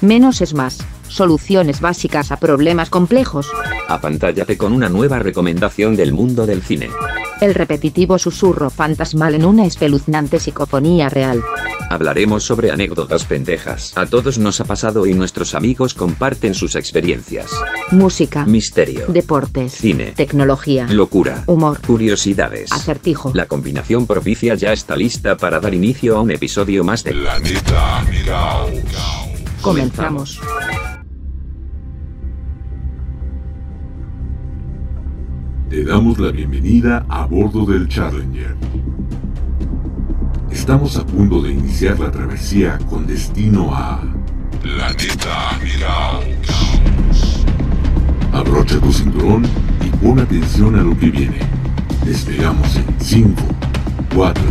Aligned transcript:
Menos 0.00 0.40
es 0.40 0.54
más. 0.54 0.78
Soluciones 1.08 1.80
básicas 1.80 2.30
a 2.30 2.36
problemas 2.36 2.88
complejos. 2.90 3.50
Apantállate 3.88 4.56
con 4.56 4.72
una 4.72 4.88
nueva 4.88 5.18
recomendación 5.18 5.96
del 5.96 6.12
mundo 6.12 6.46
del 6.46 6.62
cine. 6.62 6.88
El 7.40 7.54
repetitivo 7.54 8.18
susurro 8.18 8.70
fantasmal 8.70 9.34
en 9.34 9.44
una 9.44 9.64
espeluznante 9.64 10.38
psicofonía 10.38 11.08
real. 11.08 11.42
Hablaremos 11.90 12.44
sobre 12.44 12.70
anécdotas 12.70 13.24
pendejas. 13.24 13.92
A 13.96 14.06
todos 14.06 14.38
nos 14.38 14.60
ha 14.60 14.64
pasado 14.64 15.06
y 15.06 15.14
nuestros 15.14 15.54
amigos 15.54 15.94
comparten 15.94 16.54
sus 16.54 16.76
experiencias. 16.76 17.50
Música. 17.90 18.44
Misterio. 18.44 19.06
Deportes. 19.08 19.72
Cine. 19.72 20.12
Tecnología. 20.12 20.86
Locura. 20.90 21.44
Humor. 21.46 21.80
Curiosidades. 21.84 22.70
Acertijo. 22.72 23.32
La 23.34 23.46
combinación 23.46 24.06
propicia 24.06 24.54
ya 24.54 24.72
está 24.72 24.96
lista 24.96 25.36
para 25.36 25.60
dar 25.60 25.72
inicio 25.72 26.18
a 26.18 26.20
un 26.20 26.30
episodio 26.30 26.84
más 26.84 27.02
de 27.04 27.12
Planeta 27.12 28.04
Caos. 28.26 29.27
Comenzamos. 29.62 30.40
Te 35.68 35.84
damos 35.84 36.18
la 36.18 36.30
bienvenida 36.30 37.04
a 37.08 37.26
bordo 37.26 37.66
del 37.66 37.88
Challenger. 37.88 38.56
Estamos 40.50 40.96
a 40.96 41.04
punto 41.04 41.42
de 41.42 41.52
iniciar 41.52 41.98
la 41.98 42.10
travesía 42.10 42.78
con 42.88 43.06
destino 43.06 43.74
a 43.74 44.00
Planeta 44.62 45.58
Caos. 45.80 47.44
Abrocha 48.32 48.78
tu 48.80 48.92
cinturón 48.92 49.44
y 49.84 49.88
pon 49.96 50.20
atención 50.20 50.76
a 50.76 50.82
lo 50.82 50.96
que 50.96 51.10
viene. 51.10 51.40
Despegamos 52.04 52.76
en 52.76 52.86
5, 52.98 53.42
4, 54.14 54.42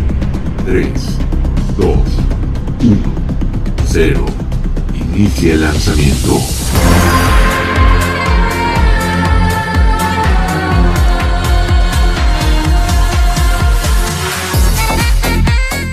3, 0.65 1.17
2, 1.77 1.97
1, 2.83 2.97
0. 3.85 4.46
Inicia 5.13 5.53
el 5.53 5.61
lanzamiento. 5.61 6.39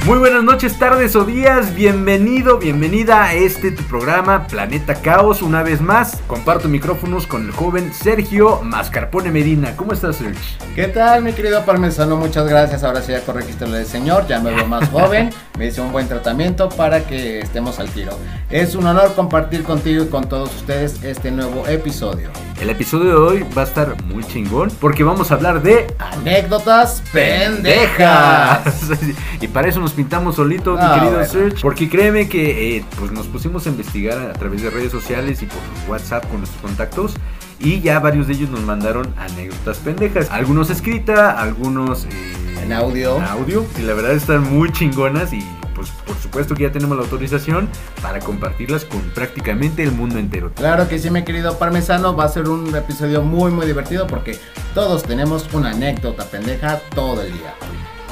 Muy 0.05 0.19
buenas 0.19 0.45
noches, 0.45 0.79
tardes 0.79 1.17
o 1.17 1.25
días, 1.25 1.75
bienvenido, 1.75 2.59
bienvenida 2.59 3.25
a 3.25 3.33
este 3.33 3.71
tu 3.71 3.83
programa 3.85 4.47
Planeta 4.47 4.97
Caos. 4.97 5.41
Una 5.41 5.63
vez 5.63 5.81
más, 5.81 6.21
comparto 6.27 6.69
micrófonos 6.69 7.27
con 7.27 7.47
el 7.47 7.53
joven 7.53 7.91
Sergio 7.95 8.61
Mascarpone 8.63 9.31
Medina. 9.31 9.75
¿Cómo 9.79 9.95
estás, 9.95 10.17
Sergio? 10.17 10.39
¿Qué 10.75 10.89
tal, 10.89 11.23
mi 11.23 11.33
querido 11.33 11.65
parmesano? 11.65 12.19
Muchas 12.19 12.47
gracias. 12.47 12.85
Ahora 12.85 13.01
sí 13.01 13.13
ya 13.13 13.23
corregiste 13.23 13.67
lo 13.67 13.73
del 13.73 13.87
señor, 13.87 14.27
ya 14.27 14.41
me 14.41 14.51
veo 14.51 14.67
más 14.67 14.87
joven. 14.91 15.31
Me 15.59 15.69
hice 15.69 15.81
un 15.81 15.91
buen 15.91 16.07
tratamiento 16.07 16.69
para 16.69 17.07
que 17.07 17.39
estemos 17.39 17.79
al 17.79 17.89
tiro. 17.89 18.13
Es 18.51 18.75
un 18.75 18.85
honor 18.85 19.15
compartir 19.15 19.63
contigo 19.63 20.05
y 20.05 20.09
con 20.09 20.29
todos 20.29 20.55
ustedes 20.55 21.03
este 21.03 21.31
nuevo 21.31 21.67
episodio. 21.67 22.29
El 22.65 22.71
episodio 22.71 23.11
de 23.11 23.15
hoy 23.17 23.47
va 23.57 23.61
a 23.61 23.65
estar 23.67 24.03
muy 24.05 24.25
chingón 24.25 24.71
porque 24.81 25.05
vamos 25.05 25.31
a 25.31 25.35
hablar 25.35 25.63
de 25.63 25.87
Anécdotas 25.99 27.03
pendejas. 27.13 28.63
y 29.43 29.49
para 29.49 29.69
eso 29.69 29.81
nos 29.81 29.93
pintamos 29.93 30.37
solito, 30.37 30.73
mi 30.73 30.79
Ah, 30.81 30.95
querido 30.95 31.13
bueno. 31.13 31.27
Serge. 31.31 31.61
Porque 31.61 31.91
créeme 31.91 32.27
que 32.27 32.79
eh, 32.79 32.85
pues 32.99 33.13
nos 33.13 33.27
pusimos 33.27 33.67
a 33.67 33.69
investigar 33.69 34.17
a 34.19 34.33
través 34.33 34.63
de 34.63 34.71
redes 34.71 34.91
sociales 34.91 35.43
y 35.43 35.47
por 35.47 35.59
WhatsApp 35.89 36.27
con 36.31 36.39
nuestros 36.39 36.63
contactos. 36.63 37.17
Y 37.61 37.81
ya 37.83 37.99
varios 38.01 38.29
de 38.29 38.33
ellos 38.33 38.49
nos 38.49 38.63
mandaron 38.63 39.13
anécdotas 39.19 39.77
pendejas. 39.81 40.31
Algunos 40.31 40.71
escrita, 40.71 41.39
algunos 41.39 42.07
eh, 42.07 42.63
En 42.63 42.73
audio. 42.73 43.19
en 43.19 43.25
audio. 43.25 43.67
Y 43.79 43.83
la 43.83 43.93
verdad 43.93 44.13
están 44.13 44.43
muy 44.51 44.73
chingonas 44.73 45.35
y 45.35 45.47
pues 45.91 46.03
por 46.07 46.17
supuesto 46.17 46.55
que 46.55 46.65
ya 46.65 46.73
tenemos 46.73 46.97
la 46.97 47.05
autorización 47.05 47.69
para 48.03 48.21
compartirlas 48.21 48.85
con 48.85 49.01
prácticamente 49.15 49.83
el 49.83 49.93
mundo 49.93 50.19
entero. 50.19 50.53
Claro 50.55 50.89
que 50.89 50.99
sí, 50.99 51.11
mi 51.11 51.25
querido 51.25 51.59
parmesano. 51.59 52.17
Va 52.17 52.25
a 52.25 52.29
ser 52.29 52.49
un 52.49 52.75
episodio 52.75 53.23
muy, 53.23 53.51
muy 53.51 53.67
divertido 53.67 54.07
porque 54.07 54.39
todos 54.75 55.03
tenemos 55.03 55.49
una 55.53 55.71
anécdota 55.71 56.25
pendeja 56.25 56.81
todo 56.95 57.23
el 57.23 57.33
día. 57.33 57.55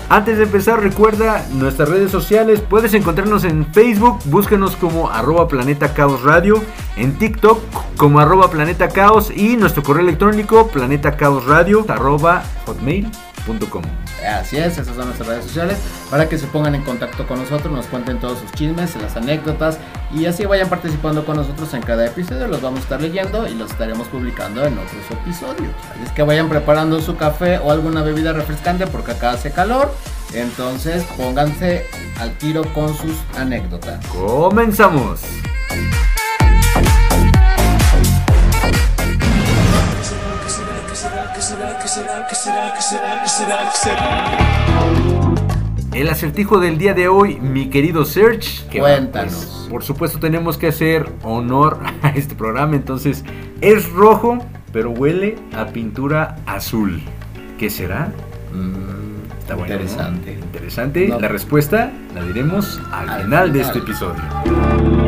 Antes 0.09 0.37
de 0.37 0.44
empezar, 0.44 0.78
recuerda 0.81 1.47
nuestras 1.53 1.88
redes 1.88 2.10
sociales. 2.10 2.60
Puedes 2.60 2.93
encontrarnos 2.93 3.44
en 3.44 3.65
Facebook, 3.72 4.19
búscanos 4.27 4.77
como 4.77 5.09
arroba 5.10 5.49
Planeta 5.49 5.94
Caos 5.94 6.22
Radio, 6.22 6.62
en 6.97 7.16
TikTok 7.19 7.59
como 7.97 8.21
arroba 8.21 8.50
Planeta 8.50 8.89
Caos 8.89 9.31
y 9.34 9.56
nuestro 9.56 9.83
correo 9.83 10.03
electrónico 10.03 10.69
planetacaosradio 10.69 11.87
arroba 11.89 12.43
hotmail.com. 12.66 13.84
Así 14.25 14.56
es, 14.56 14.78
esas 14.78 14.94
son 14.94 15.06
nuestras 15.06 15.28
redes 15.28 15.44
sociales 15.44 15.78
para 16.10 16.28
que 16.28 16.38
se 16.38 16.47
pongan 16.47 16.75
en 16.75 16.83
contacto 16.83 17.27
con 17.27 17.38
nosotros, 17.41 17.72
nos 17.72 17.87
cuenten 17.87 18.21
todos 18.21 18.38
sus 18.38 18.53
chismes, 18.53 18.94
las 18.97 19.16
anécdotas 19.16 19.78
y 20.15 20.27
así 20.27 20.44
vayan 20.44 20.69
participando 20.69 21.25
con 21.25 21.37
nosotros 21.37 21.72
en 21.75 21.83
cada 21.83 22.06
episodio. 22.06 22.47
Los 22.47 22.60
vamos 22.60 22.81
a 22.81 22.83
estar 22.83 23.00
leyendo 23.00 23.49
y 23.49 23.55
los 23.55 23.71
estaremos 23.71 24.09
publicando 24.09 24.65
en 24.65 24.75
otros 24.75 25.03
episodios. 25.10 25.72
Así 25.93 26.03
es 26.05 26.10
que 26.10 26.22
vayan 26.22 26.49
preparando 26.49 27.00
su 27.00 27.16
café 27.16 27.59
o 27.59 27.71
alguna 27.71 28.03
bebida 28.03 28.33
refrescante 28.33 28.87
porque 28.87 29.12
acá 29.12 29.31
hace 29.31 29.50
calor. 29.50 29.93
Entonces 30.34 31.04
pónganse 31.16 31.87
al 32.19 32.37
tiro 32.39 32.62
con 32.75 32.94
sus 32.97 33.16
anécdotas. 33.37 34.04
Comenzamos. 34.06 35.21
El 45.95 46.09
acertijo 46.09 46.59
del 46.59 46.78
día 46.78 46.95
de 46.95 47.09
hoy, 47.09 47.39
mi 47.39 47.69
querido 47.69 48.05
Serge. 48.05 48.67
que, 48.71 48.81
Cuéntanos. 48.81 49.34
pues, 49.34 49.69
por 49.69 49.84
supuesto 49.84 50.19
tenemos 50.19 50.56
que 50.56 50.69
hacer 50.69 51.11
honor 51.22 51.78
a 52.03 52.09
este 52.11 52.34
programa, 52.34 52.77
entonces 52.77 53.25
es 53.61 53.91
rojo, 53.91 54.39
pero 54.72 54.91
huele 54.91 55.37
a 55.55 55.67
pintura 55.67 56.37
azul. 56.47 57.03
¿Qué 57.59 57.69
será? 57.69 58.09
Mm, 58.53 59.39
está 59.39 59.55
bueno, 59.55 59.75
¿no? 59.75 59.81
Interesante. 59.83 60.33
Interesante. 60.33 61.09
No. 61.09 61.21
La 61.21 61.28
respuesta 61.28 61.93
la 62.15 62.22
diremos 62.25 62.81
al, 62.91 63.09
Al 63.09 63.22
final, 63.25 63.53
de 63.53 63.59
final. 63.61 63.77
este 63.77 63.78
episodio. 63.91 65.02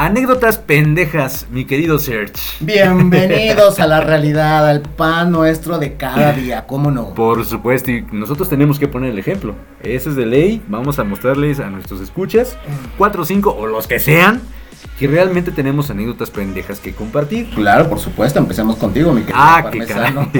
Anécdotas 0.00 0.56
pendejas, 0.56 1.46
mi 1.50 1.66
querido 1.66 1.98
Serge. 1.98 2.32
Bienvenidos 2.60 3.80
a 3.80 3.86
la 3.86 4.00
realidad, 4.00 4.66
al 4.66 4.80
pan 4.80 5.30
nuestro 5.30 5.78
de 5.78 5.98
cada 5.98 6.32
día, 6.32 6.66
¿cómo 6.66 6.90
no? 6.90 7.12
Por 7.12 7.44
supuesto, 7.44 7.90
y 7.90 8.06
nosotros 8.10 8.48
tenemos 8.48 8.78
que 8.78 8.88
poner 8.88 9.10
el 9.10 9.18
ejemplo. 9.18 9.54
Ese 9.82 10.08
es 10.08 10.16
de 10.16 10.24
ley. 10.24 10.62
Vamos 10.68 10.98
a 10.98 11.04
mostrarles 11.04 11.60
a 11.60 11.68
nuestros 11.68 12.00
escuchas, 12.00 12.56
4 12.96 13.20
o 13.20 13.24
5 13.26 13.54
o 13.54 13.66
los 13.66 13.86
que 13.86 13.98
sean, 13.98 14.40
que 14.98 15.06
realmente 15.06 15.50
tenemos 15.50 15.90
anécdotas 15.90 16.30
pendejas 16.30 16.80
que 16.80 16.94
compartir. 16.94 17.50
Claro, 17.50 17.90
por 17.90 17.98
supuesto, 17.98 18.38
empecemos 18.38 18.76
contigo, 18.76 19.12
mi 19.12 19.20
querido 19.20 19.38
Ah, 19.38 19.68
qué 19.70 19.80
parmesano. 19.80 20.30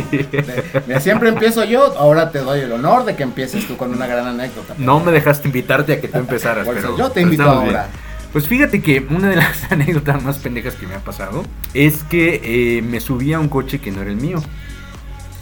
Mira, 0.86 1.00
siempre 1.02 1.28
empiezo 1.28 1.64
yo, 1.64 1.98
ahora 1.98 2.30
te 2.30 2.38
doy 2.38 2.60
el 2.60 2.72
honor 2.72 3.04
de 3.04 3.14
que 3.14 3.24
empieces 3.24 3.66
tú 3.68 3.76
con 3.76 3.92
una 3.92 4.06
gran 4.06 4.26
anécdota. 4.26 4.74
No 4.78 5.00
me 5.00 5.12
dejaste 5.12 5.48
invitarte 5.48 5.92
a 5.92 6.00
que 6.00 6.08
tú 6.08 6.16
empezaras, 6.20 6.66
pero 6.66 6.96
yo 6.96 7.10
te 7.10 7.20
invito 7.20 7.42
ahora. 7.42 7.88
bien. 7.88 8.09
Pues 8.32 8.46
fíjate 8.46 8.80
que 8.80 9.00
una 9.10 9.28
de 9.28 9.36
las 9.36 9.70
anécdotas 9.72 10.22
más 10.22 10.38
pendejas 10.38 10.74
que 10.74 10.86
me 10.86 10.94
ha 10.94 11.00
pasado 11.00 11.44
es 11.74 12.04
que 12.04 12.40
eh, 12.78 12.82
me 12.82 13.00
subí 13.00 13.32
a 13.32 13.40
un 13.40 13.48
coche 13.48 13.80
que 13.80 13.90
no 13.90 14.02
era 14.02 14.10
el 14.10 14.16
mío. 14.16 14.42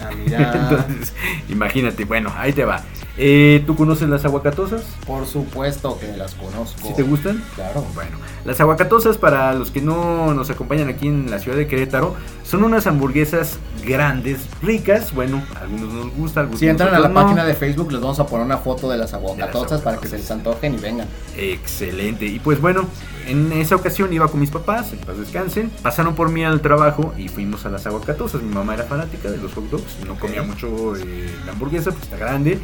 Ah, 0.01 0.11
mira, 0.17 0.53
Entonces, 0.71 1.15
imagínate, 1.49 2.05
bueno, 2.05 2.33
ahí 2.37 2.53
te 2.53 2.65
va. 2.65 2.83
Eh, 3.21 3.65
¿Tú 3.67 3.75
conoces 3.75 4.09
las 4.09 4.25
aguacatosas? 4.25 4.83
por 5.07 5.27
supuesto 5.27 5.99
que 5.99 6.17
las 6.17 6.35
conozco. 6.35 6.87
¿Sí 6.87 6.95
te 6.95 7.03
gustan? 7.03 7.43
Claro. 7.57 7.85
Bueno, 7.95 8.17
las 8.45 8.61
aguacatosas, 8.61 9.19
para 9.19 9.53
los 9.55 9.71
que 9.73 9.81
no 9.81 10.33
nos 10.35 10.51
acompañan 10.51 10.89
aquí 10.89 11.09
en 11.09 11.29
la 11.31 11.41
ciudad 11.41 11.57
de 11.59 11.67
Querétaro, 11.67 12.15
son 12.45 12.63
unas 12.63 12.87
hamburguesas 12.87 13.59
grandes, 13.85 14.41
ricas. 14.63 15.13
Bueno, 15.13 15.43
a 15.57 15.61
algunos 15.63 15.93
nos 15.93 16.15
gusta, 16.15 16.41
algunos 16.41 16.61
Si 16.61 16.69
entran 16.69 16.95
a 16.95 17.01
la 17.01 17.09
no. 17.09 17.15
página 17.15 17.45
de 17.45 17.55
Facebook, 17.55 17.91
les 17.91 18.01
vamos 18.01 18.21
a 18.21 18.27
poner 18.27 18.47
una 18.47 18.59
foto 18.59 18.89
de 18.89 18.99
las 18.99 19.13
aguacatosas 19.15 19.81
para 19.81 19.97
que 19.99 20.07
se 20.07 20.15
aguacatosas. 20.17 20.21
les 20.21 20.31
antojen 20.31 20.75
y 20.75 20.77
vengan. 20.79 21.09
Excelente. 21.37 22.27
Y 22.27 22.39
pues 22.39 22.61
bueno, 22.61 22.87
en 23.29 23.53
esa 23.53 23.77
ocasión 23.77 24.13
iba 24.13 24.27
con 24.29 24.41
mis 24.41 24.51
papás, 24.51 24.93
en 24.93 24.99
paz 25.01 25.19
descansen. 25.19 25.71
Pasaron 25.83 26.15
por 26.15 26.31
mí 26.31 26.45
al 26.45 26.61
trabajo 26.61 27.15
y 27.17 27.29
fuimos 27.29 27.65
a 27.67 27.69
las 27.69 27.87
aguacatosas. 27.87 28.43
Mi 28.43 28.55
mamá 28.55 28.75
era 28.75 28.85
fanática 28.85 29.31
de 29.31 29.37
los 29.37 29.53
hot 29.55 29.71
dogs, 29.71 29.99
no 30.07 30.19
comía 30.19 30.43
mucho 30.43 30.97
eh, 30.97 31.31
la 31.45 31.53
hamburguesa, 31.53 31.91
pues 31.91 32.05
está 32.05 32.17
grande. 32.17 32.59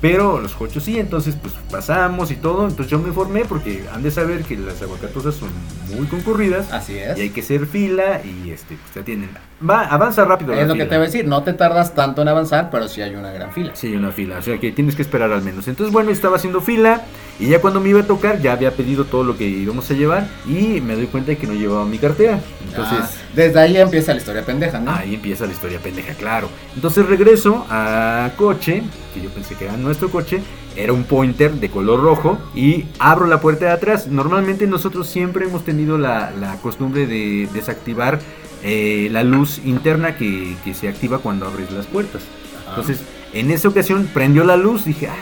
Pero 0.00 0.40
los 0.40 0.54
cochos 0.54 0.84
sí, 0.84 0.98
entonces 0.98 1.36
pues 1.40 1.54
pasamos 1.70 2.30
y 2.30 2.36
todo. 2.36 2.68
Entonces 2.68 2.90
yo 2.90 2.98
me 2.98 3.12
formé 3.12 3.44
porque 3.44 3.84
han 3.92 4.02
de 4.02 4.10
saber 4.10 4.44
que 4.44 4.56
las 4.56 4.80
aguacatosas 4.80 5.34
son 5.34 5.50
muy 5.94 6.06
concurridas. 6.06 6.72
Así 6.72 6.96
es. 6.96 7.18
Y 7.18 7.22
hay 7.22 7.30
que 7.30 7.40
hacer 7.40 7.66
fila 7.66 8.22
y 8.24 8.50
este, 8.50 8.76
pues 8.76 8.92
te 8.92 9.00
atienden. 9.00 9.30
Va, 9.68 9.82
avanza 9.82 10.24
rápido. 10.24 10.54
Es 10.54 10.66
lo 10.66 10.74
que 10.74 10.84
te 10.86 10.96
voy 10.96 11.04
a 11.04 11.06
decir, 11.06 11.26
no 11.26 11.42
te 11.42 11.52
tardas 11.52 11.94
tanto 11.94 12.22
en 12.22 12.28
avanzar, 12.28 12.70
pero 12.70 12.88
sí 12.88 13.02
hay 13.02 13.14
una 13.14 13.30
gran 13.30 13.52
fila. 13.52 13.72
Sí, 13.74 13.88
hay 13.88 13.96
una 13.96 14.10
fila, 14.10 14.38
o 14.38 14.42
sea 14.42 14.58
que 14.58 14.72
tienes 14.72 14.96
que 14.96 15.02
esperar 15.02 15.30
al 15.32 15.42
menos. 15.42 15.68
Entonces, 15.68 15.92
bueno, 15.92 16.10
estaba 16.10 16.36
haciendo 16.36 16.62
fila 16.62 17.02
y 17.38 17.48
ya 17.48 17.60
cuando 17.60 17.78
me 17.80 17.90
iba 17.90 18.00
a 18.00 18.06
tocar 18.06 18.40
ya 18.40 18.52
había 18.52 18.70
pedido 18.72 19.04
todo 19.04 19.22
lo 19.22 19.36
que 19.36 19.44
íbamos 19.44 19.90
a 19.90 19.94
llevar 19.94 20.26
y 20.46 20.80
me 20.80 20.94
doy 20.94 21.06
cuenta 21.06 21.32
de 21.32 21.36
que 21.38 21.46
no 21.46 21.52
llevaba 21.52 21.84
mi 21.84 21.98
cartera. 21.98 22.40
Entonces, 22.66 22.98
Ah, 23.02 23.10
desde 23.34 23.60
ahí 23.60 23.76
empieza 23.76 24.12
la 24.12 24.18
historia 24.18 24.44
pendeja, 24.46 24.80
¿no? 24.80 24.92
ahí 24.92 25.14
empieza 25.14 25.44
la 25.46 25.52
historia 25.52 25.78
pendeja, 25.78 26.14
claro. 26.14 26.48
Entonces 26.74 27.04
regreso 27.06 27.66
a 27.68 28.30
coche, 28.36 28.82
que 29.14 29.20
yo 29.20 29.28
pensé 29.30 29.56
que 29.56 29.66
era 29.66 29.76
nuestro 29.76 30.10
coche, 30.10 30.40
era 30.76 30.92
un 30.92 31.04
pointer 31.04 31.52
de 31.52 31.68
color 31.68 32.00
rojo 32.02 32.38
y 32.54 32.86
abro 32.98 33.26
la 33.26 33.40
puerta 33.40 33.66
de 33.66 33.72
atrás. 33.72 34.06
Normalmente 34.06 34.66
nosotros 34.66 35.06
siempre 35.08 35.44
hemos 35.44 35.64
tenido 35.64 35.98
la, 35.98 36.30
la 36.38 36.54
costumbre 36.56 37.06
de 37.06 37.48
desactivar 37.52 38.20
eh, 38.62 39.08
la 39.10 39.22
luz 39.24 39.60
interna 39.64 40.16
que, 40.16 40.54
que 40.64 40.74
se 40.74 40.88
activa 40.88 41.18
cuando 41.18 41.46
abres 41.46 41.70
las 41.70 41.86
puertas. 41.86 42.22
Ajá. 42.62 42.70
Entonces, 42.70 43.00
en 43.32 43.50
esa 43.50 43.68
ocasión 43.68 44.08
prendió 44.12 44.44
la 44.44 44.56
luz, 44.56 44.84
dije, 44.84 45.08
ah, 45.08 45.16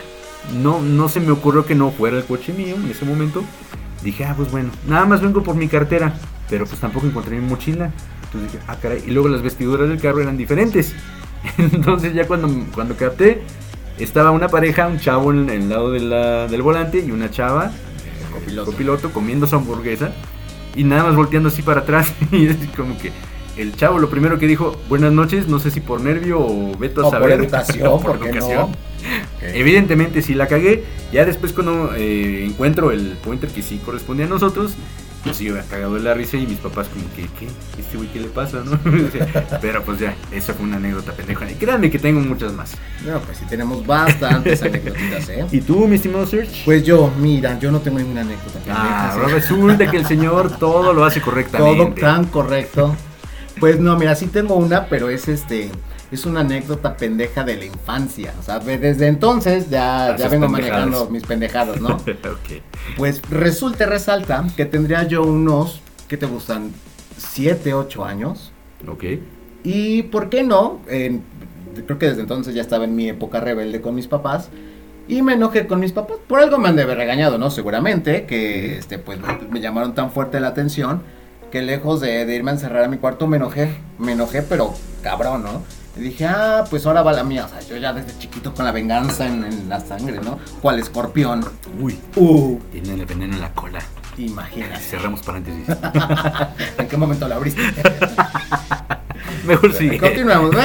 no, 0.61 0.81
no 0.81 1.09
se 1.09 1.19
me 1.19 1.31
ocurrió 1.31 1.65
que 1.65 1.75
no 1.75 1.91
fuera 1.91 2.17
el 2.17 2.23
coche 2.25 2.53
mío 2.53 2.75
en 2.75 2.89
ese 2.89 3.05
momento. 3.05 3.43
Dije, 4.03 4.25
ah, 4.25 4.33
pues 4.35 4.49
bueno, 4.51 4.69
nada 4.87 5.05
más 5.05 5.21
vengo 5.21 5.43
por 5.43 5.55
mi 5.55 5.67
cartera, 5.67 6.13
pero 6.49 6.65
pues 6.65 6.79
tampoco 6.79 7.05
encontré 7.07 7.37
mi 7.39 7.45
mochila. 7.47 7.91
Entonces 8.25 8.51
dije, 8.51 8.63
ah, 8.67 8.75
caray, 8.81 9.03
y 9.07 9.11
luego 9.11 9.27
las 9.29 9.41
vestiduras 9.41 9.89
del 9.89 9.99
carro 9.99 10.21
eran 10.21 10.37
diferentes. 10.37 10.93
Entonces 11.57 12.13
ya 12.13 12.25
cuando, 12.27 12.49
cuando 12.73 12.95
capté, 12.95 13.41
estaba 13.97 14.31
una 14.31 14.47
pareja, 14.49 14.87
un 14.87 14.99
chavo 14.99 15.31
en, 15.31 15.49
el 15.49 15.69
lado 15.69 15.91
de 15.91 15.99
la- 16.01 16.47
del 16.47 16.61
volante 16.61 16.99
y 17.05 17.11
una 17.11 17.29
chava, 17.29 17.71
Copiloto. 18.33 18.71
copiloto, 18.71 19.09
comiendo 19.11 19.47
su 19.47 19.55
hamburguesa 19.55 20.11
y 20.79 20.83
nada 20.85 21.03
más 21.03 21.15
volteando 21.15 21.49
así 21.49 21.61
para 21.61 21.81
atrás. 21.81 22.13
y 22.31 22.47
es 22.47 22.57
como 22.75 22.97
que 22.97 23.11
el 23.57 23.75
chavo 23.75 23.99
lo 23.99 24.09
primero 24.09 24.39
que 24.39 24.47
dijo, 24.47 24.79
buenas 24.87 25.11
noches, 25.11 25.47
no 25.47 25.59
sé 25.59 25.71
si 25.71 25.81
por 25.81 25.99
nervio 26.01 26.39
o 26.39 26.77
veto 26.77 27.01
a 27.01 27.07
O 27.07 27.11
por 27.11 27.19
saber. 27.19 27.39
educación, 27.39 27.91
por 28.01 28.17
¿por 28.17 28.19
qué 28.19 28.29
educación. 28.29 28.71
no? 28.71 28.75
Evidentemente 29.41 30.21
sí 30.21 30.33
la 30.33 30.47
cagué. 30.47 30.83
Ya 31.11 31.25
después 31.25 31.51
cuando 31.53 31.93
eh, 31.95 32.45
encuentro 32.45 32.91
el 32.91 33.17
pointer 33.23 33.49
que 33.49 33.61
sí 33.61 33.79
corresponde 33.83 34.23
a 34.23 34.27
nosotros, 34.27 34.73
yo 35.25 35.33
sí 35.33 35.45
iba 35.45 35.61
cagado 35.61 35.95
de 35.95 36.01
la 36.01 36.13
risa 36.13 36.37
y 36.37 36.47
mis 36.47 36.59
papás 36.59 36.87
como 36.87 37.05
que, 37.15 37.23
¿qué? 37.37 37.47
¿Este 37.79 37.97
güey 37.97 38.09
qué 38.09 38.21
le 38.21 38.27
pasa? 38.27 38.63
¿no? 38.63 38.79
Pero 39.61 39.83
pues 39.83 39.99
ya, 39.99 40.15
esa 40.31 40.53
fue 40.53 40.65
una 40.65 40.77
anécdota 40.77 41.11
pendeja. 41.11 41.49
Y 41.51 41.55
créanme 41.55 41.89
que 41.91 41.99
tengo 41.99 42.21
muchas 42.21 42.53
más. 42.53 42.71
No, 43.05 43.19
pues 43.19 43.37
sí 43.37 43.45
tenemos 43.49 43.85
bastantes 43.85 44.61
anécdotas, 44.61 45.29
¿eh? 45.29 45.45
¿Y 45.51 45.61
tú, 45.61 45.87
mi 45.87 45.95
estimado 45.95 46.25
Serge? 46.25 46.63
Pues 46.63 46.83
yo, 46.83 47.11
mira, 47.19 47.59
yo 47.59 47.71
no 47.71 47.79
tengo 47.79 47.99
ninguna 47.99 48.21
anécdota. 48.21 48.59
Ah, 48.69 49.11
ahora 49.13 49.27
¿sí? 49.27 49.33
resulta 49.33 49.91
que 49.91 49.97
el 49.97 50.05
señor 50.05 50.57
todo 50.57 50.93
lo 50.93 51.03
hace 51.03 51.19
Todo 51.19 51.31
correctamente. 51.31 52.01
tan 52.01 52.25
correcto. 52.25 52.95
Pues 53.59 53.79
no, 53.79 53.97
mira, 53.97 54.15
sí 54.15 54.27
tengo 54.27 54.55
una, 54.55 54.85
pero 54.85 55.09
es 55.09 55.27
este. 55.27 55.69
Es 56.11 56.25
una 56.25 56.39
anécdota 56.39 56.97
pendeja 56.97 57.43
de 57.43 57.55
la 57.57 57.65
infancia. 57.65 58.33
O 58.39 58.43
sea, 58.43 58.59
desde 58.59 59.07
entonces 59.07 59.69
ya, 59.69 60.15
ya 60.17 60.25
Haces 60.25 60.31
vengo 60.31 60.47
pendejadas. 60.47 60.85
manejando 60.87 61.09
mis 61.11 61.23
pendejadas, 61.23 61.81
¿no? 61.81 61.89
ok. 61.97 62.61
Pues 62.97 63.21
resulta 63.29 63.85
resalta 63.85 64.45
que 64.57 64.65
tendría 64.65 65.03
yo 65.03 65.23
unos, 65.23 65.81
¿qué 66.07 66.17
te 66.17 66.25
gustan? 66.25 66.71
7, 67.17 67.73
8 67.73 68.05
años. 68.05 68.51
Ok. 68.87 69.03
Y 69.63 70.03
por 70.03 70.29
qué 70.29 70.43
no, 70.43 70.79
creo 70.87 71.99
que 71.99 72.07
desde 72.07 72.21
entonces 72.21 72.55
ya 72.55 72.61
estaba 72.61 72.85
en 72.85 72.95
mi 72.95 73.09
época 73.09 73.39
rebelde 73.39 73.81
con 73.81 73.93
mis 73.93 74.07
papás. 74.07 74.49
Y 75.07 75.21
me 75.23 75.33
enojé 75.33 75.65
con 75.67 75.79
mis 75.79 75.91
papás. 75.91 76.17
Por 76.27 76.39
algo 76.39 76.57
me 76.59 76.69
han 76.69 76.75
de 76.75 76.83
haber 76.83 76.97
regañado, 76.97 77.37
¿no? 77.37 77.49
Seguramente. 77.49 78.25
Que 78.25 78.77
este, 78.77 78.99
pues 78.99 79.19
me, 79.19 79.37
me 79.49 79.59
llamaron 79.59 79.95
tan 79.95 80.11
fuerte 80.11 80.39
la 80.39 80.49
atención. 80.49 81.01
Que 81.51 81.63
lejos 81.63 81.99
de, 81.99 82.25
de 82.25 82.35
irme 82.35 82.51
a 82.51 82.53
encerrar 82.53 82.83
a 82.83 82.87
mi 82.87 82.97
cuarto 82.97 83.25
me 83.25 83.37
enojé. 83.37 83.75
Me 83.97 84.11
enojé, 84.11 84.43
pero 84.43 84.73
cabrón, 85.01 85.43
¿no? 85.43 85.63
Y 85.97 86.01
dije, 86.01 86.25
ah, 86.25 86.63
pues 86.69 86.85
ahora 86.85 87.01
va 87.01 87.11
la 87.13 87.23
mía. 87.23 87.45
O 87.45 87.49
sea, 87.49 87.59
yo 87.67 87.75
ya 87.77 87.91
desde 87.93 88.17
chiquito 88.19 88.53
con 88.53 88.65
la 88.65 88.71
venganza 88.71 89.25
en, 89.27 89.43
en 89.43 89.67
la 89.69 89.79
sangre, 89.79 90.19
¿no? 90.23 90.39
Cual 90.61 90.79
escorpión. 90.79 91.43
Uy, 91.81 91.97
Uh, 92.15 92.57
tiene 92.71 92.93
el 92.93 93.05
veneno 93.05 93.33
en 93.35 93.41
la 93.41 93.51
cola. 93.53 93.79
imagínate. 94.17 94.77
Cerramos 94.79 95.21
paréntesis. 95.21 95.65
¿En 96.77 96.87
qué 96.87 96.97
momento 96.97 97.27
la 97.27 97.35
abriste? 97.35 97.61
Mejor 99.45 99.73
sigue. 99.73 99.97
Continuamos, 99.97 100.51
¿no? 100.53 100.59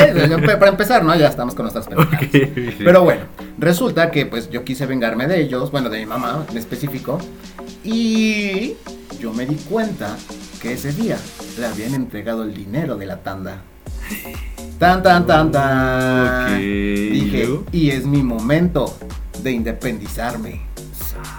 Para 0.47 0.69
empezar, 0.69 1.05
¿no? 1.05 1.15
Ya 1.17 1.29
estamos 1.29 1.55
con 1.55 1.65
nuestras 1.65 1.87
pendejadas. 1.87 2.23
Ok, 2.23 2.31
sí. 2.33 2.75
Pero 2.79 3.03
bueno, 3.03 3.23
resulta 3.59 4.11
que 4.11 4.27
pues 4.27 4.51
yo 4.51 4.65
quise 4.65 4.87
vengarme 4.87 5.27
de 5.27 5.41
ellos, 5.41 5.71
bueno, 5.71 5.89
de 5.91 5.99
mi 6.01 6.07
mamá 6.07 6.45
en 6.51 6.57
específico, 6.57 7.19
y 7.83 8.75
yo 9.21 9.33
me 9.33 9.47
di 9.47 9.57
cuenta 9.57 10.17
que 10.61 10.73
ese 10.73 10.93
día 10.93 11.19
le 11.59 11.67
habían 11.67 11.95
entregado 11.95 12.43
el 12.43 12.55
dinero 12.55 12.97
de 12.97 13.07
la 13.07 13.19
tanda. 13.23 13.63
Tan, 14.79 15.03
tan, 15.03 15.27
tan, 15.27 15.51
tan. 15.53 16.55
Ok, 16.55 16.61
¿y 16.61 17.11
Dije, 17.11 17.61
y 17.73 17.91
es 17.91 18.05
mi 18.05 18.23
momento 18.23 18.97
de 19.43 19.53
independizarme. 19.53 20.61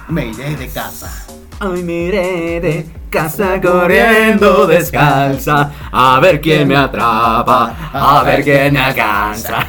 Me 0.08 0.28
iré 0.28 0.56
de 0.56 0.68
casa. 0.70 1.26
Ay, 1.60 1.84
miré 1.84 2.60
de 2.60 2.86
casa 3.10 3.60
corriendo 3.62 4.68
descalza. 4.68 5.72
A 5.92 6.20
ver 6.20 6.42
quién 6.42 6.68
me 6.68 6.76
atrapa. 6.76 7.76
A 7.94 8.24
ver 8.24 8.44
quién 8.44 8.74
me 8.74 8.80
alcanza. 8.80 9.66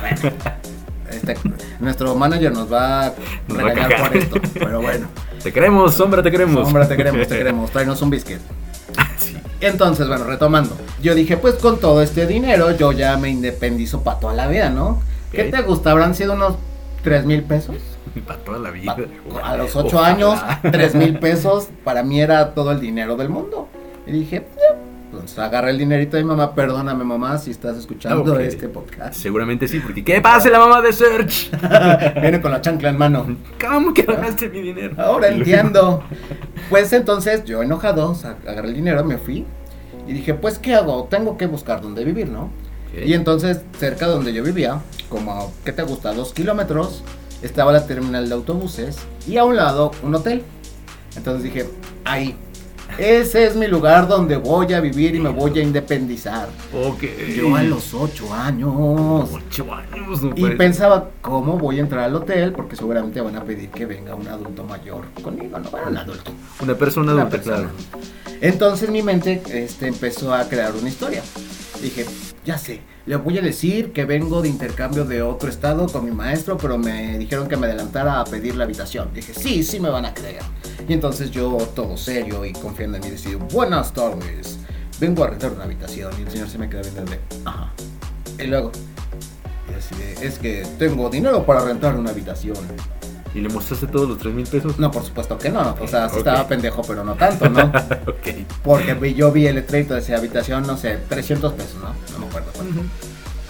Este, 1.10 1.36
nuestro 1.80 2.14
manager 2.14 2.52
nos 2.52 2.72
va 2.72 3.06
a 3.06 3.12
regañar 3.48 4.08
por 4.08 4.16
esto, 4.16 4.40
pero 4.54 4.80
bueno. 4.80 5.06
Te 5.42 5.52
queremos, 5.52 5.94
sombra, 5.94 6.22
te 6.22 6.30
queremos. 6.30 6.66
Hombre, 6.66 6.86
te 6.86 6.96
queremos, 6.96 7.28
te 7.28 7.38
queremos. 7.38 7.70
Tráenos 7.70 8.02
un 8.02 8.10
biscuit. 8.10 8.40
Entonces, 9.60 10.06
bueno, 10.08 10.24
retomando. 10.24 10.76
Yo 11.02 11.14
dije, 11.14 11.36
pues 11.36 11.54
con 11.54 11.78
todo 11.80 12.02
este 12.02 12.26
dinero, 12.26 12.76
yo 12.76 12.92
ya 12.92 13.16
me 13.16 13.28
independizo 13.30 14.02
para 14.02 14.18
toda 14.20 14.34
la 14.34 14.46
vida, 14.48 14.70
¿no? 14.70 15.00
¿Qué 15.32 15.44
te 15.44 15.62
gusta? 15.62 15.90
¿Habrán 15.92 16.14
sido 16.14 16.34
unos 16.34 16.54
3 17.02 17.24
mil 17.24 17.42
pesos? 17.42 17.76
Para 18.26 18.38
toda 18.40 18.58
la 18.58 18.70
vida. 18.70 18.96
Pa- 18.96 19.48
a 19.50 19.56
los 19.56 19.74
8 19.76 19.96
Ojalá. 19.96 20.08
años, 20.14 20.40
3 20.72 20.94
mil 20.94 21.18
pesos, 21.20 21.68
para 21.84 22.02
mí 22.02 22.20
era 22.20 22.54
todo 22.54 22.72
el 22.72 22.80
dinero 22.80 23.16
del 23.16 23.28
mundo. 23.28 23.68
Y 24.06 24.12
dije, 24.12 24.46
"Ya". 24.56 24.76
Entonces 25.26 25.42
agarré 25.42 25.72
el 25.72 25.78
dinerito 25.78 26.16
de 26.16 26.22
mi 26.22 26.28
mamá, 26.28 26.54
perdóname 26.54 27.02
mamá 27.02 27.36
si 27.36 27.50
estás 27.50 27.76
escuchando 27.76 28.38
este 28.38 28.68
podcast. 28.68 29.14
Seguramente 29.14 29.66
sí, 29.66 29.80
porque 29.80 30.04
¿qué 30.04 30.20
pasa 30.20 30.48
la 30.50 30.60
mamá 30.60 30.80
de 30.80 30.92
Serge? 30.92 31.50
Viene 32.20 32.40
con 32.40 32.52
la 32.52 32.60
chancla 32.60 32.90
en 32.90 32.96
mano. 32.96 33.36
¿Cómo 33.60 33.92
que 33.92 34.02
ganaste 34.02 34.48
mi 34.48 34.60
dinero? 34.60 34.94
Ahora 34.96 35.26
entiendo. 35.32 36.04
Pues 36.70 36.92
entonces 36.92 37.44
yo 37.44 37.60
enojado, 37.60 38.16
agarré 38.46 38.68
el 38.68 38.74
dinero, 38.74 39.02
me 39.02 39.18
fui 39.18 39.44
y 40.06 40.12
dije, 40.12 40.32
pues 40.34 40.60
¿qué 40.60 40.76
hago? 40.76 41.08
Tengo 41.10 41.36
que 41.36 41.46
buscar 41.46 41.80
dónde 41.80 42.04
vivir, 42.04 42.28
¿no? 42.28 42.42
Ok. 42.42 43.04
Y 43.04 43.14
entonces 43.14 43.62
cerca 43.80 44.06
de 44.06 44.12
donde 44.12 44.32
yo 44.32 44.44
vivía, 44.44 44.80
como 45.08 45.32
a, 45.32 45.48
¿qué 45.64 45.72
te 45.72 45.82
gusta? 45.82 46.14
Dos 46.14 46.32
kilómetros, 46.34 47.02
estaba 47.42 47.72
la 47.72 47.84
terminal 47.84 48.28
de 48.28 48.34
autobuses 48.36 48.98
y 49.26 49.38
a 49.38 49.44
un 49.44 49.56
lado 49.56 49.90
un 50.04 50.14
hotel. 50.14 50.44
Entonces 51.16 51.42
dije, 51.42 51.68
ahí, 52.04 52.36
ese 52.98 53.46
es 53.46 53.56
mi 53.56 53.66
lugar 53.66 54.08
donde 54.08 54.36
voy 54.36 54.72
a 54.72 54.80
vivir 54.80 55.14
y 55.14 55.20
me 55.20 55.28
voy 55.30 55.58
a 55.58 55.62
independizar. 55.62 56.48
Ok. 56.72 57.02
Yo 57.36 57.54
a 57.56 57.62
los 57.62 57.92
ocho 57.94 58.32
años. 58.32 59.30
Ocho 59.32 59.66
años, 59.72 60.22
no 60.22 60.30
Y 60.36 60.40
puede 60.40 60.56
pensaba, 60.56 61.10
¿cómo 61.20 61.58
voy 61.58 61.78
a 61.78 61.82
entrar 61.82 62.04
al 62.04 62.14
hotel? 62.14 62.52
Porque 62.52 62.76
seguramente 62.76 63.20
van 63.20 63.36
a 63.36 63.44
pedir 63.44 63.70
que 63.70 63.86
venga 63.86 64.14
un 64.14 64.26
adulto 64.28 64.64
mayor 64.64 65.04
conmigo, 65.22 65.58
no, 65.58 65.70
bueno, 65.70 65.90
un 65.90 65.96
adulto. 65.98 66.30
Una 66.62 66.74
persona 66.74 67.12
Una 67.12 67.22
adulta, 67.22 67.36
persona. 67.42 67.56
claro. 67.56 68.38
Entonces 68.40 68.90
mi 68.90 69.02
mente 69.02 69.42
este, 69.52 69.88
empezó 69.88 70.34
a 70.34 70.48
crear 70.48 70.74
una 70.74 70.88
historia. 70.88 71.22
Dije, 71.80 72.06
ya 72.44 72.58
sé, 72.58 72.80
le 73.06 73.16
voy 73.16 73.38
a 73.38 73.42
decir 73.42 73.92
que 73.92 74.04
vengo 74.04 74.42
de 74.42 74.48
intercambio 74.48 75.04
de 75.04 75.22
otro 75.22 75.48
estado 75.48 75.86
con 75.86 76.04
mi 76.04 76.10
maestro, 76.10 76.56
pero 76.56 76.78
me 76.78 77.18
dijeron 77.18 77.48
que 77.48 77.56
me 77.56 77.66
adelantara 77.66 78.20
a 78.20 78.24
pedir 78.24 78.56
la 78.56 78.64
habitación. 78.64 79.10
Dije, 79.14 79.34
sí, 79.34 79.62
sí 79.62 79.78
me 79.80 79.90
van 79.90 80.04
a 80.04 80.14
creer. 80.14 80.42
Y 80.88 80.92
entonces 80.92 81.30
yo, 81.30 81.56
todo 81.74 81.96
serio 81.96 82.44
y 82.44 82.52
confiando 82.52 82.96
en 82.96 83.04
mí, 83.04 83.10
decidí, 83.10 83.34
buenas 83.34 83.92
tardes, 83.92 84.58
vengo 84.98 85.24
a 85.24 85.28
rentar 85.28 85.52
una 85.52 85.64
habitación. 85.64 86.12
Y 86.18 86.22
el 86.22 86.30
señor 86.30 86.48
se 86.48 86.58
me 86.58 86.68
queda 86.68 86.82
viendo 86.82 87.04
de, 87.04 87.20
ajá. 87.44 87.72
Y 88.38 88.46
luego, 88.46 88.72
y 89.68 90.24
es 90.24 90.38
que 90.38 90.66
tengo 90.78 91.08
dinero 91.10 91.44
para 91.44 91.64
rentar 91.64 91.96
una 91.96 92.10
habitación. 92.10 92.56
¿Y 93.36 93.40
le 93.42 93.50
mostraste 93.50 93.86
todos 93.86 94.08
los 94.08 94.16
tres 94.16 94.32
mil 94.32 94.46
pesos? 94.46 94.78
No, 94.78 94.90
por 94.90 95.04
supuesto 95.04 95.36
que 95.36 95.50
no. 95.50 95.76
O 95.78 95.86
sea, 95.86 96.08
sí 96.08 96.16
estaba 96.16 96.48
pendejo, 96.48 96.80
pero 96.80 97.04
no 97.04 97.14
tanto, 97.16 97.50
¿no? 97.50 97.64
ok. 98.06 98.46
Porque 98.64 99.12
yo 99.12 99.30
vi 99.30 99.46
el 99.46 99.56
letrerito 99.56 99.92
de 99.92 100.00
esa 100.00 100.16
habitación, 100.16 100.66
no 100.66 100.78
sé, 100.78 100.98
300 101.06 101.52
pesos, 101.52 101.74
¿no? 101.82 101.94
No 102.14 102.18
me 102.18 102.26
acuerdo. 102.28 102.50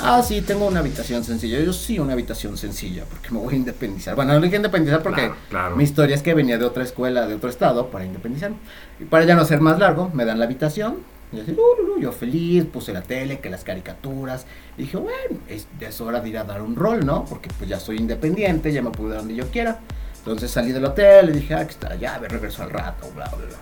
Ah, 0.00 0.24
sí, 0.24 0.42
tengo 0.42 0.66
una 0.66 0.80
habitación 0.80 1.22
sencilla. 1.22 1.60
Yo 1.60 1.72
sí, 1.72 2.00
una 2.00 2.14
habitación 2.14 2.56
sencilla, 2.56 3.04
porque 3.08 3.30
me 3.30 3.38
voy 3.38 3.54
a 3.54 3.56
independizar. 3.58 4.16
Bueno, 4.16 4.32
no 4.34 4.40
dije 4.40 4.56
independizar 4.56 5.04
porque 5.04 5.20
Claro, 5.20 5.36
claro. 5.50 5.76
mi 5.76 5.84
historia 5.84 6.16
es 6.16 6.22
que 6.22 6.34
venía 6.34 6.58
de 6.58 6.64
otra 6.64 6.82
escuela, 6.82 7.28
de 7.28 7.34
otro 7.36 7.48
estado, 7.48 7.86
para 7.86 8.04
independizar. 8.04 8.50
Y 8.98 9.04
para 9.04 9.24
ya 9.24 9.36
no 9.36 9.44
ser 9.44 9.60
más 9.60 9.78
largo, 9.78 10.10
me 10.12 10.24
dan 10.24 10.40
la 10.40 10.46
habitación, 10.46 10.96
Y 11.32 11.40
así, 11.40 11.52
"Uh, 11.52 11.82
lu, 11.82 11.94
lu", 11.96 12.00
yo 12.00 12.12
feliz, 12.12 12.64
puse 12.64 12.92
la 12.92 13.02
tele, 13.02 13.40
que 13.40 13.50
las 13.50 13.64
caricaturas. 13.64 14.46
Y 14.78 14.82
dije, 14.82 14.96
bueno, 14.96 15.40
es, 15.48 15.66
ya 15.80 15.88
es 15.88 16.00
hora 16.00 16.20
de 16.20 16.28
ir 16.28 16.38
a 16.38 16.44
dar 16.44 16.62
un 16.62 16.76
rol, 16.76 17.04
¿no? 17.04 17.24
Porque 17.24 17.48
pues 17.58 17.68
ya 17.68 17.80
soy 17.80 17.96
independiente, 17.98 18.72
ya 18.72 18.82
me 18.82 18.90
puedo 18.90 19.10
ir 19.10 19.16
donde 19.18 19.34
yo 19.34 19.48
quiera. 19.50 19.80
Entonces 20.18 20.50
salí 20.50 20.72
del 20.72 20.84
hotel 20.84 21.30
y 21.30 21.32
dije, 21.34 21.54
ah, 21.54 21.60
aquí 21.60 21.70
está 21.70 21.88
la 21.88 21.96
llave, 21.96 22.28
regreso 22.28 22.62
al 22.62 22.70
rato, 22.70 23.08
bla, 23.14 23.26
bla, 23.28 23.46
bla. 23.46 23.56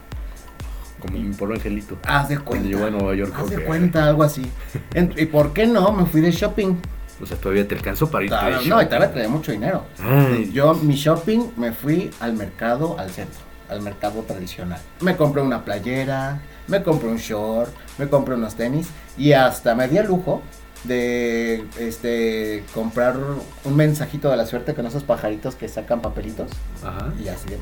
Como 1.01 1.19
mi 1.19 1.35
pobre 1.35 1.57
angelito. 1.57 1.99
Haz 2.07 2.29
de 2.31 2.39
cuenta. 2.39 2.67
llegó 2.69 2.87
a 2.87 2.91
Nueva 2.91 3.15
York. 3.15 3.35
Haz 3.37 3.51
de 3.51 3.63
cuenta, 3.65 4.07
algo 4.09 4.23
así. 4.23 4.51
¿Y 5.17 5.27
por 5.27 5.53
qué 5.53 5.67
no? 5.67 5.93
Me 5.93 6.07
fui 6.07 6.21
de 6.23 6.31
shopping. 6.31 6.77
O 7.23 7.27
sea, 7.27 7.37
todavía 7.37 7.69
te 7.69 7.75
alcanzó 7.75 8.11
para 8.11 8.25
irte 8.25 8.37
de 8.37 8.69
no, 8.69 8.83
y 8.83 8.87
todavía 8.87 9.13
traía 9.13 9.29
mucho 9.29 9.53
dinero. 9.53 9.85
Ay. 10.03 10.51
Yo, 10.53 10.75
mi 10.75 10.95
shopping, 10.95 11.51
me 11.57 11.73
fui 11.73 12.11
al 12.21 12.33
mercado, 12.33 12.99
al 12.99 13.11
centro, 13.11 13.39
al 13.69 13.83
mercado 13.83 14.23
tradicional. 14.23 14.81
Me 15.01 15.17
compré 15.17 15.43
una 15.43 15.65
playera, 15.65 16.41
me 16.69 16.83
compré 16.83 17.09
un 17.09 17.17
short, 17.19 17.71
me 17.99 18.09
compré 18.09 18.35
unos 18.35 18.55
tenis 18.55 18.89
y 19.19 19.33
hasta 19.33 19.75
me 19.75 19.89
di 19.89 19.99
el 19.99 20.07
lujo 20.07 20.43
de 20.85 21.65
este 21.79 22.63
comprar 22.75 23.17
un 23.65 23.75
mensajito 23.77 24.29
de 24.31 24.37
la 24.37 24.45
suerte 24.45 24.75
con 24.75 24.85
esos 24.87 25.03
pajaritos 25.03 25.55
que 25.55 25.67
sacan 25.67 26.03
papelitos 26.03 26.51
Ajá. 26.85 27.11
y 27.23 27.29
así 27.29 27.49
de, 27.49 27.59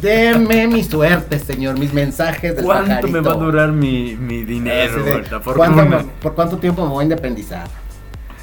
deme 0.00 0.68
mi 0.68 0.84
suerte 0.84 1.40
señor 1.40 1.76
mis 1.78 1.92
mensajes 1.92 2.54
del 2.54 2.64
¿Cuánto 2.64 2.86
pajarito 2.90 3.12
me 3.12 3.20
va 3.20 3.32
a 3.32 3.36
durar 3.36 3.72
mi, 3.72 4.14
mi 4.14 4.44
dinero? 4.44 5.02
De, 5.02 5.22
la 5.22 5.40
¿cuánto 5.40 5.84
me- 5.84 6.04
¿Por 6.22 6.34
cuánto 6.36 6.58
tiempo 6.58 6.84
me 6.84 6.90
voy 6.90 7.00
a 7.00 7.04
independizar? 7.04 7.66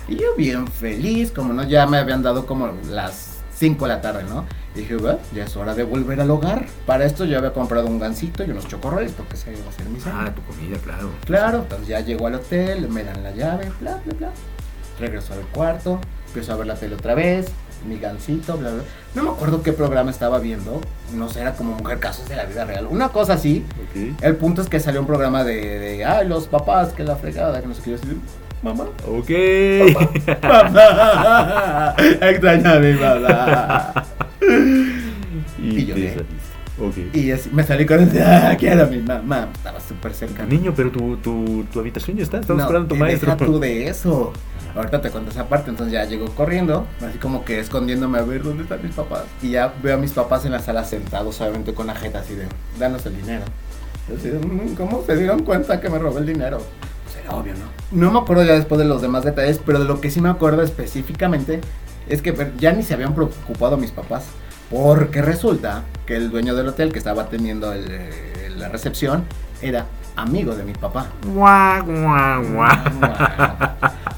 Y 0.09 0.17
yo 0.17 0.35
bien 0.37 0.67
feliz, 0.67 1.31
como 1.31 1.53
no, 1.53 1.63
ya 1.63 1.87
me 1.87 1.97
habían 1.97 2.21
dado 2.21 2.45
como 2.45 2.69
las 2.89 3.34
5 3.55 3.85
de 3.85 3.89
la 3.93 4.01
tarde, 4.01 4.23
¿no? 4.23 4.45
Y 4.75 4.79
dije, 4.79 4.97
bueno, 4.97 5.19
ya 5.33 5.45
es 5.45 5.55
hora 5.55 5.73
de 5.73 5.83
volver 5.83 6.19
al 6.19 6.29
hogar. 6.29 6.65
Para 6.85 7.05
esto 7.05 7.25
yo 7.25 7.37
había 7.37 7.53
comprado 7.53 7.87
un 7.87 7.99
gansito 7.99 8.43
y 8.43 8.51
unos 8.51 8.67
chocorroles, 8.67 9.13
porque 9.13 9.35
ese 9.35 9.53
iba 9.53 9.69
a 9.69 9.71
ser 9.71 9.87
mi 9.87 9.99
cena. 9.99 10.25
Ah, 10.25 10.35
tu 10.35 10.41
comida, 10.43 10.77
claro. 10.79 11.09
Claro, 11.25 11.57
entonces 11.59 11.87
ya 11.87 12.01
llego 12.01 12.27
al 12.27 12.35
hotel, 12.35 12.89
me 12.89 13.03
dan 13.03 13.23
la 13.23 13.31
llave, 13.31 13.71
bla, 13.79 13.99
bla, 14.05 14.13
bla. 14.17 14.31
Regreso 14.99 15.33
al 15.33 15.41
cuarto, 15.47 15.99
empiezo 16.27 16.53
a 16.53 16.55
ver 16.57 16.67
la 16.67 16.75
tele 16.75 16.95
otra 16.95 17.15
vez, 17.15 17.47
mi 17.87 17.97
gansito, 17.97 18.57
bla, 18.57 18.71
bla. 18.71 18.83
No 19.13 19.23
me 19.23 19.29
acuerdo 19.29 19.63
qué 19.63 19.71
programa 19.71 20.11
estaba 20.11 20.39
viendo, 20.39 20.81
no 21.13 21.29
sé, 21.29 21.41
era 21.41 21.53
como 21.53 21.75
Mujer 21.75 21.99
Casos 21.99 22.27
de 22.27 22.35
la 22.35 22.45
Vida 22.45 22.65
Real, 22.65 22.87
una 22.89 23.09
cosa 23.09 23.33
así. 23.33 23.65
El 24.21 24.35
punto 24.35 24.61
es 24.61 24.67
que 24.67 24.79
salió 24.79 24.99
un 24.99 25.07
programa 25.07 25.43
de, 25.45 25.79
de 25.79 26.05
ay, 26.05 26.27
los 26.27 26.47
papás, 26.47 26.93
que 26.93 27.03
la 27.03 27.15
fregada, 27.15 27.61
que 27.61 27.67
no 27.67 27.73
sé 27.73 27.81
qué. 27.81 27.91
Yo 27.91 27.97
mamá. 28.63 28.85
Ok. 29.07 29.29
Mamá. 30.41 31.95
Extraña 32.21 32.73
a 32.73 32.79
mi 32.79 32.93
mamá. 32.93 33.93
y 35.61 35.79
Y 35.79 35.85
lloré. 35.85 36.01
te 36.01 36.13
saliste. 36.13 36.45
Ok. 36.77 37.15
Y 37.15 37.31
así, 37.31 37.49
me 37.53 37.63
salí 37.63 37.85
con 37.85 38.01
ese, 38.01 38.21
ah, 38.21 38.55
quiero 38.59 38.87
mi 38.87 38.97
mamá. 38.97 39.47
Estaba 39.55 39.79
súper 39.79 40.13
cerca. 40.13 40.45
Niño, 40.45 40.73
pero 40.75 40.91
tu, 40.91 41.17
tu, 41.17 41.63
tu 41.71 41.79
habitación 41.79 42.17
ya 42.17 42.23
está. 42.23 42.39
Estamos 42.39 42.59
No, 42.59 42.65
esperando 42.65 42.85
a 42.85 42.89
tu 42.89 42.95
maestro. 42.95 43.31
Deja 43.33 43.45
tú 43.45 43.59
de 43.59 43.87
eso. 43.87 44.33
Ahorita 44.75 44.99
te 44.99 45.09
cuento 45.09 45.31
esa 45.31 45.47
parte, 45.47 45.69
entonces 45.69 45.93
ya 45.93 46.03
llego 46.03 46.25
corriendo, 46.35 46.85
así 47.07 47.17
como 47.17 47.45
que 47.45 47.61
escondiéndome 47.61 48.17
a 48.19 48.23
ver 48.23 48.43
dónde 48.43 48.63
están 48.63 48.83
mis 48.83 48.93
papás. 48.93 49.23
Y 49.41 49.51
ya 49.51 49.73
veo 49.81 49.95
a 49.95 49.97
mis 49.97 50.11
papás 50.11 50.43
en 50.43 50.51
la 50.51 50.59
sala 50.59 50.83
sentados, 50.83 51.39
obviamente 51.39 51.73
con 51.73 51.87
la 51.87 51.95
jeta 51.95 52.19
así 52.19 52.35
de, 52.35 52.45
danos 52.77 53.05
el 53.05 53.15
dinero. 53.15 53.45
De, 54.21 54.31
"Mm, 54.33 54.75
¿cómo 54.75 55.01
se 55.07 55.15
dieron 55.15 55.43
cuenta 55.43 55.79
que 55.79 55.89
me 55.89 55.97
robé 55.97 56.19
el 56.19 56.25
dinero? 56.25 56.61
Obvio, 57.29 57.53
¿no? 57.53 57.65
No 57.91 58.11
me 58.11 58.19
acuerdo 58.19 58.43
ya 58.43 58.53
después 58.53 58.79
de 58.79 58.85
los 58.85 59.01
demás 59.01 59.23
detalles, 59.23 59.59
pero 59.65 59.79
de 59.79 59.85
lo 59.85 60.01
que 60.01 60.11
sí 60.11 60.21
me 60.21 60.29
acuerdo 60.29 60.61
específicamente 60.61 61.61
es 62.07 62.21
que 62.21 62.35
ya 62.57 62.71
ni 62.71 62.83
se 62.83 62.93
habían 62.93 63.13
preocupado 63.15 63.77
mis 63.77 63.91
papás. 63.91 64.25
Porque 64.69 65.21
resulta 65.21 65.83
que 66.05 66.15
el 66.15 66.31
dueño 66.31 66.55
del 66.55 66.67
hotel 66.67 66.91
que 66.91 66.97
estaba 66.97 67.29
teniendo 67.29 67.71
el, 67.71 67.85
eh, 67.89 68.49
la 68.57 68.67
recepción 68.69 69.23
era 69.61 69.85
amigo 70.15 70.55
de 70.55 70.63
mi 70.63 70.73
papá. 70.73 71.07
Guau, 71.25 71.85
guau, 71.85 72.43
guau. 72.53 72.77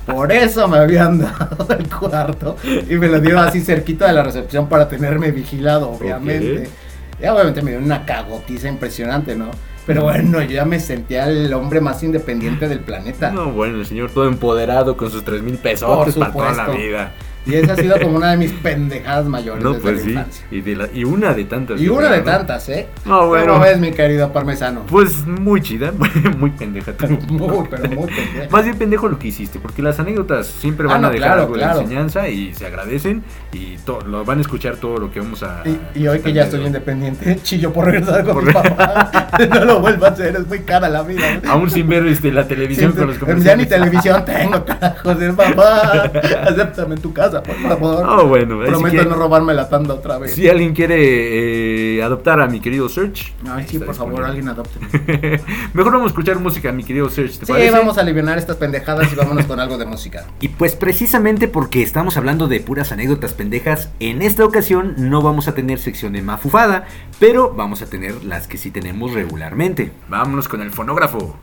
Por 0.05 0.31
eso 0.31 0.67
me 0.67 0.77
habían 0.77 1.19
dado 1.19 1.67
el 1.77 1.89
cuarto 1.89 2.55
y 2.63 2.95
me 2.95 3.07
lo 3.07 3.19
dio 3.19 3.39
así 3.39 3.61
cerquita 3.61 4.07
de 4.07 4.13
la 4.13 4.23
recepción 4.23 4.69
para 4.69 4.87
tenerme 4.87 5.31
vigilado, 5.31 5.91
obviamente. 5.91 6.63
Ok. 6.63 7.23
Y 7.23 7.27
obviamente 7.27 7.61
me 7.61 7.71
dio 7.71 7.79
una 7.79 8.05
cagotiza 8.05 8.67
impresionante, 8.69 9.35
¿no? 9.35 9.49
Pero 9.87 10.03
bueno, 10.03 10.41
yo 10.41 10.49
ya 10.49 10.65
me 10.65 10.81
sentía 10.81 11.29
el 11.29 11.51
hombre 11.53 11.79
más 11.79 12.03
independiente 12.03 12.67
del 12.67 12.81
planeta. 12.81 13.31
No, 13.31 13.51
bueno, 13.51 13.79
el 13.79 13.85
señor 13.85 14.11
todo 14.11 14.27
empoderado 14.27 14.97
con 14.97 15.09
sus 15.09 15.23
tres 15.23 15.41
mil 15.41 15.57
pesos 15.57 16.13
para 16.15 16.33
toda 16.33 16.51
la 16.51 16.67
vida. 16.67 17.13
Y 17.47 17.55
esa 17.55 17.73
ha 17.73 17.75
sido 17.75 17.99
como 18.01 18.17
una 18.17 18.31
de 18.31 18.37
mis 18.37 18.51
pendejadas 18.51 19.25
mayores 19.25 19.63
No, 19.63 19.71
desde 19.73 19.81
pues 19.81 19.95
la 19.97 20.01
sí. 20.03 20.09
infancia. 20.09 20.45
Y, 20.51 20.61
de 20.61 20.75
la- 20.75 20.89
y 20.93 21.03
una 21.03 21.33
de 21.33 21.45
tantas. 21.45 21.79
Y 21.81 21.87
una 21.89 22.09
de 22.09 22.21
tantas, 22.21 22.67
¿eh? 22.69 22.87
No, 23.05 23.27
bueno. 23.27 23.53
¿Cómo 23.53 23.63
ves, 23.65 23.79
mi 23.79 23.91
querido 23.91 24.31
parmesano? 24.33 24.81
Pues 24.87 25.25
muy 25.25 25.61
chida, 25.61 25.91
muy 26.37 26.51
pendeja. 26.51 26.93
tú. 26.93 27.07
Muy, 27.29 27.67
pero 27.69 27.83
muy 27.89 28.07
pendeja. 28.07 28.49
Más 28.51 28.63
bien 28.63 28.77
pendejo 28.77 29.07
lo 29.07 29.17
que 29.19 29.27
hiciste, 29.29 29.59
porque 29.59 29.81
las 29.81 29.99
anécdotas 29.99 30.47
siempre 30.47 30.87
Ah, 30.89 30.93
van 30.93 31.01
no, 31.01 31.07
a 31.07 31.11
dejar 31.11 31.27
claro, 31.29 31.41
algo 31.43 31.53
claro. 31.53 31.77
de 31.77 31.83
enseñanza 31.83 32.27
y 32.29 32.53
se 32.53 32.65
agradecen 32.65 33.23
y 33.53 33.77
lo 34.07 34.25
van 34.25 34.39
a 34.39 34.41
escuchar 34.41 34.75
todo 34.77 34.97
lo 34.97 35.11
que 35.11 35.19
vamos 35.19 35.43
a. 35.43 35.63
Y, 35.65 35.99
y 36.01 36.07
hoy 36.07 36.19
que 36.19 36.33
ya 36.33 36.43
estoy 36.43 36.65
independiente, 36.65 37.37
chillo 37.43 37.71
por 37.71 37.85
regresar 37.85 38.23
con 38.23 38.33
Por- 38.35 38.45
mi 38.45 38.53
papá. 38.53 39.29
no 39.49 39.65
lo 39.65 39.79
vuelvo 39.79 40.05
a 40.05 40.09
hacer, 40.09 40.35
es 40.35 40.47
muy 40.47 40.59
cara 40.59 40.89
la 40.89 41.03
vida. 41.03 41.23
Aún 41.47 41.69
sin 41.69 41.87
ver 41.87 42.05
este, 42.07 42.31
la 42.31 42.47
televisión 42.47 42.91
con 42.93 43.07
los 43.07 43.17
comerciales. 43.17 43.45
ya 43.45 43.55
ni 43.55 43.65
televisión 43.65 44.25
tengo, 44.25 44.65
carajo, 44.65 45.13
papá. 45.35 46.11
Acéptame 46.47 46.95
en 46.95 47.01
tu 47.01 47.13
casa, 47.13 47.36
por 47.43 47.55
favor. 47.55 48.05
Oh, 48.07 48.27
bueno, 48.27 48.59
Prometo 48.65 49.05
no 49.05 49.15
robarme 49.15 49.53
la 49.53 49.69
tanda 49.69 49.93
otra 49.93 50.17
vez. 50.17 50.33
si 50.33 50.47
alguien 50.47 50.73
quiere 50.73 51.97
eh, 51.97 52.03
adoptar 52.03 52.39
a 52.41 52.47
mi 52.47 52.59
querido 52.59 52.89
Search. 52.89 53.33
Ay, 53.49 53.65
sí, 53.67 53.75
está 53.77 53.85
por 53.87 53.95
favor, 53.95 54.25
disponible. 54.25 54.25
alguien 54.27 54.49
adopte. 54.49 55.41
Mejor 55.73 55.93
vamos 55.93 56.05
a 56.07 56.11
escuchar 56.11 56.39
música, 56.39 56.71
mi 56.71 56.83
querido 56.83 57.09
Search, 57.09 57.37
¿te 57.39 57.45
Sí, 57.45 57.51
parece? 57.51 57.71
vamos 57.71 57.97
a 57.97 58.01
aliviar 58.01 58.37
estas 58.37 58.57
pendejadas 58.57 59.11
y 59.11 59.15
vámonos 59.15 59.45
con 59.45 59.59
algo 59.59 59.77
de 59.77 59.85
música. 59.85 60.25
Y 60.39 60.49
pues 60.49 60.75
precisamente 60.75 61.47
porque 61.47 61.81
estamos 61.81 62.15
hablando 62.17 62.47
de 62.47 62.59
puras 62.59 62.91
anécdotas 62.91 63.33
pendejas, 63.33 63.89
en 63.99 64.21
esta 64.21 64.45
ocasión 64.45 64.95
no 64.97 65.21
vamos 65.21 65.47
a 65.47 65.53
tener 65.55 65.79
sección 65.79 66.13
de 66.13 66.21
mafufada, 66.21 66.85
pero 67.19 67.53
vamos 67.53 67.81
a 67.81 67.87
tener 67.87 68.23
las 68.23 68.47
que 68.47 68.57
sí 68.57 68.71
tenemos 68.71 69.13
regularmente. 69.13 69.91
Vámonos 70.09 70.47
con 70.47 70.61
el 70.61 70.71
fonógrafo. 70.71 71.35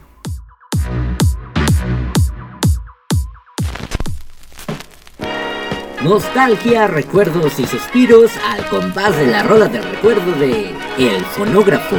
Nostalgia, 6.04 6.86
recuerdos 6.86 7.58
y 7.58 7.66
suspiros 7.66 8.30
al 8.50 8.68
compás 8.68 9.16
de 9.16 9.26
la 9.26 9.42
rola 9.42 9.68
del 9.68 9.82
recuerdo 9.82 10.32
de 10.32 10.68
El 10.98 11.24
Fonógrafo. 11.24 11.96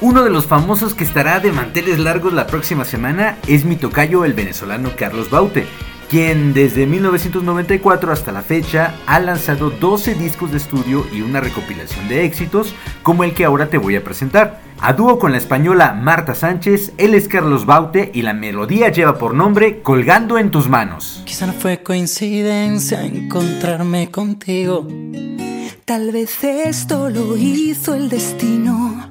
Uno 0.00 0.24
de 0.24 0.30
los 0.30 0.46
famosos 0.46 0.94
que 0.94 1.04
estará 1.04 1.40
de 1.40 1.52
manteles 1.52 1.98
largos 1.98 2.32
la 2.32 2.46
próxima 2.46 2.86
semana 2.86 3.36
es 3.48 3.66
mi 3.66 3.76
tocayo 3.76 4.24
el 4.24 4.32
venezolano 4.32 4.92
Carlos 4.96 5.28
Baute, 5.28 5.66
quien 6.08 6.54
desde 6.54 6.86
1994 6.86 8.10
hasta 8.10 8.32
la 8.32 8.40
fecha 8.40 8.94
ha 9.06 9.20
lanzado 9.20 9.68
12 9.68 10.14
discos 10.14 10.52
de 10.52 10.56
estudio 10.56 11.06
y 11.12 11.20
una 11.20 11.40
recopilación 11.40 12.08
de 12.08 12.24
éxitos 12.24 12.74
como 13.02 13.24
el 13.24 13.34
que 13.34 13.44
ahora 13.44 13.68
te 13.68 13.76
voy 13.76 13.96
a 13.96 14.02
presentar. 14.02 14.69
A 14.82 14.94
dúo 14.94 15.18
con 15.18 15.32
la 15.32 15.38
española 15.38 15.92
Marta 15.92 16.34
Sánchez, 16.34 16.94
él 16.96 17.12
es 17.12 17.28
Carlos 17.28 17.66
Baute 17.66 18.10
y 18.14 18.22
la 18.22 18.32
melodía 18.32 18.90
lleva 18.90 19.18
por 19.18 19.34
nombre 19.34 19.82
Colgando 19.82 20.38
en 20.38 20.50
tus 20.50 20.70
manos. 20.70 21.22
Quizá 21.26 21.46
no 21.46 21.52
fue 21.52 21.82
coincidencia 21.82 23.04
encontrarme 23.04 24.10
contigo. 24.10 24.86
Tal 25.84 26.12
vez 26.12 26.42
esto 26.42 27.10
lo 27.10 27.36
hizo 27.36 27.94
el 27.94 28.08
destino. 28.08 29.10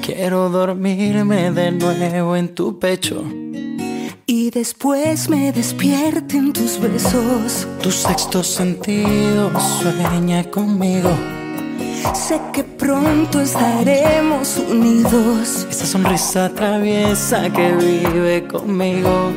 Quiero 0.00 0.48
dormirme 0.48 1.50
de 1.50 1.72
nuevo 1.72 2.34
en 2.34 2.54
tu 2.54 2.78
pecho. 2.78 3.22
Y 4.24 4.50
después 4.50 5.28
me 5.28 5.52
despierten 5.52 6.54
tus 6.54 6.80
besos. 6.80 7.68
Tu 7.82 7.90
sexto 7.90 8.42
sentido 8.42 9.52
sueña 9.60 10.44
conmigo. 10.44 11.10
Sé 12.14 12.40
que 12.52 12.64
pronto 12.64 13.40
estaremos 13.40 14.56
unidos. 14.56 15.66
Esa 15.70 15.86
sonrisa 15.86 16.48
traviesa 16.50 17.50
que 17.50 17.72
vive 17.72 18.46
conmigo. 18.46 19.32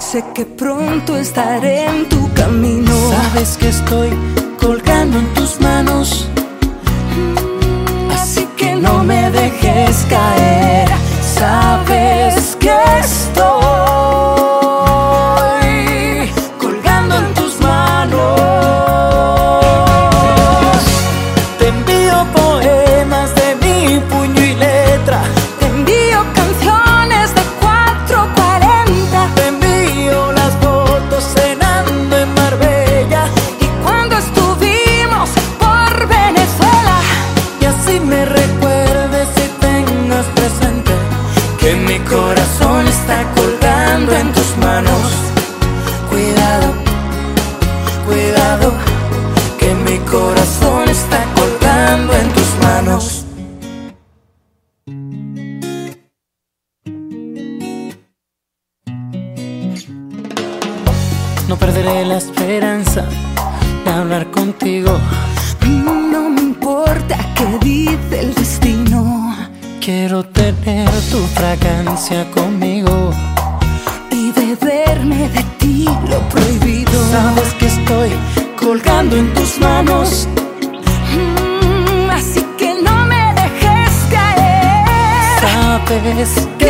Sé 0.00 0.24
que 0.34 0.44
pronto 0.44 1.16
estaré 1.16 1.86
en 1.86 2.08
tu 2.08 2.32
camino. 2.34 2.92
Sabes 3.10 3.56
que 3.56 3.68
estoy 3.68 4.10
colgando 4.60 5.18
en 5.18 5.34
tus 5.34 5.60
manos. 5.60 6.28
Así 8.10 8.46
que 8.56 8.74
no 8.74 9.04
me 9.04 9.21
Sabes 86.12 86.61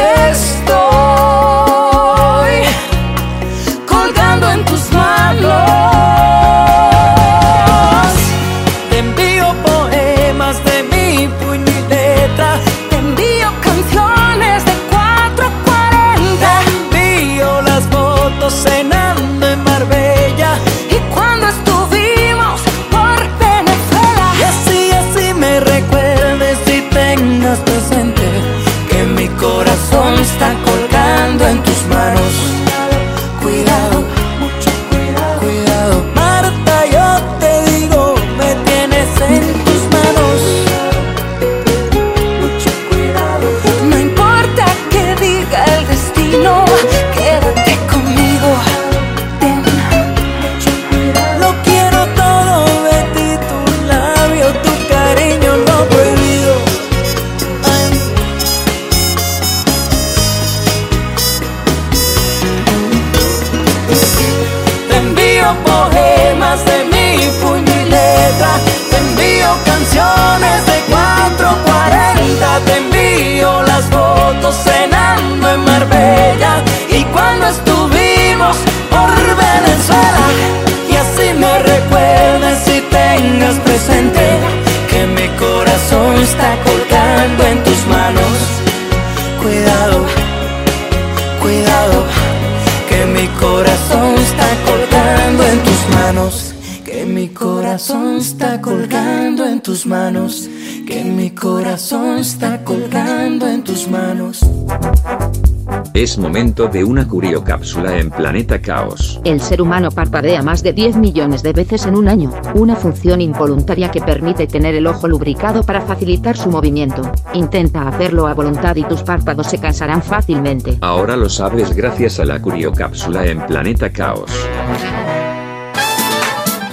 Es 106.03 106.19
momento 106.19 106.67
de 106.67 106.83
una 106.83 107.07
curiocápsula 107.07 107.97
en 107.97 108.11
Planeta 108.11 108.61
Caos. 108.61 109.21
El 109.23 109.41
ser 109.41 109.63
humano 109.63 109.93
parpadea 109.93 110.43
más 110.43 110.61
de 110.65 110.73
10 110.73 110.97
millones 110.97 111.45
de 111.45 111.53
veces 111.53 111.87
en 111.87 111.95
un 111.95 112.09
año, 112.09 112.33
una 112.55 112.75
función 112.75 113.21
involuntaria 113.21 113.89
que 113.89 114.01
permite 114.01 114.49
tener 114.49 114.75
el 114.75 114.89
ojo 114.89 115.07
lubricado 115.07 115.63
para 115.63 115.81
facilitar 115.81 116.37
su 116.37 116.51
movimiento. 116.51 117.03
Intenta 117.35 117.87
hacerlo 117.87 118.27
a 118.27 118.35
voluntad 118.35 118.75
y 118.75 118.83
tus 118.83 119.05
párpados 119.05 119.47
se 119.47 119.59
cansarán 119.59 120.03
fácilmente. 120.03 120.77
Ahora 120.81 121.17
lo 121.17 121.29
sabes 121.29 121.73
gracias 121.73 122.19
a 122.19 122.25
la 122.25 122.43
curiocápsula 122.43 123.25
en 123.27 123.47
Planeta 123.47 123.93
Caos. 123.93 124.33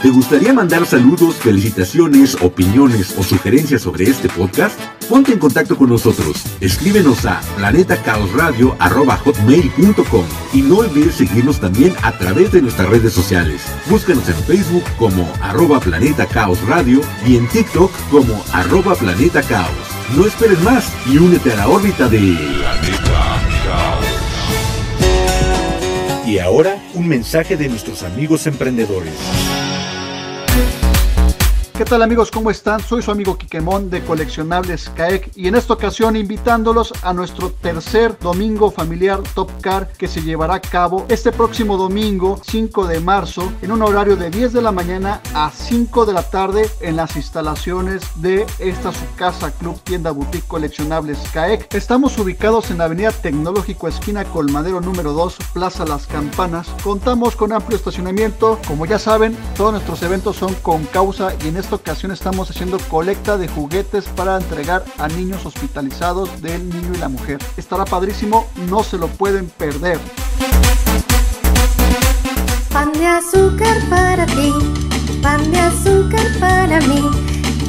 ¿Te 0.02 0.10
gustaría 0.12 0.54
mandar 0.54 0.86
saludos, 0.86 1.36
felicitaciones, 1.36 2.38
opiniones 2.42 3.14
o 3.18 3.24
sugerencias 3.24 3.82
sobre 3.82 4.06
este 4.06 4.30
podcast? 4.30 4.80
Ponte 5.10 5.34
en 5.34 5.40
contacto 5.40 5.76
con 5.76 5.90
nosotros. 5.90 6.46
Escríbenos 6.62 7.26
a 7.26 7.42
planetacaosradio.com 7.58 10.26
y 10.54 10.62
no 10.62 10.78
olvides 10.78 11.16
seguirnos 11.16 11.60
también 11.60 11.94
a 12.02 12.18
través 12.18 12.54
de 12.54 12.62
nuestras 12.62 12.88
redes 12.88 13.12
sociales. 13.12 13.62
Búscanos 13.90 14.30
en 14.30 14.36
Facebook 14.36 14.86
como 14.98 15.30
arroba 15.42 15.82
Planeta 15.82 16.26
Caos 16.28 16.66
Radio 16.66 17.02
y 17.28 17.36
en 17.36 17.50
TikTok 17.50 17.92
como 18.10 18.42
arroba 18.54 18.96
Planeta 18.96 19.42
Caos. 19.42 19.76
No 20.16 20.26
esperes 20.26 20.62
más 20.62 20.94
y 21.08 21.18
únete 21.18 21.52
a 21.52 21.58
la 21.58 21.68
órbita 21.68 22.08
de 22.08 22.20
Planeta 22.20 23.42
Caos. 23.66 24.06
Y 26.26 26.40
ahora 26.40 26.82
un 26.94 27.06
mensaje 27.06 27.58
de 27.58 27.68
nuestros 27.68 28.04
amigos 28.04 28.48
emprendedores. 28.48 29.12
¿Qué 31.80 31.86
tal 31.86 32.02
amigos? 32.02 32.30
¿Cómo 32.30 32.52
están? 32.52 32.82
Soy 32.82 33.02
su 33.02 33.10
amigo 33.10 33.38
Quiquemón 33.38 33.90
de 33.90 34.04
Coleccionables 34.04 34.90
CAEC 34.98 35.32
y 35.38 35.48
en 35.48 35.56
esta 35.56 35.76
ocasión 35.76 36.18
invitándolos 36.18 36.92
a 37.04 37.14
nuestro 37.14 37.54
tercer 37.54 38.20
domingo 38.20 38.70
familiar 38.70 39.22
Top 39.34 39.50
Car 39.62 39.90
que 39.94 40.10
se 40.10 40.22
llevará 40.22 40.56
a 40.56 40.60
cabo 40.60 41.06
este 41.08 41.32
próximo 41.32 41.78
domingo 41.78 42.42
5 42.46 42.86
de 42.86 43.00
marzo 43.00 43.54
en 43.62 43.72
un 43.72 43.82
horario 43.82 44.18
de 44.18 44.30
10 44.30 44.52
de 44.52 44.62
la 44.62 44.74
mañana 44.74 45.22
a 45.34 45.52
5 45.52 46.06
de 46.06 46.12
la 46.12 46.30
tarde 46.30 46.70
en 46.82 46.98
las 46.98 47.16
instalaciones 47.16 48.04
de 48.16 48.46
esta 48.60 48.92
su 48.92 49.16
casa 49.16 49.50
Club 49.52 49.80
Tienda 49.82 50.12
Boutique 50.12 50.50
Coleccionables 50.50 51.18
CAEC. 51.32 51.74
Estamos 51.74 52.18
ubicados 52.18 52.72
en 52.72 52.82
Avenida 52.82 53.14
Tecnológico 53.14 53.88
esquina 53.88 54.26
Colmadero 54.26 54.82
número 54.82 55.14
2, 55.14 55.38
Plaza 55.54 55.86
Las 55.86 56.08
Campanas. 56.08 56.68
Contamos 56.84 57.38
con 57.38 57.54
amplio 57.54 57.78
estacionamiento. 57.78 58.60
Como 58.68 58.86
ya 58.86 59.00
saben, 59.00 59.38
todos 59.56 59.72
nuestros 59.72 60.04
eventos 60.04 60.36
son 60.36 60.54
con 60.56 60.84
causa 60.84 61.34
y 61.42 61.48
en 61.48 61.56
este 61.56 61.69
ocasión 61.76 62.12
estamos 62.12 62.50
haciendo 62.50 62.78
colecta 62.90 63.38
de 63.38 63.48
juguetes 63.48 64.06
para 64.16 64.38
entregar 64.38 64.84
a 64.98 65.08
niños 65.08 65.46
hospitalizados 65.46 66.42
del 66.42 66.70
niño 66.70 66.94
y 66.96 66.98
la 66.98 67.10
mujer. 67.10 67.40
Estará 67.58 67.86
padrísimo, 67.86 68.48
no 68.70 68.84
se 68.84 68.98
lo 68.98 69.08
pueden 69.08 69.50
perder. 69.50 70.00
Pan 72.72 72.92
de 72.94 73.08
azúcar 73.08 73.78
para 73.90 74.26
ti, 74.26 74.54
pan 75.22 75.52
de 75.52 75.60
azúcar 75.60 76.26
para 76.40 76.80
mí, 76.82 77.10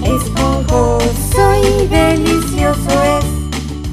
esponjoso 0.05 1.55
y 1.63 1.87
delicioso 1.87 3.03
es. 3.03 3.40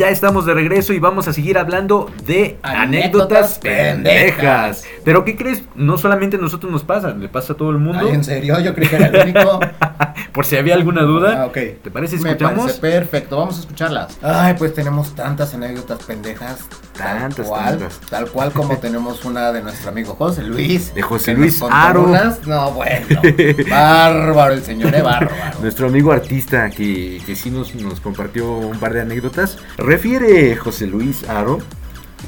Ya 0.00 0.08
estamos 0.08 0.46
de 0.46 0.54
regreso 0.54 0.94
y 0.94 0.98
vamos 0.98 1.28
a 1.28 1.34
seguir 1.34 1.58
hablando 1.58 2.10
de 2.24 2.58
anécdotas, 2.62 3.58
pendejas. 3.58 4.84
Pero 5.04 5.26
¿qué 5.26 5.36
crees? 5.36 5.62
No 5.74 5.98
solamente 5.98 6.38
a 6.38 6.40
nosotros 6.40 6.72
nos 6.72 6.84
pasa, 6.84 7.10
le 7.10 7.28
pasa 7.28 7.52
a 7.52 7.56
todo 7.58 7.68
el 7.68 7.76
mundo. 7.76 8.08
¿En 8.08 8.24
serio? 8.24 8.58
Yo 8.60 8.74
creí 8.74 8.88
que 8.88 8.96
era 8.96 9.08
el 9.08 9.16
único. 9.34 9.60
por 10.32 10.46
si 10.46 10.56
había 10.56 10.72
alguna 10.72 11.02
duda. 11.02 11.42
Ah, 11.42 11.46
ok. 11.48 11.58
¿Te 11.82 11.90
parece 11.90 12.16
si 12.16 12.22
Me 12.22 12.30
escuchamos? 12.30 12.78
parece 12.78 12.80
perfecto, 12.80 13.36
vamos 13.36 13.58
a 13.58 13.60
escucharlas. 13.60 14.16
Ay, 14.22 14.54
pues 14.56 14.72
tenemos 14.72 15.14
tantas 15.14 15.52
anécdotas 15.52 16.02
pendejas. 16.04 16.60
Tantas, 17.02 17.36
tal 17.36 17.46
cual, 17.46 17.78
tantas. 17.78 18.00
Tal 18.08 18.30
cual 18.30 18.52
como 18.52 18.76
tenemos 18.78 19.24
una 19.24 19.52
de 19.52 19.62
nuestro 19.62 19.90
amigo 19.90 20.14
José 20.14 20.42
Luis. 20.42 20.94
De 20.94 21.02
José 21.02 21.34
Luis 21.34 21.60
Aro. 21.70 22.04
unas- 22.04 22.46
No, 22.46 22.72
bueno. 22.72 23.06
Bárbaro 23.70 24.54
el 24.54 24.62
señor, 24.62 24.94
eh, 24.94 25.02
bárbaro. 25.02 25.60
Nuestro 25.60 25.86
amigo 25.88 26.12
artista 26.12 26.70
que, 26.70 27.20
que 27.24 27.34
sí 27.36 27.50
nos, 27.50 27.74
nos 27.74 28.00
compartió 28.00 28.50
un 28.52 28.78
par 28.78 28.92
de 28.92 29.00
anécdotas. 29.02 29.58
Refiere 29.76 30.56
José 30.56 30.86
Luis 30.86 31.28
Aro 31.28 31.58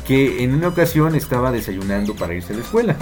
que 0.06 0.42
en 0.42 0.54
una 0.54 0.68
ocasión 0.68 1.14
estaba 1.14 1.52
desayunando 1.52 2.14
para 2.16 2.34
irse 2.34 2.52
a 2.52 2.56
la 2.56 2.62
escuela. 2.62 2.96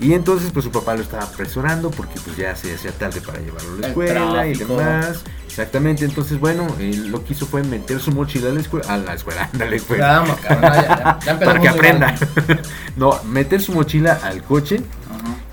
Y 0.00 0.14
entonces 0.14 0.50
pues 0.50 0.64
su 0.64 0.70
papá 0.70 0.94
lo 0.94 1.02
estaba 1.02 1.24
apresurando 1.24 1.90
porque 1.90 2.14
pues 2.24 2.36
ya 2.36 2.56
se 2.56 2.74
hacía 2.74 2.92
tarde 2.92 3.20
para 3.20 3.38
llevarlo 3.40 3.70
a 3.74 3.80
la 3.80 3.86
El 3.86 3.90
escuela 3.90 4.46
y 4.46 4.54
demás. 4.54 5.20
Exactamente, 5.52 6.06
entonces 6.06 6.40
bueno, 6.40 6.66
él 6.80 7.08
lo 7.08 7.22
que 7.22 7.34
hizo 7.34 7.44
fue 7.44 7.62
meter 7.62 8.00
su 8.00 8.10
mochila 8.10 8.48
a 8.48 8.52
la 8.52 8.60
escuela, 8.60 8.86
a 8.88 8.96
la 8.96 9.12
escuela, 9.12 9.50
ándale 9.52 9.82
pues. 9.86 10.00
Vamos, 10.00 10.36
cabrón, 10.40 10.72
ya, 10.72 10.88
ya, 10.88 11.18
ya 11.26 11.38
para 11.44 11.60
que 11.60 11.68
aprenda. 11.68 12.14
no, 12.96 13.22
meter 13.24 13.60
su 13.60 13.72
mochila 13.72 14.18
al 14.22 14.42
coche 14.42 14.80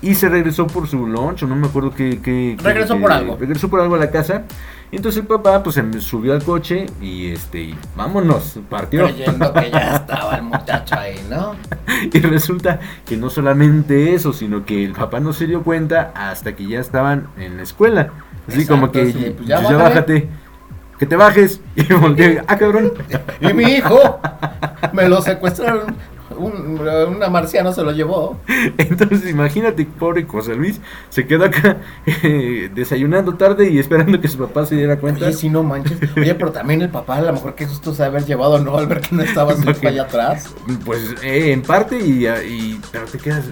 y 0.00 0.14
se 0.14 0.30
regresó 0.30 0.66
por 0.66 0.88
su 0.88 1.06
lunch, 1.06 1.42
o 1.42 1.46
no 1.46 1.54
me 1.54 1.66
acuerdo 1.66 1.90
qué. 1.94 2.56
Regresó 2.62 2.94
qué- 2.94 3.00
por 3.02 3.12
algo. 3.12 3.36
Regresó 3.38 3.68
por 3.68 3.80
algo 3.80 3.94
a 3.94 3.98
la 3.98 4.10
casa. 4.10 4.44
Y 4.92 4.96
entonces 4.96 5.22
el 5.22 5.28
papá 5.28 5.62
pues 5.62 5.76
se 5.76 6.00
subió 6.00 6.32
al 6.32 6.42
coche 6.42 6.86
y 7.00 7.30
este, 7.30 7.60
y 7.60 7.78
vámonos, 7.94 8.58
partió. 8.68 9.04
Creyendo 9.04 9.52
que 9.52 9.70
ya 9.70 9.96
estaba 9.96 10.36
el 10.36 10.42
muchacho 10.42 10.96
ahí, 10.96 11.24
¿no? 11.30 11.54
y 12.12 12.18
resulta 12.20 12.80
que 13.06 13.16
no 13.16 13.30
solamente 13.30 14.14
eso, 14.14 14.32
sino 14.32 14.64
que 14.64 14.84
el 14.84 14.92
papá 14.92 15.20
no 15.20 15.32
se 15.32 15.46
dio 15.46 15.62
cuenta 15.62 16.12
hasta 16.14 16.56
que 16.56 16.66
ya 16.66 16.80
estaban 16.80 17.28
en 17.38 17.56
la 17.56 17.62
escuela. 17.62 18.10
Así 18.48 18.62
Exacto, 18.62 18.74
como 18.80 18.92
que 18.92 19.12
sí, 19.12 19.34
pues 19.36 19.46
ya, 19.48 19.56
ya 19.56 19.62
bájale. 19.62 19.82
bájate, 19.82 20.28
que 20.98 21.06
te 21.06 21.16
bajes. 21.16 21.60
Y 21.76 21.92
volteé, 21.92 22.42
ah 22.46 22.56
cabrón. 22.58 22.92
Y 23.40 23.52
mi 23.52 23.64
hijo 23.64 24.20
me 24.92 25.08
lo 25.08 25.22
secuestraron. 25.22 25.94
Un, 26.40 26.78
una 27.16 27.28
marciana 27.28 27.72
se 27.72 27.82
lo 27.82 27.92
llevó. 27.92 28.38
Entonces 28.78 29.28
imagínate, 29.30 29.84
pobre 29.84 30.24
José 30.24 30.54
Luis, 30.54 30.80
se 31.10 31.26
quedó 31.26 31.44
acá 31.44 31.78
eh, 32.22 32.70
desayunando 32.74 33.34
tarde 33.34 33.70
y 33.70 33.78
esperando 33.78 34.20
que 34.20 34.28
su 34.28 34.38
papá 34.38 34.66
se 34.66 34.76
diera 34.76 34.98
cuenta. 34.98 35.26
Oye, 35.26 35.34
si 35.34 35.48
no 35.48 35.62
manches. 35.62 35.98
Oye, 36.16 36.34
pero 36.34 36.52
también 36.52 36.82
el 36.82 36.88
papá, 36.90 37.16
a 37.16 37.22
lo 37.22 37.32
mejor 37.32 37.54
que 37.54 37.66
susto 37.66 37.94
se 37.94 38.04
haber 38.04 38.24
llevado, 38.24 38.58
¿no? 38.58 38.76
Al 38.76 38.86
ver 38.86 39.00
que 39.00 39.14
no 39.14 39.22
estaba 39.22 39.52
hijo 39.68 39.88
allá 39.88 40.02
atrás. 40.02 40.54
Pues 40.84 41.14
eh, 41.22 41.52
en 41.52 41.62
parte 41.62 41.98
y, 41.98 42.26
y- 42.26 42.80
pero 42.90 43.04
te 43.06 43.18
quedas 43.18 43.44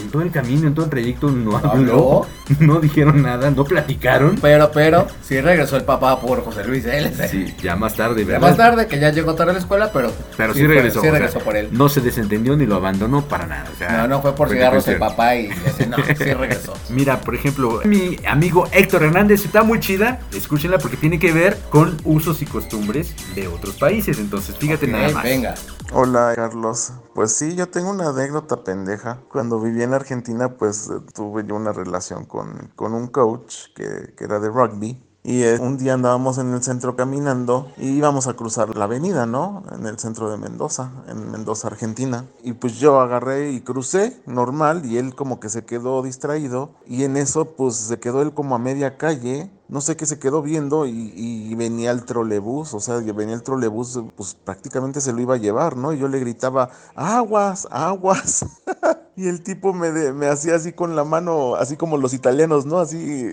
en 0.00 0.10
todo 0.10 0.22
el 0.22 0.30
camino, 0.30 0.66
en 0.66 0.74
todo 0.74 0.84
el 0.84 0.90
trayecto 0.90 1.30
no 1.30 1.56
habló, 1.56 2.26
no 2.60 2.80
dijeron 2.80 3.22
nada, 3.22 3.50
no 3.50 3.64
platicaron. 3.64 4.36
Pero, 4.40 4.70
pero, 4.72 5.06
sí 5.22 5.40
regresó 5.40 5.76
el 5.76 5.84
papá 5.84 6.20
por 6.20 6.44
José 6.44 6.64
Luis. 6.64 6.84
Él 6.86 7.12
Sí, 7.30 7.54
ya 7.62 7.76
más 7.76 7.94
tarde, 7.94 8.22
Ya 8.22 8.26
¿verdad? 8.32 8.48
más 8.48 8.56
tarde, 8.56 8.86
que 8.86 8.98
ya 8.98 9.10
llegó 9.10 9.34
tarde 9.34 9.50
a 9.50 9.54
la 9.54 9.60
escuela, 9.60 9.90
pero. 9.92 10.12
Pero 10.36 10.54
sí, 10.54 10.66
regresó. 10.66 11.00
Sí 11.00 11.08
o 11.08 11.10
sea, 11.10 11.12
regresó 11.12 11.38
por 11.40 11.56
él. 11.56 11.68
No 11.72 11.88
se 11.88 12.00
desentendió 12.00 12.56
ni 12.56 12.66
lo 12.66 12.76
abandonó 12.76 13.22
para 13.26 13.46
nada. 13.46 13.68
o 13.74 13.78
sea, 13.78 13.98
No, 13.98 14.08
no 14.08 14.22
fue 14.22 14.34
por 14.34 14.48
fue 14.48 14.56
cigarros 14.56 14.86
el 14.88 14.98
papá 14.98 15.36
y 15.36 15.48
ese 15.66 15.86
no, 15.86 15.96
sí 15.96 16.12
regresó. 16.34 16.74
Mira, 16.90 17.20
por 17.20 17.34
ejemplo, 17.34 17.80
mi 17.84 18.16
amigo 18.26 18.68
Héctor 18.72 19.04
Hernández 19.04 19.44
está 19.44 19.62
muy 19.62 19.80
chida. 19.80 20.20
Escúchenla 20.34 20.78
porque 20.78 20.96
tiene 20.96 21.18
que 21.18 21.32
ver 21.32 21.58
con 21.70 21.96
usos 22.04 22.42
y 22.42 22.46
costumbres 22.46 23.14
de 23.34 23.48
otros 23.48 23.76
países. 23.76 24.18
Entonces, 24.18 24.56
fíjate 24.56 24.86
nada 24.86 25.10
más. 25.10 25.22
venga. 25.24 25.54
Hola 25.92 26.32
Carlos, 26.34 26.92
pues 27.14 27.32
sí, 27.32 27.54
yo 27.54 27.68
tengo 27.68 27.90
una 27.90 28.08
anécdota 28.08 28.64
pendeja. 28.64 29.20
Cuando 29.30 29.60
viví 29.60 29.82
en 29.82 29.94
Argentina, 29.94 30.56
pues 30.56 30.90
eh, 30.90 31.00
tuve 31.14 31.46
yo 31.46 31.54
una 31.54 31.72
relación 31.72 32.24
con, 32.24 32.72
con 32.74 32.92
un 32.92 33.06
coach 33.06 33.72
que, 33.74 34.12
que 34.16 34.24
era 34.24 34.40
de 34.40 34.48
rugby. 34.48 35.00
Y 35.22 35.42
eh, 35.44 35.58
un 35.60 35.76
día 35.76 35.94
andábamos 35.94 36.38
en 36.38 36.52
el 36.52 36.62
centro 36.62 36.96
caminando 36.96 37.72
y 37.76 37.88
íbamos 37.88 38.26
a 38.26 38.34
cruzar 38.34 38.76
la 38.76 38.84
avenida, 38.84 39.26
¿no? 39.26 39.64
En 39.72 39.86
el 39.86 39.98
centro 39.98 40.30
de 40.30 40.36
Mendoza, 40.36 40.90
en 41.08 41.30
Mendoza, 41.30 41.68
Argentina. 41.68 42.26
Y 42.42 42.52
pues 42.52 42.78
yo 42.78 43.00
agarré 43.00 43.52
y 43.52 43.60
crucé 43.60 44.20
normal 44.26 44.84
y 44.86 44.98
él 44.98 45.14
como 45.14 45.40
que 45.40 45.48
se 45.48 45.64
quedó 45.64 46.02
distraído. 46.02 46.74
Y 46.86 47.04
en 47.04 47.16
eso 47.16 47.56
pues 47.56 47.76
se 47.76 47.98
quedó 48.00 48.22
él 48.22 48.34
como 48.34 48.54
a 48.54 48.58
media 48.58 48.98
calle 48.98 49.50
no 49.68 49.80
sé 49.80 49.96
qué 49.96 50.06
se 50.06 50.18
quedó 50.18 50.42
viendo 50.42 50.86
y, 50.86 51.54
venía 51.56 51.90
el 51.90 52.04
trolebús, 52.04 52.74
o 52.74 52.80
sea, 52.80 52.98
venía 52.98 53.34
el 53.34 53.42
trolebús, 53.42 54.00
pues 54.14 54.34
prácticamente 54.34 55.00
se 55.00 55.12
lo 55.12 55.20
iba 55.20 55.34
a 55.34 55.38
llevar, 55.38 55.76
¿no? 55.76 55.92
Y 55.92 55.98
yo 55.98 56.08
le 56.08 56.20
gritaba, 56.20 56.70
aguas, 56.94 57.66
aguas. 57.70 58.44
y 59.16 59.26
el 59.26 59.42
tipo 59.42 59.72
me, 59.72 60.12
me 60.12 60.26
hacía 60.26 60.54
así 60.54 60.72
con 60.72 60.94
la 60.94 61.04
mano, 61.04 61.56
así 61.56 61.76
como 61.76 61.96
los 61.96 62.14
italianos, 62.14 62.66
¿no? 62.66 62.78
Así 62.78 63.32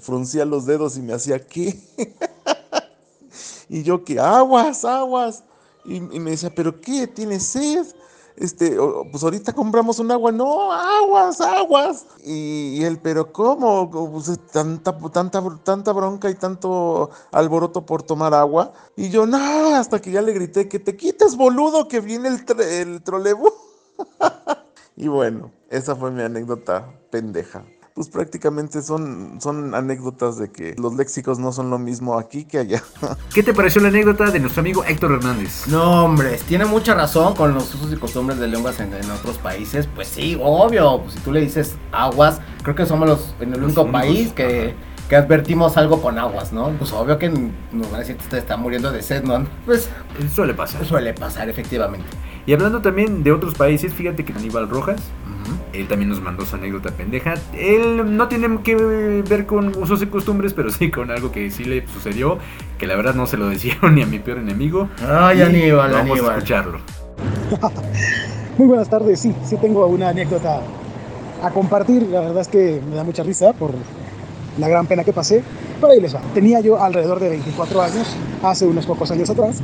fruncía 0.00 0.44
los 0.44 0.66
dedos 0.66 0.96
y 0.96 1.02
me 1.02 1.12
hacía, 1.12 1.46
¿qué? 1.46 1.78
y 3.68 3.82
yo 3.82 4.04
que, 4.04 4.18
aguas, 4.18 4.84
aguas. 4.84 5.44
Y, 5.84 5.96
y 5.96 6.20
me 6.20 6.32
decía, 6.32 6.52
¿pero 6.54 6.80
qué? 6.80 7.06
¿Tienes 7.06 7.44
sed? 7.44 7.86
Este, 8.40 8.74
pues 9.10 9.22
ahorita 9.22 9.52
compramos 9.52 9.98
un 9.98 10.10
agua, 10.10 10.32
no, 10.32 10.72
aguas, 10.72 11.42
aguas. 11.42 12.06
Y, 12.24 12.82
él, 12.84 12.98
pero 13.02 13.32
¿cómo? 13.34 13.90
Pues, 13.90 14.40
tanta, 14.50 14.96
tanta, 15.12 15.42
tanta 15.62 15.92
bronca 15.92 16.30
y 16.30 16.34
tanto 16.34 17.10
alboroto 17.32 17.84
por 17.84 18.02
tomar 18.02 18.32
agua. 18.32 18.72
Y 18.96 19.10
yo, 19.10 19.26
no, 19.26 19.76
hasta 19.76 20.00
que 20.00 20.10
ya 20.10 20.22
le 20.22 20.32
grité 20.32 20.70
que 20.70 20.78
te 20.78 20.96
quites, 20.96 21.36
boludo, 21.36 21.86
que 21.86 22.00
viene 22.00 22.28
el, 22.28 22.60
el 22.60 23.02
y 24.96 25.08
bueno, 25.08 25.52
esa 25.68 25.94
fue 25.94 26.10
mi 26.10 26.22
anécdota 26.22 26.94
pendeja. 27.10 27.66
Pues 28.00 28.08
prácticamente 28.08 28.80
son, 28.80 29.42
son 29.42 29.74
anécdotas 29.74 30.38
de 30.38 30.50
que 30.50 30.74
los 30.78 30.94
léxicos 30.94 31.38
no 31.38 31.52
son 31.52 31.68
lo 31.68 31.78
mismo 31.78 32.18
aquí 32.18 32.46
que 32.46 32.56
allá. 32.56 32.82
¿Qué 33.34 33.42
te 33.42 33.52
pareció 33.52 33.82
la 33.82 33.88
anécdota 33.88 34.30
de 34.30 34.40
nuestro 34.40 34.60
amigo 34.60 34.82
Héctor 34.84 35.12
Hernández? 35.12 35.66
No, 35.66 36.06
hombre, 36.06 36.40
tiene 36.48 36.64
mucha 36.64 36.94
razón 36.94 37.34
con 37.34 37.52
los 37.52 37.74
usos 37.74 37.92
y 37.92 37.96
costumbres 37.96 38.38
de 38.38 38.48
lenguas 38.48 38.80
en, 38.80 38.94
en 38.94 39.10
otros 39.10 39.36
países. 39.36 39.86
Pues 39.94 40.08
sí, 40.08 40.40
obvio. 40.42 41.02
Pues 41.02 41.12
si 41.12 41.20
tú 41.20 41.30
le 41.30 41.42
dices 41.42 41.74
aguas, 41.92 42.40
creo 42.62 42.74
que 42.74 42.86
somos 42.86 43.06
los 43.06 43.34
en 43.38 43.52
el 43.52 43.62
único 43.62 43.92
país 43.92 44.32
que, 44.32 44.74
que 45.10 45.16
advertimos 45.16 45.76
algo 45.76 46.00
con 46.00 46.18
aguas, 46.18 46.54
¿no? 46.54 46.70
Pues 46.78 46.94
obvio 46.94 47.18
que 47.18 47.28
nos 47.28 47.90
van 47.90 47.96
a 47.96 47.98
decir 47.98 48.16
que 48.16 48.22
usted 48.24 48.38
está 48.38 48.56
muriendo 48.56 48.90
de 48.92 49.02
sed, 49.02 49.24
¿no? 49.24 49.46
Pues 49.66 49.90
Suele 50.34 50.54
pasar. 50.54 50.86
suele 50.86 51.12
pasar, 51.12 51.50
efectivamente. 51.50 52.06
Y 52.46 52.52
hablando 52.52 52.80
también 52.80 53.22
de 53.22 53.32
otros 53.32 53.54
países, 53.54 53.92
fíjate 53.94 54.24
que 54.24 54.32
Aníbal 54.32 54.68
Rojas, 54.68 55.00
él 55.72 55.86
también 55.88 56.08
nos 56.08 56.20
mandó 56.20 56.44
su 56.44 56.56
anécdota 56.56 56.90
pendeja. 56.90 57.34
Él 57.54 58.16
no 58.16 58.28
tiene 58.28 58.60
que 58.62 58.74
ver 58.74 59.46
con 59.46 59.76
usos 59.80 60.02
y 60.02 60.06
costumbres, 60.06 60.52
pero 60.52 60.70
sí 60.70 60.90
con 60.90 61.10
algo 61.10 61.30
que 61.32 61.50
sí 61.50 61.64
le 61.64 61.86
sucedió, 61.88 62.38
que 62.78 62.86
la 62.86 62.96
verdad 62.96 63.14
no 63.14 63.26
se 63.26 63.36
lo 63.36 63.48
decían 63.48 63.78
ni 63.94 64.02
a 64.02 64.06
mi 64.06 64.18
peor 64.18 64.38
enemigo. 64.38 64.88
Ay, 65.08 65.38
Y 65.38 65.42
Aníbal, 65.42 65.92
Vamos 65.92 66.10
Aníbal. 66.12 66.30
a 66.30 66.38
escucharlo. 66.38 66.78
Muy 68.58 68.68
buenas 68.68 68.88
tardes, 68.90 69.20
sí, 69.20 69.34
sí 69.44 69.56
tengo 69.60 69.86
una 69.86 70.08
anécdota 70.10 70.60
a 71.42 71.50
compartir. 71.50 72.02
La 72.02 72.20
verdad 72.20 72.40
es 72.42 72.48
que 72.48 72.80
me 72.88 72.96
da 72.96 73.04
mucha 73.04 73.22
risa 73.22 73.52
por 73.52 73.72
la 74.58 74.68
gran 74.68 74.86
pena 74.86 75.04
que 75.04 75.12
pasé. 75.12 75.42
Pero 75.80 75.92
ahí 75.92 76.00
les 76.00 76.14
va. 76.14 76.20
Tenía 76.34 76.60
yo 76.60 76.82
alrededor 76.82 77.20
de 77.20 77.30
24 77.30 77.80
años, 77.80 78.14
hace 78.42 78.66
unos 78.66 78.84
pocos 78.84 79.10
años 79.10 79.30
atrás, 79.30 79.62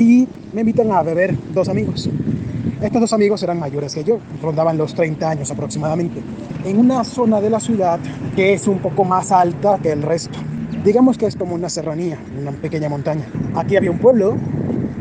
y 0.00 0.26
me 0.54 0.62
invitan 0.62 0.90
a 0.90 1.02
beber 1.02 1.36
dos 1.52 1.68
amigos. 1.68 2.08
Estos 2.80 3.00
dos 3.02 3.12
amigos 3.12 3.42
eran 3.42 3.60
mayores 3.60 3.94
que 3.94 4.02
yo, 4.02 4.18
rondaban 4.42 4.78
los 4.78 4.94
30 4.94 5.28
años 5.28 5.50
aproximadamente, 5.50 6.22
en 6.64 6.78
una 6.78 7.04
zona 7.04 7.40
de 7.40 7.50
la 7.50 7.60
ciudad 7.60 8.00
que 8.34 8.54
es 8.54 8.66
un 8.66 8.78
poco 8.78 9.04
más 9.04 9.30
alta 9.30 9.78
que 9.82 9.92
el 9.92 10.02
resto. 10.02 10.38
Digamos 10.82 11.18
que 11.18 11.26
es 11.26 11.36
como 11.36 11.54
una 11.54 11.68
serranía, 11.68 12.18
una 12.40 12.52
pequeña 12.52 12.88
montaña. 12.88 13.26
Aquí 13.54 13.76
había 13.76 13.90
un 13.90 13.98
pueblo 13.98 14.36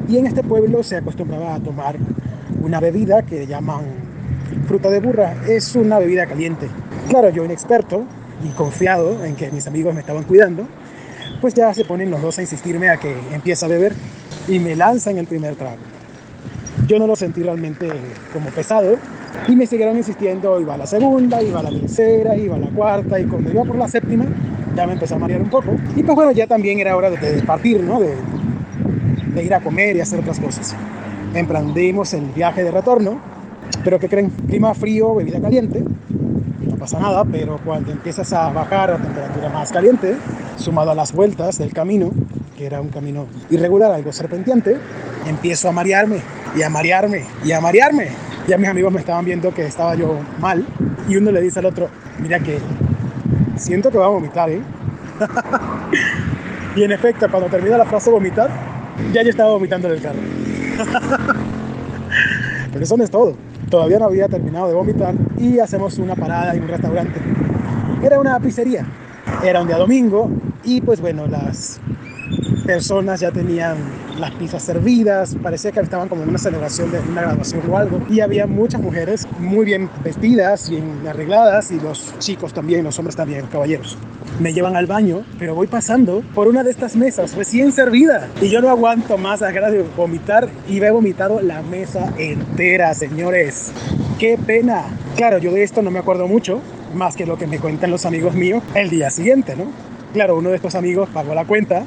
y 0.09 0.17
en 0.17 0.27
este 0.27 0.43
pueblo 0.43 0.83
se 0.83 0.97
acostumbraba 0.97 1.55
a 1.55 1.59
tomar 1.62 1.95
una 2.62 2.81
bebida 2.81 3.21
que 3.21 3.47
llaman 3.47 3.85
fruta 4.67 4.89
de 4.89 4.99
burra. 4.99 5.35
Es 5.47 5.73
una 5.75 5.99
bebida 5.99 6.25
caliente. 6.25 6.67
Claro, 7.07 7.29
yo 7.29 7.45
inexperto 7.45 8.03
y 8.43 8.49
confiado 8.49 9.23
en 9.23 9.35
que 9.35 9.49
mis 9.51 9.65
amigos 9.67 9.93
me 9.93 10.01
estaban 10.01 10.23
cuidando, 10.23 10.67
pues 11.39 11.53
ya 11.53 11.73
se 11.73 11.85
ponen 11.85 12.12
los 12.12 12.21
dos 12.21 12.38
a 12.39 12.41
insistirme 12.41 12.89
a 12.89 12.97
que 12.97 13.15
empiece 13.31 13.63
a 13.63 13.69
beber 13.69 13.93
y 14.49 14.59
me 14.59 14.75
lanzan 14.75 15.17
el 15.17 15.27
primer 15.27 15.55
trago. 15.55 15.77
Yo 16.88 16.97
no 16.97 17.07
lo 17.07 17.15
sentí 17.15 17.43
realmente 17.43 17.88
como 18.33 18.49
pesado 18.49 18.97
y 19.47 19.55
me 19.55 19.67
siguieron 19.67 19.95
insistiendo, 19.95 20.59
iba 20.59 20.73
a 20.73 20.77
la 20.77 20.88
segunda, 20.88 21.41
iba 21.41 21.59
a 21.59 21.63
la 21.63 21.69
tercera, 21.69 22.35
iba 22.35 22.55
a 22.55 22.59
la 22.59 22.69
cuarta 22.69 23.19
y 23.19 23.25
cuando 23.25 23.51
iba 23.51 23.63
por 23.63 23.75
la 23.75 23.88
séptima 23.88 24.25
ya 24.75 24.88
me 24.88 24.93
empezó 24.93 25.15
a 25.15 25.19
marear 25.19 25.41
un 25.41 25.49
poco. 25.49 25.75
Y 25.95 26.03
pues 26.03 26.15
bueno, 26.15 26.31
ya 26.31 26.47
también 26.47 26.79
era 26.79 26.95
hora 26.95 27.09
de, 27.09 27.41
partir, 27.43 27.81
¿no? 27.81 27.99
De, 27.99 28.15
de 29.35 29.43
ir 29.43 29.53
a 29.53 29.59
comer 29.59 29.95
y 29.95 30.01
hacer 30.01 30.19
otras 30.19 30.39
cosas. 30.39 30.75
Emprendimos 31.33 32.13
el 32.13 32.25
viaje 32.25 32.63
de 32.63 32.71
retorno, 32.71 33.19
pero 33.83 33.99
¿qué 33.99 34.09
creen? 34.09 34.31
Clima 34.47 34.73
frío, 34.73 35.13
bebida 35.15 35.39
caliente, 35.39 35.83
no 36.62 36.75
pasa 36.75 36.99
nada, 36.99 37.23
pero 37.25 37.59
cuando 37.63 37.91
empiezas 37.91 38.31
a 38.33 38.51
bajar 38.51 38.91
a 38.91 38.97
temperatura 38.97 39.49
más 39.49 39.71
caliente, 39.71 40.15
sumado 40.57 40.91
a 40.91 40.95
las 40.95 41.13
vueltas 41.13 41.59
del 41.59 41.73
camino, 41.73 42.12
que 42.60 42.65
era 42.65 42.82
un 42.82 42.89
camino 42.89 43.26
irregular, 43.50 43.89
algo 43.89 44.12
serpenteante, 44.12 44.76
empiezo 45.26 45.69
a 45.69 45.72
marearme 45.72 46.19
y 46.58 46.62
a 46.62 46.69
marearme 46.69 47.24
y 47.45 47.54
a 47.54 47.62
marearme. 47.62 48.10
Ya 48.50 48.58
mis 48.58 48.67
amigos 48.67 48.91
me 48.91 49.00
estaban 49.00 49.24
viendo 49.24 49.54
que 49.54 49.65
estaba 49.65 49.95
yo 49.95 50.19
mal 50.39 50.65
y 51.08 51.15
uno 51.15 51.32
le 51.32 51.39
dice 51.39 51.60
al 51.60 51.67
otro, 51.67 51.88
mira 52.22 52.38
que 52.41 52.60
siento 53.56 53.89
que 53.89 53.98
va 53.98 54.08
a 54.08 54.10
vomitar, 54.10 54.50
¿eh? 54.50 54.62
y 56.76 56.84
en 56.84 56.91
efecto, 56.91 57.32
cuando 57.32 57.48
termina 57.48 57.78
la 57.78 57.86
frase 57.86 58.10
vomitar, 58.10 58.50
ya 59.13 59.24
yo 59.24 59.30
estaba 59.30 59.52
vomitando 59.52 59.88
en 59.88 59.93
el 59.93 60.02
carro. 60.02 60.19
Pero 62.74 62.84
eso 62.84 62.98
no 62.98 63.06
es 63.06 63.10
todo. 63.10 63.38
Todavía 63.69 64.00
no 64.00 64.06
había 64.06 64.28
terminado 64.28 64.67
de 64.67 64.74
vomitar 64.74 65.15
y 65.38 65.60
hacemos 65.60 65.98
una 65.98 66.15
parada 66.15 66.54
en 66.54 66.63
un 66.63 66.67
restaurante. 66.67 67.22
Era 68.04 68.19
una 68.19 68.38
pizzería. 68.41 68.86
Era 69.45 69.62
un 69.62 69.67
día 69.67 69.78
domingo 69.78 70.30
y 70.65 70.82
pues 70.82 71.00
bueno, 71.00 71.26
las 71.26 71.80
personas 72.65 73.19
ya 73.19 73.32
tenían 73.32 73.78
las 74.19 74.32
pizzas 74.32 74.63
servidas, 74.63 75.36
parecía 75.41 75.72
que 75.72 75.80
estaban 75.80 76.10
como 76.10 76.24
en 76.24 76.30
una 76.30 76.38
celebración 76.38 76.91
de 76.91 77.00
una 77.00 77.22
graduación 77.22 77.62
o 77.69 77.78
algo, 77.78 78.02
y 78.10 78.19
había 78.19 78.48
muchas 78.48 78.82
mujeres 78.82 79.28
muy 79.39 79.65
bien 79.65 79.89
vestidas, 80.04 80.69
bien 80.69 81.08
arregladas, 81.08 81.72
y 81.72 81.80
los 81.80 82.17
chicos 82.19 82.54
también, 82.54 82.84
los 82.84 82.98
hombres 83.00 83.15
también, 83.15 83.45
caballeros. 83.48 83.98
Me 84.39 84.54
llevan 84.54 84.76
al 84.76 84.88
baño, 84.88 85.24
pero 85.38 85.56
voy 85.56 85.67
pasando 85.67 86.24
por 86.34 86.48
una 86.48 86.63
de 86.63 86.72
estas 86.72 86.95
mesas 86.95 87.36
recién 87.36 87.72
servida, 87.72 88.28
y 88.41 88.50
yo 88.50 88.62
no 88.62 88.69
aguanto 88.69 89.17
más 89.17 89.41
a 89.41 89.52
de 89.52 89.86
vomitar, 89.98 90.50
y 90.67 90.82
he 90.82 90.91
vomitado 90.91 91.41
la 91.41 91.62
mesa 91.62 92.13
entera, 92.17 92.93
señores. 92.93 93.72
¡Qué 94.17 94.38
pena! 94.38 94.84
Claro, 95.15 95.38
yo 95.38 95.52
de 95.52 95.63
esto 95.63 95.82
no 95.82 95.91
me 95.91 96.00
acuerdo 96.00 96.28
mucho, 96.28 96.62
más 96.93 97.15
que 97.15 97.26
lo 97.26 97.38
que 97.38 97.48
me 97.48 97.60
cuentan 97.60 97.91
los 97.91 98.06
amigos 98.06 98.36
míos 98.36 98.63
el 98.76 98.89
día 98.89 99.10
siguiente, 99.10 99.56
¿no? 99.56 99.88
Claro, 100.13 100.38
uno 100.38 100.50
de 100.50 100.56
estos 100.56 100.74
amigos 100.74 101.08
pagó 101.13 101.36
la 101.36 101.45
cuenta 101.45 101.86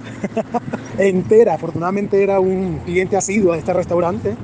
entera. 0.99 1.55
Afortunadamente 1.55 2.23
era 2.23 2.39
un 2.39 2.81
cliente 2.85 3.17
asiduo 3.17 3.53
de 3.53 3.59
este 3.59 3.73
restaurante. 3.73 4.37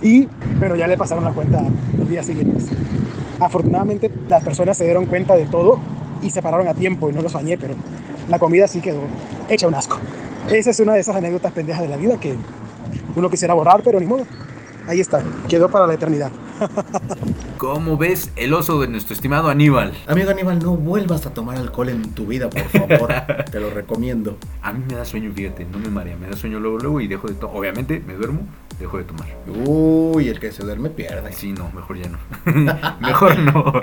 Y, 0.00 0.28
pero 0.60 0.76
ya 0.76 0.86
le 0.86 0.96
pasaron 0.96 1.24
la 1.24 1.32
cuenta 1.32 1.62
los 1.98 2.08
días 2.08 2.26
siguientes. 2.26 2.68
Afortunadamente 3.40 4.10
las 4.28 4.44
personas 4.44 4.76
se 4.76 4.84
dieron 4.84 5.06
cuenta 5.06 5.34
de 5.34 5.46
todo 5.46 5.80
y 6.22 6.30
se 6.30 6.40
pararon 6.40 6.68
a 6.68 6.74
tiempo 6.74 7.10
y 7.10 7.12
no 7.12 7.22
los 7.22 7.32
bañé, 7.32 7.58
pero 7.58 7.74
la 8.28 8.38
comida 8.38 8.68
sí 8.68 8.80
quedó 8.80 9.00
hecha 9.48 9.66
un 9.66 9.74
asco. 9.74 9.98
Esa 10.50 10.70
es 10.70 10.80
una 10.80 10.94
de 10.94 11.00
esas 11.00 11.16
anécdotas 11.16 11.52
pendejas 11.52 11.82
de 11.82 11.88
la 11.88 11.96
vida 11.96 12.18
que 12.20 12.36
uno 13.16 13.28
quisiera 13.28 13.54
borrar, 13.54 13.82
pero 13.82 13.98
ni 13.98 14.06
modo. 14.06 14.24
Ahí 14.86 15.00
está, 15.00 15.22
quedó 15.48 15.68
para 15.68 15.86
la 15.86 15.94
eternidad. 15.94 16.30
¿Cómo 17.58 17.96
ves 17.96 18.30
el 18.36 18.54
oso 18.54 18.80
de 18.80 18.88
nuestro 18.88 19.14
estimado 19.14 19.48
Aníbal? 19.48 19.92
Amigo 20.06 20.30
Aníbal, 20.30 20.58
no 20.60 20.76
vuelvas 20.76 21.26
a 21.26 21.34
tomar 21.34 21.56
alcohol 21.56 21.88
en 21.88 22.10
tu 22.12 22.26
vida, 22.26 22.48
por 22.48 22.64
favor. 22.64 23.12
Te 23.50 23.58
lo 23.58 23.70
recomiendo. 23.70 24.38
A 24.62 24.72
mí 24.72 24.84
me 24.88 24.94
da 24.94 25.04
sueño, 25.04 25.32
fíjate, 25.34 25.64
no 25.64 25.78
me 25.78 25.88
marea, 25.88 26.16
me 26.16 26.28
da 26.28 26.36
sueño 26.36 26.60
luego, 26.60 26.78
luego 26.78 27.00
y 27.00 27.08
dejo 27.08 27.26
de 27.28 27.34
tomar. 27.34 27.56
Obviamente, 27.56 28.02
me 28.06 28.14
duermo, 28.14 28.42
dejo 28.78 28.98
de 28.98 29.04
tomar. 29.04 29.26
Uy, 29.66 30.28
el 30.28 30.38
que 30.38 30.52
se 30.52 30.62
duerme 30.62 30.90
pierde. 30.90 31.32
Sí, 31.32 31.52
no, 31.52 31.70
mejor 31.72 31.98
ya 31.98 32.08
no. 32.08 32.18
mejor 33.00 33.38
no. 33.38 33.82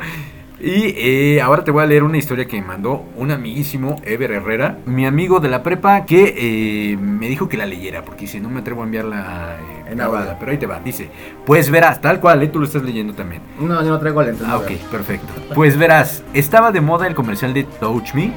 Y 0.63 0.95
eh, 0.95 1.41
ahora 1.41 1.65
te 1.65 1.71
voy 1.71 1.83
a 1.83 1.85
leer 1.85 2.03
una 2.03 2.17
historia 2.17 2.45
que 2.45 2.55
me 2.61 2.65
mandó 2.65 3.03
un 3.17 3.31
amiguísimo, 3.31 3.97
Ever 4.05 4.31
Herrera, 4.31 4.77
mi 4.85 5.05
amigo 5.05 5.41
de 5.41 5.49
la 5.49 5.61
prepa, 5.61 6.05
que 6.05 6.35
eh, 6.37 6.95
me 6.95 7.27
dijo 7.27 7.49
que 7.49 7.57
la 7.57 7.65
leyera, 7.65 8.05
porque 8.05 8.27
si 8.27 8.39
no 8.39 8.47
me 8.47 8.61
atrevo 8.61 8.81
a 8.81 8.85
enviarla 8.85 9.57
eh, 9.59 9.91
en 9.91 9.97
grabada. 9.97 10.37
Pero 10.39 10.53
ahí 10.53 10.57
te 10.57 10.65
va, 10.65 10.79
dice, 10.79 11.09
pues 11.45 11.69
verás, 11.69 11.99
tal 11.99 12.21
cual, 12.21 12.49
tú 12.49 12.59
lo 12.59 12.65
estás 12.65 12.81
leyendo 12.81 13.13
también. 13.13 13.41
No, 13.59 13.83
yo 13.83 13.89
no 13.89 13.99
traigo 13.99 14.23
lentes. 14.23 14.47
Ah, 14.47 14.55
ok, 14.55 14.71
perfecto. 14.89 15.27
Pues 15.53 15.77
verás, 15.77 16.23
estaba 16.33 16.71
de 16.71 16.79
moda 16.79 17.07
el 17.07 17.13
comercial 17.13 17.53
de 17.53 17.65
Touch 17.65 18.13
Me 18.13 18.31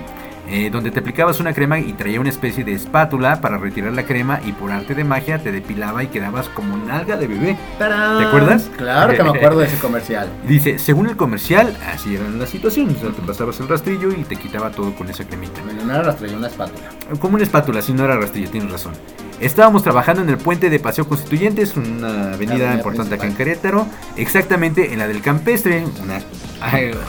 eh, 0.49 0.71
donde 0.71 0.91
te 0.91 1.01
aplicabas 1.01 1.41
una 1.41 1.53
crema 1.53 1.79
y 1.79 1.93
traía 1.93 2.21
una 2.21 2.31
especie 2.31 2.65
de 2.65 2.73
espátula 2.73 3.41
para 3.41 3.59
retirar 3.59 3.93
la 3.93 4.05
crema 4.05 4.41
y 4.45 4.53
por 4.53 4.71
arte 4.71 4.95
de 4.95 5.05
magia 5.05 5.39
te 5.39 5.53
depilaba 5.53 6.03
y 6.03 6.09
quedabas 6.09 6.49
como 6.49 6.77
nalga 6.77 7.17
de 7.17 7.27
bebé. 7.27 7.57
¿Te 7.79 7.85
acuerdas? 7.85 8.71
Claro 8.77 9.15
que 9.15 9.23
me 9.23 9.31
acuerdo 9.37 9.61
de 9.61 9.67
ese 9.67 9.79
comercial. 9.79 10.29
Dice, 10.47 10.79
según 10.79 11.09
el 11.09 11.17
comercial, 11.17 11.77
así 11.93 12.15
era 12.15 12.29
la 12.29 12.47
situación. 12.47 12.91
O 12.91 12.99
sea, 12.99 13.11
te 13.11 13.23
pasabas 13.23 13.59
el 13.61 13.69
rastrillo 13.69 14.11
y 14.13 14.25
te 14.25 14.37
quitaba 14.37 14.71
todo 14.71 14.95
con 14.95 15.09
esa 15.09 15.25
cremita. 15.25 15.61
no 15.85 15.93
era 15.93 16.03
rastrillo, 16.03 16.37
una 16.37 16.49
espátula. 16.49 16.96
Como 17.21 17.35
una 17.35 17.45
espátula, 17.45 17.83
si 17.83 17.93
no 17.93 18.05
era 18.05 18.17
rastrillo, 18.17 18.51
tienes 18.51 18.71
razón. 18.71 18.93
Estábamos 19.41 19.83
trabajando 19.83 20.23
en 20.23 20.31
el 20.31 20.39
puente 20.39 20.71
de 20.71 20.79
Paseo 20.79 21.07
Constituyentes, 21.07 21.77
una 21.77 22.33
avenida 22.33 22.73
importante 22.75 23.17
acá 23.17 23.27
en 23.27 23.35
Querétaro, 23.35 23.87
exactamente 24.17 24.93
en 24.93 24.99
la 24.99 25.07
del 25.09 25.21
Campestre, 25.21 25.85
una 26.03 26.21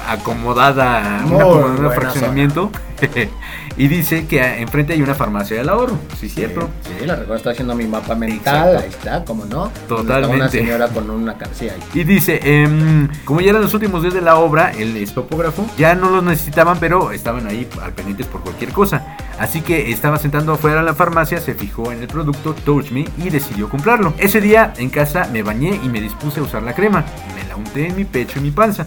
acomodada, 0.09 1.23
un 1.25 1.91
fraccionamiento. 1.91 2.69
y 3.77 3.87
dice 3.87 4.25
que 4.25 4.41
enfrente 4.59 4.93
hay 4.93 5.01
una 5.01 5.13
farmacia 5.13 5.57
del 5.57 5.69
ahorro, 5.69 5.97
¿sí 6.19 6.29
cierto? 6.29 6.69
Sí, 6.81 7.05
la 7.05 7.15
recuerdo, 7.15 7.35
está 7.35 7.49
haciendo 7.51 7.75
mi 7.75 7.85
mapa 7.85 8.15
mental, 8.15 8.77
ahí 8.77 8.89
está, 8.89 9.23
¿cómo 9.23 9.45
no? 9.45 9.71
Totalmente. 9.87 10.35
Una 10.35 10.49
señora 10.49 10.87
con 10.87 11.09
una 11.09 11.33
ahí. 11.33 11.69
Y 11.93 12.03
dice, 12.03 12.39
em, 12.43 13.07
como 13.23 13.41
ya 13.41 13.51
eran 13.51 13.61
los 13.61 13.73
últimos 13.73 14.01
días 14.01 14.15
de 14.15 14.21
la 14.21 14.37
obra, 14.37 14.71
el 14.71 14.97
estopógrafo, 14.97 15.65
ya 15.77 15.93
no 15.93 16.09
los 16.09 16.23
necesitaban, 16.23 16.79
pero 16.79 17.11
estaban 17.11 17.45
ahí 17.47 17.67
al 17.81 17.93
pendientes 17.93 18.25
por 18.25 18.41
cualquier 18.41 18.71
cosa. 18.71 19.15
Así 19.39 19.61
que 19.61 19.91
estaba 19.91 20.17
sentando 20.17 20.53
afuera 20.53 20.77
de 20.79 20.83
la 20.83 20.95
farmacia, 20.95 21.39
se 21.39 21.53
fijó 21.53 21.91
en 21.91 22.01
el 22.01 22.07
producto 22.07 22.55
Touch 22.55 22.89
Me 22.89 23.05
y 23.17 23.29
decidió 23.29 23.69
comprarlo. 23.69 24.13
Ese 24.17 24.41
día 24.41 24.73
en 24.77 24.89
casa 24.89 25.29
me 25.31 25.43
bañé 25.43 25.79
y 25.83 25.89
me 25.89 26.01
dispuse 26.01 26.39
a 26.39 26.43
usar 26.43 26.63
la 26.63 26.73
crema. 26.73 27.05
Me 27.35 27.47
la 27.47 27.55
unté 27.55 27.87
en 27.87 27.95
mi 27.95 28.05
pecho 28.05 28.39
y 28.39 28.41
mi 28.41 28.51
panza. 28.51 28.85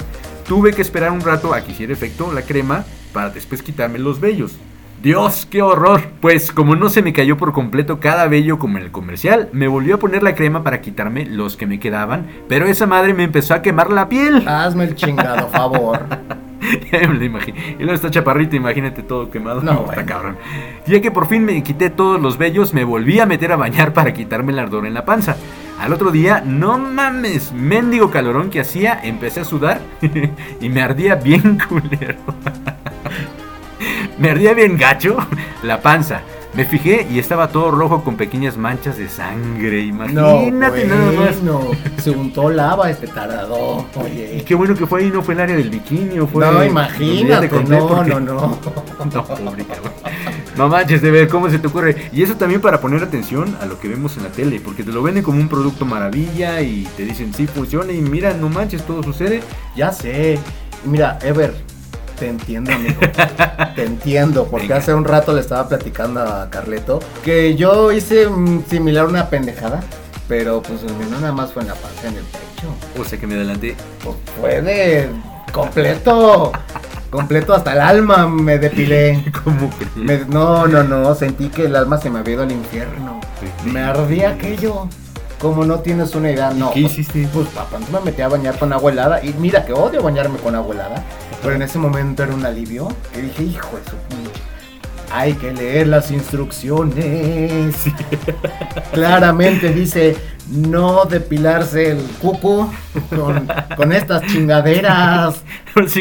Tuve 0.48 0.72
que 0.72 0.82
esperar 0.82 1.12
un 1.12 1.20
rato 1.20 1.54
a 1.54 1.60
que 1.60 1.70
hiciera 1.70 1.92
efecto 1.92 2.32
la 2.32 2.42
crema 2.42 2.84
para 3.12 3.30
después 3.30 3.62
quitarme 3.62 4.00
los 4.00 4.18
vellos. 4.18 4.52
Dios, 5.02 5.46
qué 5.50 5.62
horror. 5.62 6.02
Pues 6.20 6.52
como 6.52 6.76
no 6.76 6.90
se 6.90 7.00
me 7.00 7.14
cayó 7.14 7.38
por 7.38 7.54
completo 7.54 8.00
cada 8.00 8.28
vello 8.28 8.58
como 8.58 8.76
en 8.76 8.84
el 8.84 8.90
comercial, 8.90 9.48
me 9.52 9.66
volvió 9.66 9.94
a 9.94 9.98
poner 9.98 10.22
la 10.22 10.34
crema 10.34 10.62
para 10.62 10.82
quitarme 10.82 11.24
los 11.24 11.56
que 11.56 11.66
me 11.66 11.80
quedaban, 11.80 12.26
pero 12.48 12.66
esa 12.66 12.86
madre 12.86 13.14
me 13.14 13.24
empezó 13.24 13.54
a 13.54 13.62
quemar 13.62 13.90
la 13.90 14.10
piel. 14.10 14.46
Hazme 14.46 14.84
el 14.84 14.94
chingado 14.94 15.48
favor. 15.48 16.04
y 16.92 17.78
luego 17.78 17.94
está 17.94 18.10
chaparrito, 18.10 18.56
imagínate 18.56 19.02
todo 19.02 19.30
quemado. 19.30 19.62
No, 19.62 19.86
está 19.88 20.04
cabrón. 20.04 20.36
Ya 20.86 21.00
que 21.00 21.10
por 21.10 21.26
fin 21.28 21.46
me 21.46 21.62
quité 21.62 21.88
todos 21.88 22.20
los 22.20 22.36
vellos, 22.36 22.74
me 22.74 22.84
volví 22.84 23.20
a 23.20 23.26
meter 23.26 23.52
a 23.52 23.56
bañar 23.56 23.94
para 23.94 24.12
quitarme 24.12 24.52
el 24.52 24.58
ardor 24.58 24.86
en 24.86 24.92
la 24.92 25.06
panza. 25.06 25.36
Al 25.80 25.94
otro 25.94 26.10
día, 26.10 26.42
no 26.44 26.76
mames, 26.76 27.52
mendigo 27.52 28.10
calorón 28.10 28.50
que 28.50 28.60
hacía, 28.60 29.00
empecé 29.02 29.40
a 29.40 29.44
sudar 29.44 29.80
y 30.60 30.68
me 30.68 30.82
ardía 30.82 31.14
bien 31.14 31.58
culero. 31.68 32.16
Me 34.20 34.30
ardía 34.30 34.54
bien 34.54 34.76
gacho 34.76 35.16
la 35.62 35.80
panza. 35.82 36.20
Me 36.52 36.64
fijé 36.64 37.06
y 37.08 37.20
estaba 37.20 37.48
todo 37.48 37.70
rojo 37.70 38.02
con 38.02 38.16
pequeñas 38.16 38.56
manchas 38.56 38.98
de 38.98 39.08
sangre. 39.08 39.82
Imagínate 39.82 40.84
no, 40.84 40.96
nada 40.96 41.12
más. 41.12 41.42
No, 41.42 41.70
se 42.02 42.10
untó 42.10 42.50
lava 42.50 42.90
este 42.90 43.06
tardado. 43.06 43.86
Oye. 43.94 44.38
Y 44.38 44.42
qué 44.42 44.56
bueno 44.56 44.74
que 44.74 44.84
fue 44.84 45.02
ahí, 45.02 45.10
no 45.10 45.22
fue 45.22 45.34
el 45.34 45.40
área 45.40 45.56
del 45.56 45.70
bikini 45.70 46.18
fue. 46.26 46.44
No, 46.44 46.64
imagínate. 46.64 47.48
No, 47.48 48.02
no, 48.02 48.20
no. 48.20 48.58
No, 49.14 49.26
no 50.56 50.68
manches, 50.68 51.00
de 51.00 51.10
ver 51.12 51.28
cómo 51.28 51.48
se 51.48 51.60
te 51.60 51.68
ocurre. 51.68 52.10
Y 52.12 52.24
eso 52.24 52.34
también 52.34 52.60
para 52.60 52.80
poner 52.80 53.00
atención 53.02 53.56
a 53.60 53.66
lo 53.66 53.78
que 53.78 53.86
vemos 53.86 54.16
en 54.16 54.24
la 54.24 54.30
tele, 54.30 54.60
porque 54.60 54.82
te 54.82 54.90
lo 54.90 55.04
venden 55.04 55.22
como 55.22 55.38
un 55.38 55.48
producto 55.48 55.86
maravilla 55.86 56.60
y 56.62 56.82
te 56.96 57.04
dicen 57.04 57.32
sí 57.32 57.46
funciona 57.46 57.92
y 57.92 58.00
mira, 58.00 58.34
no 58.34 58.48
manches, 58.48 58.84
todo 58.84 59.04
sucede. 59.04 59.40
Ya 59.76 59.92
sé. 59.92 60.36
Mira, 60.84 61.18
Ever, 61.22 61.54
te 62.20 62.28
entiendo, 62.28 62.72
amigo. 62.72 63.00
Te 63.74 63.84
entiendo, 63.84 64.46
porque 64.46 64.74
hace 64.74 64.92
un 64.92 65.04
rato 65.04 65.32
le 65.32 65.40
estaba 65.40 65.66
platicando 65.68 66.20
a 66.20 66.50
Carleto 66.50 67.00
que 67.24 67.56
yo 67.56 67.90
hice 67.90 68.28
similar 68.68 69.06
una 69.06 69.30
pendejada, 69.30 69.80
pero 70.28 70.60
pues 70.60 70.82
no 70.82 71.18
nada 71.18 71.32
más 71.32 71.52
fue 71.52 71.62
en 71.62 71.68
la 71.68 71.74
parte 71.74 72.08
en 72.08 72.16
el 72.16 72.24
pecho. 72.24 73.00
O 73.00 73.04
sea 73.04 73.18
que 73.18 73.26
me 73.26 73.36
adelanté. 73.36 73.74
Pues 74.04 74.16
fue 74.38 74.60
de 74.60 75.08
completo. 75.50 76.52
completo 77.08 77.54
hasta 77.54 77.72
el 77.72 77.80
alma 77.80 78.28
me 78.28 78.58
depilé. 78.58 79.24
¿Cómo 79.44 79.70
crees? 79.70 80.28
no, 80.28 80.66
no, 80.66 80.84
no, 80.84 81.14
sentí 81.14 81.48
que 81.48 81.64
el 81.64 81.74
alma 81.74 81.96
se 81.98 82.10
me 82.10 82.18
había 82.18 82.34
ido 82.34 82.42
al 82.42 82.52
infierno. 82.52 83.18
Me 83.64 83.80
ardía 83.80 84.30
aquello. 84.30 84.88
Como 85.40 85.64
no 85.64 85.78
tienes 85.78 86.14
una 86.14 86.30
idea, 86.30 86.50
no. 86.50 86.70
¿Qué 86.72 86.80
hiciste? 86.80 87.26
Pues 87.32 87.48
papá, 87.48 87.78
me 87.90 88.00
metí 88.00 88.20
a 88.20 88.28
bañar 88.28 88.58
con 88.58 88.74
agua 88.74 88.92
helada. 88.92 89.24
Y 89.24 89.32
mira 89.32 89.64
que 89.64 89.72
odio 89.72 90.02
bañarme 90.02 90.38
con 90.38 90.54
agua 90.54 90.74
helada. 90.74 91.02
Pero 91.42 91.54
en 91.54 91.62
ese 91.62 91.78
momento 91.78 92.22
era 92.22 92.34
un 92.34 92.44
alivio. 92.44 92.88
Y 93.16 93.22
dije, 93.22 93.42
hijo 93.44 93.76
de 93.76 93.90
su 93.90 93.96
hay 95.12 95.34
que 95.34 95.52
leer 95.52 95.88
las 95.88 96.10
instrucciones. 96.10 97.74
Claramente 98.92 99.72
dice 99.72 100.16
no 100.50 101.04
depilarse 101.04 101.92
el 101.92 102.02
cuco 102.20 102.72
con, 103.76 103.92
estas 103.92 104.22
chingaderas. 104.26 105.44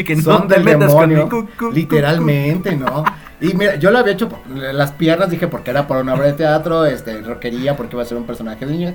Que 0.04 0.20
Son 0.20 0.48
del 0.48 0.64
demonio. 0.64 1.48
literalmente, 1.72 2.76
¿no? 2.76 3.04
Y 3.40 3.54
mira, 3.54 3.76
yo 3.76 3.90
lo 3.90 3.98
había 3.98 4.12
hecho 4.12 4.28
las 4.54 4.92
piernas, 4.92 5.30
dije, 5.30 5.48
porque 5.48 5.70
era 5.70 5.86
para 5.86 6.02
una 6.02 6.14
obra 6.14 6.26
de 6.26 6.34
teatro, 6.34 6.84
este, 6.84 7.22
roquería, 7.22 7.76
porque 7.76 7.94
iba 7.94 8.02
a 8.02 8.06
ser 8.06 8.18
un 8.18 8.24
personaje 8.24 8.66
de 8.66 8.72
niño. 8.72 8.94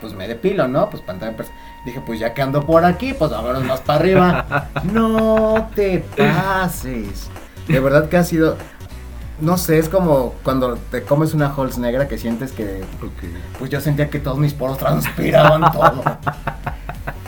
Pues 0.00 0.12
me 0.12 0.28
depilo, 0.28 0.68
¿no? 0.68 0.90
Pues 0.90 1.02
pantalla 1.02 1.34
Dije, 1.86 2.02
pues 2.04 2.18
ya 2.20 2.34
que 2.34 2.42
ando 2.42 2.66
por 2.66 2.84
aquí, 2.84 3.14
pues 3.14 3.30
vámonos 3.30 3.62
más 3.64 3.80
para 3.80 4.00
arriba. 4.00 4.68
no 4.92 5.70
te 5.74 6.04
pases. 6.16 7.30
De 7.68 7.80
verdad 7.80 8.08
que 8.08 8.16
ha 8.16 8.24
sido. 8.24 8.56
No 9.40 9.56
sé, 9.56 9.78
es 9.78 9.88
como 9.88 10.34
cuando 10.42 10.76
te 10.90 11.02
comes 11.02 11.32
una 11.34 11.46
Halls 11.54 11.78
negra 11.78 12.08
que 12.08 12.18
sientes 12.18 12.50
que. 12.52 12.82
Pues 13.58 13.70
yo 13.70 13.80
sentía 13.80 14.10
que 14.10 14.18
todos 14.18 14.38
mis 14.38 14.52
poros 14.52 14.78
transpiraban 14.78 15.60
todo. 15.72 16.02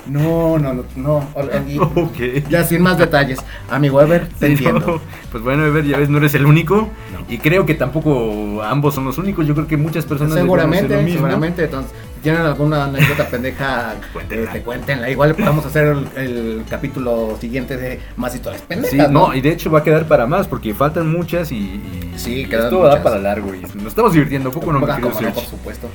No, 0.06 0.58
no, 0.58 0.72
no, 0.72 0.84
no. 0.96 1.22
y- 1.68 1.78
Ok. 1.78 2.48
Ya 2.48 2.64
sin 2.64 2.82
más 2.82 2.96
detalles. 2.98 3.38
Amigo 3.70 4.00
Ever, 4.00 4.26
te 4.26 4.46
Sí, 4.46 4.52
entiendo. 4.54 4.80
no. 4.94 5.00
Pues 5.30 5.44
bueno, 5.44 5.66
Ever, 5.66 5.84
ya 5.84 5.98
ves, 5.98 6.08
no 6.08 6.16
eres 6.18 6.34
el 6.34 6.46
único. 6.46 6.88
Y 7.28 7.38
creo 7.38 7.66
que 7.66 7.74
tampoco 7.74 8.62
ambos 8.62 8.94
son 8.94 9.04
los 9.04 9.18
únicos. 9.18 9.46
Yo 9.46 9.54
creo 9.54 9.66
que 9.66 9.76
muchas 9.76 10.06
personas 10.06 10.34
Seguramente, 10.34 11.12
seguramente. 11.12 11.64
Entonces, 11.64 11.92
tienen 12.18 12.42
alguna 12.42 12.84
anécdota 12.84 13.26
pendeja, 13.28 13.94
este, 14.30 14.62
cuéntenla. 14.62 15.10
Igual 15.10 15.34
podemos 15.34 15.64
hacer 15.66 15.86
el, 15.86 16.08
el 16.16 16.64
capítulo 16.68 17.36
siguiente 17.40 17.76
de 17.76 18.00
más 18.16 18.34
historias 18.34 18.62
pendejas. 18.62 18.90
Sí, 18.90 19.12
no, 19.12 19.34
y 19.34 19.40
de 19.40 19.50
hecho 19.50 19.70
va 19.70 19.80
a 19.80 19.84
quedar 19.84 20.06
para 20.06 20.26
más 20.26 20.46
porque 20.46 20.74
faltan 20.74 21.10
muchas 21.10 21.50
y, 21.52 21.56
y 21.56 22.12
Sí, 22.16 22.40
y 22.40 22.46
quedan 22.46 22.64
esto 22.64 22.80
va 22.80 22.88
muchas. 22.90 23.02
para 23.04 23.18
largo 23.18 23.54
y 23.54 23.60
nos 23.60 23.86
estamos 23.86 24.12
divirtiendo 24.12 24.48
un 24.50 24.54
poco, 24.54 24.72
¿no? 24.72 24.78
Ah, 24.86 24.98
cómo 25.00 25.20
no, 25.20 25.32
por 25.32 25.44
supuesto. 25.44 25.88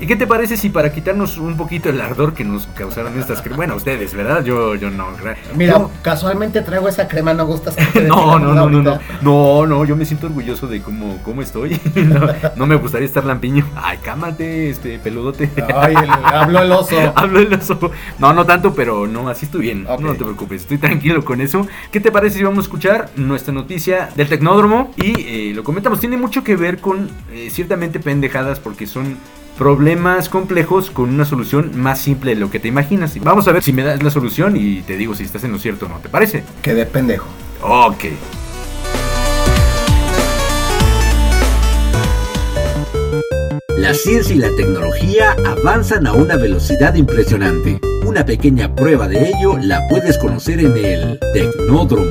¿Y 0.00 0.06
qué 0.06 0.14
te 0.16 0.26
parece 0.26 0.56
si 0.56 0.70
para 0.70 0.92
quitarnos 0.92 1.38
un 1.38 1.56
poquito 1.56 1.88
el 1.88 2.00
ardor 2.00 2.32
que 2.32 2.44
nos 2.44 2.66
causaron 2.68 3.18
estas 3.18 3.42
cre- 3.44 3.56
Bueno, 3.56 3.74
ustedes, 3.74 4.14
¿verdad? 4.14 4.44
Yo, 4.44 4.76
yo 4.76 4.90
no. 4.90 5.08
Mira, 5.56 5.78
Yo- 5.78 5.90
casualmente 6.02 6.62
traigo 6.62 6.88
esa 6.88 7.08
crema, 7.08 7.34
no 7.34 7.46
gustas. 7.46 7.74
no, 8.06 8.38
no, 8.38 8.54
no, 8.54 8.68
no, 8.70 8.82
no, 8.82 8.98
no, 9.22 9.66
no, 9.66 9.84
yo 9.84 9.96
me 9.96 10.04
siento 10.04 10.26
orgulloso 10.26 10.66
de 10.68 10.80
cómo, 10.82 11.18
cómo 11.24 11.42
estoy. 11.42 11.80
No, 12.08 12.26
no 12.56 12.66
me 12.66 12.76
gustaría 12.76 13.06
estar 13.06 13.24
lampiño. 13.24 13.66
Ay, 13.76 13.98
cámate, 14.02 14.70
este 14.70 14.98
peludote. 14.98 15.50
Ay, 15.74 15.94
el- 16.00 16.10
habló 16.10 16.60
el 16.62 16.72
oso. 16.72 16.96
Habló 17.16 17.40
el 17.40 17.52
oso. 17.52 17.78
No, 18.18 18.32
no 18.32 18.46
tanto, 18.46 18.72
pero 18.74 19.06
no, 19.06 19.28
así 19.28 19.46
estoy 19.46 19.62
bien. 19.62 19.84
No 19.84 20.12
te 20.14 20.24
preocupes, 20.24 20.62
estoy 20.62 20.78
tranquilo 20.78 21.24
con 21.24 21.40
eso. 21.40 21.66
¿Qué 21.90 22.00
te 22.00 22.12
parece 22.12 22.38
si 22.38 22.44
vamos 22.44 22.58
a 22.58 22.62
escuchar 22.62 23.10
nuestra 23.16 23.52
noticia 23.52 24.08
del 24.14 24.28
Tecnódromo? 24.28 24.92
Y 24.96 25.48
eh, 25.50 25.52
lo 25.54 25.64
comentamos, 25.64 26.00
tiene 26.00 26.16
mucho 26.16 26.44
que 26.44 26.54
ver 26.56 26.78
con 26.78 27.10
eh, 27.32 27.48
ciertamente 27.50 27.98
pendejadas 28.00 28.60
porque 28.60 28.86
son 28.86 29.16
problemas 29.58 30.28
complejos 30.28 30.90
con 30.90 31.10
una 31.10 31.24
solución 31.24 31.72
más 31.74 32.00
simple 32.00 32.34
de 32.34 32.40
lo 32.40 32.50
que 32.50 32.60
te 32.60 32.68
imaginas. 32.68 33.16
Y 33.16 33.20
Vamos 33.20 33.48
a 33.48 33.52
ver 33.52 33.62
si 33.62 33.72
me 33.72 33.82
das 33.82 34.02
la 34.02 34.10
solución 34.10 34.56
y 34.56 34.82
te 34.82 34.96
digo 34.96 35.14
si 35.14 35.24
estás 35.24 35.44
en 35.44 35.52
lo 35.52 35.58
cierto 35.58 35.86
o 35.86 35.88
no, 35.88 35.98
¿te 35.98 36.08
parece? 36.08 36.44
Que 36.62 36.74
de 36.74 36.86
pendejo. 36.86 37.26
Ok. 37.60 38.04
La 43.76 43.94
ciencia 43.94 44.34
y 44.34 44.38
la 44.38 44.54
tecnología 44.56 45.34
avanzan 45.46 46.06
a 46.06 46.12
una 46.12 46.36
velocidad 46.36 46.94
impresionante. 46.94 47.80
Una 48.06 48.24
pequeña 48.24 48.74
prueba 48.74 49.08
de 49.08 49.30
ello 49.30 49.58
la 49.58 49.86
puedes 49.88 50.18
conocer 50.18 50.60
en 50.60 50.76
el 50.76 51.18
Tecnódromo. 51.32 52.06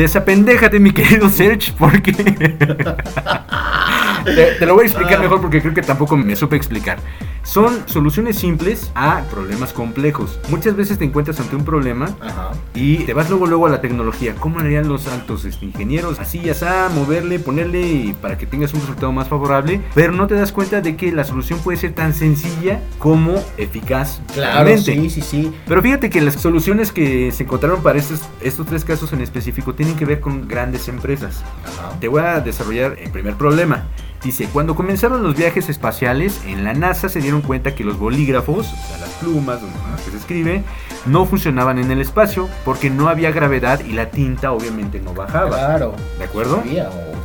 Desapendéjate, 0.00 0.78
mi 0.80 0.92
querido 0.92 1.28
Serge, 1.28 1.74
porque. 1.76 2.12
te, 4.24 4.54
te 4.54 4.66
lo 4.66 4.74
voy 4.74 4.84
a 4.84 4.86
explicar 4.86 5.20
mejor 5.20 5.40
porque 5.40 5.60
creo 5.60 5.74
que 5.74 5.82
tampoco 5.82 6.16
me 6.16 6.36
supe 6.36 6.56
explicar. 6.56 6.98
Son 7.42 7.88
soluciones 7.88 8.36
simples 8.38 8.92
a 8.94 9.22
problemas 9.30 9.72
complejos. 9.72 10.38
Muchas 10.50 10.76
veces 10.76 10.98
te 10.98 11.04
encuentras 11.04 11.40
ante 11.40 11.56
un 11.56 11.64
problema 11.64 12.14
Ajá. 12.20 12.52
y 12.74 12.98
te 12.98 13.14
vas 13.14 13.30
luego 13.30 13.46
luego 13.46 13.66
a 13.66 13.70
la 13.70 13.80
tecnología. 13.80 14.34
¿Cómo 14.38 14.60
harían 14.60 14.88
los 14.88 15.06
altos 15.08 15.44
este, 15.46 15.64
ingenieros? 15.64 16.20
Así 16.20 16.40
ya 16.40 16.52
está, 16.52 16.90
moverle, 16.94 17.38
ponerle 17.38 17.80
y 17.80 18.12
para 18.12 18.36
que 18.36 18.46
tengas 18.46 18.74
un 18.74 18.80
resultado 18.80 19.10
más 19.12 19.28
favorable. 19.28 19.80
Pero 19.94 20.12
no 20.12 20.26
te 20.26 20.34
das 20.34 20.52
cuenta 20.52 20.80
de 20.80 20.96
que 20.96 21.12
la 21.12 21.24
solución 21.24 21.58
puede 21.60 21.78
ser 21.78 21.92
tan 21.94 22.12
sencilla 22.12 22.80
como 22.98 23.42
eficaz. 23.56 24.20
Claro, 24.34 24.64
realmente. 24.66 24.94
sí, 24.94 25.10
sí, 25.10 25.22
sí. 25.22 25.52
Pero 25.66 25.80
fíjate 25.80 26.10
que 26.10 26.20
las 26.20 26.34
soluciones 26.34 26.92
que 26.92 27.32
se 27.32 27.44
encontraron 27.44 27.82
para 27.82 27.98
estos, 27.98 28.20
estos 28.42 28.66
tres 28.66 28.84
casos 28.84 29.12
en 29.14 29.22
específico 29.22 29.74
tienen 29.74 29.96
que 29.96 30.04
ver 30.04 30.20
con 30.20 30.46
grandes 30.46 30.88
empresas. 30.88 31.42
Te 32.00 32.08
voy 32.08 32.22
a 32.22 32.40
desarrollar 32.40 32.96
el 33.00 33.10
primer 33.10 33.34
problema. 33.34 33.86
Dice, 34.22 34.48
cuando 34.52 34.74
comenzaron 34.74 35.22
los 35.22 35.34
viajes 35.34 35.70
espaciales, 35.70 36.42
en 36.44 36.62
la 36.62 36.74
NASA 36.74 37.08
se 37.08 37.20
dieron 37.20 37.40
cuenta 37.40 37.74
que 37.74 37.84
los 37.84 37.98
bolígrafos, 37.98 38.70
o 38.70 38.86
sea, 38.88 38.98
las 38.98 39.08
plumas 39.14 39.62
donde 39.62 39.78
que 40.04 40.10
se 40.10 40.16
escribe, 40.18 40.62
no 41.06 41.24
funcionaban 41.26 41.78
en 41.78 41.90
el 41.90 42.00
espacio 42.00 42.48
porque 42.64 42.90
no 42.90 43.08
había 43.08 43.30
gravedad 43.30 43.80
y 43.84 43.92
la 43.92 44.10
tinta 44.10 44.52
obviamente 44.52 45.00
no 45.00 45.14
bajaba. 45.14 45.48
Claro. 45.50 45.94
¿De 46.18 46.24
acuerdo? 46.24 46.58
O 46.58 46.62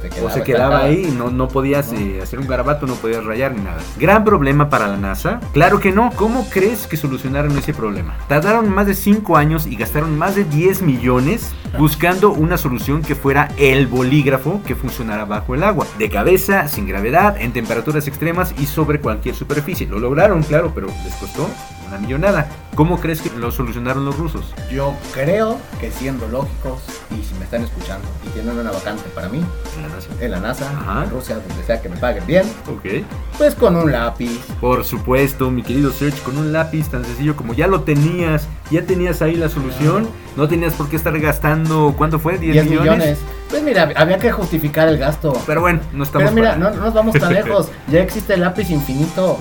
se 0.02 0.10
quedaba, 0.10 0.28
O 0.28 0.30
se 0.30 0.44
quedaba 0.44 0.76
estancada. 0.76 0.84
ahí 0.84 1.08
y 1.10 1.12
no, 1.12 1.30
no 1.30 1.48
podías 1.48 1.92
eh, 1.94 2.20
hacer 2.22 2.40
un 2.40 2.48
garabato, 2.48 2.86
no 2.86 2.94
podías 2.96 3.24
rayar 3.24 3.54
ni 3.54 3.62
nada. 3.62 3.78
Gran 3.98 4.24
problema 4.24 4.70
para 4.70 4.88
la 4.88 4.98
NASA. 4.98 5.40
Claro 5.54 5.80
que 5.80 5.92
no. 5.92 6.12
¿Cómo 6.16 6.48
crees 6.50 6.88
que 6.88 6.98
solucionaron 6.98 7.58
ese 7.58 7.74
problema? 7.74 8.16
Tardaron 8.28 8.70
más 8.70 8.88
de 8.88 8.94
5 8.94 9.36
años 9.38 9.66
y 9.68 9.76
gastaron 9.76 10.18
más 10.18 10.36
de 10.36 10.44
10 10.44 10.82
millones 10.84 11.52
buscando 11.78 12.32
una 12.32 12.58
solución 12.58 13.02
que 13.02 13.16
fuera 13.16 13.50
el 13.58 13.88
bolígrafo 13.88 14.62
que 14.66 14.76
funcionara 14.76 15.26
bajo 15.26 15.56
el 15.56 15.64
agua. 15.64 15.86
De 15.98 16.10
cabeza, 16.10 16.68
sin 16.68 16.88
gravedad, 16.88 17.36
en 17.40 17.52
temperaturas 17.52 18.08
extremas 18.08 18.54
y 18.60 18.66
sobre 18.66 19.00
cualquier 19.02 19.36
superficie. 19.36 19.88
Lo 19.88 20.00
lograron, 20.00 20.44
claro, 20.44 20.72
pero 20.74 20.88
les 21.04 21.14
costó 21.16 21.50
una 21.88 21.98
millonada. 21.98 22.48
¿Cómo 22.76 23.00
crees 23.00 23.22
que 23.22 23.30
lo 23.38 23.52
solucionaron 23.52 24.04
los 24.04 24.18
rusos? 24.18 24.54
Yo 24.70 24.94
creo 25.14 25.58
que 25.80 25.92
siendo 25.92 26.28
lógicos 26.28 26.82
y 27.12 27.24
si 27.24 27.34
me 27.36 27.46
están 27.46 27.64
escuchando 27.64 28.06
y 28.26 28.30
tienen 28.30 28.58
una 28.60 28.70
vacante 28.72 29.04
para 29.16 29.30
mí 29.30 29.42
En 29.78 29.82
la 29.84 29.88
NASA. 29.90 30.10
en 30.20 30.32
la 30.32 30.40
NASA, 30.42 31.04
en 31.06 31.10
Rusia, 31.10 31.36
donde 31.36 31.64
sea 31.64 31.82
que 31.82 31.88
me 31.88 31.96
paguen 31.96 32.26
bien, 32.28 32.44
Ok. 32.68 33.06
pues 33.38 33.56
con 33.56 33.78
un 33.78 33.92
lápiz. 33.94 34.42
Por 34.60 34.84
supuesto, 34.84 35.50
mi 35.52 35.64
querido 35.64 35.92
Serge, 35.92 36.22
con 36.24 36.38
un 36.38 36.52
lápiz 36.52 36.90
tan 36.90 37.06
sencillo 37.06 37.38
como 37.38 37.54
ya 37.54 37.68
lo 37.68 37.82
tenías, 37.84 38.48
ya 38.72 38.82
tenías 38.86 39.22
ahí 39.22 39.36
la 39.36 39.48
solución, 39.48 40.10
no 40.36 40.50
tenías 40.50 40.74
por 40.74 40.90
qué 40.90 40.98
estar 40.98 41.18
gastando, 41.18 41.94
¿cuánto 41.98 42.20
fue? 42.20 42.38
10, 42.38 42.54
10 42.54 42.66
millones. 42.66 42.92
millones. 42.92 43.20
Pues 43.50 43.64
mira, 43.64 43.90
había 43.96 44.18
que 44.20 44.32
justificar 44.34 44.90
el 44.90 44.98
gasto. 44.98 45.32
Pero 45.46 45.62
bueno, 45.62 45.80
no 45.94 46.04
estamos 46.04 46.26
Pero 46.32 46.36
mira, 46.36 46.56
para- 46.58 46.72
no, 46.72 46.76
no 46.76 46.86
nos 46.86 46.94
vamos 46.94 47.16
tan 47.18 47.32
lejos. 47.34 47.70
Ya 47.88 48.02
existe 48.02 48.34
el 48.34 48.42
lápiz 48.42 48.70
infinito. 48.70 49.40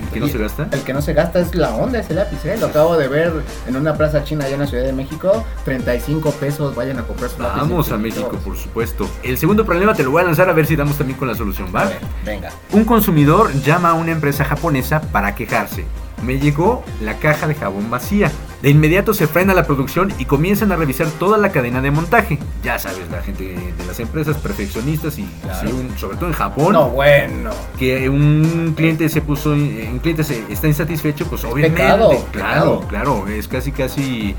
¿El 0.00 0.08
que 0.12 0.20
no 0.20 0.28
se 0.28 0.38
gasta? 0.38 0.68
El 0.72 0.82
que 0.82 0.92
no 0.92 1.02
se 1.02 1.12
gasta 1.12 1.38
es 1.40 1.54
la 1.54 1.74
onda 1.74 1.98
ese 2.00 2.14
lápiz, 2.14 2.44
¿eh? 2.44 2.56
Lo 2.58 2.66
acabo 2.66 2.96
de 2.96 3.08
ver 3.08 3.32
en 3.66 3.76
una 3.76 3.94
plaza 3.94 4.24
china 4.24 4.44
allá 4.44 4.54
en 4.54 4.60
la 4.60 4.66
Ciudad 4.66 4.84
de 4.84 4.92
México. 4.92 5.44
35 5.64 6.32
pesos, 6.32 6.74
vayan 6.74 6.98
a 6.98 7.02
comprar 7.02 7.30
su 7.30 7.40
lápiz. 7.40 7.60
Vamos 7.60 7.92
a. 7.92 8.00
México, 8.00 8.30
por 8.44 8.56
supuesto. 8.56 9.08
El 9.22 9.36
segundo 9.38 9.64
problema 9.64 9.94
te 9.94 10.02
lo 10.02 10.10
voy 10.10 10.22
a 10.22 10.24
lanzar 10.24 10.48
a 10.48 10.52
ver 10.52 10.66
si 10.66 10.74
damos 10.74 10.96
también 10.96 11.18
con 11.18 11.28
la 11.28 11.34
solución, 11.34 11.68
¿va? 11.74 11.82
A 11.82 11.84
ver, 11.86 11.98
venga. 12.24 12.50
Un 12.72 12.84
consumidor 12.84 13.52
llama 13.62 13.90
a 13.90 13.94
una 13.94 14.12
empresa 14.12 14.44
japonesa 14.44 15.00
para 15.00 15.34
quejarse. 15.34 15.84
Me 16.24 16.38
llegó 16.38 16.84
la 17.00 17.14
caja 17.18 17.46
de 17.46 17.54
jabón 17.54 17.90
vacía. 17.90 18.30
De 18.62 18.68
inmediato 18.68 19.14
se 19.14 19.26
frena 19.26 19.54
la 19.54 19.64
producción 19.64 20.12
y 20.18 20.26
comienzan 20.26 20.70
a 20.70 20.76
revisar 20.76 21.06
toda 21.18 21.38
la 21.38 21.50
cadena 21.50 21.80
de 21.80 21.90
montaje. 21.90 22.38
Ya 22.62 22.78
sabes, 22.78 23.10
la 23.10 23.22
gente 23.22 23.44
de 23.76 23.86
las 23.86 23.98
empresas 24.00 24.36
perfeccionistas 24.36 25.18
y 25.18 25.24
Claro. 25.42 25.66
sí, 25.66 25.72
un- 25.74 25.96
sobre 25.96 26.18
todo 26.18 26.26
en 26.28 26.34
Japón. 26.34 26.74
No, 26.74 26.90
bueno. 26.90 27.50
Que 27.78 28.10
un 28.10 28.74
cliente 28.76 29.08
se 29.08 29.22
puso, 29.22 29.52
un 29.52 29.98
cliente 30.02 30.24
se, 30.24 30.44
está 30.50 30.66
insatisfecho, 30.68 31.24
pues 31.26 31.42
obviamente, 31.44 31.80
pecado, 31.80 32.10
claro, 32.32 32.80
pecado. 32.80 32.80
claro, 32.88 33.28
es 33.28 33.48
casi 33.48 33.72
casi 33.72 34.34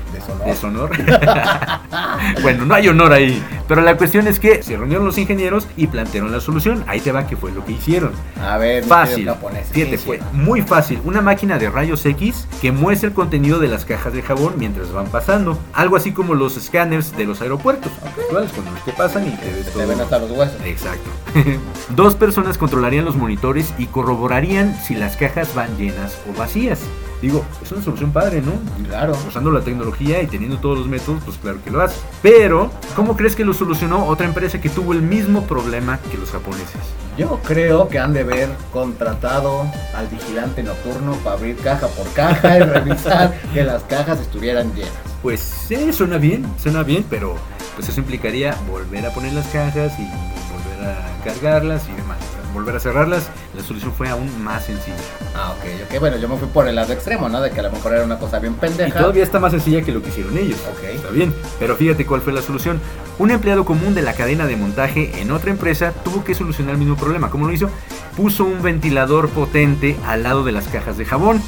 Deshonor. 0.46 0.90
bueno, 2.42 2.64
no 2.64 2.74
hay 2.74 2.88
honor 2.88 3.12
ahí, 3.12 3.42
pero 3.66 3.80
la 3.82 3.96
cuestión 3.96 4.26
es 4.28 4.38
que 4.38 4.62
se 4.62 4.76
reunieron 4.76 5.04
los 5.04 5.18
ingenieros 5.18 5.66
y 5.76 5.88
plantearon 5.88 6.30
la 6.32 6.40
solución. 6.40 6.84
Ahí 6.86 7.00
te 7.00 7.10
va 7.12 7.26
que 7.26 7.36
fue 7.36 7.50
lo 7.52 7.64
que 7.64 7.72
hicieron. 7.72 8.12
A 8.40 8.56
ver, 8.58 8.84
Fácil. 8.84 9.16
querido 9.16 9.34
japonés, 9.34 9.66
¿qué 9.72 9.84
Fíjate, 9.86 9.98
fue 9.98 10.20
muy 10.32 10.62
fácil. 10.62 11.00
Una 11.04 11.20
máquina 11.20 11.58
de 11.58 11.68
rayos 11.72 12.04
X 12.06 12.46
que 12.60 12.70
muestra 12.72 13.08
el 13.08 13.14
contenido 13.14 13.58
de 13.58 13.68
las 13.68 13.84
cajas 13.84 14.12
de 14.12 14.22
jabón 14.22 14.54
mientras 14.56 14.92
van 14.92 15.06
pasando. 15.06 15.58
Algo 15.72 15.96
así 15.96 16.12
como 16.12 16.34
los 16.34 16.56
escáneres 16.56 17.16
de 17.16 17.24
los 17.24 17.40
aeropuertos. 17.42 17.90
actuales, 18.04 18.52
cuando 18.52 18.72
te 18.84 18.92
pasan 18.92 19.26
y 19.26 19.30
te 19.30 19.50
ves 19.52 19.66
Te 19.66 19.72
todo. 19.72 19.86
ven 19.88 20.00
hasta 20.00 20.18
los 20.18 20.30
huesos. 20.30 20.56
Exacto. 20.64 21.10
Dos 21.96 22.14
personas 22.14 22.58
controlarían 22.58 23.04
los 23.04 23.16
monitores 23.16 23.72
y 23.78 23.86
corroborarían 23.86 24.78
si 24.82 24.94
las 24.94 25.16
cajas 25.16 25.54
van 25.54 25.76
llenas 25.76 26.16
o 26.32 26.38
vacías. 26.38 26.80
Digo, 27.22 27.44
es 27.62 27.70
una 27.70 27.80
solución 27.80 28.12
padre, 28.12 28.42
¿no? 28.42 28.52
Claro. 28.88 29.16
Usando 29.28 29.52
la 29.52 29.60
tecnología 29.60 30.20
y 30.20 30.26
teniendo 30.26 30.58
todos 30.58 30.76
los 30.76 30.88
métodos, 30.88 31.22
pues 31.24 31.38
claro 31.38 31.58
que 31.64 31.70
lo 31.70 31.80
hace. 31.80 32.00
Pero, 32.20 32.72
¿cómo 32.96 33.16
crees 33.16 33.36
que 33.36 33.44
lo 33.44 33.54
solucionó 33.54 34.06
otra 34.06 34.26
empresa 34.26 34.60
que 34.60 34.68
tuvo 34.68 34.92
el 34.92 35.02
mismo 35.02 35.44
problema 35.44 36.00
que 36.10 36.18
los 36.18 36.32
japoneses? 36.32 36.80
Yo 37.16 37.38
creo 37.44 37.88
que 37.88 38.00
han 38.00 38.12
de 38.12 38.20
haber 38.20 38.48
contratado 38.72 39.70
al 39.94 40.08
vigilante 40.08 40.64
nocturno 40.64 41.12
para 41.22 41.36
abrir 41.36 41.56
caja 41.58 41.86
por 41.86 42.12
caja 42.12 42.58
y 42.58 42.62
revisar 42.62 43.40
que 43.54 43.62
las 43.62 43.84
cajas 43.84 44.18
estuvieran 44.18 44.74
llenas. 44.74 44.90
Pues 45.22 45.40
sí, 45.40 45.92
suena 45.92 46.18
bien, 46.18 46.44
suena 46.60 46.82
bien, 46.82 47.04
pero 47.08 47.36
pues 47.76 47.88
eso 47.88 48.00
implicaría 48.00 48.56
volver 48.68 49.06
a 49.06 49.10
poner 49.10 49.32
las 49.32 49.46
cajas 49.46 49.92
y 49.96 50.02
volver 50.02 50.90
a 50.90 51.24
cargarlas 51.24 51.88
y 51.88 51.92
demás. 51.92 52.18
Volver 52.52 52.76
a 52.76 52.80
cerrarlas, 52.80 53.30
la 53.56 53.62
solución 53.62 53.92
fue 53.92 54.08
aún 54.08 54.42
más 54.42 54.66
sencilla. 54.66 54.96
Ah, 55.34 55.54
ok, 55.56 55.88
ok. 55.88 56.00
Bueno, 56.00 56.18
yo 56.18 56.28
me 56.28 56.36
fui 56.36 56.48
por 56.48 56.68
el 56.68 56.74
lado 56.74 56.92
extremo, 56.92 57.28
¿no? 57.28 57.40
De 57.40 57.50
que 57.50 57.60
a 57.60 57.62
lo 57.62 57.72
mejor 57.72 57.94
era 57.94 58.04
una 58.04 58.18
cosa 58.18 58.38
bien 58.38 58.54
pendeja. 58.54 58.88
Y 58.88 58.92
todavía 58.92 59.22
está 59.22 59.40
más 59.40 59.52
sencilla 59.52 59.82
que 59.82 59.92
lo 59.92 60.02
que 60.02 60.10
hicieron 60.10 60.36
ellos. 60.36 60.58
Ok. 60.70 60.84
Está 60.84 61.08
bien, 61.10 61.34
pero 61.58 61.76
fíjate 61.76 62.04
cuál 62.04 62.20
fue 62.20 62.32
la 62.32 62.42
solución. 62.42 62.80
Un 63.18 63.30
empleado 63.30 63.64
común 63.64 63.94
de 63.94 64.02
la 64.02 64.14
cadena 64.14 64.46
de 64.46 64.56
montaje 64.56 65.20
en 65.20 65.30
otra 65.30 65.50
empresa 65.50 65.92
tuvo 66.04 66.24
que 66.24 66.34
solucionar 66.34 66.72
el 66.74 66.78
mismo 66.78 66.96
problema. 66.96 67.30
¿Cómo 67.30 67.46
lo 67.46 67.52
hizo? 67.52 67.70
Puso 68.16 68.44
un 68.44 68.62
ventilador 68.62 69.30
potente 69.30 69.96
al 70.06 70.22
lado 70.22 70.44
de 70.44 70.52
las 70.52 70.68
cajas 70.68 70.98
de 70.98 71.06
jabón. 71.06 71.40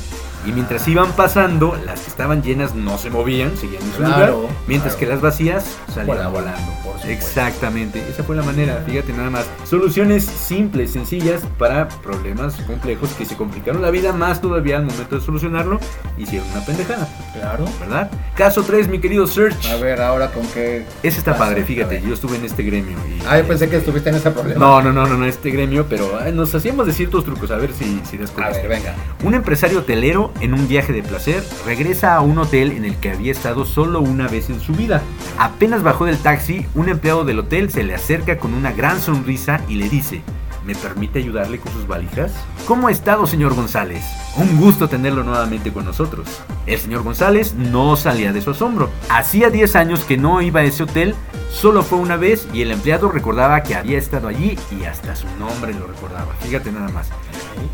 Y 0.47 0.53
mientras 0.53 0.87
iban 0.89 1.11
pasando, 1.13 1.77
las 1.87 2.01
que 2.01 2.09
estaban 2.11 2.43
llenas 2.43 2.75
no 2.75 2.99
se 2.99 3.09
movían, 3.11 3.57
seguían 3.57 3.83
en 3.83 3.91
su 3.93 3.97
Claro, 3.99 4.37
lugar, 4.43 4.55
mientras 4.67 4.95
claro. 4.95 5.01
que 5.09 5.13
las 5.15 5.21
vacías 5.23 5.65
salían 5.89 6.07
Volando, 6.07 6.31
volando. 6.33 6.73
por 6.85 6.95
supuesto. 7.01 7.09
Exactamente, 7.09 8.05
esa 8.11 8.23
fue 8.25 8.37
la 8.37 8.43
manera, 8.43 8.83
fíjate 8.87 9.13
nada 9.13 9.31
más. 9.31 9.47
Soluciones 9.65 10.25
simples, 10.25 10.93
sencillas 10.93 11.43
para 11.59 11.89
problemas 11.89 12.55
complejos 12.67 13.11
que 13.15 13.25
se 13.25 13.37
complicaron 13.37 13.81
la 13.83 13.91
vida 13.91 14.13
más 14.13 14.41
todavía 14.41 14.77
al 14.77 14.85
momento 14.85 15.17
de 15.19 15.25
solucionarlo, 15.25 15.81
hicieron 16.19 16.47
una 16.51 16.65
pendejada. 16.65 17.09
Claro. 17.33 17.65
¿Verdad? 17.81 18.11
Caso 18.37 18.63
3, 18.63 18.89
mi 18.89 18.99
querido 19.01 19.27
Search. 19.27 19.67
A 19.67 19.77
ver, 19.77 20.01
ahora 20.03 20.31
con 20.31 20.47
qué. 20.49 20.85
Ese 21.03 21.19
está 21.19 21.33
caso? 21.33 21.45
padre, 21.45 21.65
fíjate, 21.65 22.03
yo 22.07 22.13
estuve 22.15 22.37
en 22.37 22.45
este 22.45 22.63
gremio. 22.63 22.97
Y, 23.09 23.23
Ah, 23.27 23.39
yo 23.39 23.47
pensé 23.49 23.69
que 23.71 23.77
estuviste 23.77 24.11
en 24.11 24.17
ese 24.17 24.31
problema. 24.31 24.61
no, 24.61 24.83
no, 24.83 24.93
no, 24.93 25.07
no, 25.07 25.17
no, 25.17 25.25
este 25.27 25.51
gremio, 25.51 25.87
pero 25.89 26.19
ay, 26.21 26.33
nos 26.33 26.55
hacíamos 26.55 26.87
de 26.87 26.93
ciertos 26.93 27.25
trucos, 27.25 27.51
a 27.51 27.57
ver 27.57 27.73
si, 27.73 28.01
si 28.09 28.19
con 28.19 28.45
A 28.45 28.51
ver, 28.51 28.69
venga. 28.69 28.95
Un 29.23 29.35
empresario 29.35 29.79
hotelero 29.79 30.33
en 30.41 30.55
un 30.55 30.69
viaje 30.69 30.93
de 30.93 31.03
placer 31.03 31.43
regresa 31.65 32.15
a 32.15 32.21
un 32.21 32.39
hotel 32.39 32.73
en 32.73 32.85
el 32.85 32.97
que 32.97 33.11
había 33.11 33.33
estado 33.33 33.65
solo 33.65 34.01
una 34.01 34.29
vez 34.29 34.51
en 34.51 34.61
su 34.61 34.73
vida. 34.73 35.03
Apenas 35.39 35.83
bajó 35.83 36.05
del 36.05 36.19
taxi, 36.19 36.67
un 36.75 36.89
empleado 36.89 37.25
del 37.25 37.39
hotel 37.39 37.71
se 37.71 37.83
le 37.83 37.95
acerca 37.95 38.39
con 38.39 38.55
una 38.55 38.73
gran 38.73 39.01
sonrisa 39.01 39.61
y 39.69 39.77
le 39.77 39.89
dice, 39.89 40.23
¿me 40.65 40.75
permite 40.75 41.19
ayudarle 41.19 41.59
con 41.59 41.73
sus 41.73 41.87
valijas? 41.87 42.33
¿Cómo 42.67 42.89
ha 42.89 42.93
estado, 42.93 43.27
señor 43.27 43.55
González? 43.55 44.05
Un 44.37 44.59
gusto 44.59 44.89
tenerlo 44.89 45.23
nuevamente 45.23 45.73
con 45.73 45.85
nosotros. 45.85 46.27
El 46.67 46.79
señor 46.79 47.03
González 47.03 47.55
no 47.55 47.97
salía 47.97 48.33
de 48.33 48.41
su 48.41 48.51
asombro. 48.51 48.91
Hacía 49.11 49.51
10 49.51 49.77
años 49.77 50.05
que 50.05 50.17
no 50.17 50.41
iba 50.43 50.61
a 50.61 50.65
ese 50.65 50.85
hotel, 50.85 51.15
solo 51.51 51.83
fue 51.83 51.99
una 51.99 52.17
vez 52.17 52.49
y 52.53 52.63
el 52.63 52.71
empleado 52.71 53.11
recordaba 53.11 53.63
que 53.63 53.75
había 53.75 53.99
estado 53.99 54.29
allí 54.29 54.59
y 54.71 54.85
hasta 54.85 55.15
su 55.15 55.27
nombre 55.39 55.75
lo 55.75 55.87
recordaba. 55.87 56.35
Fíjate 56.41 56.73
nada 56.73 56.89
más. 56.89 57.11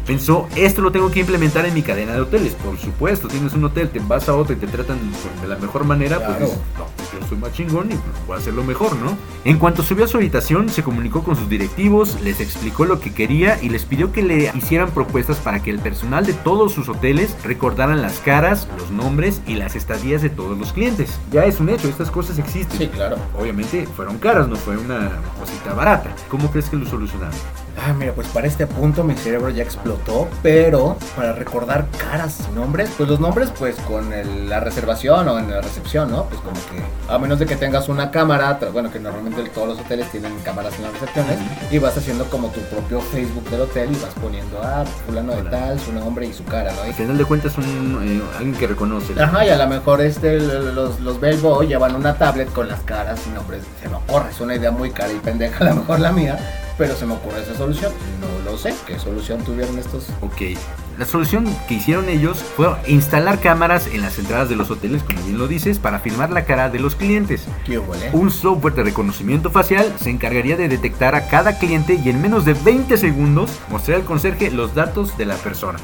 Pensó, 0.07 0.49
esto 0.57 0.83
lo 0.83 0.91
tengo 0.93 1.11
que 1.11 1.21
implementar 1.21 1.65
en 1.67 1.75
mi 1.75 1.83
cadena 1.83 2.13
de 2.15 2.21
hoteles. 2.23 2.55
Por 2.55 2.79
supuesto, 2.79 3.29
tienes 3.29 3.53
un 3.53 3.65
hotel, 3.65 3.89
te 3.91 4.01
vas 4.01 4.29
a 4.29 4.35
otro 4.35 4.55
y 4.55 4.59
te 4.59 4.67
tratan 4.67 4.99
de 5.41 5.49
la 5.49 5.57
mejor 5.57 5.85
manera, 5.85 6.17
Claro. 6.19 6.39
pues 6.39 6.51
no, 6.79 6.87
pues 6.97 7.09
yo 7.13 7.29
soy 7.29 7.39
más 7.39 7.53
chingón 7.53 7.87
y 7.93 7.95
pues, 7.95 8.27
voy 8.27 8.37
a 8.37 8.39
hacerlo 8.39 8.65
mejor, 8.65 8.97
¿no? 8.97 9.17
En 9.45 9.59
cuanto 9.59 9.83
subió 9.83 10.05
a 10.05 10.09
su 10.09 10.17
habitación, 10.17 10.69
se 10.69 10.83
comunicó 10.83 11.23
con 11.23 11.37
sus 11.37 11.49
directivos, 11.49 12.21
les 12.23 12.41
explicó 12.41 12.85
lo 12.85 12.99
que 13.01 13.13
quería 13.13 13.59
y 13.63 13.69
les 13.69 13.85
pidió 13.85 14.13
que 14.13 14.23
le 14.23 14.51
hicieran 14.55 14.91
propuestas 14.91 15.37
para 15.39 15.63
que 15.63 15.71
el 15.71 15.79
personal 15.79 16.27
de 16.27 16.33
todos 16.33 16.73
sus 16.73 16.89
hoteles 16.89 17.37
recordaran 17.45 18.03
las 18.03 18.19
caras, 18.19 18.67
los 18.79 18.91
nombres 18.91 19.41
y 19.47 19.55
las 19.55 19.77
estadías 19.77 20.23
de 20.23 20.31
todos 20.31 20.59
los 20.59 20.73
clientes. 20.73 21.19
Ya 21.31 21.45
es 21.45 21.61
un 21.61 21.69
hecho, 21.69 21.89
estas 21.89 22.11
cosas 22.11 22.39
existen. 22.39 22.79
Sí, 22.79 22.89
claro. 22.89 23.17
Obviamente 23.39 23.87
fueron 23.97 24.19
caras, 24.19 24.49
no 24.49 24.57
fue 24.57 24.77
una 24.77 25.11
cosita 25.39 25.73
barata. 25.75 26.11
¿Cómo 26.29 26.51
crees 26.51 26.69
que 26.69 26.77
lo 26.77 26.87
solucionaron? 26.87 27.35
Ah, 27.83 27.95
mira, 27.95 28.13
pues 28.13 28.29
para 28.29 28.47
este 28.47 28.67
punto 28.67 29.03
mi 29.05 29.15
cerebro 29.15 29.49
ya 29.49 29.63
explotó, 29.63 30.29
pero 30.43 30.99
para 31.17 31.33
recordar 31.33 31.87
caras 31.97 32.39
y 32.51 32.55
nombres, 32.55 32.91
pues 32.97 33.09
los 33.09 33.19
nombres 33.21 33.51
pues 33.59 33.75
con 33.89 34.13
el- 34.13 34.51
la 34.51 34.61
reservación 34.61 35.27
o 35.29 35.39
en 35.39 35.51
la 35.51 35.63
recepción, 35.63 36.11
¿no? 36.11 36.25
Pues 36.25 36.41
como 36.43 36.53
que 36.55 37.13
a 37.13 37.19
menos 37.19 37.39
de 37.39 37.47
que 37.47 37.57
tengas 37.57 37.89
una 37.89 38.11
cámara, 38.11 38.59
bueno, 38.73 38.91
que 38.93 39.01
normalmente 39.01 39.49
todos 39.51 39.69
los 39.69 39.79
hoteles 39.81 40.11
tienen 40.11 40.39
cámaras 40.45 40.75
en 40.77 40.83
las 40.83 40.93
recepciones 40.93 41.39
y 41.71 41.79
vas 41.79 41.97
haciendo 41.97 42.25
como 42.27 42.49
tu 42.49 42.61
propio 42.63 43.01
Facebook 43.01 43.49
del 43.49 43.63
hotel 43.63 43.91
y 43.93 43.95
vas 44.03 44.13
poniendo 44.21 44.63
a 44.63 44.85
fulano 44.85 45.35
de 45.37 45.43
tal, 45.45 45.81
su 45.81 45.93
nombre 45.93 46.27
y 46.27 46.35
su 46.35 46.45
cara, 46.45 46.73
¿no? 46.73 46.83
Al 46.83 46.93
final 46.95 47.17
de 47.17 47.25
cuentas, 47.25 47.57
un, 47.57 47.99
eh, 48.05 48.23
alguien 48.37 48.57
que 48.57 48.67
reconoce. 48.67 49.15
Ajá, 49.21 49.47
y 49.47 49.49
a 49.49 49.57
lo 49.57 49.67
mejor 49.67 50.03
este, 50.03 50.39
los, 50.39 51.01
los 51.01 51.19
Bellboy 51.19 51.67
llevan 51.67 51.95
una 51.97 52.15
tablet 52.15 52.53
con 52.53 52.69
las 52.69 52.81
caras 52.83 53.21
y 53.27 53.31
nombres. 53.31 53.63
Se 53.83 53.89
me 53.89 53.97
ocurre, 53.97 54.31
es 54.31 54.41
una 54.41 54.55
idea 54.55 54.71
muy 54.71 54.91
cara 54.91 55.11
y 55.13 55.17
pendeja, 55.17 55.65
a 55.65 55.69
lo 55.71 55.77
mejor 55.77 56.01
la 56.01 56.13
mía, 56.13 56.39
pero 56.81 56.97
se 56.97 57.05
me 57.05 57.13
ocurre 57.13 57.43
esa 57.43 57.55
solución. 57.55 57.93
No 58.23 58.51
lo 58.51 58.57
sé, 58.57 58.75
¿qué 58.87 58.99
solución 58.99 59.45
tuvieron 59.45 59.79
estos? 59.79 60.07
Ok. 60.23 60.57
La 60.99 61.05
solución 61.05 61.45
que 61.69 61.75
hicieron 61.75 62.09
ellos 62.09 62.43
fue 62.57 62.69
instalar 62.87 63.39
cámaras 63.39 63.87
en 63.87 64.01
las 64.01 64.19
entradas 64.19 64.49
de 64.49 64.57
los 64.57 64.71
hoteles, 64.71 65.03
como 65.03 65.21
bien 65.21 65.37
lo 65.37 65.47
dices, 65.47 65.79
para 65.79 65.99
filmar 65.99 66.31
la 66.31 66.47
cara 66.47 66.71
de 66.71 66.79
los 66.79 66.97
clientes. 66.97 67.45
¿Qué 67.67 67.79
huele? 67.79 68.09
Un 68.15 68.31
software 68.31 68.73
de 68.73 68.85
reconocimiento 68.85 69.51
facial 69.51 69.93
se 70.01 70.09
encargaría 70.09 70.57
de 70.57 70.69
detectar 70.69 71.15
a 71.15 71.29
cada 71.29 71.59
cliente 71.59 72.01
y 72.03 72.09
en 72.09 72.23
menos 72.23 72.47
de 72.47 72.55
20 72.55 72.97
segundos 72.97 73.51
mostrar 73.69 73.99
al 73.99 74.07
conserje 74.07 74.51
los 74.51 74.75
datos 74.75 75.19
de 75.19 75.27
la 75.27 75.37
persona. 75.37 75.79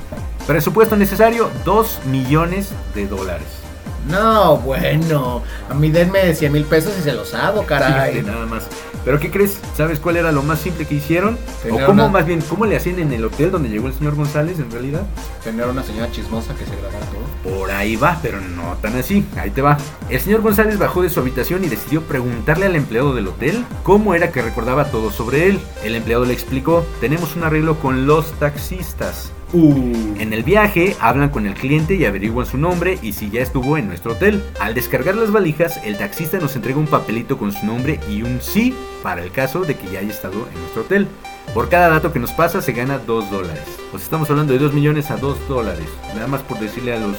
Presupuesto 0.47 0.97
necesario 0.97 1.51
2 1.67 2.07
millones 2.07 2.71
de 2.95 3.07
dólares. 3.07 3.66
No, 4.09 4.57
bueno, 4.59 5.43
a 5.69 5.75
mí 5.75 5.91
denme 5.91 6.35
100 6.35 6.53
mil 6.53 6.65
pesos 6.65 6.93
y 6.99 7.03
se 7.03 7.13
los 7.13 7.35
hago, 7.35 7.65
caray. 7.67 8.13
Fíjate 8.15 8.31
nada 8.31 8.47
más. 8.47 8.69
¿Pero 9.05 9.21
qué 9.21 9.31
crees? 9.31 9.61
¿Sabes 9.77 10.01
cuál 10.01 10.17
era 10.17 10.33
lo 10.33 10.43
más 10.43 10.59
simple 10.59 10.85
que 10.85 10.97
hicieron? 10.97 11.39
Tener 11.63 11.81
o 11.83 11.87
cómo 11.87 12.05
una- 12.05 12.13
más 12.13 12.27
bien, 12.27 12.41
cómo 12.41 12.67
le 12.67 12.77
hacían 12.77 12.99
en 12.99 13.13
el 13.13 13.25
hotel 13.25 13.53
donde 13.53 13.69
llegó 13.69 13.87
el 13.87 13.95
señor 13.95 14.17
González 14.17 14.59
en 14.59 14.69
realidad? 14.71 15.03
Tener 15.45 15.67
una 15.69 15.85
señora 15.85 16.11
chismosa 16.11 16.55
que 16.55 16.65
se 16.65 16.73
grabara 16.73 17.07
todo. 17.07 17.57
Por 17.57 17.71
ahí 17.71 17.95
va, 17.95 18.19
pero 18.21 18.41
no 18.41 18.75
tan 18.83 18.97
así. 18.97 19.25
Ahí 19.37 19.51
te 19.51 19.63
va. 19.63 19.77
El 20.09 20.21
señor 20.21 20.41
González 20.43 20.77
bajó 20.79 21.03
de 21.03 21.11
su 21.11 21.21
habitación 21.21 21.63
y 21.65 21.69
decidió 21.69 22.03
preguntarle 22.03 22.67
al 22.67 22.75
empleado 22.75 23.15
del 23.15 23.29
hotel 23.29 23.65
cómo 23.85 24.15
era 24.17 24.33
que 24.33 24.43
recordaba 24.43 24.87
todo 24.87 25.13
sobre 25.13 25.49
él. 25.51 25.61
El 25.85 25.95
empleado 25.95 26.25
le 26.25 26.33
explicó, 26.33 26.85
tenemos 27.01 27.37
un 27.37 27.45
arreglo 27.45 27.79
con 27.79 28.07
los 28.09 28.33
taxistas. 28.41 29.31
En 29.57 30.35
el 30.35 30.43
viaje 30.43 30.95
hablan 31.01 31.31
con 31.31 31.47
el 31.47 31.55
cliente 31.55 31.95
y 31.95 32.05
averiguan 32.05 32.45
su 32.45 32.59
nombre 32.59 32.99
y 33.01 33.15
si 33.15 33.31
ya 33.31 33.41
estuvo 33.41 33.79
en 33.79 33.89
nuestro 33.89 34.13
hotel. 34.13 34.43
Al 34.61 34.75
descargar 34.75 35.15
las 35.15 35.33
valijas, 35.33 35.81
el 35.83 35.97
taxista 35.97 36.39
nos 36.39 36.57
entrega 36.57 36.79
un 36.79 36.87
papelito 36.87 37.39
con 37.39 37.53
su 37.53 37.65
nombre 37.65 37.99
y 38.11 38.23
un 38.23 38.43
sí 38.43 38.75
para 39.03 39.23
el 39.23 39.31
caso 39.31 39.63
de 39.63 39.75
que 39.75 39.91
ya 39.91 40.01
haya 40.01 40.11
estado 40.11 40.47
en 40.53 40.61
nuestro 40.61 40.83
hotel. 40.83 41.09
Por 41.55 41.71
cada 41.71 41.89
dato 41.89 42.13
que 42.13 42.19
nos 42.19 42.33
pasa 42.33 42.61
se 42.61 42.73
gana 42.73 42.99
2 42.99 43.31
dólares. 43.31 43.65
Pues 43.91 44.03
estamos 44.03 44.29
hablando 44.29 44.53
de 44.53 44.59
2 44.59 44.75
millones 44.75 45.11
a 45.11 45.17
2 45.17 45.49
dólares. 45.49 45.89
Nada 46.15 46.27
más 46.27 46.43
por 46.43 46.59
decirle 46.59 46.93
a 46.93 47.01
los, 47.01 47.17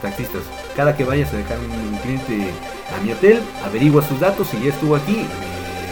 taxistas. 0.00 0.42
Cada 0.76 0.96
que 0.96 1.02
vayas 1.02 1.32
a 1.32 1.38
dejar 1.38 1.58
un 1.58 1.98
cliente 1.98 2.50
a 2.96 3.02
mi 3.02 3.10
hotel, 3.10 3.40
averigua 3.64 4.02
sus 4.02 4.20
datos 4.20 4.46
si 4.46 4.60
ya 4.60 4.68
estuvo 4.68 4.94
aquí. 4.94 5.26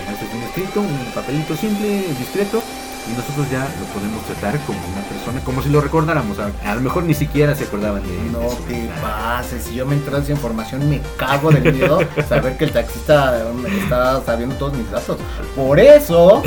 Haces 0.09 0.29
un 0.77 0.85
un 0.85 1.13
papelito 1.13 1.57
simple, 1.57 2.05
discreto. 2.21 2.63
Y 3.11 3.17
nosotros 3.17 3.51
ya 3.51 3.61
lo 3.81 3.87
podemos 3.87 4.23
tratar 4.27 4.59
como 4.61 4.79
una 4.79 5.03
persona, 5.09 5.41
como 5.45 5.61
si 5.63 5.69
lo 5.71 5.81
recordáramos. 5.81 6.39
A, 6.39 6.51
a 6.71 6.75
lo 6.77 6.81
mejor 6.83 7.03
ni 7.03 7.15
siquiera 7.15 7.55
se 7.55 7.65
acordaban 7.65 8.03
de 8.07 8.17
No 8.31 8.41
de 8.41 8.51
su- 8.51 8.57
te 8.63 8.89
pases, 9.03 9.65
si 9.65 9.75
yo 9.75 9.87
me 9.87 9.95
entero 9.97 10.17
de 10.19 10.23
esa 10.23 10.33
información 10.33 10.89
me 10.89 11.01
cago 11.17 11.51
del 11.51 11.73
miedo 11.73 11.99
saber 12.29 12.57
que 12.57 12.65
el 12.65 12.73
taxista 12.73 13.43
me 13.61 13.77
está 13.81 14.23
sabiendo 14.25 14.55
todos 14.57 14.75
mis 14.75 14.89
datos. 14.91 15.17
Por 15.57 15.81
eso, 15.81 16.43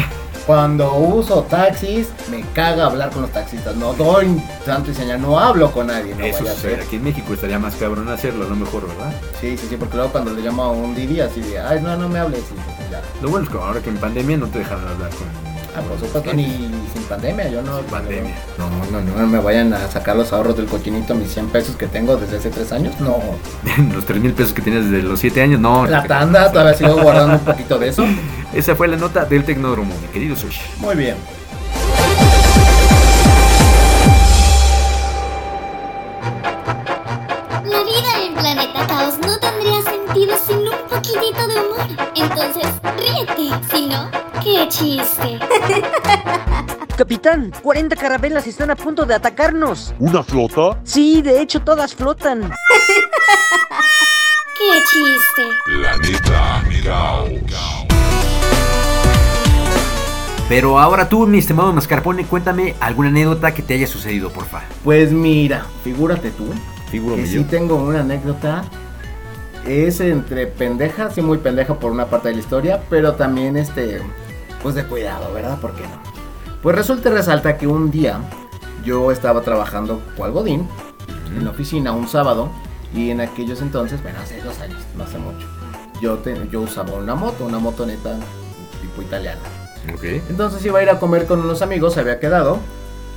cuando 0.46 0.94
uso 0.96 1.44
taxis, 1.44 2.08
me 2.32 2.42
caga 2.54 2.86
hablar 2.86 3.10
con 3.10 3.24
los 3.24 3.32
taxistas. 3.32 3.76
No 3.76 3.94
doy 3.94 4.42
santo 4.66 4.92
y 4.92 4.94
señal, 4.96 5.22
no 5.22 5.38
hablo 5.38 5.72
con 5.74 5.88
nadie. 5.88 6.16
No 6.16 6.24
Eso 6.24 6.40
vaya 6.40 6.52
a 6.52 6.56
sucede. 6.56 6.76
ser. 6.78 6.84
Aquí 6.86 6.96
en 6.96 7.04
México 7.04 7.34
estaría 7.34 7.60
más 7.60 7.76
cabrón 7.76 8.08
hacerlo, 8.10 8.46
a 8.46 8.50
lo 8.50 8.56
mejor, 8.56 8.88
¿verdad? 8.88 9.12
Sí, 9.42 9.58
sí, 9.58 9.68
sí, 9.70 9.76
porque 9.76 9.98
luego 9.98 10.12
cuando 10.14 10.32
le 10.32 10.42
llamo 10.42 10.64
a 10.64 10.72
un 10.72 10.96
Didi 10.96 11.20
así 11.20 11.42
de, 11.42 11.60
ay, 11.60 11.82
no, 11.82 11.98
no 11.98 12.08
me 12.08 12.20
hables. 12.20 12.44
Y 12.88 12.92
ya. 12.92 13.02
Lo 13.22 13.28
bueno 13.30 13.46
es 13.46 13.52
que 13.52 13.58
ahora 13.58 13.82
que 13.82 13.90
en 13.90 13.98
pandemia 13.98 14.38
no 14.38 14.48
te 14.48 14.60
dejaron 14.60 14.88
hablar 14.88 15.10
con... 15.10 15.45
Ah, 15.76 15.82
por 15.82 16.00
supuesto, 16.00 16.34
ni 16.34 16.46
sin 16.94 17.04
pandemia, 17.10 17.50
yo 17.50 17.62
no. 17.62 17.80
pandemia. 17.82 18.34
No, 18.58 18.70
no, 18.70 19.02
no, 19.02 19.20
no 19.20 19.28
me 19.28 19.40
vayan 19.40 19.74
a 19.74 19.88
sacar 19.90 20.16
los 20.16 20.32
ahorros 20.32 20.56
del 20.56 20.68
cochinito, 20.68 21.14
mis 21.16 21.32
100 21.34 21.48
pesos 21.50 21.76
que 21.76 21.88
tengo 21.88 22.16
desde 22.16 22.38
hace 22.38 22.50
3 22.50 22.72
años. 22.72 23.00
No. 23.00 23.18
los 23.94 24.06
3 24.06 24.22
mil 24.22 24.34
pesos 24.34 24.54
que 24.54 24.62
tienes 24.62 24.90
desde 24.90 25.04
los 25.04 25.20
7 25.20 25.42
años, 25.42 25.60
no. 25.60 25.86
La 25.86 26.04
tanda, 26.04 26.52
todavía 26.52 26.74
sigo 26.74 27.02
guardando 27.02 27.36
un 27.36 27.40
poquito 27.46 27.78
de 27.78 27.90
eso. 27.90 28.06
Esa 28.54 28.76
fue 28.76 28.88
la 28.88 28.96
nota 28.96 29.26
del 29.26 29.44
Tecnódromo, 29.44 29.94
mi 30.02 30.08
querido 30.08 30.36
Sushi. 30.36 30.62
Muy 30.80 30.96
bien. 30.96 31.16
Poquitito 41.26 41.48
de 41.48 41.56
humor. 41.60 41.88
Entonces, 42.16 42.68
ríete. 42.98 43.68
Si 43.72 43.88
no, 43.88 44.10
qué 44.44 44.68
chiste. 44.70 45.40
Capitán, 46.98 47.52
40 47.62 47.96
carabelas 47.96 48.48
están 48.48 48.72
a 48.72 48.76
punto 48.76 49.06
de 49.06 49.16
atacarnos. 49.16 49.94
¿Una 50.00 50.24
flota? 50.24 50.80
Sí, 50.84 51.22
de 51.22 51.42
hecho 51.42 51.62
todas 51.62 51.94
flotan. 51.94 52.42
qué 54.58 54.82
chiste. 54.90 55.44
Planeta 55.66 56.64
Caos. 56.84 57.30
Pero 60.48 60.80
ahora 60.80 61.10
tú, 61.10 61.26
mi 61.26 61.40
estimado 61.40 61.74
Mascarpone, 61.74 62.24
cuéntame 62.26 62.76
alguna 62.80 63.10
anécdota 63.10 63.54
que 63.54 63.64
te 63.64 63.74
haya 63.74 63.88
sucedido, 63.88 64.30
porfa. 64.30 64.62
Pues 64.84 65.12
mira, 65.12 65.66
figúrate 65.84 66.30
tú. 66.32 66.46
Figúrame 66.92 67.24
que 67.24 67.30
yo. 67.30 67.42
sí 67.42 67.48
tengo 67.50 67.76
una 67.78 68.02
anécdota. 68.02 68.64
Es 69.66 70.00
entre 70.00 70.46
pendeja, 70.48 71.10
sí 71.10 71.22
muy 71.22 71.40
pendeja 71.40 71.74
por 71.76 71.92
una 71.92 72.06
parte 72.06 72.28
de 72.30 72.36
la 72.36 72.40
historia, 72.42 72.82
pero 72.90 73.14
también 73.16 73.58
este, 73.58 74.00
pues 74.62 74.76
de 74.76 74.84
cuidado, 74.86 75.34
¿verdad? 75.34 75.60
¿Por 75.60 75.74
qué 75.74 75.84
no? 75.84 76.00
Pues 76.62 76.76
resulta 76.76 77.10
y 77.10 77.14
resalta 77.14 77.58
que 77.58 77.66
un 77.68 77.90
día 77.92 78.20
yo 78.84 79.12
estaba 79.12 79.42
trabajando 79.42 80.02
cual 80.18 80.32
godín 80.32 80.68
en 81.36 81.44
la 81.46 81.52
oficina 81.52 81.92
un 81.92 82.08
sábado 82.08 82.50
y 82.94 83.10
en 83.10 83.22
aquellos 83.22 83.62
entonces, 83.62 84.02
bueno, 84.04 84.20
hace 84.22 84.40
dos 84.42 84.60
años, 84.60 84.80
no 84.96 85.04
hace 85.04 85.18
mucho, 85.18 85.48
yo, 86.00 86.16
te- 86.20 86.48
yo 86.52 86.62
usaba 86.62 86.94
una 86.94 87.16
moto, 87.16 87.46
una 87.46 87.58
motoneta 87.60 88.16
tipo 88.82 89.02
italiana. 89.02 89.42
Ok. 89.94 90.04
Entonces 90.30 90.64
iba 90.66 90.80
a 90.80 90.84
ir 90.84 90.90
a 90.90 91.00
comer 91.00 91.26
con 91.26 91.40
unos 91.40 91.62
amigos, 91.64 91.94
se 91.96 92.00
había 92.02 92.20
quedado. 92.20 92.60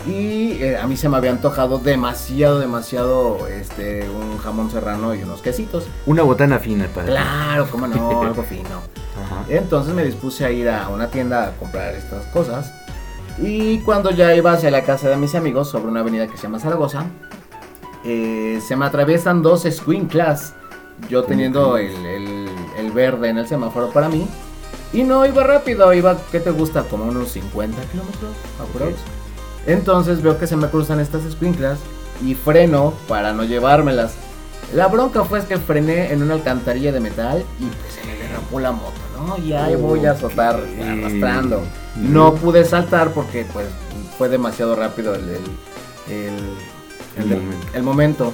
Y 0.06 0.52
eh, 0.62 0.78
a 0.78 0.86
mí 0.86 0.96
se 0.96 1.08
me 1.08 1.16
había 1.16 1.30
antojado 1.32 1.78
demasiado, 1.78 2.58
demasiado 2.60 3.46
este, 3.48 4.08
un 4.08 4.38
jamón 4.38 4.70
serrano 4.70 5.14
y 5.14 5.22
unos 5.22 5.42
quesitos. 5.42 5.84
Una 6.06 6.22
botana 6.22 6.58
fina 6.58 6.86
para 6.94 7.06
Claro, 7.08 7.68
cómo 7.70 7.86
no, 7.88 8.22
algo 8.26 8.42
fino. 8.42 8.80
Entonces 9.48 9.92
me 9.94 10.04
dispuse 10.04 10.44
a 10.44 10.50
ir 10.50 10.68
a 10.70 10.88
una 10.88 11.08
tienda 11.08 11.48
a 11.48 11.50
comprar 11.52 11.94
estas 11.94 12.24
cosas. 12.26 12.72
Y 13.38 13.80
cuando 13.80 14.10
ya 14.10 14.34
iba 14.34 14.52
hacia 14.52 14.70
la 14.70 14.82
casa 14.82 15.08
de 15.08 15.16
mis 15.16 15.34
amigos 15.34 15.68
sobre 15.70 15.88
una 15.88 16.00
avenida 16.00 16.26
que 16.26 16.36
se 16.36 16.44
llama 16.44 16.58
Zaragoza, 16.60 17.04
eh, 18.04 18.60
se 18.66 18.76
me 18.76 18.86
atraviesan 18.86 19.42
dos 19.42 19.64
squinklas. 19.70 20.54
Yo 21.08 21.22
teniendo 21.24 21.76
el, 21.76 21.94
el- 22.06 22.48
el 22.78 22.92
verde 22.92 23.28
en 23.28 23.38
el 23.38 23.46
semáforo 23.48 23.90
para 23.90 24.08
mí. 24.08 24.26
Y 24.92 25.02
no 25.02 25.26
iba 25.26 25.44
rápido, 25.44 25.92
iba, 25.92 26.16
¿qué 26.32 26.40
te 26.40 26.50
gusta? 26.50 26.82
Como 26.84 27.04
unos 27.04 27.30
50 27.32 27.80
kilómetros, 27.90 28.32
aprox. 28.60 28.94
Entonces 29.68 30.20
veo 30.22 30.36
que 30.38 30.46
se 30.48 30.56
me 30.56 30.66
cruzan 30.68 30.98
estas 30.98 31.22
squinklas 31.30 31.78
y 32.24 32.34
freno 32.34 32.94
para 33.06 33.32
no 33.32 33.44
llevármelas. 33.44 34.14
La 34.74 34.88
bronca 34.88 35.24
fue 35.24 35.44
que 35.44 35.56
frené 35.58 36.12
en 36.12 36.22
una 36.22 36.34
alcantarilla 36.34 36.90
de 36.90 36.98
metal 37.00 37.44
y 37.60 37.66
pues 37.66 37.92
se 37.94 38.04
me 38.04 38.16
derrapó 38.18 38.58
la 38.60 38.72
moto, 38.72 38.98
¿no? 39.16 39.38
Y 39.38 39.52
ahí 39.52 39.76
voy 39.76 40.04
a 40.06 40.12
azotar 40.12 40.56
arrastrando. 40.82 41.62
No 41.96 42.34
pude 42.34 42.64
saltar 42.64 43.12
porque 43.12 43.46
pues 43.52 43.66
fue 44.18 44.28
demasiado 44.28 44.74
rápido 44.74 45.14
el, 45.14 45.22
el, 45.30 46.34
el- 47.16 47.32
el- 47.32 47.38
momento. 47.40 47.66
el 47.74 47.82
momento. 47.82 48.32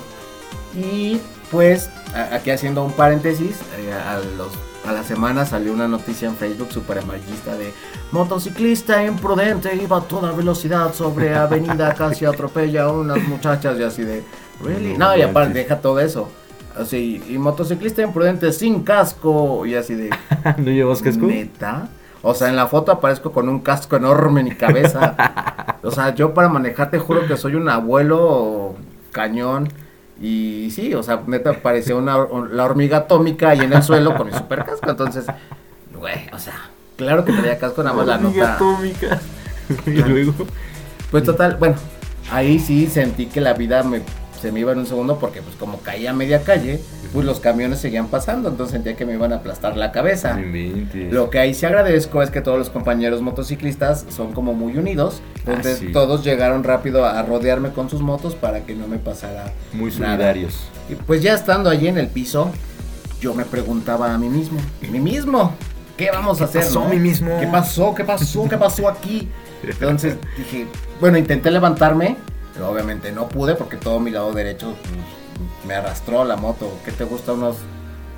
Y 0.76 1.20
pues 1.50 1.88
aquí 2.32 2.50
haciendo 2.50 2.82
un 2.84 2.92
paréntesis, 2.92 3.56
eh, 3.78 3.92
a, 3.92 4.18
los, 4.36 4.48
a 4.86 4.92
la 4.92 5.02
semana 5.02 5.46
salió 5.46 5.72
una 5.72 5.88
noticia 5.88 6.28
en 6.28 6.36
Facebook 6.36 6.70
super 6.70 6.98
amarillista 6.98 7.56
de 7.56 7.72
motociclista 8.12 9.04
imprudente 9.04 9.74
iba 9.74 9.98
a 9.98 10.00
toda 10.02 10.32
velocidad 10.32 10.92
sobre 10.92 11.34
avenida 11.36 11.94
casi 11.94 12.24
atropella 12.24 12.84
a 12.84 12.92
unas 12.92 13.22
muchachas 13.26 13.78
y 13.78 13.82
así 13.82 14.02
de 14.02 14.22
really 14.62 14.96
no, 14.96 15.16
y 15.16 15.22
aparte 15.22 15.54
deja 15.54 15.80
todo 15.80 16.00
eso. 16.00 16.28
Así 16.76 17.22
y 17.28 17.38
motociclista 17.38 18.02
imprudente 18.02 18.52
sin 18.52 18.82
casco 18.82 19.64
y 19.64 19.76
así 19.76 19.94
de 19.94 20.10
¿No 20.58 20.70
llevas 20.70 21.02
casco? 21.02 21.26
neta 21.26 21.88
o 22.20 22.34
sea 22.34 22.48
en 22.48 22.56
la 22.56 22.66
foto 22.66 22.90
aparezco 22.90 23.32
con 23.32 23.48
un 23.48 23.60
casco 23.60 23.96
enorme 23.96 24.40
en 24.40 24.48
mi 24.48 24.54
cabeza. 24.54 25.14
O 25.84 25.90
sea 25.90 26.14
yo 26.14 26.32
para 26.32 26.48
manejar 26.48 26.90
te 26.90 26.98
juro 26.98 27.26
que 27.26 27.36
soy 27.36 27.56
un 27.56 27.68
abuelo 27.68 28.74
cañón 29.12 29.68
y 30.20 30.70
sí, 30.70 30.94
o 30.94 31.02
sea, 31.02 31.22
neta 31.26 31.52
parecía 31.54 31.96
una, 31.96 32.16
la 32.50 32.64
hormiga 32.64 32.98
atómica 32.98 33.50
ahí 33.50 33.60
en 33.60 33.72
el 33.72 33.82
suelo 33.82 34.16
con 34.16 34.28
mi 34.28 34.32
super 34.32 34.64
casco. 34.64 34.88
Entonces, 34.88 35.26
güey, 35.98 36.28
o 36.32 36.38
sea, 36.38 36.54
claro 36.96 37.24
que 37.24 37.32
traía 37.32 37.58
casco, 37.58 37.82
nada 37.82 37.96
más 37.96 38.06
la 38.06 38.14
Hormiga 38.16 38.42
nota. 38.42 38.54
atómica. 38.54 39.20
y 39.86 39.90
luego. 39.90 40.34
Pues 41.10 41.24
total, 41.24 41.56
bueno, 41.56 41.76
ahí 42.30 42.58
sí 42.58 42.86
sentí 42.86 43.26
que 43.26 43.40
la 43.40 43.54
vida 43.54 43.82
me, 43.82 44.02
se 44.44 44.52
me 44.52 44.60
iba 44.60 44.72
en 44.72 44.78
un 44.80 44.86
segundo 44.86 45.18
porque 45.18 45.40
pues 45.40 45.56
como 45.56 45.78
caía 45.78 46.10
a 46.10 46.12
media 46.12 46.42
calle, 46.42 46.78
pues 47.14 47.24
los 47.24 47.40
camiones 47.40 47.78
seguían 47.78 48.08
pasando, 48.08 48.50
entonces 48.50 48.72
sentía 48.74 48.94
que 48.94 49.06
me 49.06 49.14
iban 49.14 49.32
a 49.32 49.36
aplastar 49.36 49.74
la 49.74 49.90
cabeza. 49.90 50.38
Lo 51.10 51.30
que 51.30 51.38
ahí 51.38 51.54
sí 51.54 51.64
agradezco 51.64 52.20
es 52.22 52.28
que 52.28 52.42
todos 52.42 52.58
los 52.58 52.68
compañeros 52.68 53.22
motociclistas 53.22 54.04
son 54.14 54.32
como 54.32 54.52
muy 54.52 54.76
unidos, 54.76 55.22
entonces 55.38 55.78
sí. 55.78 55.92
todos 55.92 56.22
llegaron 56.22 56.62
rápido 56.62 57.06
a 57.06 57.22
rodearme 57.22 57.70
con 57.70 57.88
sus 57.88 58.02
motos 58.02 58.34
para 58.34 58.66
que 58.66 58.74
no 58.74 58.86
me 58.86 58.98
pasara 58.98 59.50
Muy 59.72 59.90
nada. 59.92 60.12
solidarios. 60.12 60.58
Y 60.90 60.94
pues 60.94 61.22
ya 61.22 61.32
estando 61.32 61.70
allí 61.70 61.88
en 61.88 61.96
el 61.96 62.08
piso, 62.08 62.50
yo 63.22 63.32
me 63.32 63.46
preguntaba 63.46 64.12
a 64.12 64.18
mí 64.18 64.28
mismo, 64.28 64.60
a 64.86 64.90
mí 64.90 65.00
mismo, 65.00 65.54
¿qué 65.96 66.10
vamos 66.10 66.36
a 66.42 66.44
¿Qué 66.44 66.58
hacer? 66.58 66.64
pasó, 66.64 66.80
no? 66.80 66.90
mí 66.90 66.98
mismo? 66.98 67.40
¿Qué 67.40 67.46
pasó? 67.46 67.94
¿Qué 67.94 68.04
pasó? 68.04 68.46
¿Qué 68.46 68.58
pasó 68.58 68.88
aquí? 68.90 69.26
Entonces 69.66 70.16
dije, 70.36 70.66
bueno, 71.00 71.16
intenté 71.16 71.50
levantarme, 71.50 72.18
pero 72.54 72.70
obviamente 72.70 73.12
no 73.12 73.28
pude 73.28 73.54
porque 73.56 73.76
todo 73.76 74.00
mi 74.00 74.10
lado 74.10 74.32
derecho 74.32 74.74
pues, 74.80 75.66
me 75.66 75.74
arrastró 75.74 76.24
la 76.24 76.36
moto. 76.36 76.72
¿Qué 76.84 76.92
te 76.92 77.04
gusta? 77.04 77.32
Unos 77.32 77.56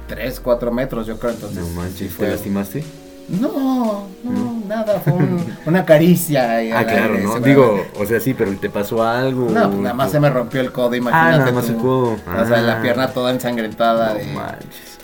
3, 0.08 0.38
4 0.40 0.70
metros, 0.72 1.06
yo 1.06 1.18
creo. 1.18 1.32
Entonces, 1.32 1.58
No 1.66 1.68
manches, 1.80 2.12
fue- 2.12 2.26
¿te 2.26 2.32
lastimaste? 2.32 2.84
No, 3.28 4.06
no, 4.22 4.62
nada, 4.68 5.00
fue 5.00 5.14
un- 5.14 5.56
una 5.66 5.84
caricia. 5.84 6.58
Ah, 6.78 6.84
claro, 6.84 7.14
aire, 7.14 7.24
¿no? 7.24 7.40
Digo, 7.40 7.84
o 7.98 8.06
sea, 8.06 8.20
sí, 8.20 8.34
pero 8.34 8.52
¿te 8.56 8.70
pasó 8.70 9.02
algo? 9.02 9.48
No, 9.50 9.68
pues 9.68 9.80
nada 9.82 9.94
más 9.94 10.12
se 10.12 10.20
me 10.20 10.30
rompió 10.30 10.60
el 10.60 10.70
codo, 10.70 10.94
imagínate. 10.94 11.34
Ah, 11.34 11.38
nada 11.38 11.50
más 11.52 11.66
tú. 11.66 11.72
el 11.72 11.78
codo. 11.78 12.12
O 12.12 12.46
sea, 12.46 12.58
Ah. 12.58 12.62
la 12.62 12.82
pierna 12.82 13.08
toda 13.08 13.32
ensangrentada. 13.32 14.10
No 14.10 14.14
de... 14.20 14.26
manches. 14.26 14.98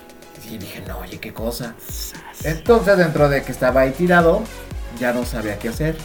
Y 0.49 0.57
dije, 0.57 0.81
no, 0.87 0.99
oye, 0.99 1.19
qué 1.19 1.33
cosa. 1.33 1.73
Entonces, 2.45 2.97
dentro 2.97 3.27
de 3.27 3.41
que 3.43 3.51
estaba 3.51 3.81
ahí 3.81 3.91
tirado, 3.91 4.41
ya 4.99 5.11
no 5.11 5.25
sabía 5.25 5.57
qué 5.59 5.67
hacer. 5.69 5.97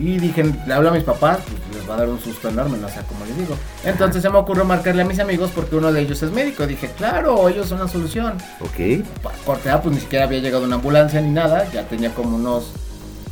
Y 0.00 0.18
dije, 0.18 0.42
le 0.66 0.72
hablo 0.72 0.88
a 0.88 0.92
mis 0.92 1.04
papás, 1.04 1.40
pues 1.46 1.76
les 1.76 1.88
va 1.88 1.94
a 1.94 1.98
dar 1.98 2.08
un 2.08 2.18
susto 2.18 2.48
enorme, 2.48 2.78
no 2.78 2.88
sé 2.88 3.00
cómo 3.06 3.26
les 3.26 3.36
digo. 3.36 3.54
Entonces 3.84 4.22
se 4.22 4.30
me 4.30 4.38
ocurrió 4.38 4.64
marcarle 4.64 5.02
a 5.02 5.04
mis 5.04 5.18
amigos 5.20 5.50
porque 5.54 5.76
uno 5.76 5.92
de 5.92 6.00
ellos 6.00 6.22
es 6.22 6.32
médico. 6.32 6.66
Dije, 6.66 6.88
claro, 6.96 7.46
ellos 7.50 7.68
son 7.68 7.80
la 7.80 7.86
solución. 7.88 8.32
Ok. 8.60 9.04
Pa- 9.22 9.30
Cortea, 9.44 9.82
pues 9.82 9.94
ni 9.94 10.00
siquiera 10.00 10.24
había 10.24 10.38
llegado 10.38 10.64
una 10.64 10.76
ambulancia 10.76 11.20
ni 11.20 11.30
nada. 11.30 11.70
Ya 11.70 11.82
tenía 11.86 12.14
como 12.14 12.36
unos, 12.36 12.72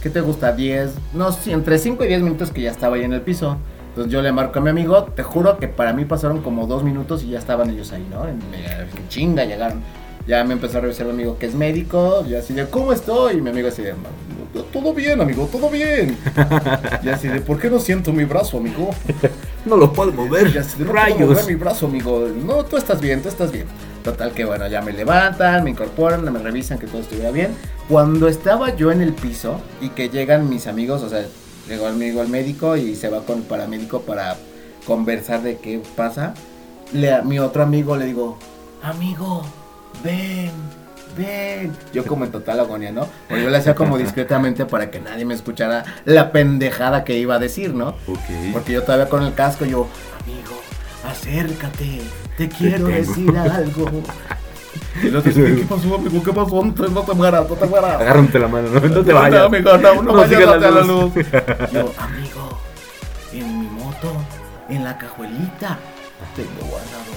¿qué 0.03 0.11
te 0.11 0.21
gusta? 0.21 0.53
10, 0.53 0.91
no, 1.15 1.33
sí, 1.33 1.53
entre 1.53 1.79
5 1.79 2.05
y 2.05 2.09
10 2.09 2.21
minutos 2.21 2.51
que 2.51 2.61
ya 2.61 2.71
estaba 2.71 2.97
ahí 2.97 3.03
en 3.05 3.15
el 3.15 3.23
piso. 3.23 3.57
Entonces 3.89 4.13
yo 4.13 4.21
le 4.21 4.31
marco 4.31 4.59
a 4.59 4.63
mi 4.63 4.69
amigo, 4.69 5.05
te 5.05 5.23
juro 5.23 5.59
que 5.59 5.69
para 5.69 5.95
mí 5.95 6.05
pasaron 6.05 6.43
como 6.43 6.67
dos 6.67 6.85
minutos 6.85 7.23
y 7.25 7.31
ya 7.31 7.39
estaban 7.39 7.71
ellos 7.71 7.93
ahí, 7.93 8.07
¿no? 8.11 8.29
En, 8.29 8.39
en 8.55 9.09
chinga 9.09 9.45
llegaron. 9.47 9.81
Ya 10.29 10.45
me 10.45 10.53
empezó 10.53 10.77
a 10.77 10.83
revisar 10.83 11.07
mi 11.07 11.13
amigo 11.13 11.39
que 11.39 11.47
es 11.47 11.55
médico, 11.55 12.23
y 12.29 12.35
así 12.35 12.53
de, 12.53 12.67
¿cómo 12.67 12.93
estoy? 12.93 13.39
Y 13.39 13.41
mi 13.41 13.49
amigo 13.49 13.69
así 13.69 13.81
de, 13.81 13.95
todo 14.71 14.93
bien, 14.93 15.23
amigo, 15.23 15.49
todo 15.51 15.71
bien. 15.71 16.19
y 17.03 17.09
así 17.09 17.29
de, 17.29 17.41
¿por 17.41 17.59
qué 17.59 17.71
no 17.71 17.81
siento 17.81 18.13
mi 18.13 18.25
brazo, 18.25 18.59
amigo? 18.59 18.91
No 19.65 19.77
lo 19.77 19.93
puedo 19.93 20.13
mover. 20.13 20.55
Y 20.55 20.59
así 20.59 20.79
de, 20.79 20.85
no 20.85 20.93
puedo 20.93 21.05
Rayos. 21.05 21.29
mover 21.29 21.47
mi 21.47 21.55
brazo, 21.55 21.87
amigo. 21.87 22.29
No, 22.45 22.65
tú 22.65 22.77
estás 22.77 23.01
bien, 23.01 23.23
tú 23.23 23.29
estás 23.29 23.53
bien. 23.53 23.67
Total 24.05 24.33
que 24.33 24.45
bueno, 24.45 24.67
ya 24.69 24.81
me 24.83 24.93
levantan, 24.93 25.65
me 25.65 25.71
incorporan, 25.71 26.23
me 26.31 26.39
revisan 26.39 26.79
que 26.79 26.87
todo 26.87 27.01
estuviera 27.01 27.31
bien. 27.31 27.55
Cuando 27.89 28.29
estaba 28.29 28.77
yo 28.77 28.93
en 28.93 29.03
el 29.03 29.15
piso 29.15 29.61
y 29.81 29.89
que 29.91 30.11
llegan 30.11 30.49
mis 30.49 30.67
amigos, 30.67 31.03
o 31.03 31.09
sea, 31.09 31.25
llegó 31.69 31.87
amigo 31.87 32.23
el 32.23 32.29
médico 32.29 32.77
y 32.77 32.95
se 32.95 33.09
va 33.09 33.23
con 33.25 33.39
el 33.39 33.45
paramédico 33.45 34.03
para 34.03 34.37
conversar 34.87 35.43
de 35.43 35.57
qué 35.59 35.83
pasa, 35.97 36.35
le, 36.93 37.13
a 37.13 37.23
mi 37.23 37.39
otro 37.39 37.63
amigo 37.63 37.97
le 37.97 38.07
digo, 38.07 38.39
amigo, 38.83 39.43
ven, 40.03 40.51
ven. 41.17 41.73
Yo 41.93 42.05
como 42.05 42.25
en 42.25 42.31
total 42.33 42.61
agonía, 42.61 42.91
¿no? 42.93 43.09
Porque 43.29 43.43
yo 43.45 43.51
le 43.51 43.57
hacía 43.59 43.75
como 43.75 43.99
discretamente 43.99 44.65
para 44.67 44.91
que 44.91 45.01
nadie 45.01 45.25
me 45.25 45.35
escuchara 45.35 45.85
la 46.05 46.33
pendejada 46.33 47.05
que 47.05 47.17
iba 47.19 47.35
a 47.37 47.39
decir, 47.39 47.75
¿no? 47.75 47.89
Ok. 48.07 48.19
Porque 48.53 48.73
yo 48.73 48.83
todavía 48.83 49.09
con 49.09 49.23
el 49.23 49.35
casco, 49.35 49.65
yo, 49.65 49.89
amigo, 50.23 50.61
acércate, 51.09 52.01
te 52.37 52.49
quiero 52.49 52.87
decir 52.87 53.37
algo. 53.37 53.91
Y 55.03 55.09
el 55.09 55.17
otro, 55.17 55.33
¿qué 55.33 55.65
pasó, 55.69 55.95
amigo? 55.95 56.23
¿Qué 56.25 56.33
pasó? 56.33 56.65
No 56.65 56.75
te, 56.75 56.83
no 56.89 57.03
te 57.03 57.13
mueras, 57.15 57.49
no 57.49 57.55
te 57.55 57.67
mueras. 57.67 58.01
Agárrate 58.01 58.39
la 58.39 58.49
mano, 58.49 58.69
no, 58.69 58.81
no 58.81 59.05
te 59.05 59.13
No, 59.13 59.21
vayas. 59.21 59.47
amigo, 59.47 59.79
no, 59.79 60.03
no 60.03 60.13
vayas 60.15 60.29
sigas 60.41 60.55
a 60.55 60.57
la 60.59 60.81
luz. 60.81 61.15
luz. 61.15 61.15
Yo, 61.73 61.93
amigo, 61.99 62.61
en 63.33 63.61
mi 63.61 63.67
moto, 63.69 64.13
en 64.69 64.83
la 64.85 64.99
cajuelita, 64.99 65.79
tengo 66.35 66.69
guardado 66.69 67.13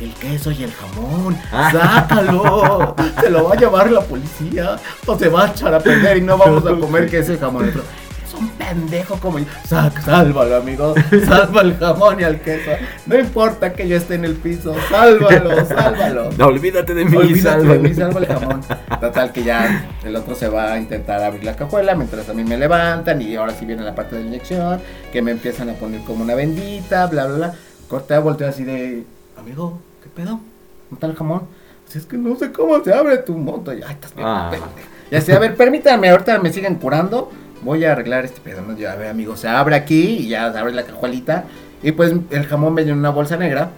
El 0.00 0.12
queso 0.14 0.52
y 0.52 0.62
el 0.62 0.72
jamón. 0.72 1.36
Ah. 1.52 1.70
¡Sácalo! 2.08 2.94
Se 3.20 3.30
lo 3.30 3.44
va 3.44 3.54
a 3.54 3.56
llevar 3.56 3.90
la 3.90 4.00
policía. 4.00 4.76
O 5.06 5.18
se 5.18 5.28
va 5.28 5.46
a 5.46 5.48
echar 5.48 5.74
a 5.74 5.80
perder 5.80 6.18
y 6.18 6.20
no 6.20 6.36
vamos 6.38 6.64
a 6.66 6.78
comer 6.78 7.10
queso 7.10 7.32
y 7.32 7.38
jamón. 7.38 7.68
Otro, 7.68 7.82
es 8.26 8.34
un 8.34 8.48
pendejo 8.50 9.18
como 9.18 9.38
yo. 9.38 9.46
Sac, 9.66 10.00
sálvalo, 10.02 10.56
amigo. 10.56 10.94
Salva 11.26 11.62
el 11.62 11.76
jamón 11.78 12.20
y 12.20 12.24
el 12.24 12.40
queso. 12.40 12.70
No 13.06 13.18
importa 13.18 13.72
que 13.72 13.88
yo 13.88 13.96
esté 13.96 14.14
en 14.14 14.26
el 14.26 14.34
piso. 14.34 14.74
Sálvalo, 14.90 15.64
sálvalo. 15.66 16.30
No, 16.36 16.46
olvídate 16.46 16.94
de 16.94 17.04
mí, 17.04 17.16
Olvídate 17.16 17.66
de 17.66 17.78
mí, 17.78 17.94
salva 17.94 18.20
el 18.20 18.26
jamón. 18.26 18.60
Total 19.00 19.32
que 19.32 19.42
ya 19.42 19.88
el 20.04 20.14
otro 20.14 20.34
se 20.34 20.48
va 20.48 20.74
a 20.74 20.78
intentar 20.78 21.22
abrir 21.24 21.44
la 21.44 21.56
cajuela 21.56 21.94
mientras 21.94 22.28
a 22.28 22.34
mí 22.34 22.44
me 22.44 22.58
levantan 22.58 23.20
y 23.22 23.34
ahora 23.34 23.54
sí 23.54 23.64
viene 23.64 23.82
la 23.82 23.94
parte 23.94 24.16
de 24.16 24.22
la 24.22 24.28
inyección, 24.28 24.80
que 25.12 25.22
me 25.22 25.30
empiezan 25.32 25.70
a 25.70 25.72
poner 25.72 26.02
como 26.02 26.22
una 26.22 26.34
bendita, 26.34 27.06
bla, 27.06 27.26
bla, 27.26 27.36
bla. 27.36 27.54
Cortea, 27.88 28.20
volteo 28.20 28.48
así 28.48 28.64
de, 28.64 29.04
amigo, 29.38 29.80
¿qué 30.08 30.22
pedo? 30.22 30.30
¿Dónde 30.30 30.94
está 30.94 31.06
el 31.06 31.16
jamón? 31.16 31.42
Si 31.86 31.98
es 31.98 32.06
que 32.06 32.16
no 32.18 32.36
sé 32.36 32.52
cómo 32.52 32.82
se 32.82 32.92
abre 32.92 33.18
tu 33.18 33.34
moto. 33.36 33.72
Y, 33.72 33.82
ay, 33.82 33.92
estás 33.94 34.14
bien, 34.14 34.26
Ah. 34.28 34.48
pendejo. 34.50 34.70
Y 35.10 35.16
así, 35.16 35.32
a 35.32 35.38
ver, 35.38 35.56
permítanme, 35.56 36.10
ahorita 36.10 36.38
me 36.38 36.52
siguen 36.52 36.74
curando. 36.76 37.30
Voy 37.62 37.84
a 37.84 37.92
arreglar 37.92 38.24
este 38.24 38.40
pedo. 38.40 38.62
¿no? 38.62 38.76
Ya, 38.76 38.92
a 38.92 38.96
ver, 38.96 39.08
amigo, 39.08 39.36
se 39.36 39.48
abre 39.48 39.74
aquí 39.74 40.18
y 40.18 40.28
ya 40.28 40.52
se 40.52 40.58
abre 40.58 40.72
la 40.74 40.82
cajuelita. 40.84 41.44
Y 41.82 41.92
pues 41.92 42.12
el 42.30 42.46
jamón 42.46 42.74
venía 42.74 42.92
en 42.92 42.98
una 42.98 43.10
bolsa 43.10 43.36
negra. 43.36 43.70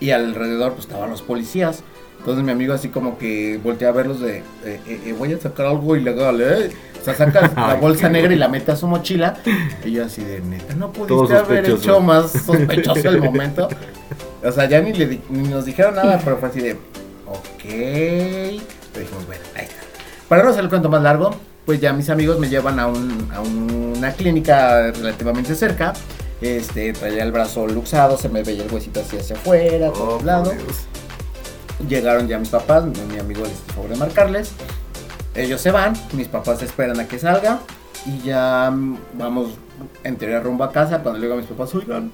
Y 0.00 0.10
alrededor 0.10 0.72
pues 0.72 0.86
estaban 0.86 1.10
los 1.10 1.22
policías. 1.22 1.82
Entonces 2.18 2.44
mi 2.44 2.52
amigo 2.52 2.72
así 2.72 2.88
como 2.88 3.18
que 3.18 3.60
voltea 3.62 3.88
a 3.88 3.92
verlos 3.92 4.20
de, 4.20 4.38
eh, 4.38 4.44
eh, 4.64 5.00
eh, 5.06 5.14
voy 5.18 5.32
a 5.32 5.38
sacar 5.38 5.66
algo 5.66 5.96
ilegal, 5.96 6.40
¿eh? 6.40 6.70
O 7.00 7.04
sea, 7.04 7.14
saca 7.14 7.50
la 7.56 7.74
bolsa 7.74 8.08
negra 8.08 8.32
y 8.32 8.36
la 8.38 8.48
mete 8.48 8.72
a 8.72 8.76
su 8.76 8.86
mochila. 8.86 9.36
Y 9.84 9.92
yo 9.92 10.04
así 10.04 10.22
de, 10.24 10.40
neta, 10.40 10.74
no 10.74 10.92
pudiste 10.92 11.36
haber 11.36 11.68
hecho 11.68 12.00
más 12.00 12.30
sospechoso 12.30 13.08
el 13.10 13.20
momento. 13.20 13.68
O 14.44 14.50
sea, 14.52 14.68
ya 14.68 14.80
ni, 14.80 14.92
le 14.92 15.06
di- 15.06 15.20
ni 15.30 15.48
nos 15.48 15.64
dijeron 15.64 15.94
nada, 15.94 16.20
pero 16.24 16.36
fue 16.38 16.48
así 16.48 16.60
de, 16.60 16.72
ok. 17.26 17.62
Pero 17.64 19.00
dijimos, 19.00 19.26
bueno, 19.26 19.42
ahí 19.56 19.64
está. 19.64 19.76
Para 20.28 20.42
no 20.42 20.50
hacer 20.50 20.64
el 20.64 20.68
cuento 20.70 20.88
más 20.88 21.02
largo, 21.02 21.30
pues 21.64 21.80
ya 21.80 21.92
mis 21.92 22.10
amigos 22.10 22.38
me 22.38 22.48
llevan 22.48 22.80
a, 22.80 22.86
un- 22.88 23.28
a 23.32 23.40
una 23.40 24.12
clínica 24.12 24.90
relativamente 24.92 25.54
cerca. 25.54 25.92
Este, 26.40 26.92
traía 26.92 27.22
el 27.22 27.30
brazo 27.30 27.68
luxado, 27.68 28.16
se 28.18 28.28
me 28.28 28.42
veía 28.42 28.64
el 28.64 28.72
huesito 28.72 29.00
así 29.00 29.16
hacia 29.16 29.36
afuera, 29.36 29.88
a 29.88 29.92
todos 29.92 30.24
lados. 30.24 30.54
Llegaron 31.88 32.28
ya 32.28 32.38
mis 32.38 32.48
papás, 32.48 32.84
mi 32.84 33.18
amigo 33.18 33.42
les 33.42 33.52
hizo 33.52 33.72
favor 33.74 33.90
de 33.90 33.96
marcarles. 33.96 34.52
Ellos 35.34 35.60
se 35.60 35.70
van, 35.70 35.94
mis 36.12 36.28
papás 36.28 36.62
esperan 36.62 36.98
a 37.00 37.08
que 37.08 37.18
salga 37.18 37.60
y 38.06 38.20
ya 38.26 38.70
mm, 38.70 38.98
vamos 39.14 39.50
en 40.04 40.16
teoría 40.16 40.40
rumbo 40.40 40.64
a 40.64 40.72
casa. 40.72 40.98
Cuando 40.98 41.18
le 41.18 41.26
digo 41.26 41.34
a 41.34 41.40
mis 41.40 41.46
papás, 41.46 41.74
oigan, 41.74 42.12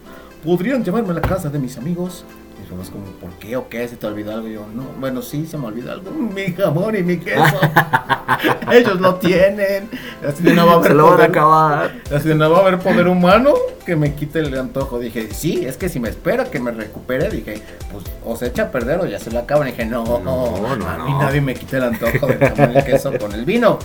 ¿podrían 0.48 0.82
llevarme 0.82 1.10
a 1.10 1.14
la 1.14 1.20
casa 1.20 1.50
de 1.50 1.58
mis 1.58 1.76
amigos? 1.76 2.24
Mis 2.58 2.70
papás 2.70 2.88
como, 2.88 3.04
¿por 3.20 3.30
qué 3.38 3.54
o 3.58 3.68
qué? 3.68 3.86
¿Se 3.86 3.96
te 3.96 4.06
olvidó 4.06 4.32
algo? 4.32 4.48
Y 4.48 4.54
yo, 4.54 4.66
no, 4.74 4.84
bueno, 4.98 5.20
sí, 5.20 5.46
se 5.46 5.58
me 5.58 5.66
olvidó 5.66 5.92
algo. 5.92 6.10
Mi 6.34 6.54
jamón 6.54 6.96
y 6.96 7.02
mi 7.02 7.18
queso. 7.18 7.60
Ellos 8.72 8.98
lo 8.98 9.16
tienen. 9.16 9.90
Así 10.26 10.42
de 10.42 10.54
no 10.54 10.64
va 10.64 10.72
a 10.72 10.76
haber 10.76 10.88
Se 10.88 10.94
lo 10.94 11.10
van 11.10 11.20
a 11.20 11.24
acabar. 11.24 11.94
Así 12.14 12.28
de 12.28 12.34
no 12.34 12.50
va 12.50 12.58
a 12.58 12.60
haber 12.62 12.78
poder 12.78 13.08
humano 13.08 13.52
que 13.84 13.94
me 13.94 14.14
quite 14.14 14.38
el 14.38 14.58
antojo. 14.58 14.98
Dije, 14.98 15.28
sí, 15.34 15.66
es 15.66 15.76
que 15.76 15.90
si 15.90 16.00
me 16.00 16.08
espera 16.08 16.44
que 16.44 16.60
me 16.60 16.70
recupere, 16.70 17.28
dije, 17.28 17.60
pues 17.92 18.04
o 18.24 18.34
se 18.34 18.46
echa 18.46 18.62
a 18.64 18.70
perder 18.70 19.00
o 19.00 19.06
ya 19.06 19.18
se 19.18 19.30
lo 19.30 19.40
acaban. 19.40 19.66
dije, 19.66 19.84
no, 19.84 20.02
a 20.02 21.04
mí 21.04 21.12
nadie 21.20 21.42
me 21.42 21.54
quita 21.54 21.76
el 21.76 21.84
antojo 21.84 22.26
del 22.26 22.38
jamón 22.38 22.72
y 22.74 22.84
queso 22.84 23.12
con 23.18 23.32
el 23.32 23.44
vino. 23.44 23.78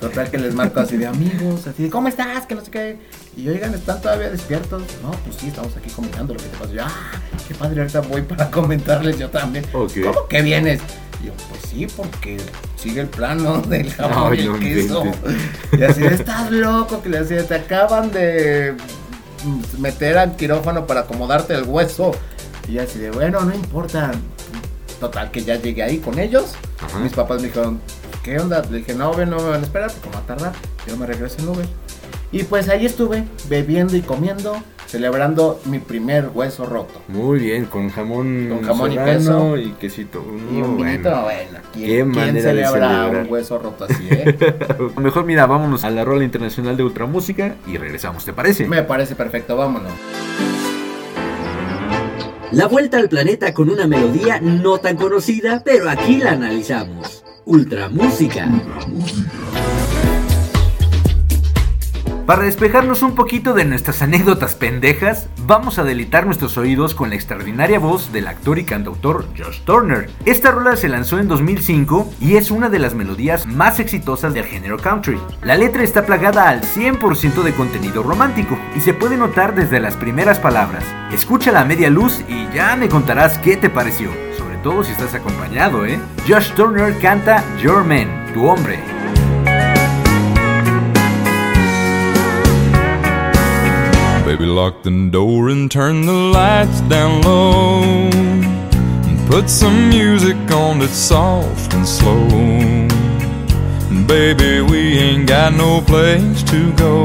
Total 0.00 0.30
que 0.30 0.38
les 0.38 0.54
marco 0.54 0.78
así 0.78 0.96
de 0.98 1.06
amigos, 1.06 1.66
así 1.66 1.84
de 1.84 1.90
¿cómo 1.90 2.06
estás? 2.08 2.46
Que 2.46 2.54
no 2.54 2.60
sé 2.60 2.70
qué. 2.70 2.98
Y 3.36 3.48
oigan, 3.50 3.74
¿están 3.74 4.00
todavía 4.00 4.30
despiertos? 4.30 4.82
No, 5.02 5.10
pues 5.10 5.36
sí, 5.36 5.48
estamos 5.48 5.76
aquí 5.76 5.90
comentando 5.90 6.32
lo 6.32 6.40
que 6.40 6.46
te 6.46 6.56
pasó. 6.56 6.72
Yo, 6.72 6.82
ah, 6.84 7.20
qué 7.46 7.54
padre, 7.54 7.82
ahorita 7.82 8.00
voy 8.00 8.22
para 8.28 8.50
comentarles 8.50 9.18
yo 9.18 9.28
también. 9.28 9.66
¿Cómo 9.70 10.26
que 10.28 10.40
vienes? 10.42 10.80
Y 11.22 11.26
yo, 11.26 11.32
pues 11.50 11.60
sí, 11.68 11.86
porque 11.94 12.38
sigue 12.76 13.02
el 13.02 13.08
plano 13.08 13.60
del 13.68 13.92
jamón 13.92 14.32
Ay, 14.32 14.38
y 14.40 14.42
el 14.42 14.52
no 14.52 14.58
queso. 14.58 15.04
inventes. 15.04 15.34
Y 15.78 15.82
así 15.82 16.00
de, 16.00 16.14
estás 16.14 16.50
loco, 16.50 17.02
que 17.02 17.10
le 17.10 17.20
decía, 17.20 17.46
te 17.46 17.54
acaban 17.56 18.10
de 18.10 18.74
mm, 19.44 19.80
meter 19.82 20.16
al 20.16 20.34
quirófano 20.36 20.86
para 20.86 21.00
acomodarte 21.00 21.52
el 21.52 21.64
hueso. 21.64 22.12
Y 22.68 22.78
así 22.78 22.98
de, 22.98 23.10
bueno, 23.10 23.40
no 23.42 23.54
importa. 23.54 24.12
Total, 24.98 25.30
que 25.30 25.44
ya 25.44 25.56
llegué 25.56 25.82
ahí 25.82 25.98
con 25.98 26.18
ellos. 26.18 26.54
Mis 27.02 27.12
papás 27.12 27.42
me 27.42 27.48
dijeron, 27.48 27.80
¿qué 28.22 28.38
onda? 28.38 28.62
Le 28.70 28.78
dije, 28.78 28.94
no, 28.94 29.10
Uber, 29.10 29.28
no 29.28 29.36
me 29.36 29.50
van 29.50 29.60
a 29.60 29.64
esperar 29.64 29.92
porque 29.92 30.08
va 30.08 30.22
a 30.22 30.26
tardar. 30.26 30.52
Yo 30.86 30.96
me 30.96 31.04
regreso 31.04 31.36
en 31.40 31.48
Uber. 31.50 31.66
Y 32.32 32.42
pues 32.44 32.68
ahí 32.68 32.84
estuve, 32.86 33.24
bebiendo 33.48 33.96
y 33.96 34.00
comiendo, 34.02 34.56
celebrando 34.86 35.60
mi 35.64 35.78
primer 35.78 36.30
hueso 36.34 36.66
roto. 36.66 37.00
Muy 37.08 37.38
bien, 37.38 37.64
con 37.66 37.88
jamón, 37.88 38.48
Con 38.50 38.62
jamón 38.64 38.92
y 38.92 38.96
queso. 38.98 39.56
y 39.56 39.70
quesito. 39.72 40.22
Y 40.52 40.56
un 40.60 40.74
Muy 40.76 40.84
vinito, 40.84 41.08
bueno. 41.08 41.22
bueno, 41.22 41.58
¿quién, 41.72 41.86
Qué 41.86 41.92
quién 41.94 42.08
manera 42.08 42.32
de 42.32 42.40
celebra 42.42 42.88
celebrar. 42.88 43.22
un 43.26 43.32
hueso 43.32 43.58
roto 43.58 43.84
así, 43.84 44.06
eh? 44.10 44.36
Mejor 45.00 45.24
mira, 45.24 45.46
vámonos 45.46 45.84
a 45.84 45.90
la 45.90 46.04
rola 46.04 46.24
internacional 46.24 46.76
de 46.76 46.82
Ultramúsica 46.82 47.54
y 47.66 47.78
regresamos, 47.78 48.24
¿te 48.24 48.32
parece? 48.32 48.66
Me 48.66 48.82
parece 48.82 49.14
perfecto, 49.14 49.56
vámonos. 49.56 49.92
La 52.52 52.66
vuelta 52.66 52.98
al 52.98 53.08
planeta 53.08 53.52
con 53.54 53.70
una 53.70 53.86
melodía 53.86 54.40
no 54.40 54.78
tan 54.78 54.96
conocida, 54.96 55.62
pero 55.64 55.88
aquí 55.90 56.18
la 56.18 56.32
analizamos. 56.32 57.24
Ultramúsica. 57.44 58.48
Para 62.26 62.42
despejarnos 62.42 63.02
un 63.02 63.14
poquito 63.14 63.54
de 63.54 63.64
nuestras 63.64 64.02
anécdotas 64.02 64.56
pendejas, 64.56 65.28
vamos 65.46 65.78
a 65.78 65.84
delitar 65.84 66.26
nuestros 66.26 66.58
oídos 66.58 66.92
con 66.92 67.10
la 67.10 67.14
extraordinaria 67.14 67.78
voz 67.78 68.12
del 68.12 68.26
actor 68.26 68.58
y 68.58 68.64
cantautor 68.64 69.26
Josh 69.38 69.60
Turner. 69.60 70.10
Esta 70.24 70.50
rola 70.50 70.74
se 70.74 70.88
lanzó 70.88 71.20
en 71.20 71.28
2005 71.28 72.14
y 72.20 72.34
es 72.34 72.50
una 72.50 72.68
de 72.68 72.80
las 72.80 72.94
melodías 72.94 73.46
más 73.46 73.78
exitosas 73.78 74.34
del 74.34 74.44
género 74.44 74.76
country. 74.76 75.20
La 75.40 75.56
letra 75.56 75.84
está 75.84 76.04
plagada 76.04 76.48
al 76.48 76.62
100% 76.62 77.44
de 77.44 77.54
contenido 77.54 78.02
romántico 78.02 78.58
y 78.76 78.80
se 78.80 78.92
puede 78.92 79.16
notar 79.16 79.54
desde 79.54 79.78
las 79.78 79.94
primeras 79.94 80.40
palabras. 80.40 80.82
Escúchala 81.12 81.60
a 81.60 81.64
media 81.64 81.90
luz 81.90 82.24
y 82.28 82.52
ya 82.52 82.74
me 82.74 82.88
contarás 82.88 83.38
qué 83.38 83.56
te 83.56 83.70
pareció, 83.70 84.10
sobre 84.36 84.56
todo 84.64 84.82
si 84.82 84.90
estás 84.90 85.14
acompañado, 85.14 85.86
¿eh? 85.86 86.00
Josh 86.26 86.50
Turner 86.54 86.98
canta 86.98 87.44
Your 87.62 87.84
Man, 87.84 88.32
tu 88.34 88.46
hombre. 88.46 88.95
Lock 94.56 94.82
the 94.84 95.10
door 95.10 95.50
and 95.50 95.70
turn 95.70 96.06
the 96.06 96.14
lights 96.14 96.80
down 96.92 97.20
low. 97.20 97.82
And 97.82 99.28
put 99.28 99.50
some 99.50 99.90
music 99.90 100.38
on 100.50 100.78
that's 100.78 100.96
soft 100.96 101.74
and 101.74 101.86
slow. 101.86 102.26
Baby, 104.06 104.62
we 104.62 104.96
ain't 104.96 105.28
got 105.28 105.52
no 105.52 105.82
place 105.82 106.42
to 106.44 106.72
go. 106.72 107.04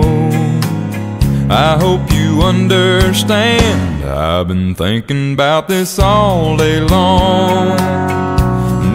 I 1.49 1.77
hope 1.77 2.09
you 2.13 2.41
understand. 2.41 4.05
I've 4.05 4.47
been 4.47 4.73
thinking 4.73 5.33
about 5.33 5.67
this 5.67 5.99
all 5.99 6.55
day 6.55 6.79
long. 6.79 7.75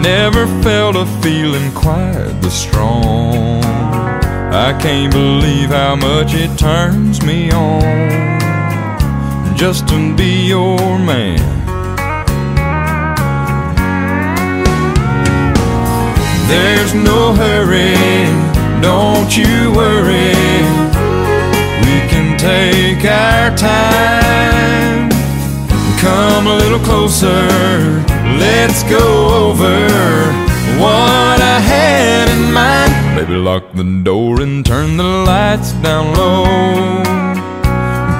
Never 0.01 0.47
felt 0.63 0.95
a 0.95 1.05
feeling 1.21 1.71
quite 1.73 2.33
this 2.41 2.59
strong. 2.59 3.63
I 4.51 4.75
can't 4.81 5.13
believe 5.13 5.69
how 5.69 5.95
much 5.95 6.33
it 6.33 6.57
turns 6.57 7.21
me 7.21 7.51
on 7.51 8.46
just 9.57 9.87
to 9.87 10.15
be 10.15 10.45
your 10.45 10.99
man. 10.99 11.41
There's 16.47 16.93
no 16.93 17.33
hurry, 17.33 17.95
don't 18.83 19.35
you 19.35 19.73
worry. 19.73 20.35
We 21.81 21.95
can 22.07 22.37
take 22.37 23.03
our 23.03 23.57
time. 23.57 25.09
Come 25.99 26.45
a 26.45 26.55
little 26.55 26.79
closer, 26.79 27.49
let's 28.37 28.83
go 28.83 29.49
over 29.49 29.87
what 30.79 31.41
I 31.41 31.59
had 31.59 32.29
in 32.29 32.53
mind. 32.53 33.19
Baby, 33.19 33.33
lock 33.33 33.73
the 33.73 34.01
door 34.03 34.39
and 34.39 34.63
turn 34.63 34.97
the 34.97 35.03
lights 35.03 35.71
down 35.81 36.13
low. 36.13 37.36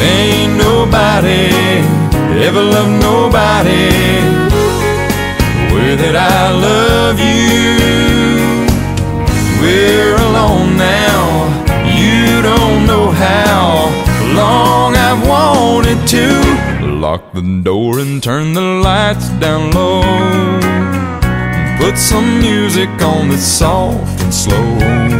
Ain't 0.00 0.56
nobody 0.56 1.50
ever 2.42 2.62
loved 2.62 3.02
nobody 3.02 3.90
the 5.68 5.74
way 5.74 5.94
that 5.94 6.16
I 6.16 6.50
love 6.68 7.18
you. 7.20 7.50
We're 9.60 10.16
alone 10.16 10.78
now, 10.78 11.20
you 11.84 12.40
don't 12.40 12.86
know 12.86 13.10
how 13.10 13.92
long 14.34 14.96
I've 14.96 15.22
wanted 15.28 16.06
to. 16.08 16.26
Lock 16.86 17.32
the 17.34 17.42
door 17.62 17.98
and 17.98 18.22
turn 18.22 18.54
the 18.54 18.62
lights 18.62 19.28
down 19.38 19.72
low. 19.72 20.00
Put 21.78 21.98
some 21.98 22.40
music 22.40 22.90
on 23.02 23.28
that's 23.28 23.42
soft 23.42 24.20
and 24.22 24.32
slow. 24.32 25.19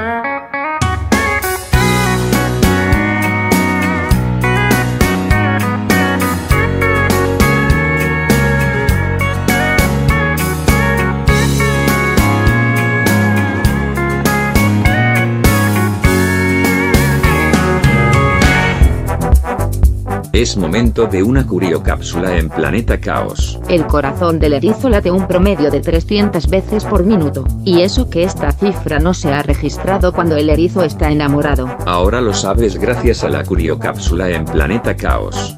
Es 20.33 20.55
momento 20.55 21.07
de 21.07 21.23
una 21.23 21.45
curiocápsula 21.45 22.37
en 22.37 22.47
Planeta 22.47 22.97
Caos. 23.01 23.59
El 23.67 23.85
corazón 23.85 24.39
del 24.39 24.53
erizo 24.53 24.87
late 24.87 25.11
un 25.11 25.27
promedio 25.27 25.69
de 25.69 25.81
300 25.81 26.47
veces 26.47 26.85
por 26.85 27.03
minuto, 27.03 27.43
y 27.65 27.81
eso 27.81 28.09
que 28.09 28.23
esta 28.23 28.53
cifra 28.53 28.99
no 28.99 29.13
se 29.13 29.33
ha 29.33 29.43
registrado 29.43 30.13
cuando 30.13 30.37
el 30.37 30.49
erizo 30.49 30.83
está 30.83 31.11
enamorado. 31.11 31.75
Ahora 31.85 32.21
lo 32.21 32.33
sabes 32.33 32.77
gracias 32.77 33.25
a 33.25 33.29
la 33.29 33.43
curiocápsula 33.43 34.29
en 34.29 34.45
Planeta 34.45 34.95
Caos. 34.95 35.57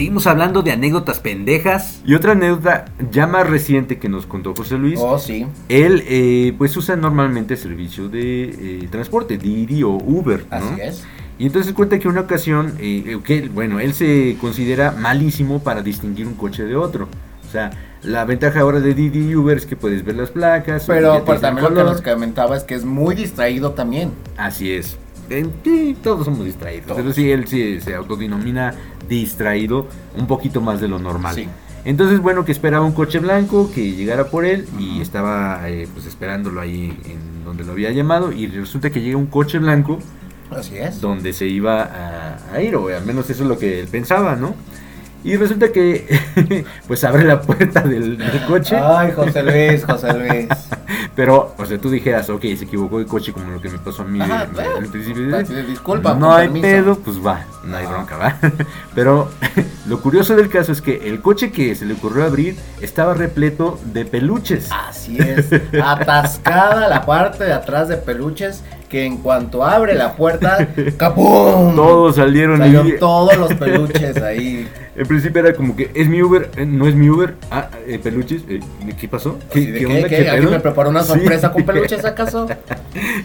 Seguimos 0.00 0.26
hablando 0.26 0.62
de 0.62 0.72
anécdotas 0.72 1.20
pendejas. 1.20 2.00
Y 2.06 2.14
otra 2.14 2.32
anécdota 2.32 2.86
ya 3.10 3.26
más 3.26 3.46
reciente 3.46 3.98
que 3.98 4.08
nos 4.08 4.24
contó 4.24 4.54
José 4.54 4.78
Luis. 4.78 4.98
Oh, 4.98 5.18
sí. 5.18 5.46
Él, 5.68 6.02
eh, 6.08 6.54
pues, 6.56 6.74
usa 6.74 6.96
normalmente 6.96 7.54
servicio 7.54 8.08
de 8.08 8.44
eh, 8.44 8.88
transporte, 8.90 9.36
Didi 9.36 9.82
o 9.82 9.90
Uber. 9.90 10.46
¿no? 10.50 10.56
Así 10.56 10.80
es. 10.80 11.04
Y 11.38 11.44
entonces 11.44 11.74
cuenta 11.74 11.98
que 11.98 12.08
una 12.08 12.22
ocasión, 12.22 12.76
eh, 12.80 13.18
que, 13.22 13.50
bueno, 13.50 13.78
él 13.78 13.92
se 13.92 14.38
considera 14.40 14.92
malísimo 14.92 15.62
para 15.62 15.82
distinguir 15.82 16.26
un 16.26 16.34
coche 16.34 16.64
de 16.64 16.76
otro. 16.76 17.06
O 17.46 17.52
sea, 17.52 17.70
la 18.02 18.24
ventaja 18.24 18.60
ahora 18.60 18.80
de 18.80 18.94
Didi 18.94 19.32
y 19.32 19.36
Uber 19.36 19.58
es 19.58 19.66
que 19.66 19.76
puedes 19.76 20.02
ver 20.02 20.16
las 20.16 20.30
placas. 20.30 20.84
Pero 20.86 21.22
pues, 21.26 21.42
también 21.42 21.74
lo 21.74 21.74
que 21.74 21.84
nos 21.84 22.00
comentaba 22.00 22.56
es 22.56 22.64
que 22.64 22.74
es 22.74 22.86
muy 22.86 23.14
distraído 23.14 23.72
también. 23.72 24.12
Así 24.38 24.72
es. 24.72 24.96
Eh, 25.30 25.46
sí, 25.64 25.96
todos 26.02 26.24
somos 26.24 26.44
distraídos. 26.44 26.92
Pero 26.96 27.12
sí, 27.12 27.30
él 27.30 27.46
sí 27.46 27.80
se 27.80 27.94
autodenomina 27.94 28.74
distraído 29.08 29.86
un 30.18 30.26
poquito 30.26 30.60
más 30.60 30.80
de 30.80 30.88
lo 30.88 30.98
normal. 30.98 31.34
Sí. 31.34 31.48
Entonces, 31.84 32.20
bueno, 32.20 32.44
que 32.44 32.52
esperaba 32.52 32.84
un 32.84 32.92
coche 32.92 33.20
blanco 33.20 33.70
que 33.74 33.92
llegara 33.92 34.26
por 34.26 34.44
él 34.44 34.66
y 34.78 35.00
estaba 35.00 35.62
eh, 35.70 35.88
pues 35.94 36.04
esperándolo 36.06 36.60
ahí 36.60 36.94
en 37.06 37.44
donde 37.44 37.64
lo 37.64 37.72
había 37.72 37.90
llamado 37.90 38.32
y 38.32 38.48
resulta 38.48 38.90
que 38.90 39.00
llega 39.00 39.16
un 39.16 39.26
coche 39.26 39.58
blanco 39.58 39.98
Así 40.50 40.76
es. 40.76 41.00
donde 41.00 41.32
se 41.32 41.46
iba 41.46 41.82
a, 41.84 42.38
a 42.54 42.60
ir, 42.60 42.76
o 42.76 42.88
al 42.94 43.06
menos 43.06 43.30
eso 43.30 43.44
es 43.44 43.48
lo 43.48 43.56
que 43.56 43.80
él 43.80 43.88
pensaba, 43.88 44.36
¿no? 44.36 44.54
Y 45.22 45.36
resulta 45.36 45.70
que 45.70 46.64
pues 46.88 47.04
abre 47.04 47.24
la 47.24 47.40
puerta 47.42 47.80
del, 47.82 48.16
del 48.16 48.44
coche. 48.46 48.76
Ay, 48.76 49.12
José 49.14 49.42
Luis, 49.42 49.84
José 49.84 50.12
Luis. 50.14 50.46
Pero, 51.14 51.54
o 51.58 51.66
sea, 51.66 51.76
tú 51.78 51.90
dijeras, 51.90 52.30
ok, 52.30 52.40
se 52.56 52.64
equivocó 52.64 52.98
el 53.00 53.06
coche 53.06 53.32
como 53.32 53.50
lo 53.50 53.60
que 53.60 53.68
me 53.68 53.78
pasó 53.78 54.02
a 54.02 54.04
mí 54.06 54.20
Ajá, 54.20 54.44
en- 54.44 54.52
bueno, 54.54 54.76
en 54.78 54.84
el 54.84 54.90
principio. 54.90 55.38
disculpa, 55.66 56.14
No 56.14 56.32
hay 56.32 56.46
permiso. 56.48 56.62
pedo, 56.66 56.98
pues 56.98 57.18
va, 57.24 57.44
no 57.64 57.76
hay 57.76 57.86
bronca, 57.86 58.16
va. 58.16 58.36
Pero 58.94 59.28
lo 59.86 60.00
curioso 60.00 60.34
del 60.36 60.48
caso 60.48 60.72
es 60.72 60.80
que 60.80 61.08
el 61.08 61.20
coche 61.20 61.50
que 61.52 61.74
se 61.74 61.84
le 61.84 61.94
ocurrió 61.94 62.24
abrir 62.24 62.56
estaba 62.80 63.12
repleto 63.12 63.78
de 63.92 64.04
peluches. 64.06 64.68
Así 64.72 65.18
es. 65.18 65.48
Atascada 65.82 66.88
la 66.88 67.04
parte 67.04 67.44
de 67.44 67.52
atrás 67.52 67.88
de 67.88 67.96
peluches 67.98 68.62
que 68.88 69.04
en 69.04 69.18
cuanto 69.18 69.64
abre 69.64 69.94
la 69.94 70.14
puerta, 70.16 70.66
¡capum! 70.96 71.76
Todos 71.76 72.16
salieron 72.16 72.58
Salieron 72.58 72.86
ahí. 72.86 72.94
todos 72.98 73.36
los 73.36 73.54
peluches 73.54 74.16
ahí. 74.22 74.68
En 75.00 75.06
principio 75.06 75.40
era 75.40 75.54
como 75.54 75.74
que 75.74 75.90
es 75.94 76.08
mi 76.08 76.20
Uber, 76.22 76.50
eh, 76.58 76.66
no 76.66 76.86
es 76.86 76.94
mi 76.94 77.08
Uber. 77.08 77.34
Ah, 77.50 77.70
eh, 77.86 77.98
peluches, 78.02 78.42
eh, 78.50 78.60
¿qué 79.00 79.08
pasó? 79.08 79.38
¿qué, 79.50 79.72
qué? 79.72 79.86
¿Alguien 80.28 80.40
pedo? 80.40 80.50
me 80.50 80.60
preparó 80.60 80.90
una 80.90 81.02
Sí. 81.02 81.08
sorpresa 81.08 81.52
con 81.52 81.64
peluches 81.64 82.04
acaso? 82.04 82.46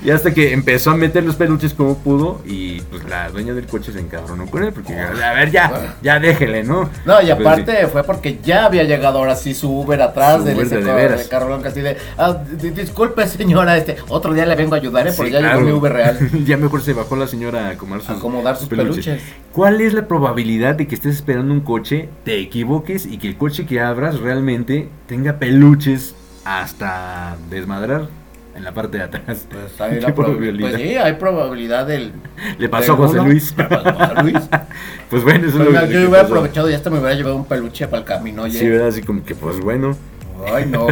Y 0.01 0.09
hasta 0.09 0.33
que 0.33 0.53
empezó 0.53 0.91
a 0.91 0.95
meter 0.95 1.25
los 1.25 1.35
peluches 1.35 1.73
como 1.73 1.97
pudo 1.97 2.41
y 2.45 2.79
pues 2.79 3.03
la 3.09 3.29
dueña 3.29 3.53
del 3.53 3.65
coche 3.65 3.91
se 3.91 3.99
encabronó 3.99 4.45
con 4.45 4.63
él 4.63 4.71
porque 4.71 4.97
a 4.97 5.33
ver 5.33 5.51
ya, 5.51 5.97
ya 6.01 6.17
déjele, 6.17 6.63
¿no? 6.63 6.89
No, 7.05 7.21
y 7.21 7.25
Pues, 7.25 7.39
aparte 7.41 7.87
fue 7.87 8.03
porque 8.05 8.39
ya 8.41 8.67
había 8.67 8.83
llegado 8.83 9.17
ahora 9.19 9.35
sí 9.35 9.53
su 9.53 9.69
Uber 9.69 10.01
atrás 10.01 10.37
Su 10.39 10.43
del 10.45 10.57
Uber 10.57 11.17
de 11.17 11.27
carro 11.27 11.47
blanco 11.47 11.67
así 11.67 11.81
de, 11.81 11.97
ah, 12.17 12.37
di- 12.57 12.69
disculpe 12.69 13.27
señora, 13.27 13.75
este, 13.75 13.97
otro 14.07 14.33
día 14.33 14.45
le 14.45 14.55
vengo 14.55 14.75
a 14.75 14.77
ayudar, 14.77 15.07
¿eh? 15.07 15.11
Sí, 15.11 15.17
porque 15.17 15.31
ya 15.33 15.39
claro. 15.39 15.57
llegó 15.59 15.69
mi 15.71 15.77
Uber 15.77 15.91
real. 15.91 16.19
ya 16.45 16.55
mejor 16.55 16.81
se 16.81 16.93
bajó 16.93 17.17
la 17.17 17.27
señora 17.27 17.67
a 17.67 17.69
acomodar 17.71 18.01
sus, 18.01 18.15
Acomodar 18.17 18.55
sus 18.55 18.69
peluches. 18.69 19.21
¿Cuál 19.51 19.81
es 19.81 19.93
la 19.93 20.07
probabilidad 20.07 20.75
de 20.75 20.87
que 20.87 20.95
estés 20.95 21.15
esperando 21.15 21.53
un 21.53 21.61
coche, 21.65 22.07
te 22.23 22.39
equivoques 22.39 23.05
y 23.05 23.17
que 23.17 23.27
el 23.27 23.35
coche 23.37 23.65
que 23.65 23.81
abras 23.81 24.19
realmente 24.21 24.87
tenga 25.07 25.33
peluches 25.39 26.15
hasta 26.45 27.35
desmadrar 27.49 28.07
en 28.55 28.63
la 28.63 28.73
parte 28.73 28.99
de 28.99 29.03
atrás? 29.03 29.45
Pues 29.51 29.81
hay 29.81 29.95
¿Qué 29.95 30.01
la 30.01 30.07
prob- 30.09 30.25
probabilidad? 30.25 30.69
Pues 30.69 30.81
sí, 30.81 30.95
hay 30.95 31.13
probabilidad 31.13 31.85
del... 31.87 32.13
Le 32.57 32.69
pasó 32.69 32.93
a 32.93 32.95
José. 32.95 33.17
Luis. 33.21 33.53
Me 33.57 33.65
pasó 33.65 33.89
a 33.89 34.21
Luis. 34.23 34.37
pues 35.09 35.23
bueno, 35.23 35.47
eso 35.47 35.57
Pues 35.57 35.67
es 35.67 35.73
lo 35.73 35.81
yo 35.81 35.87
que 35.89 35.97
hubiera 35.97 36.11
pasó. 36.21 36.25
aprovechado 36.35 36.69
y 36.69 36.73
hasta 36.73 36.89
me 36.89 36.99
hubiera 36.99 37.15
llevado 37.15 37.35
un 37.35 37.45
peluche 37.45 37.87
para 37.87 37.99
el 37.99 38.05
camino, 38.05 38.43
oye. 38.43 38.57
Sí, 38.57 38.69
¿verdad? 38.69 38.87
Así 38.87 39.01
como 39.01 39.25
que 39.25 39.35
pues 39.35 39.59
bueno. 39.59 39.97
Ay, 40.53 40.65
no. 40.69 40.87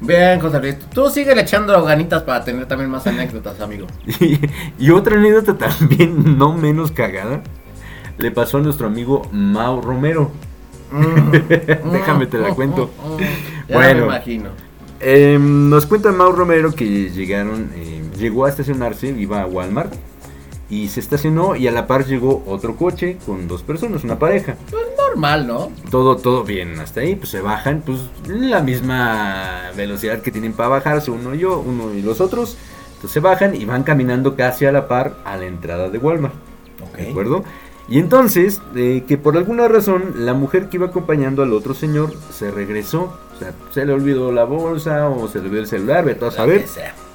Bien, 0.00 0.38
José 0.40 0.60
Luis. 0.60 0.76
Tú 0.92 1.08
sigue 1.10 1.38
echando 1.40 1.82
ganitas 1.84 2.22
para 2.22 2.44
tener 2.44 2.66
también 2.66 2.90
más 2.90 3.06
anécdotas, 3.06 3.60
amigo. 3.60 3.86
Y, 4.20 4.38
y 4.78 4.90
otra 4.90 5.16
anécdota 5.16 5.56
también 5.56 6.38
no 6.38 6.52
menos 6.54 6.92
cagada 6.92 7.40
le 8.18 8.30
pasó 8.30 8.58
a 8.58 8.60
nuestro 8.60 8.86
amigo 8.86 9.22
Mau 9.32 9.80
Romero. 9.80 10.30
Déjame 11.92 12.26
te 12.26 12.38
la 12.38 12.54
cuento. 12.54 12.90
Ya 13.68 13.78
me 13.78 13.98
imagino. 13.98 14.50
eh, 15.00 15.38
nos 15.40 15.86
cuenta 15.86 16.12
Mau 16.12 16.32
Romero 16.32 16.74
que 16.74 17.10
llegaron, 17.10 17.70
eh, 17.74 18.02
llegó 18.16 18.46
a 18.46 18.48
estacionarse, 18.48 19.08
iba 19.08 19.42
a 19.42 19.46
Walmart 19.46 19.92
y 20.70 20.88
se 20.88 21.00
estacionó 21.00 21.56
y 21.56 21.66
a 21.66 21.72
la 21.72 21.86
par 21.86 22.04
llegó 22.04 22.42
otro 22.46 22.76
coche 22.76 23.18
con 23.24 23.48
dos 23.48 23.62
personas, 23.62 24.04
una 24.04 24.18
pareja. 24.18 24.56
Pues 24.70 24.82
normal, 24.96 25.46
¿no? 25.46 25.70
Todo, 25.90 26.16
todo 26.16 26.44
bien 26.44 26.78
hasta 26.80 27.00
ahí, 27.00 27.16
pues 27.16 27.30
se 27.30 27.40
bajan, 27.40 27.82
pues 27.84 28.00
la 28.26 28.60
misma 28.60 29.70
velocidad 29.76 30.20
que 30.20 30.30
tienen 30.30 30.52
para 30.52 30.68
bajarse 30.70 31.10
uno 31.10 31.34
y 31.34 31.38
yo, 31.38 31.58
uno 31.60 31.94
y 31.94 32.02
los 32.02 32.20
otros. 32.20 32.58
Entonces 32.96 33.12
se 33.12 33.20
bajan 33.20 33.54
y 33.54 33.64
van 33.64 33.82
caminando 33.84 34.36
casi 34.36 34.66
a 34.66 34.72
la 34.72 34.88
par 34.88 35.16
a 35.24 35.36
la 35.36 35.46
entrada 35.46 35.88
de 35.88 35.98
Walmart. 35.98 36.34
¿De 36.96 37.10
acuerdo? 37.10 37.44
Y 37.88 37.98
entonces, 37.98 38.60
eh, 38.76 39.04
que 39.08 39.16
por 39.16 39.36
alguna 39.36 39.66
razón, 39.66 40.12
la 40.16 40.34
mujer 40.34 40.68
que 40.68 40.76
iba 40.76 40.88
acompañando 40.88 41.42
al 41.42 41.52
otro 41.54 41.72
señor 41.72 42.12
se 42.30 42.50
regresó. 42.50 43.18
O 43.34 43.38
sea, 43.38 43.52
se 43.72 43.86
le 43.86 43.92
olvidó 43.92 44.30
la 44.30 44.44
bolsa 44.44 45.08
o 45.08 45.28
se 45.28 45.38
le 45.38 45.46
olvidó 45.46 45.62
el 45.62 45.68
celular, 45.68 46.04
vete 46.04 46.26
a 46.26 46.30
saber. 46.30 46.66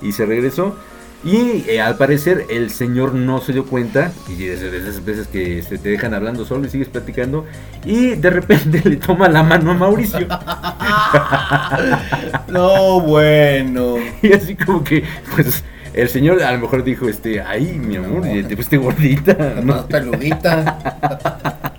Y 0.01 0.11
se 0.13 0.25
regresó. 0.25 0.75
Y 1.23 1.63
eh, 1.69 1.79
al 1.79 1.95
parecer 1.95 2.47
el 2.49 2.69
señor 2.69 3.13
no 3.13 3.39
se 3.39 3.53
dio 3.53 3.65
cuenta, 3.65 4.11
y 4.27 4.35
desde, 4.43 4.69
desde 4.69 4.89
esas 4.89 5.05
veces 5.05 5.27
que 5.27 5.61
se 5.61 5.77
te 5.77 5.87
dejan 5.87 6.13
hablando 6.13 6.43
solo 6.43 6.67
y 6.67 6.69
sigues 6.69 6.89
platicando, 6.89 7.45
y 7.85 8.15
de 8.15 8.29
repente 8.29 8.81
le 8.89 8.97
toma 8.97 9.29
la 9.29 9.41
mano 9.41 9.71
a 9.71 9.73
Mauricio. 9.73 10.27
No, 12.49 12.99
bueno. 13.01 13.95
Y 14.21 14.33
así 14.33 14.55
como 14.55 14.83
que, 14.83 15.03
pues, 15.35 15.63
el 15.93 16.09
señor 16.09 16.41
a 16.43 16.51
lo 16.51 16.59
mejor 16.59 16.83
dijo, 16.83 17.07
este, 17.07 17.41
ay, 17.41 17.79
mi 17.79 17.97
amor, 17.97 18.25
y 18.27 18.43
te 18.43 18.55
fuiste 18.55 18.77
gordita. 18.77 19.55
Más 19.63 19.83
peludita. 19.83 20.77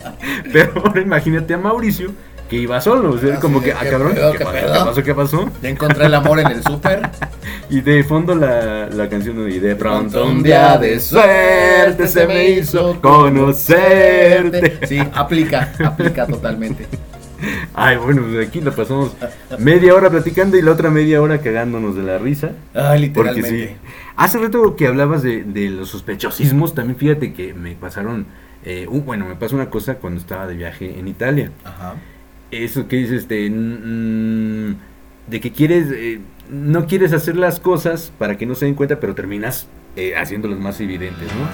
Pero 0.53 0.73
ahora 0.85 1.01
imagínate 1.01 1.55
a 1.55 1.59
Mauricio 1.59 2.11
que 2.49 2.57
iba 2.57 2.81
solo, 2.81 3.13
o 3.13 3.19
sea, 3.19 3.33
Así 3.33 3.41
como 3.41 3.63
que, 3.63 3.73
ah, 3.73 3.79
¿qué 3.83 3.91
cabrón, 3.91 4.13
pedo, 4.15 4.33
¿qué, 4.33 4.39
qué 4.39 4.45
pasó, 4.45 4.55
pedo? 4.55 4.73
¿qué 4.73 4.79
pasó? 4.85 5.03
¿Qué 5.03 5.15
pasó? 5.15 5.51
Ya 5.63 5.69
encontré 5.71 6.07
el 6.07 6.15
amor 6.15 6.39
en 6.41 6.47
el 6.49 6.63
súper. 6.63 7.03
Y 7.71 7.81
de 7.81 8.05
fondo 8.05 8.35
la, 8.35 8.91
la 8.91 9.09
canción 9.09 9.49
de 9.49 9.59
De 9.59 9.75
pronto 9.75 10.27
un 10.27 10.43
día 10.43 10.77
de 10.77 11.01
suerte 11.01 12.07
se 12.07 12.27
me 12.27 12.51
hizo 12.51 13.01
conocerte. 13.01 14.87
Sí, 14.87 14.99
aplica, 15.15 15.73
aplica 15.83 16.27
totalmente. 16.27 16.87
Ay, 17.73 17.97
bueno, 17.97 18.23
pues 18.31 18.47
aquí 18.47 18.61
la 18.61 18.71
pasamos 18.71 19.13
media 19.59 19.95
hora 19.95 20.11
platicando 20.11 20.57
y 20.57 20.63
la 20.63 20.73
otra 20.73 20.91
media 20.91 21.21
hora 21.21 21.39
cagándonos 21.41 21.97
de 21.97 22.03
la 22.03 22.19
risa. 22.19 22.53
Ay, 22.75 23.11
Porque 23.11 23.33
literalmente. 23.33 23.69
sí. 23.83 23.91
Hace 24.17 24.39
rato 24.39 24.77
que 24.77 24.87
hablabas 24.87 25.23
de, 25.23 25.43
de 25.45 25.71
los 25.71 25.89
sospechosismos, 25.91 26.75
también 26.75 26.97
fíjate 26.97 27.33
que 27.33 27.53
me 27.55 27.75
pasaron 27.75 28.27
Eh, 28.67 28.87
uh, 28.89 29.01
bueno, 29.03 29.27
me 29.27 29.35
pasó 29.37 29.57
una 29.57 29.69
cosa 29.69 29.97
cuando 29.97 30.19
estaba 30.21 30.47
de 30.47 30.55
viaje 30.55 30.99
en 30.99 31.07
Italia. 31.07 31.51
Ajá. 31.65 31.97
Eso 32.51 32.89
que 32.89 32.97
dices, 32.97 33.23
este, 33.23 33.51
mm, 33.51 34.75
de 35.29 35.41
que 35.41 35.53
quieres, 35.53 35.89
eh, 35.93 36.21
no 36.51 36.87
quieres 36.87 37.13
hacer 37.13 37.37
las 37.37 37.61
cosas 37.61 38.11
para 38.19 38.39
que 38.39 38.47
no 38.47 38.55
se 38.55 38.65
den 38.65 38.75
cuenta, 38.75 39.01
pero 39.01 39.15
terminas 39.15 39.67
eh, 39.97 40.15
haciéndolas 40.17 40.59
más 40.61 40.81
evidentes, 40.81 41.29
¿no? 41.35 41.47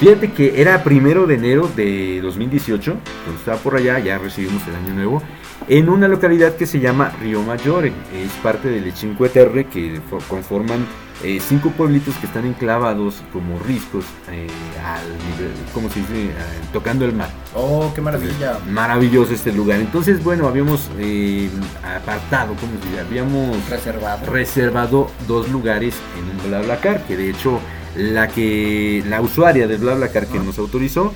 Fíjate 0.00 0.32
que 0.32 0.60
era 0.60 0.84
primero 0.84 1.26
de 1.26 1.34
enero 1.36 1.68
de 1.76 2.20
2018, 2.22 2.94
cuando 3.24 3.38
estaba 3.40 3.56
por 3.58 3.76
allá, 3.76 3.98
ya 3.98 4.18
recibimos 4.18 4.62
el 4.68 4.74
año 4.76 4.94
nuevo, 4.94 5.22
en 5.68 5.88
una 5.88 6.08
localidad 6.08 6.56
que 6.56 6.66
se 6.66 6.78
llama 6.78 7.10
Río 7.22 7.42
Maggiore, 7.42 7.90
es 8.14 8.30
parte 8.42 8.68
del 8.68 8.92
Cinque 8.92 9.28
Terre 9.30 9.64
que 9.64 9.98
fo- 10.10 10.22
conforman 10.28 10.84
eh, 11.22 11.40
cinco 11.46 11.70
pueblitos 11.70 12.14
que 12.16 12.26
están 12.26 12.46
enclavados 12.46 13.22
como 13.32 13.58
riscos 13.60 14.04
eh, 14.30 14.46
al 14.84 15.02
nivel, 15.30 15.52
¿cómo 15.74 15.90
se 15.90 16.00
dice? 16.00 16.30
Ah, 16.38 16.68
tocando 16.72 17.04
el 17.04 17.12
mar. 17.12 17.28
Oh, 17.54 17.92
qué 17.94 18.00
maravilla. 18.00 18.58
Maravilloso 18.70 19.34
este 19.34 19.52
lugar. 19.52 19.80
Entonces, 19.80 20.22
bueno, 20.24 20.46
habíamos 20.48 20.90
eh, 20.98 21.50
apartado, 21.84 22.54
¿cómo 22.58 22.72
se 22.82 22.88
dice? 22.88 23.00
Habíamos 23.00 23.68
Reservado. 23.68 24.26
reservado 24.32 25.10
dos 25.28 25.48
lugares 25.50 25.94
en 26.18 26.36
un 26.44 26.50
BlaBlaCar, 26.50 27.04
que 27.04 27.16
de 27.16 27.30
hecho 27.30 27.60
la 27.96 28.28
que 28.28 29.02
la 29.08 29.20
usuaria 29.20 29.66
de 29.66 29.76
BlaBlaCar 29.76 30.26
que 30.26 30.38
nos 30.38 30.58
autorizó, 30.58 31.12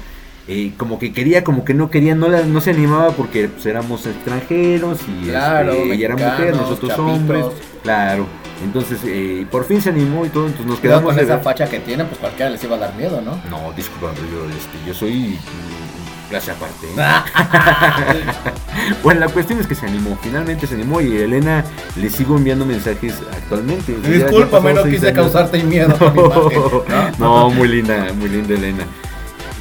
eh, 0.48 0.72
como 0.76 0.98
que 0.98 1.12
quería, 1.14 1.42
como 1.44 1.64
que 1.64 1.72
no 1.72 1.88
quería, 1.88 2.14
no, 2.14 2.28
la- 2.28 2.42
no 2.42 2.60
se 2.60 2.70
animaba 2.70 3.12
porque 3.12 3.48
pues, 3.48 3.64
éramos 3.64 4.04
extranjeros 4.06 4.98
y 5.08 5.28
Claro, 5.28 5.72
este, 5.72 5.94
ella 5.94 6.04
era 6.06 6.16
mujer, 6.16 6.54
nosotros 6.56 6.90
chapitos. 6.90 7.10
hombres, 7.16 7.44
claro. 7.82 8.26
Entonces, 8.64 8.98
eh, 9.04 9.46
por 9.50 9.64
fin 9.66 9.80
se 9.82 9.90
animó 9.90 10.24
y 10.26 10.30
todo, 10.30 10.46
entonces 10.46 10.66
nos 10.66 10.80
quedamos 10.80 11.04
con 11.04 11.16
de 11.16 11.22
esa 11.22 11.34
ver- 11.36 11.44
facha 11.44 11.68
que 11.68 11.78
tiene, 11.80 12.04
pues 12.06 12.18
cualquiera 12.18 12.50
les 12.50 12.64
iba 12.64 12.76
a 12.76 12.78
dar 12.80 12.94
miedo, 12.94 13.20
¿no? 13.20 13.38
No, 13.50 13.72
disculpa, 13.76 14.12
yo, 14.16 14.48
este, 14.48 14.78
yo 14.86 14.94
soy 14.94 15.38
clase 16.30 16.50
aparte. 16.52 16.86
¿eh? 16.86 18.24
bueno, 19.02 19.20
la 19.20 19.28
cuestión 19.28 19.60
es 19.60 19.66
que 19.66 19.74
se 19.74 19.86
animó, 19.86 20.18
finalmente 20.22 20.66
se 20.66 20.74
animó 20.74 21.00
y 21.00 21.16
Elena 21.16 21.64
le 21.96 22.08
sigo 22.10 22.36
enviando 22.36 22.64
mensajes 22.64 23.14
actualmente. 23.32 23.94
Discúlpame, 24.02 24.72
no 24.74 24.84
quise 24.84 25.08
años. 25.08 25.18
causarte 25.18 25.62
miedo 25.64 25.96
con 25.98 26.14
No, 27.18 27.50
muy 27.50 27.68
linda, 27.68 28.06
muy 28.18 28.28
linda 28.30 28.54
Elena. 28.54 28.84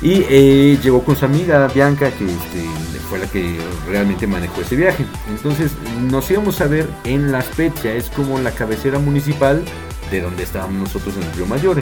Y 0.02 0.26
eh, 0.30 0.78
llegó 0.82 1.04
con 1.04 1.16
su 1.16 1.26
amiga 1.26 1.68
Bianca, 1.68 2.10
que 2.12 2.26
este, 2.26 2.66
fue 3.14 3.20
la 3.20 3.28
que 3.28 3.60
realmente 3.88 4.26
manejó 4.26 4.62
ese 4.62 4.76
viaje. 4.76 5.06
Entonces 5.30 5.74
nos 6.10 6.32
íbamos 6.32 6.60
a 6.62 6.66
ver 6.66 6.90
en 7.04 7.32
La 7.32 7.44
Spezia, 7.44 7.94
es 7.94 8.10
como 8.10 8.40
la 8.40 8.50
cabecera 8.50 8.98
municipal 8.98 9.64
de 10.10 10.20
donde 10.20 10.42
estábamos 10.42 10.82
nosotros 10.82 11.14
en 11.18 11.34
Río 11.36 11.46
Mayor. 11.46 11.78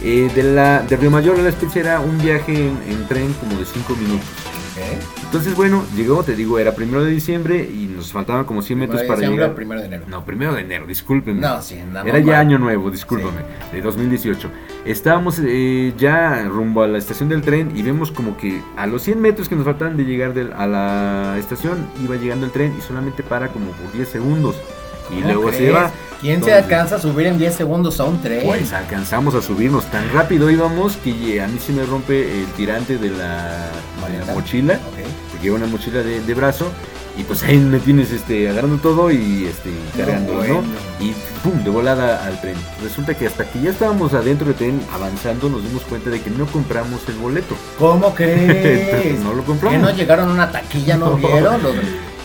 Eh, 0.00 0.30
de, 0.32 0.42
la, 0.44 0.82
de 0.82 0.96
Río 0.96 1.10
Mayor 1.10 1.40
a 1.40 1.42
La 1.42 1.50
Spezia 1.50 1.80
era 1.80 1.98
un 1.98 2.16
viaje 2.18 2.52
en, 2.52 2.78
en 2.88 3.08
tren 3.08 3.32
como 3.40 3.58
de 3.58 3.66
5 3.66 3.96
minutos. 3.96 4.28
Entonces, 5.24 5.54
bueno, 5.54 5.84
llegó, 5.94 6.22
te 6.22 6.34
digo, 6.34 6.58
era 6.58 6.74
primero 6.74 7.04
de 7.04 7.10
diciembre 7.10 7.68
y 7.72 7.86
nos 7.86 8.12
faltaban 8.12 8.44
como 8.44 8.62
100 8.62 8.78
metros 8.78 9.02
para 9.02 9.20
llegar. 9.20 9.54
primero 9.54 9.80
de 9.80 9.86
enero. 9.86 10.04
No, 10.08 10.24
primero 10.24 10.54
de 10.54 10.62
enero, 10.62 10.86
discúlpenme. 10.86 11.40
No, 11.40 11.62
sí, 11.62 11.76
nada 11.92 12.08
Era 12.08 12.18
ya 12.18 12.40
año 12.40 12.58
nuevo, 12.58 12.90
discúlpame, 12.90 13.42
de 13.72 13.80
2018. 13.80 14.50
Estábamos 14.84 15.40
eh, 15.44 15.92
ya 15.96 16.42
rumbo 16.48 16.82
a 16.82 16.88
la 16.88 16.98
estación 16.98 17.28
del 17.28 17.42
tren 17.42 17.76
y 17.76 17.82
vemos 17.82 18.10
como 18.10 18.36
que 18.36 18.60
a 18.76 18.86
los 18.86 19.02
100 19.02 19.20
metros 19.20 19.48
que 19.48 19.54
nos 19.54 19.64
faltaban 19.64 19.96
de 19.96 20.04
llegar 20.04 20.34
a 20.56 20.66
la 20.66 21.36
estación 21.38 21.86
iba 22.02 22.16
llegando 22.16 22.46
el 22.46 22.52
tren 22.52 22.74
y 22.76 22.80
solamente 22.80 23.22
para 23.22 23.48
como 23.48 23.70
por 23.72 23.92
10 23.92 24.08
segundos. 24.08 24.56
Y 25.10 25.20
¿Cómo 25.22 25.26
luego 25.32 25.52
se 25.52 25.70
va. 25.70 25.90
¿Quién 26.20 26.44
se 26.44 26.52
alcanza 26.52 26.96
a 26.96 26.98
subir 27.00 27.26
en 27.28 27.38
10 27.38 27.54
segundos 27.54 27.98
a 27.98 28.04
un 28.04 28.20
tren? 28.20 28.42
Pues 28.44 28.72
alcanzamos 28.74 29.34
a 29.34 29.40
subirnos 29.40 29.86
tan 29.86 30.12
rápido 30.12 30.50
íbamos 30.50 30.96
que 30.98 31.40
a 31.40 31.46
mí 31.48 31.58
se 31.58 31.72
me 31.72 31.84
rompe 31.84 32.40
el 32.40 32.46
tirante 32.48 32.98
de 32.98 33.08
la, 33.10 33.70
de 34.10 34.26
la 34.26 34.34
mochila. 34.34 34.78
Porque 34.84 35.42
lleva 35.42 35.56
una 35.56 35.66
mochila 35.66 36.02
de, 36.02 36.20
de 36.20 36.34
brazo. 36.34 36.66
Y 37.16 37.22
pues 37.24 37.42
ahí 37.42 37.56
me 37.58 37.78
tienes 37.80 38.12
este, 38.12 38.48
agarrando 38.48 38.76
todo 38.78 39.10
y 39.10 39.44
este, 39.46 39.70
cargándolo, 39.96 40.42
¿no? 40.44 40.54
bueno. 40.54 40.68
Y 41.00 41.12
pum, 41.42 41.62
de 41.64 41.68
volada 41.70 42.24
al 42.24 42.40
tren. 42.40 42.54
Resulta 42.82 43.14
que 43.14 43.26
hasta 43.26 43.44
que 43.50 43.60
ya 43.60 43.70
estábamos 43.70 44.14
adentro 44.14 44.46
del 44.46 44.54
tren 44.56 44.80
avanzando 44.94 45.48
nos 45.50 45.62
dimos 45.62 45.82
cuenta 45.82 46.08
de 46.08 46.20
que 46.22 46.30
no 46.30 46.46
compramos 46.46 47.00
el 47.08 47.16
boleto. 47.16 47.56
¿Cómo 47.78 48.14
crees? 48.14 48.64
Entonces, 48.86 49.20
no 49.20 49.34
lo 49.34 49.42
compramos. 49.44 49.76
¿Que 49.78 49.82
no 49.82 49.90
llegaron 49.98 50.30
a 50.30 50.32
una 50.34 50.52
taquilla, 50.52 50.96
no, 50.96 51.10
No. 51.10 51.16
vieron? 51.16 51.62
Los- 51.62 51.74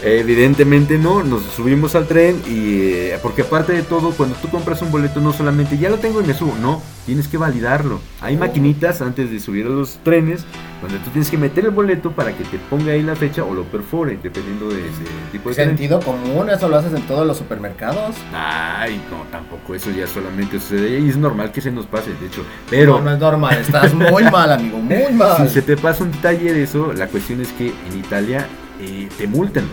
Evidentemente 0.04 0.98
no, 0.98 1.24
nos 1.24 1.44
subimos 1.44 1.96
al 1.96 2.08
tren 2.08 2.42
y 2.48 2.82
eh, 2.92 3.20
porque 3.22 3.42
aparte 3.42 3.74
de 3.74 3.82
todo, 3.82 4.12
cuando 4.12 4.36
tú 4.36 4.50
compras 4.50 4.82
un 4.82 4.92
boleto 4.92 5.20
no 5.20 5.34
solamente 5.34 5.78
ya 5.78 5.90
lo 5.90 5.98
tengo 5.98 6.22
y 6.22 6.26
me 6.26 6.34
subo, 6.34 6.54
no, 6.62 6.82
tienes 7.06 7.28
que 7.28 7.38
validarlo. 7.38 8.00
Hay 8.22 8.38
maquinitas 8.38 9.02
antes 9.02 9.32
de 9.32 9.40
subir 9.40 9.66
a 9.66 9.70
los 9.70 9.98
trenes 10.04 10.46
donde 10.82 11.00
tú 11.00 11.10
tienes 11.10 11.32
que 11.32 11.38
meter 11.38 11.66
el 11.66 11.72
boleto 11.72 12.12
para 12.12 12.36
que 12.38 12.44
te 12.44 12.58
ponga 12.70 12.92
ahí 12.92 13.02
la 13.02 13.16
fecha 13.16 13.44
o 13.44 13.54
lo 13.54 13.64
perfore, 13.64 14.20
dependiendo 14.22 14.70
de 14.70 14.82
ese 14.82 15.04
tipo 15.32 15.50
de 15.50 15.56
tren. 15.56 15.70
Sentido 15.70 16.00
común, 16.02 16.50
eso 16.50 16.68
lo 16.68 16.78
haces 16.78 16.94
en 16.94 17.02
todos 17.04 17.26
los 17.26 17.38
supermercados. 17.38 18.16
Ay, 18.34 19.02
no, 19.10 19.24
tampoco, 19.32 19.74
eso 19.74 19.90
ya 19.92 20.06
solamente 20.06 20.60
sucede 20.60 21.00
y 21.00 21.10
es 21.10 21.18
normal 21.18 21.52
que 21.52 21.62
se 21.62 21.72
nos 21.72 21.88
pase, 21.88 22.12
de 22.20 22.28
hecho. 22.28 22.44
Pero 22.70 22.98
No, 22.98 23.06
no 23.06 23.14
es 23.14 23.20
normal, 23.20 23.58
estás 23.58 23.94
muy 23.94 24.24
mal, 24.32 24.52
amigo, 24.52 24.78
muy 24.78 25.14
mal. 25.14 25.48
si 25.48 25.54
se 25.54 25.62
te 25.62 25.78
pasa 25.78 26.04
un 26.04 26.12
detalle 26.12 26.54
de 26.54 26.64
eso, 26.64 26.94
la 26.94 27.08
cuestión 27.08 27.42
es 27.42 27.52
que 27.54 27.68
en 27.68 27.98
Italia 27.98 28.46
eh, 28.80 29.10
te 29.18 29.28
multan. 29.28 29.66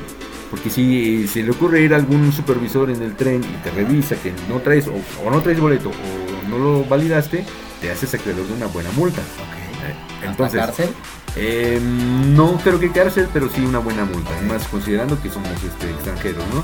Porque 0.50 0.68
si 0.68 1.26
se 1.28 1.42
le 1.42 1.50
ocurre 1.50 1.80
ir 1.80 1.94
a 1.94 1.96
algún 1.96 2.30
supervisor 2.32 2.90
en 2.90 3.02
el 3.02 3.16
tren 3.16 3.42
y 3.42 3.62
te 3.64 3.70
revisa 3.70 4.16
que 4.16 4.32
no 4.48 4.60
traes 4.60 4.86
o, 4.86 4.92
o 5.26 5.30
no 5.30 5.40
traes 5.40 5.58
boleto 5.58 5.88
o 5.88 6.48
no 6.48 6.58
lo 6.58 6.84
validaste, 6.84 7.44
te 7.80 7.90
haces 7.90 8.12
acreedor 8.14 8.46
de 8.46 8.52
una 8.52 8.66
buena 8.66 8.90
multa. 8.92 9.20
Eh, 9.20 10.26
Entonces, 10.26 10.60
cárcel? 10.60 10.90
eh, 11.36 11.80
no 11.82 12.58
creo 12.62 12.78
que 12.78 12.90
cárcel, 12.92 13.28
pero 13.32 13.48
sí 13.48 13.62
una 13.62 13.78
buena 13.78 14.04
multa. 14.04 14.30
Más 14.46 14.68
considerando 14.68 15.20
que 15.22 15.30
somos 15.30 15.50
este, 15.64 15.90
extranjeros, 15.90 16.44
¿no? 16.54 16.62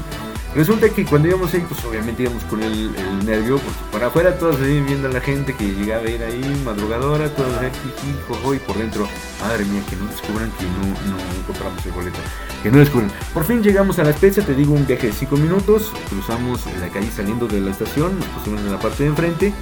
Resulta 0.54 0.88
que 0.88 1.04
cuando 1.04 1.28
íbamos 1.28 1.52
ahí, 1.52 1.64
pues 1.68 1.84
obviamente 1.84 2.22
íbamos 2.22 2.42
con 2.44 2.62
el, 2.62 2.94
el 2.96 3.26
nervio, 3.26 3.58
porque 3.58 3.78
para 3.92 4.06
afuera 4.06 4.38
todos 4.38 4.60
ahí 4.60 4.80
viendo 4.80 5.08
a 5.08 5.12
la 5.12 5.20
gente 5.20 5.54
que 5.54 5.64
llegaba 5.64 6.04
a 6.04 6.10
ir 6.10 6.22
ahí, 6.22 6.62
madrugadora, 6.64 7.28
todos 7.28 7.52
jiji, 7.60 8.14
jojo, 8.26 8.54
y 8.54 8.58
por 8.58 8.76
dentro, 8.78 9.06
madre 9.40 9.64
mía, 9.66 9.82
que 9.88 9.96
no 9.96 10.06
descubran 10.06 10.50
que 10.52 10.64
no, 10.64 11.16
no 11.16 11.46
compramos 11.46 11.84
el 11.84 11.92
boleto, 11.92 12.18
que 12.62 12.70
no 12.70 12.78
descubran. 12.78 13.10
Por 13.34 13.44
fin 13.44 13.62
llegamos 13.62 13.98
a 13.98 14.04
la 14.04 14.10
especia, 14.10 14.44
te 14.44 14.54
digo, 14.54 14.72
un 14.72 14.86
viaje 14.86 15.08
de 15.08 15.12
5 15.12 15.36
minutos, 15.36 15.92
cruzamos 16.08 16.64
la 16.80 16.88
calle 16.88 17.10
saliendo 17.10 17.46
de 17.46 17.60
la 17.60 17.70
estación, 17.70 18.18
nos 18.18 18.28
pusimos 18.28 18.60
en 18.60 18.72
la 18.72 18.80
parte 18.80 19.02
de 19.02 19.10
enfrente, 19.10 19.54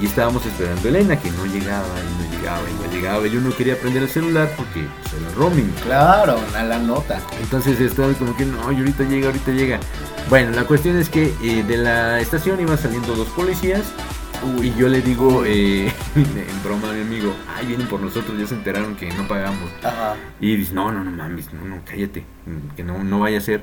y 0.00 0.06
estábamos 0.06 0.44
esperando 0.44 0.88
a 0.88 0.90
Elena, 0.90 1.20
que 1.20 1.30
no 1.30 1.46
llegaba, 1.46 1.86
y 1.86 2.22
no 2.24 2.36
llegaba, 2.36 2.62
y 2.68 2.82
no 2.82 2.92
llegaba, 2.92 3.26
y 3.26 3.30
yo 3.30 3.40
no 3.40 3.54
quería 3.54 3.78
prender 3.78 4.02
el 4.02 4.08
celular 4.08 4.52
porque 4.56 4.84
pues, 5.02 5.14
era 5.14 5.32
roaming. 5.36 5.72
Claro, 5.84 6.40
a 6.56 6.62
la 6.64 6.78
nota. 6.78 7.20
Entonces 7.40 7.80
estaba 7.80 8.12
como 8.14 8.36
que 8.36 8.44
no, 8.44 8.72
y 8.72 8.78
ahorita 8.78 9.04
llega, 9.04 9.26
ahorita 9.28 9.52
llega. 9.52 9.78
Bueno, 10.28 10.41
la 10.50 10.64
cuestión 10.64 10.96
es 10.98 11.08
que 11.08 11.32
eh, 11.42 11.62
de 11.66 11.76
la 11.76 12.20
estación 12.20 12.60
iban 12.60 12.78
saliendo 12.78 13.14
dos 13.14 13.28
policías. 13.28 13.92
Y 14.60 14.74
yo 14.74 14.88
le 14.88 15.02
digo, 15.02 15.44
eh, 15.46 15.86
en 16.16 16.62
broma 16.64 16.90
a 16.90 16.92
mi 16.92 17.02
amigo, 17.02 17.32
ay, 17.56 17.66
vienen 17.66 17.86
por 17.86 18.00
nosotros, 18.00 18.36
ya 18.38 18.46
se 18.46 18.54
enteraron 18.54 18.96
que 18.96 19.12
no 19.12 19.28
pagamos. 19.28 19.70
Ajá. 19.84 20.16
Y 20.40 20.56
dice, 20.56 20.74
no, 20.74 20.90
no, 20.90 21.04
no 21.04 21.12
mames, 21.12 21.52
no, 21.52 21.64
no, 21.64 21.80
cállate, 21.84 22.24
que 22.76 22.82
no, 22.82 23.04
no 23.04 23.20
vaya 23.20 23.38
a 23.38 23.40
ser. 23.40 23.62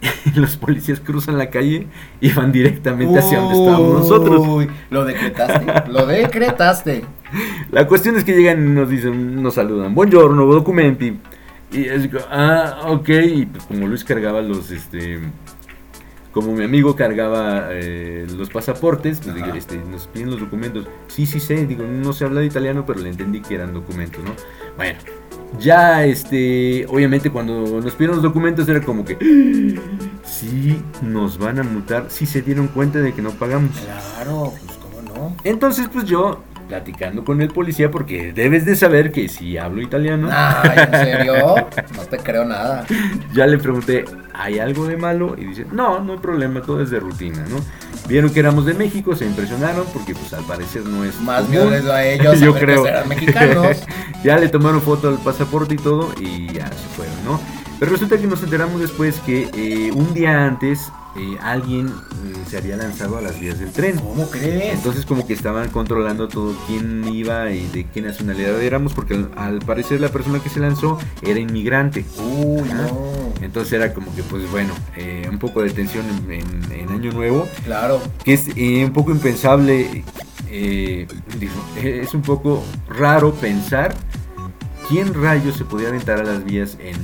Los 0.34 0.56
policías 0.56 1.00
cruzan 1.00 1.36
la 1.36 1.50
calle 1.50 1.86
y 2.20 2.32
van 2.32 2.52
directamente 2.52 3.18
hacia 3.18 3.40
donde 3.40 3.58
estábamos 3.58 4.00
nosotros. 4.00 4.46
Uy, 4.46 4.70
lo 4.90 5.04
decretaste, 5.04 5.90
lo 5.90 6.06
decretaste. 6.06 7.04
La 7.70 7.86
cuestión 7.86 8.16
es 8.16 8.24
que 8.24 8.32
llegan 8.32 8.66
y 8.66 8.70
nos 8.70 8.88
dicen, 8.88 9.40
nos 9.40 9.54
saludan, 9.54 9.94
buongiorno, 9.94 10.46
documenti. 10.46 11.18
Y 11.72 11.84
es 11.84 12.08
ah, 12.30 12.80
ok, 12.88 13.08
y 13.08 13.46
pues 13.46 13.64
como 13.64 13.86
Luis 13.86 14.02
cargaba 14.02 14.42
los, 14.42 14.72
este, 14.72 15.20
como 16.32 16.52
mi 16.52 16.64
amigo 16.64 16.94
cargaba 16.94 17.68
eh, 17.70 18.26
los 18.36 18.50
pasaportes, 18.50 19.20
pues 19.20 19.34
digo, 19.34 19.48
este, 19.54 19.76
nos 19.76 20.06
piden 20.06 20.30
los 20.30 20.40
documentos. 20.40 20.86
Sí, 21.08 21.26
sí 21.26 21.40
sé, 21.40 21.66
digo, 21.66 21.84
no 21.84 22.12
se 22.12 22.24
habla 22.24 22.40
de 22.40 22.46
italiano, 22.46 22.84
pero 22.86 23.00
le 23.00 23.08
entendí 23.08 23.40
que 23.40 23.54
eran 23.56 23.72
documentos, 23.72 24.22
¿no? 24.22 24.32
Bueno, 24.76 24.98
ya, 25.58 26.04
este, 26.04 26.86
obviamente 26.88 27.30
cuando 27.30 27.80
nos 27.80 27.94
pidieron 27.94 28.16
los 28.16 28.22
documentos 28.22 28.68
era 28.68 28.80
como 28.80 29.04
que, 29.04 29.16
sí, 30.24 30.80
nos 31.02 31.38
van 31.38 31.58
a 31.58 31.62
multar, 31.62 32.06
sí 32.08 32.26
se 32.26 32.42
dieron 32.42 32.68
cuenta 32.68 33.00
de 33.00 33.12
que 33.12 33.22
no 33.22 33.30
pagamos. 33.30 33.72
Claro, 34.14 34.52
pues 34.64 34.78
cómo 34.78 35.02
no. 35.02 35.36
Entonces, 35.42 35.88
pues 35.92 36.04
yo, 36.04 36.42
platicando 36.70 37.24
con 37.24 37.42
el 37.42 37.48
policía, 37.48 37.90
porque 37.90 38.32
debes 38.32 38.64
de 38.64 38.76
saber 38.76 39.10
que 39.10 39.28
si 39.28 39.58
hablo 39.58 39.82
italiano. 39.82 40.28
Ay, 40.30 40.78
¿en 40.78 40.90
serio? 41.04 41.54
No 41.96 42.02
te 42.08 42.16
creo 42.18 42.44
nada. 42.44 42.86
ya 43.34 43.48
le 43.48 43.58
pregunté, 43.58 44.04
¿hay 44.32 44.60
algo 44.60 44.86
de 44.86 44.96
malo? 44.96 45.34
Y 45.36 45.46
dice, 45.46 45.66
no, 45.72 45.98
no 45.98 46.12
hay 46.12 46.18
problema, 46.20 46.62
todo 46.62 46.80
es 46.80 46.90
de 46.90 47.00
rutina, 47.00 47.44
¿no? 47.50 47.56
Vieron 48.08 48.32
que 48.32 48.38
éramos 48.38 48.66
de 48.66 48.74
México, 48.74 49.16
se 49.16 49.26
impresionaron, 49.26 49.84
porque 49.92 50.14
pues 50.14 50.32
al 50.32 50.44
parecer 50.44 50.84
no 50.84 51.04
es 51.04 51.20
Más 51.20 51.44
a 51.50 52.04
ellos 52.04 52.38
yo 52.40 52.54
que 52.54 52.60
creo. 52.60 52.84
mexicanos. 53.08 53.82
ya 54.24 54.38
le 54.38 54.48
tomaron 54.48 54.80
foto 54.80 55.08
al 55.08 55.18
pasaporte 55.18 55.74
y 55.74 55.78
todo, 55.78 56.12
y 56.20 56.52
ya 56.52 56.68
se 56.68 56.86
fueron, 56.96 57.16
¿no? 57.24 57.40
Pero 57.80 57.90
resulta 57.92 58.16
que 58.18 58.26
nos 58.28 58.42
enteramos 58.42 58.80
después 58.80 59.18
que 59.20 59.48
eh, 59.54 59.90
un 59.92 60.12
día 60.14 60.46
antes 60.46 60.92
eh, 61.16 61.38
alguien 61.42 61.88
eh, 61.88 62.34
se 62.48 62.58
había 62.58 62.76
lanzado 62.76 63.16
a 63.16 63.22
las 63.22 63.40
vías 63.40 63.58
del 63.58 63.72
tren. 63.72 63.96
¿Cómo 63.96 64.28
crees? 64.30 64.74
Entonces 64.74 65.06
como 65.06 65.26
que 65.26 65.32
estaban 65.32 65.70
controlando 65.70 66.28
todo 66.28 66.54
quién 66.66 67.08
iba 67.12 67.50
y 67.50 67.66
de 67.68 67.84
qué 67.86 68.02
nacionalidad 68.02 68.62
éramos, 68.62 68.92
porque 68.92 69.14
al, 69.14 69.30
al 69.34 69.58
parecer 69.60 69.98
la 70.00 70.10
persona 70.10 70.40
que 70.40 70.50
se 70.50 70.60
lanzó 70.60 70.98
era 71.22 71.40
inmigrante. 71.40 72.04
Uy, 72.18 72.68
no. 72.68 73.32
Entonces 73.40 73.72
era 73.72 73.94
como 73.94 74.14
que 74.14 74.22
pues 74.24 74.48
bueno, 74.50 74.74
un 75.30 75.38
poco 75.38 75.62
de 75.62 75.70
tensión 75.70 76.04
en, 76.28 76.32
en- 76.32 76.72
en 76.80 76.88
Año 76.90 77.12
Nuevo. 77.12 77.48
Claro. 77.64 78.00
Que 78.22 78.34
es 78.34 78.48
un 78.86 78.92
poco 78.92 79.10
impensable, 79.10 80.04
digo, 80.50 81.52
es 81.82 82.12
un 82.14 82.22
poco 82.22 82.62
raro 82.88 83.32
pensar 83.32 83.94
quién 84.90 85.14
rayos 85.14 85.56
se 85.56 85.64
podía 85.64 85.88
aventar 85.88 86.18
a 86.18 86.24
las 86.24 86.44
vías 86.44 86.76
en 86.80 86.96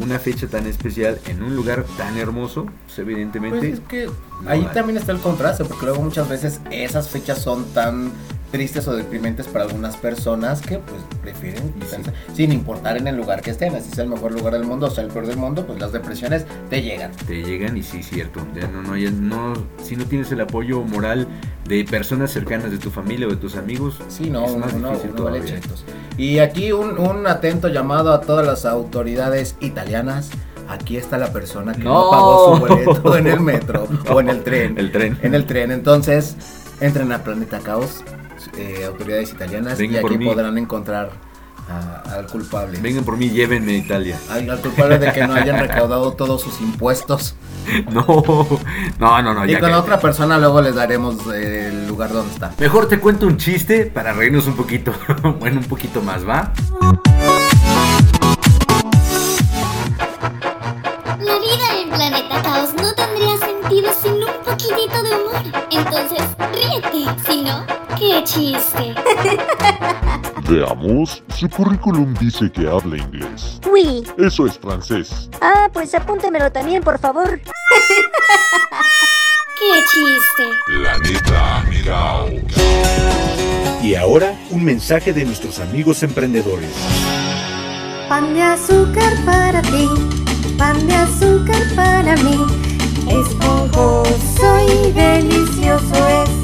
una 0.00 0.20
fecha 0.20 0.46
tan 0.46 0.68
especial, 0.68 1.18
en 1.26 1.42
un 1.42 1.56
lugar 1.56 1.84
tan 1.98 2.16
hermoso, 2.16 2.66
pues 2.86 2.98
evidentemente. 3.00 3.58
Pues 3.58 3.72
es 3.72 3.80
que 3.80 4.06
no 4.06 4.48
ahí 4.48 4.60
hay. 4.60 4.72
también 4.72 4.98
está 4.98 5.10
el 5.10 5.18
contraste, 5.18 5.64
porque 5.64 5.84
luego 5.84 6.00
muchas 6.00 6.28
veces 6.28 6.60
esas 6.70 7.08
fechas 7.08 7.40
son 7.42 7.64
tan 7.74 8.12
tristes 8.54 8.86
o 8.86 8.94
deprimentes 8.94 9.48
para 9.48 9.64
algunas 9.64 9.96
personas 9.96 10.60
que 10.60 10.78
pues 10.78 11.02
prefieren 11.20 11.70
pensar- 11.72 12.12
sin 12.36 12.52
importar 12.52 12.96
en 12.96 13.08
el 13.08 13.16
lugar 13.16 13.42
que 13.42 13.50
estén, 13.50 13.74
así 13.74 13.90
sea 13.90 14.04
el 14.04 14.10
mejor 14.10 14.30
lugar 14.30 14.52
del 14.52 14.62
mundo 14.62 14.86
o 14.86 14.90
sea 14.90 15.02
el 15.02 15.10
peor 15.10 15.26
del 15.26 15.36
mundo, 15.38 15.66
pues 15.66 15.80
las 15.80 15.90
depresiones 15.90 16.46
te 16.70 16.80
llegan. 16.80 17.10
te 17.26 17.42
llegan 17.42 17.76
y 17.76 17.82
sí, 17.82 18.04
cierto. 18.04 18.46
Ya 18.54 18.68
no, 18.68 18.80
no, 18.82 18.96
ya 18.96 19.10
no, 19.10 19.54
si 19.82 19.96
no 19.96 20.04
tienes 20.04 20.30
el 20.30 20.40
apoyo 20.40 20.82
moral 20.82 21.26
de 21.66 21.84
personas 21.84 22.30
cercanas 22.30 22.70
de 22.70 22.78
tu 22.78 22.92
familia 22.92 23.26
o 23.26 23.30
de 23.30 23.36
tus 23.38 23.56
amigos, 23.56 23.98
Sí, 24.06 24.30
no, 24.30 24.44
es 24.44 24.52
uno, 24.52 24.66
más 24.66 24.72
uno- 24.74 24.90
difícil 24.90 25.10
uno 25.14 25.24
vale 25.24 25.38
todavía. 25.40 25.60
chetos. 25.60 25.84
Y 26.16 26.38
aquí 26.38 26.70
un, 26.70 26.96
un 26.96 27.26
atento 27.26 27.66
llamado 27.66 28.12
a 28.12 28.20
todas 28.20 28.46
las 28.46 28.64
autoridades 28.66 29.56
italianas. 29.58 30.30
Aquí 30.68 30.96
está 30.96 31.18
la 31.18 31.32
persona 31.32 31.74
que 31.74 31.82
no, 31.82 32.04
No. 32.04 32.10
pagó 32.10 32.56
su 32.56 32.60
boleto 32.66 33.16
en 33.18 33.26
el 33.26 33.40
metro 33.40 33.88
o 34.10 34.20
en 34.20 34.28
el 34.30 34.42
tren. 34.44 34.78
El 34.78 34.92
tren. 34.92 35.18
En 35.22 35.34
el 35.34 35.44
tren. 35.44 35.70
Entonces, 35.72 36.36
entren 36.80 37.10
a 37.12 37.22
Planeta 37.22 37.58
Caos, 37.58 38.02
eh, 38.56 38.84
autoridades 38.86 39.30
italianas, 39.32 39.78
Vengan 39.78 39.98
y 39.98 40.00
por 40.02 40.10
aquí 40.10 40.18
mí. 40.18 40.24
podrán 40.26 40.58
encontrar 40.58 41.10
a- 41.68 42.14
al 42.16 42.26
culpable. 42.26 42.78
Vengan 42.80 43.04
por 43.04 43.16
mí, 43.16 43.30
llévenme 43.30 43.72
a 43.72 43.76
Italia. 43.76 44.18
Al, 44.30 44.50
al 44.50 44.60
culpable 44.60 44.98
de 44.98 45.12
que 45.12 45.26
no 45.26 45.34
hayan 45.34 45.58
recaudado 45.60 46.12
todos 46.12 46.42
sus 46.42 46.60
impuestos. 46.60 47.34
No, 47.90 48.04
no, 48.98 49.22
no, 49.22 49.32
no. 49.32 49.46
y 49.46 49.52
ya 49.52 49.58
con 49.60 49.70
que- 49.70 49.74
otra 49.74 49.98
persona 49.98 50.36
luego 50.36 50.60
les 50.60 50.74
daremos 50.74 51.16
eh, 51.34 51.68
el 51.72 51.88
lugar 51.88 52.12
donde 52.12 52.30
está. 52.34 52.52
Mejor 52.58 52.88
te 52.88 53.00
cuento 53.00 53.26
un 53.26 53.38
chiste 53.38 53.86
para 53.86 54.12
reírnos 54.12 54.46
un 54.46 54.54
poquito. 54.54 54.92
bueno, 55.40 55.60
un 55.60 55.66
poquito 55.66 56.02
más, 56.02 56.28
¿va? 56.28 56.52
La 61.20 61.38
vida 61.38 61.80
en 61.80 61.88
Planeta 61.90 62.42
Caos 62.42 62.74
no 62.74 62.92
tendría 62.94 63.36
sentido 63.38 63.90
sin 64.02 64.12
un 64.14 64.44
poquitito 64.44 65.02
de 65.02 65.10
humor. 65.10 65.42
Entonces, 65.70 66.20
ríete. 66.52 67.10
Si 67.26 67.42
no, 67.42 67.64
qué 68.04 68.24
chiste. 68.24 68.94
Veamos, 70.48 71.22
su 71.34 71.48
currículum 71.48 72.14
dice 72.14 72.50
que 72.50 72.68
habla 72.68 72.98
inglés. 72.98 73.60
Oui. 73.70 74.04
Eso 74.18 74.46
es 74.46 74.58
francés. 74.58 75.30
Ah, 75.40 75.70
pues 75.72 75.94
apúntemelo 75.94 76.52
también, 76.52 76.82
por 76.82 76.98
favor. 76.98 77.40
Qué 79.56 79.82
chiste. 79.90 80.44
Planeta 80.66 81.64
Caos. 81.84 82.32
Y 83.82 83.94
ahora, 83.94 84.38
un 84.50 84.64
mensaje 84.64 85.12
de 85.12 85.24
nuestros 85.24 85.60
amigos 85.60 86.02
emprendedores. 86.02 86.70
Pan 88.08 88.34
de 88.34 88.42
azúcar 88.42 89.12
para 89.24 89.62
ti, 89.62 89.88
pan 90.58 90.86
de 90.86 90.94
azúcar 90.94 91.62
para 91.74 92.16
mí. 92.16 92.44
Esponjoso 93.08 94.58
y 94.68 94.92
delicioso 94.92 96.08
es. 96.08 96.43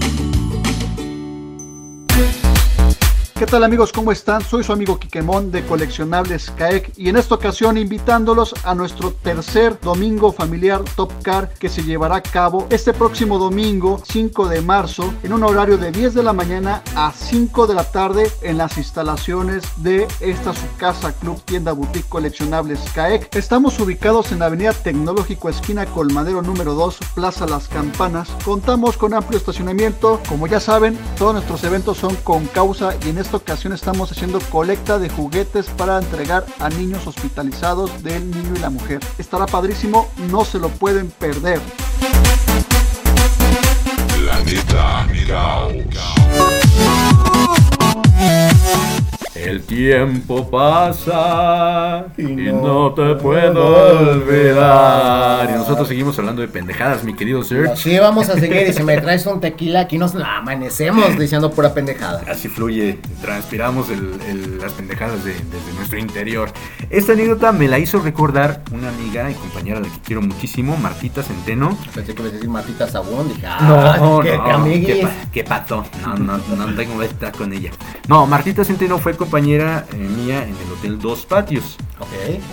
¿Qué 3.41 3.47
tal 3.47 3.63
amigos? 3.63 3.91
¿Cómo 3.91 4.11
están? 4.11 4.43
Soy 4.43 4.63
su 4.63 4.71
amigo 4.71 4.99
Quiquemón 4.99 5.51
de 5.51 5.65
Coleccionables 5.65 6.51
CAEC 6.51 6.93
y 6.95 7.09
en 7.09 7.17
esta 7.17 7.33
ocasión 7.33 7.75
invitándolos 7.75 8.53
a 8.63 8.75
nuestro 8.75 9.13
tercer 9.13 9.79
domingo 9.81 10.31
familiar 10.31 10.83
Top 10.95 11.11
Car 11.23 11.51
que 11.55 11.67
se 11.67 11.81
llevará 11.81 12.17
a 12.17 12.21
cabo 12.21 12.67
este 12.69 12.93
próximo 12.93 13.39
domingo 13.39 13.99
5 14.07 14.47
de 14.47 14.61
marzo 14.61 15.11
en 15.23 15.33
un 15.33 15.43
horario 15.43 15.79
de 15.79 15.91
10 15.91 16.13
de 16.13 16.21
la 16.21 16.33
mañana 16.33 16.83
a 16.95 17.11
5 17.11 17.65
de 17.65 17.73
la 17.73 17.83
tarde 17.83 18.31
en 18.43 18.59
las 18.59 18.77
instalaciones 18.77 19.63
de 19.77 20.07
esta 20.19 20.53
su 20.53 20.67
casa 20.77 21.11
Club 21.11 21.41
Tienda 21.41 21.71
Boutique 21.71 22.09
Coleccionables 22.09 22.79
CAEC. 22.93 23.35
Estamos 23.35 23.79
ubicados 23.79 24.31
en 24.31 24.37
la 24.37 24.45
Avenida 24.45 24.71
Tecnológico 24.71 25.49
esquina 25.49 25.87
Colmadero 25.87 26.43
número 26.43 26.75
2, 26.75 26.95
Plaza 27.15 27.47
Las 27.47 27.67
Campanas. 27.69 28.29
Contamos 28.45 28.97
con 28.97 29.15
amplio 29.15 29.39
estacionamiento. 29.39 30.21
Como 30.29 30.45
ya 30.45 30.59
saben, 30.59 30.95
todos 31.17 31.33
nuestros 31.33 31.63
eventos 31.63 31.97
son 31.97 32.15
con 32.17 32.45
causa 32.45 32.93
y 33.03 33.09
en 33.09 33.17
esta 33.31 33.53
ocasión 33.53 33.71
estamos 33.71 34.11
haciendo 34.11 34.41
colecta 34.49 34.99
de 34.99 35.07
juguetes 35.07 35.67
para 35.77 35.97
entregar 35.97 36.45
a 36.59 36.67
niños 36.67 37.07
hospitalizados 37.07 38.03
del 38.03 38.29
niño 38.29 38.55
y 38.57 38.59
la 38.59 38.69
mujer. 38.69 38.99
Estará 39.17 39.45
padrísimo, 39.45 40.11
no 40.29 40.43
se 40.43 40.59
lo 40.59 40.67
pueden 40.67 41.09
perder. 41.11 41.61
Planeta. 44.13 45.07
El 49.43 49.61
tiempo 49.63 50.49
pasa 50.49 52.05
y 52.17 52.23
no, 52.23 52.93
te 52.93 53.15
puedo 53.15 54.11
olvidar. 54.11 55.49
Y 55.49 55.53
nosotros 55.53 55.87
seguimos 55.87 56.17
hablando 56.19 56.41
de 56.41 56.47
pendejadas, 56.47 57.03
mi 57.03 57.13
querido 57.15 57.43
Sir. 57.43 57.69
Sí, 57.75 57.97
vamos 57.97 58.29
a 58.29 58.33
seguir. 58.39 58.67
Y 58.69 58.73
si 58.73 58.83
me 58.83 58.99
traes 59.01 59.25
un 59.25 59.39
tequila, 59.41 59.81
aquí 59.81 59.97
nos 59.97 60.13
amanecemos 60.15 61.17
diciendo 61.17 61.51
pura 61.51 61.73
pendejada. 61.73 62.21
Así 62.29 62.47
fluye, 62.47 62.99
transpiramos 63.21 63.89
el- 63.89 64.19
el- 64.29 64.59
las 64.59 64.73
pendejadas 64.73 65.23
de- 65.23 65.33
desde 65.33 65.73
nuestro 65.75 65.97
interior. 65.97 66.49
Esta 66.89 67.13
anécdota 67.13 67.51
me 67.51 67.67
la 67.67 67.79
hizo 67.79 67.99
recordar 67.99 68.61
una 68.71 68.89
amiga 68.89 69.29
y 69.29 69.33
compañera 69.33 69.79
a 69.79 69.81
la 69.81 69.87
que 69.87 69.99
quiero 70.05 70.21
muchísimo, 70.21 70.77
Martita 70.77 71.23
Centeno. 71.23 71.77
Pensé 71.93 72.13
que 72.13 72.21
a 72.21 72.25
decir 72.25 72.49
Martita 72.49 72.87
Sabón. 72.87 73.27
Dije, 73.29 73.47
ah, 73.47 73.97
No, 73.99 74.19
qué, 74.21 74.37
no, 74.37 74.63
qué 74.85 74.99
pa- 75.01 75.11
qué 75.31 75.43
pato. 75.43 75.85
No, 76.03 76.15
no, 76.17 76.37
no 76.55 76.75
tengo 76.75 76.99
que 76.99 77.05
estar 77.05 77.31
con 77.31 77.51
ella. 77.53 77.71
No, 78.07 78.25
Martita 78.27 78.63
Centeno 78.63 78.97
fue 78.99 79.15
compañera 79.31 79.85
eh, 79.93 79.95
mía 79.95 80.43
en 80.43 80.49
el 80.49 80.73
Hotel 80.73 80.99
Dos 80.99 81.25
Patios. 81.25 81.77
Ok. 81.99 82.09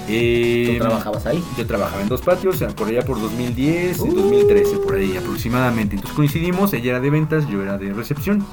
Eh, 0.08 0.76
¿Tú 0.78 0.84
trabajabas 0.84 1.26
ahí? 1.26 1.42
Yo 1.56 1.66
trabajaba 1.66 2.02
en 2.02 2.08
Dos 2.08 2.20
Patios, 2.20 2.62
por 2.76 2.86
allá 2.86 3.02
por 3.02 3.20
2010 3.20 3.98
y 3.98 4.08
2013, 4.14 4.76
por 4.76 4.94
ahí 4.94 5.16
aproximadamente. 5.16 5.96
Entonces 5.96 6.14
coincidimos, 6.14 6.72
ella 6.74 6.90
era 6.90 7.00
de 7.00 7.10
ventas, 7.10 7.48
yo 7.48 7.64
era 7.64 7.78
de 7.78 7.92
recepción. 7.92 8.46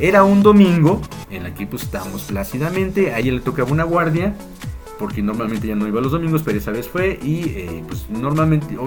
Era 0.00 0.24
un 0.24 0.42
domingo 0.42 1.00
en 1.30 1.44
la 1.44 1.54
que 1.54 1.68
pues 1.68 1.84
estábamos 1.84 2.22
plácidamente, 2.22 3.14
a 3.14 3.20
ella 3.20 3.30
le 3.30 3.40
tocaba 3.40 3.70
una 3.70 3.84
guardia, 3.84 4.34
porque 5.02 5.20
normalmente 5.20 5.66
ya 5.66 5.74
no 5.74 5.88
iba 5.88 6.00
los 6.00 6.12
domingos, 6.12 6.42
pero 6.44 6.58
esa 6.58 6.70
vez 6.70 6.88
fue 6.88 7.18
y 7.20 7.40
eh, 7.56 7.82
pues 7.88 8.06
normalmente 8.08 8.78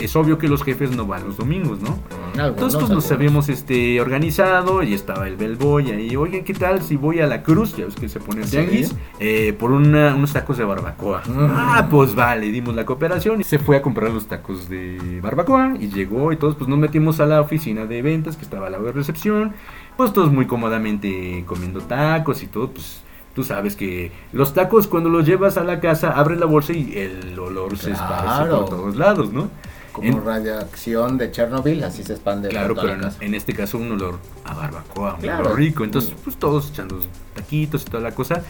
es 0.00 0.16
obvio 0.16 0.36
que 0.36 0.48
los 0.48 0.64
jefes 0.64 0.90
no 0.96 1.06
van 1.06 1.22
los 1.24 1.36
domingos, 1.36 1.80
¿no? 1.80 1.96
Algunos, 2.32 2.48
Entonces 2.48 2.80
pues 2.80 2.90
nos 2.90 3.12
habíamos 3.12 3.48
este, 3.48 4.00
organizado 4.00 4.82
y 4.82 4.94
estaba 4.94 5.28
el 5.28 5.36
bellboy 5.36 5.92
ahí, 5.92 6.16
oigan, 6.16 6.42
¿qué 6.42 6.54
tal 6.54 6.82
si 6.82 6.96
voy 6.96 7.20
a 7.20 7.28
la 7.28 7.44
cruz? 7.44 7.76
Ya 7.76 7.84
ves 7.84 7.94
que 7.94 8.08
se 8.08 8.18
pone 8.18 8.42
el 8.42 8.50
tianguis, 8.50 8.96
eh, 9.20 9.54
por 9.56 9.70
una- 9.70 10.12
unos 10.16 10.32
tacos 10.32 10.58
de 10.58 10.64
barbacoa. 10.64 11.22
Ah, 11.38 11.86
pues 11.88 12.16
vale, 12.16 12.50
dimos 12.50 12.74
la 12.74 12.84
cooperación 12.84 13.40
y 13.40 13.44
se 13.44 13.60
fue 13.60 13.76
a 13.76 13.82
comprar 13.82 14.10
los 14.10 14.26
tacos 14.26 14.68
de 14.68 15.20
barbacoa 15.22 15.74
y 15.78 15.88
llegó 15.88 16.32
y 16.32 16.36
todos 16.36 16.56
pues 16.56 16.68
nos 16.68 16.80
metimos 16.80 17.20
a 17.20 17.26
la 17.26 17.40
oficina 17.40 17.86
de 17.86 18.02
ventas 18.02 18.36
que 18.36 18.42
estaba 18.42 18.66
al 18.66 18.72
lado 18.72 18.86
de 18.86 18.92
recepción, 18.92 19.52
pues 19.96 20.12
todos 20.12 20.32
muy 20.32 20.46
cómodamente 20.46 21.44
comiendo 21.46 21.80
tacos 21.80 22.42
y 22.42 22.48
todo, 22.48 22.70
pues 22.72 23.02
tú 23.40 23.44
sabes 23.44 23.74
que 23.74 24.12
los 24.34 24.52
tacos 24.52 24.86
cuando 24.86 25.08
los 25.08 25.24
llevas 25.24 25.56
a 25.56 25.64
la 25.64 25.80
casa 25.80 26.10
abres 26.10 26.38
la 26.38 26.44
bolsa 26.44 26.74
y 26.74 26.92
el 26.94 27.38
olor 27.38 27.78
se 27.78 27.92
esparce 27.92 28.22
Claro. 28.24 28.60
por 28.66 28.68
todos 28.68 28.96
lados, 28.96 29.32
¿no? 29.32 29.48
Como 29.94 30.08
En- 30.08 30.22
radiación 30.24 31.16
de 31.16 31.30
Chernobyl, 31.32 31.82
así 31.84 32.04
se 32.04 32.12
expande 32.12 32.50
Claro, 32.50 32.74
pero 32.74 32.98
en, 33.20 33.34
este 33.34 33.54
caso 33.54 33.78
un 33.78 33.92
olor 33.92 34.18
a 34.44 34.52
barbacoa, 34.52 35.14
un 35.14 35.20
Claro. 35.22 35.46
olor 35.46 35.56
rico. 35.58 35.84
Entonces, 35.84 36.12
pues 36.22 36.36
todos 36.36 36.68
echando 36.70 37.00
taquitos 37.34 37.80
y 37.82 37.84
toda 37.86 38.02
la 38.02 38.14
cosa. 38.14 38.42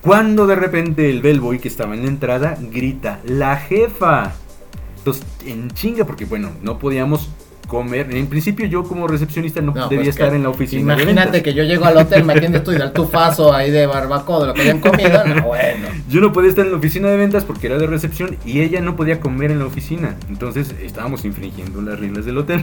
Cuando 0.00 0.46
de 0.46 0.54
repente 0.54 1.10
el 1.10 1.22
bellboy 1.22 1.58
que 1.58 1.66
estaba 1.66 1.94
en 1.94 2.02
la 2.02 2.08
entrada 2.08 2.56
grita, 2.60 3.18
¡la 3.24 3.56
jefa! 3.56 4.32
Entonces, 4.98 5.26
en 5.44 5.72
chinga, 5.72 6.04
porque 6.04 6.24
bueno, 6.24 6.50
no 6.62 6.78
podíamos 6.78 7.30
comer. 7.66 8.14
En 8.14 8.26
principio 8.26 8.66
yo 8.66 8.84
como 8.84 9.06
recepcionista 9.06 9.60
no, 9.60 9.72
No, 9.72 9.88
debía 9.88 10.04
pues 10.04 10.08
estar 10.08 10.34
en 10.34 10.42
la 10.42 10.50
oficina. 10.50 10.94
Imagínate 10.94 11.42
que 11.42 11.54
yo 11.54 11.64
llego 11.64 11.84
al 11.84 11.96
hotel, 11.96 12.24
me 12.24 12.34
atiendes 12.34 12.64
tú 12.64 12.72
y 12.72 12.78
del 12.78 12.92
tufazo 12.92 13.52
ahí 13.52 13.70
de 13.70 13.86
barbacoa 13.86 14.40
de 14.40 14.46
lo 14.48 14.54
que 14.54 14.60
habían 14.62 14.80
comido. 14.80 15.24
No, 15.26 15.42
bueno. 15.42 15.88
Yo 16.08 16.20
no 16.20 16.32
podía 16.32 16.50
estar 16.50 16.64
en 16.64 16.72
la 16.72 16.78
oficina 16.78 17.08
de 17.08 17.16
ventas 17.16 17.44
porque 17.44 17.66
era 17.66 17.78
de 17.78 17.86
recepción 17.86 18.36
y 18.44 18.60
ella 18.60 18.80
no 18.80 18.96
podía 18.96 19.20
comer 19.20 19.50
en 19.50 19.58
la 19.58 19.66
oficina. 19.66 20.16
Entonces 20.28 20.74
estábamos 20.82 21.24
infringiendo 21.24 21.82
las 21.82 21.98
reglas 21.98 22.24
del 22.24 22.38
hotel. 22.38 22.62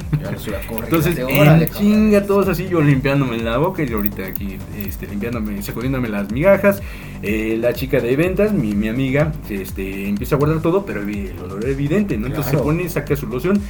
Entonces, 0.83 1.17
en 1.17 1.65
chinga, 1.69 2.25
todos 2.25 2.47
así, 2.47 2.67
yo 2.67 2.81
limpiándome 2.81 3.37
la 3.37 3.57
boca 3.57 3.83
y 3.83 3.87
yo 3.87 3.97
ahorita 3.97 4.25
aquí 4.25 4.57
este, 4.85 5.07
limpiándome, 5.07 5.61
sacudiéndome 5.61 6.09
las 6.09 6.31
migajas. 6.31 6.81
Eh, 7.21 7.57
la 7.59 7.73
chica 7.73 7.99
de 7.99 8.15
ventas, 8.15 8.51
mi, 8.51 8.73
mi 8.73 8.89
amiga, 8.89 9.31
este, 9.49 10.09
empieza 10.09 10.35
a 10.35 10.37
guardar 10.37 10.61
todo, 10.61 10.85
pero 10.85 11.01
el 11.01 11.33
olor 11.41 11.63
era 11.63 11.71
evidente, 11.71 12.17
¿no? 12.17 12.27
Entonces 12.27 12.51
se 12.51 12.57
pone, 12.57 12.89
saca 12.89 13.15
su 13.15 13.27
loción, 13.27 13.61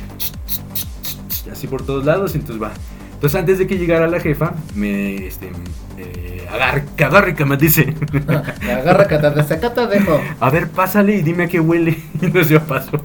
así 1.53 1.67
por 1.67 1.85
todos 1.85 2.05
lados, 2.05 2.35
y 2.35 2.39
entonces 2.39 2.61
va. 2.61 2.71
Entonces 3.13 3.39
antes 3.39 3.57
de 3.57 3.67
que 3.67 3.77
llegara 3.77 4.05
la 4.07 4.19
jefa, 4.19 4.53
me, 4.75 5.15
este, 5.27 5.49
eh, 5.97 6.45
agar, 6.51 6.83
que 6.97 7.03
agarre 7.05 7.35
que 7.35 7.45
me 7.45 7.55
dice. 7.55 7.93
Agarra 8.69 9.05
desacata, 9.31 9.87
dejo. 9.87 10.19
A 10.41 10.49
ver, 10.49 10.67
pásale 10.69 11.15
y 11.15 11.21
dime 11.21 11.45
a 11.45 11.47
qué 11.47 11.59
huele. 11.61 11.97
Y 12.21 12.27
no 12.27 12.43
se 12.43 12.59
pasó. 12.59 13.01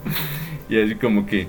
Y 0.68 0.80
así 0.82 0.96
como 0.96 1.24
que 1.24 1.46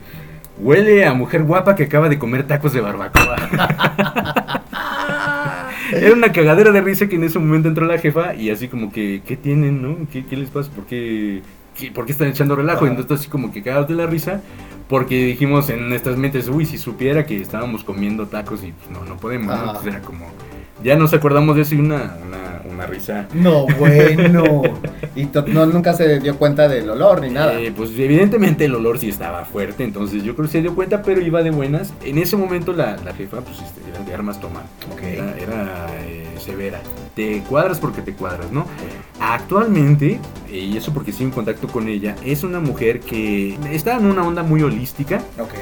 huele 0.60 1.04
a 1.06 1.14
mujer 1.14 1.44
guapa 1.44 1.76
que 1.76 1.84
acaba 1.84 2.10
de 2.10 2.20
comer 2.20 2.46
tacos 2.46 2.74
de 2.74 2.82
barbacoa. 2.82 3.36
Era 5.92 6.14
una 6.14 6.32
cagadera 6.32 6.72
de 6.72 6.82
risa 6.82 7.08
que 7.08 7.16
en 7.16 7.24
ese 7.24 7.40
momento 7.40 7.68
entró 7.68 7.86
la 7.88 7.98
jefa 7.98 8.36
y 8.36 8.52
así 8.52 8.68
como 8.68 8.92
que, 8.92 9.24
¿qué 9.26 9.36
tienen, 9.36 9.82
no? 9.82 9.98
¿Qué, 10.12 10.24
qué 10.26 10.38
les 10.38 10.50
pasa? 10.50 10.70
¿Por 10.70 10.86
qué, 10.86 11.42
qué- 11.76 11.90
por 11.92 12.06
qué 12.06 12.12
están 12.12 12.28
echando 12.28 12.56
relajo? 12.56 12.86
Y 12.86 12.90
entonces 12.90 13.20
así 13.22 13.30
como 13.30 13.52
que 13.52 13.64
cagados 13.64 13.88
de 13.88 13.96
la 13.96 14.06
risa 14.06 14.42
porque 14.90 15.24
dijimos 15.24 15.70
en 15.70 15.88
nuestras 15.88 16.18
mentes, 16.18 16.50
uy, 16.50 16.66
si 16.66 16.80
supiera 16.80 17.26
que 17.26 17.40
estábamos 17.40 17.84
comiendo 17.84 18.28
tacos 18.28 18.64
y 18.64 18.72
pues, 18.72 18.90
no, 18.90 19.06
no 19.06 19.18
podemos, 19.18 19.56
¿no? 19.56 19.66
Entonces 19.66 19.86
era 19.86 20.02
como, 20.02 20.26
ya 20.84 20.96
nos 20.96 21.14
acordamos 21.14 21.56
de 21.56 21.64
eso 21.64 21.76
y 21.76 21.80
una, 21.80 22.18
una, 22.26 22.62
una 22.72 22.86
risa. 22.86 23.28
No, 23.34 23.66
bueno. 23.78 24.64
Y 25.16 25.26
no, 25.48 25.66
nunca 25.66 25.94
se 25.94 26.20
dio 26.20 26.38
cuenta 26.38 26.68
del 26.68 26.90
olor 26.90 27.22
ni 27.22 27.30
nada. 27.30 27.60
Eh, 27.60 27.74
pues 27.76 27.92
evidentemente 27.98 28.66
el 28.66 28.76
olor 28.76 29.00
sí 29.00 29.10
estaba 29.10 29.44
fuerte, 29.46 29.84
entonces 29.84 30.24
yo 30.24 30.36
creo 30.36 30.48
que 30.48 30.52
se 30.52 30.62
dio 30.62 30.76
cuenta, 30.76 31.02
pero 31.02 31.22
iba 31.22 31.44
de 31.44 31.52
buenas. 31.52 31.94
En 32.04 32.18
ese 32.18 32.38
momento 32.38 32.74
la, 32.74 32.96
la 32.98 33.14
jefa 33.14 33.42
pues 33.42 33.58
este, 33.60 33.82
era 33.90 34.00
de 34.04 34.14
armas 34.14 34.40
tomar, 34.40 34.64
era, 35.04 35.36
era, 35.38 35.88
eh, 36.06 36.26
severa. 36.40 36.80
Te 37.16 37.42
cuadras 37.42 37.80
porque 37.80 38.02
te 38.02 38.14
cuadras, 38.14 38.52
¿no? 38.52 38.66
Actualmente, 39.20 40.20
eh, 40.50 40.58
y 40.58 40.78
eso 40.78 40.94
porque 40.94 41.12
sigo 41.12 41.26
en 41.30 41.34
contacto 41.34 41.68
con 41.68 41.90
ella, 41.90 42.16
es 42.24 42.44
una 42.44 42.60
mujer 42.60 43.02
que 43.02 43.58
está 43.72 43.98
en 43.98 44.06
una 44.06 44.26
onda 44.26 44.44
muy 44.44 44.62
holística 44.64 45.18
Ok. 45.40 45.54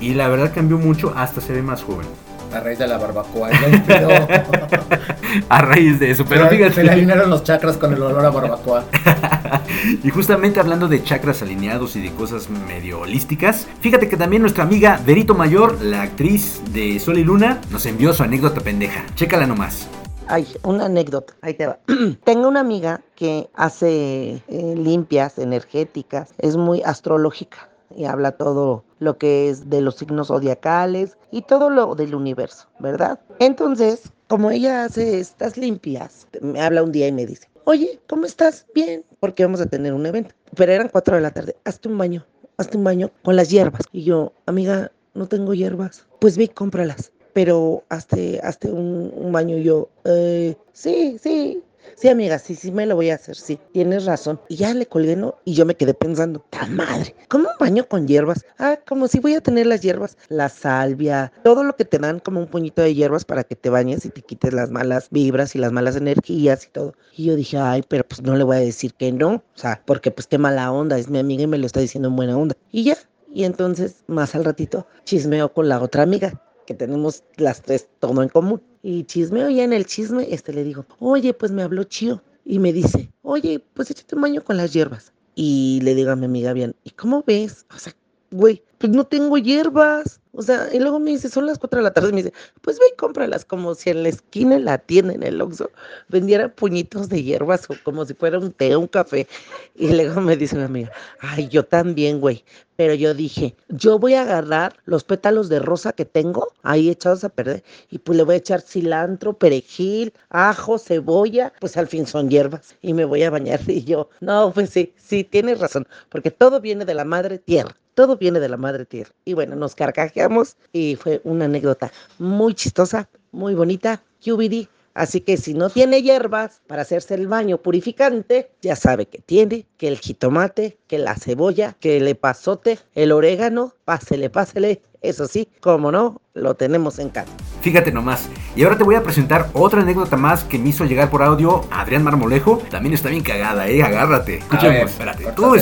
y 0.00 0.14
la 0.14 0.28
verdad 0.28 0.52
cambió 0.54 0.78
mucho, 0.78 1.12
hasta 1.14 1.40
se 1.40 1.52
ve 1.52 1.62
más 1.62 1.82
joven. 1.82 2.06
A 2.54 2.60
raíz 2.60 2.78
de 2.78 2.86
la 2.86 2.98
barbacoa. 2.98 3.50
ya 3.50 3.68
inspiró. 3.68 4.08
A 5.48 5.62
raíz 5.62 5.98
de 5.98 6.10
eso, 6.10 6.24
pero 6.28 6.48
fíjate. 6.48 6.74
Se 6.74 6.84
le 6.84 6.90
alinearon 6.90 7.30
los 7.30 7.42
chakras 7.42 7.78
con 7.78 7.92
el 7.92 8.02
olor 8.02 8.24
a 8.24 8.30
barbacoa. 8.30 8.84
Y 10.04 10.10
justamente 10.10 10.60
hablando 10.60 10.86
de 10.86 11.02
chakras 11.02 11.42
alineados 11.42 11.96
y 11.96 12.02
de 12.02 12.12
cosas 12.12 12.48
medio 12.50 13.00
holísticas, 13.00 13.66
fíjate 13.80 14.08
que 14.08 14.16
también 14.16 14.42
nuestra 14.42 14.64
amiga 14.64 15.00
Verito 15.04 15.34
Mayor, 15.34 15.80
la 15.82 16.02
actriz 16.02 16.60
de 16.72 17.00
Sol 17.00 17.18
y 17.18 17.24
Luna, 17.24 17.60
nos 17.70 17.86
envió 17.86 18.12
su 18.12 18.22
anécdota 18.22 18.60
pendeja. 18.60 19.04
Chécala 19.14 19.46
nomás. 19.46 19.88
Ay, 20.28 20.46
una 20.62 20.86
anécdota, 20.86 21.34
ahí 21.42 21.54
te 21.54 21.66
va. 21.66 21.78
Tengo 22.24 22.48
una 22.48 22.60
amiga 22.60 23.00
que 23.16 23.48
hace 23.54 24.42
eh, 24.46 24.74
limpias 24.76 25.38
energéticas, 25.38 26.34
es 26.38 26.56
muy 26.56 26.82
astrológica 26.82 27.71
y 27.96 28.04
habla 28.04 28.32
todo 28.32 28.84
lo 28.98 29.18
que 29.18 29.48
es 29.48 29.68
de 29.70 29.80
los 29.80 29.96
signos 29.96 30.28
zodiacales 30.28 31.16
y 31.30 31.42
todo 31.42 31.70
lo 31.70 31.94
del 31.94 32.14
universo, 32.14 32.68
¿verdad? 32.78 33.20
Entonces, 33.38 34.12
como 34.28 34.50
ella 34.50 34.84
hace 34.84 35.20
estas 35.20 35.56
limpias, 35.56 36.26
me 36.40 36.60
habla 36.60 36.82
un 36.82 36.92
día 36.92 37.08
y 37.08 37.12
me 37.12 37.26
dice, 37.26 37.48
oye, 37.64 38.00
¿cómo 38.08 38.26
estás? 38.26 38.66
Bien, 38.74 39.04
porque 39.20 39.44
vamos 39.44 39.60
a 39.60 39.66
tener 39.66 39.92
un 39.92 40.06
evento. 40.06 40.34
Pero 40.56 40.72
eran 40.72 40.88
cuatro 40.88 41.16
de 41.16 41.22
la 41.22 41.30
tarde, 41.30 41.56
hazte 41.64 41.88
un 41.88 41.98
baño, 41.98 42.24
hazte 42.56 42.76
un 42.76 42.84
baño 42.84 43.10
con 43.22 43.36
las 43.36 43.50
hierbas. 43.50 43.82
Y 43.92 44.04
yo, 44.04 44.32
amiga, 44.46 44.90
no 45.14 45.26
tengo 45.26 45.54
hierbas. 45.54 46.06
Pues 46.20 46.36
ve, 46.36 46.48
cómpralas. 46.48 47.12
Pero 47.32 47.82
hazte, 47.88 48.40
hazte 48.42 48.70
un, 48.70 49.10
un 49.16 49.32
baño 49.32 49.56
y 49.56 49.62
yo, 49.64 49.88
"Eh, 50.04 50.54
sí, 50.72 51.16
sí, 51.22 51.62
sí, 52.02 52.08
amiga, 52.08 52.36
sí, 52.40 52.56
sí 52.56 52.72
me 52.72 52.84
lo 52.84 52.96
voy 52.96 53.10
a 53.10 53.14
hacer, 53.14 53.36
sí, 53.36 53.60
tienes 53.72 54.06
razón. 54.06 54.40
Y 54.48 54.56
ya 54.56 54.74
le 54.74 54.86
colgué, 54.86 55.14
¿no? 55.14 55.36
Y 55.44 55.54
yo 55.54 55.64
me 55.64 55.76
quedé 55.76 55.94
pensando, 55.94 56.44
¡ta 56.50 56.66
madre! 56.66 57.14
¿Cómo 57.28 57.48
un 57.48 57.54
baño 57.60 57.86
con 57.86 58.08
hierbas? 58.08 58.44
Ah, 58.58 58.76
como 58.88 59.06
si 59.06 59.20
voy 59.20 59.34
a 59.34 59.40
tener 59.40 59.66
las 59.66 59.82
hierbas, 59.82 60.18
la 60.28 60.48
salvia, 60.48 61.32
todo 61.44 61.62
lo 61.62 61.76
que 61.76 61.84
te 61.84 61.98
dan 61.98 62.18
como 62.18 62.40
un 62.40 62.48
puñito 62.48 62.82
de 62.82 62.92
hierbas 62.92 63.24
para 63.24 63.44
que 63.44 63.54
te 63.54 63.70
bañes 63.70 64.04
y 64.04 64.08
te 64.08 64.20
quites 64.20 64.52
las 64.52 64.72
malas 64.72 65.10
vibras 65.12 65.54
y 65.54 65.60
las 65.60 65.70
malas 65.70 65.94
energías 65.94 66.66
y 66.66 66.70
todo. 66.70 66.94
Y 67.16 67.26
yo 67.26 67.36
dije, 67.36 67.58
ay, 67.58 67.84
pero 67.86 68.02
pues 68.02 68.20
no 68.20 68.34
le 68.34 68.42
voy 68.42 68.56
a 68.56 68.60
decir 68.60 68.94
que 68.94 69.12
no, 69.12 69.34
o 69.34 69.42
sea, 69.54 69.80
porque 69.86 70.10
pues 70.10 70.26
qué 70.26 70.38
mala 70.38 70.72
onda, 70.72 70.98
es 70.98 71.08
mi 71.08 71.20
amiga 71.20 71.44
y 71.44 71.46
me 71.46 71.58
lo 71.58 71.66
está 71.66 71.78
diciendo 71.78 72.08
en 72.08 72.16
buena 72.16 72.36
onda. 72.36 72.56
Y 72.72 72.82
ya, 72.82 72.96
y 73.32 73.44
entonces, 73.44 74.02
más 74.08 74.34
al 74.34 74.44
ratito, 74.44 74.88
chismeo 75.04 75.52
con 75.52 75.68
la 75.68 75.80
otra 75.80 76.02
amiga, 76.02 76.42
que 76.66 76.74
tenemos 76.74 77.22
las 77.36 77.62
tres 77.62 77.88
todo 78.00 78.22
en 78.22 78.28
común. 78.28 78.62
Y 78.82 79.04
chismeo 79.04 79.48
ya 79.48 79.64
en 79.64 79.72
el 79.72 79.86
chisme, 79.86 80.26
este 80.30 80.52
le 80.52 80.64
digo, 80.64 80.86
oye, 80.98 81.34
pues 81.34 81.52
me 81.52 81.62
habló 81.62 81.84
Chío. 81.84 82.22
Y 82.44 82.58
me 82.58 82.72
dice, 82.72 83.10
oye, 83.22 83.64
pues 83.74 83.90
échate 83.90 84.16
un 84.16 84.22
baño 84.22 84.42
con 84.42 84.56
las 84.56 84.72
hierbas. 84.72 85.12
Y 85.34 85.80
le 85.82 85.94
digo 85.94 86.10
a 86.10 86.16
mi 86.16 86.26
amiga 86.26 86.52
bien, 86.52 86.74
¿y 86.84 86.90
cómo 86.90 87.22
ves? 87.26 87.64
O 87.74 87.78
sea, 87.78 87.94
güey, 88.32 88.62
pues 88.78 88.92
no 88.92 89.04
tengo 89.04 89.38
hierbas. 89.38 90.20
O 90.32 90.42
sea, 90.42 90.68
y 90.72 90.78
luego 90.80 90.98
me 90.98 91.10
dice, 91.10 91.28
son 91.28 91.46
las 91.46 91.58
4 91.58 91.78
de 91.78 91.84
la 91.84 91.92
tarde. 91.92 92.08
Y 92.08 92.12
me 92.12 92.22
dice, 92.22 92.34
pues 92.62 92.78
ve 92.78 92.86
y 92.92 92.96
cómpralas 92.96 93.44
como 93.44 93.74
si 93.74 93.90
en 93.90 94.02
la 94.02 94.08
esquina 94.08 94.58
la 94.58 94.78
tienda, 94.78 95.12
en 95.12 95.22
el 95.22 95.40
Oxxo, 95.40 95.70
vendiera 96.08 96.52
puñitos 96.52 97.08
de 97.08 97.22
hierbas 97.22 97.70
o 97.70 97.74
como 97.84 98.04
si 98.04 98.14
fuera 98.14 98.38
un 98.38 98.52
té, 98.52 98.76
un 98.76 98.88
café. 98.88 99.28
Y 99.76 99.88
luego 99.88 100.20
me 100.20 100.36
dice 100.36 100.56
mi 100.56 100.64
amiga, 100.64 100.90
ay, 101.20 101.48
yo 101.48 101.64
también, 101.64 102.20
güey. 102.20 102.44
Pero 102.76 102.94
yo 102.94 103.14
dije, 103.14 103.54
yo 103.68 103.98
voy 103.98 104.14
a 104.14 104.22
agarrar 104.22 104.76
los 104.84 105.04
pétalos 105.04 105.48
de 105.48 105.58
rosa 105.58 105.92
que 105.92 106.04
tengo 106.04 106.48
ahí 106.62 106.88
echados 106.88 107.24
a 107.24 107.28
perder 107.28 107.62
y 107.90 107.98
pues 107.98 108.16
le 108.16 108.24
voy 108.24 108.34
a 108.34 108.38
echar 108.38 108.60
cilantro, 108.60 109.34
perejil, 109.34 110.12
ajo, 110.30 110.78
cebolla, 110.78 111.52
pues 111.60 111.76
al 111.76 111.86
fin 111.86 112.06
son 112.06 112.30
hierbas 112.30 112.76
y 112.80 112.94
me 112.94 113.04
voy 113.04 113.22
a 113.22 113.30
bañar. 113.30 113.60
Y 113.72 113.84
yo, 113.84 114.10
no, 114.20 114.52
pues 114.52 114.70
sí, 114.70 114.92
sí, 114.96 115.24
tienes 115.24 115.58
razón, 115.58 115.86
porque 116.10 116.30
todo 116.30 116.60
viene 116.60 116.84
de 116.84 116.94
la 116.94 117.04
madre 117.04 117.38
tierra. 117.38 117.74
Todo 117.94 118.16
viene 118.16 118.40
de 118.40 118.48
la 118.48 118.56
madre 118.56 118.86
tierra. 118.86 119.12
Y 119.24 119.34
bueno, 119.34 119.54
nos 119.54 119.74
carcajeamos 119.74 120.56
y 120.72 120.96
fue 120.96 121.20
una 121.24 121.44
anécdota 121.44 121.92
muy 122.18 122.54
chistosa, 122.54 123.08
muy 123.32 123.54
bonita. 123.54 124.02
QBD. 124.24 124.68
Así 124.94 125.20
que 125.20 125.36
si 125.36 125.54
no 125.54 125.70
tiene 125.70 126.02
hierbas 126.02 126.60
para 126.66 126.82
hacerse 126.82 127.14
el 127.14 127.26
baño 127.26 127.58
purificante, 127.58 128.50
ya 128.60 128.76
sabe 128.76 129.06
que 129.06 129.18
tiene, 129.18 129.66
que 129.78 129.88
el 129.88 129.98
jitomate, 129.98 130.78
que 130.86 130.98
la 130.98 131.16
cebolla, 131.16 131.76
que 131.80 131.96
el 131.96 132.08
epazote, 132.08 132.78
el 132.94 133.12
orégano, 133.12 133.74
pásele, 133.84 134.28
pásele. 134.28 134.82
Eso 135.00 135.26
sí, 135.26 135.48
como 135.60 135.90
no, 135.90 136.20
lo 136.34 136.54
tenemos 136.54 136.98
en 137.00 137.08
casa. 137.08 137.32
Fíjate 137.60 137.90
nomás. 137.90 138.28
Y 138.54 138.62
ahora 138.62 138.78
te 138.78 138.84
voy 138.84 138.94
a 138.94 139.02
presentar 139.02 139.48
otra 139.52 139.80
anécdota 139.80 140.16
más 140.16 140.44
que 140.44 140.58
me 140.58 140.68
hizo 140.68 140.84
llegar 140.84 141.10
por 141.10 141.22
audio 141.22 141.62
Adrián 141.72 142.04
Marmolejo. 142.04 142.62
También 142.70 142.94
está 142.94 143.08
bien 143.08 143.22
cagada, 143.22 143.68
eh. 143.68 143.82
Agárrate. 143.82 144.38
Escuchemos, 144.38 144.74
ver, 144.74 144.86
espérate. 144.86 145.24
Tú. 145.34 145.54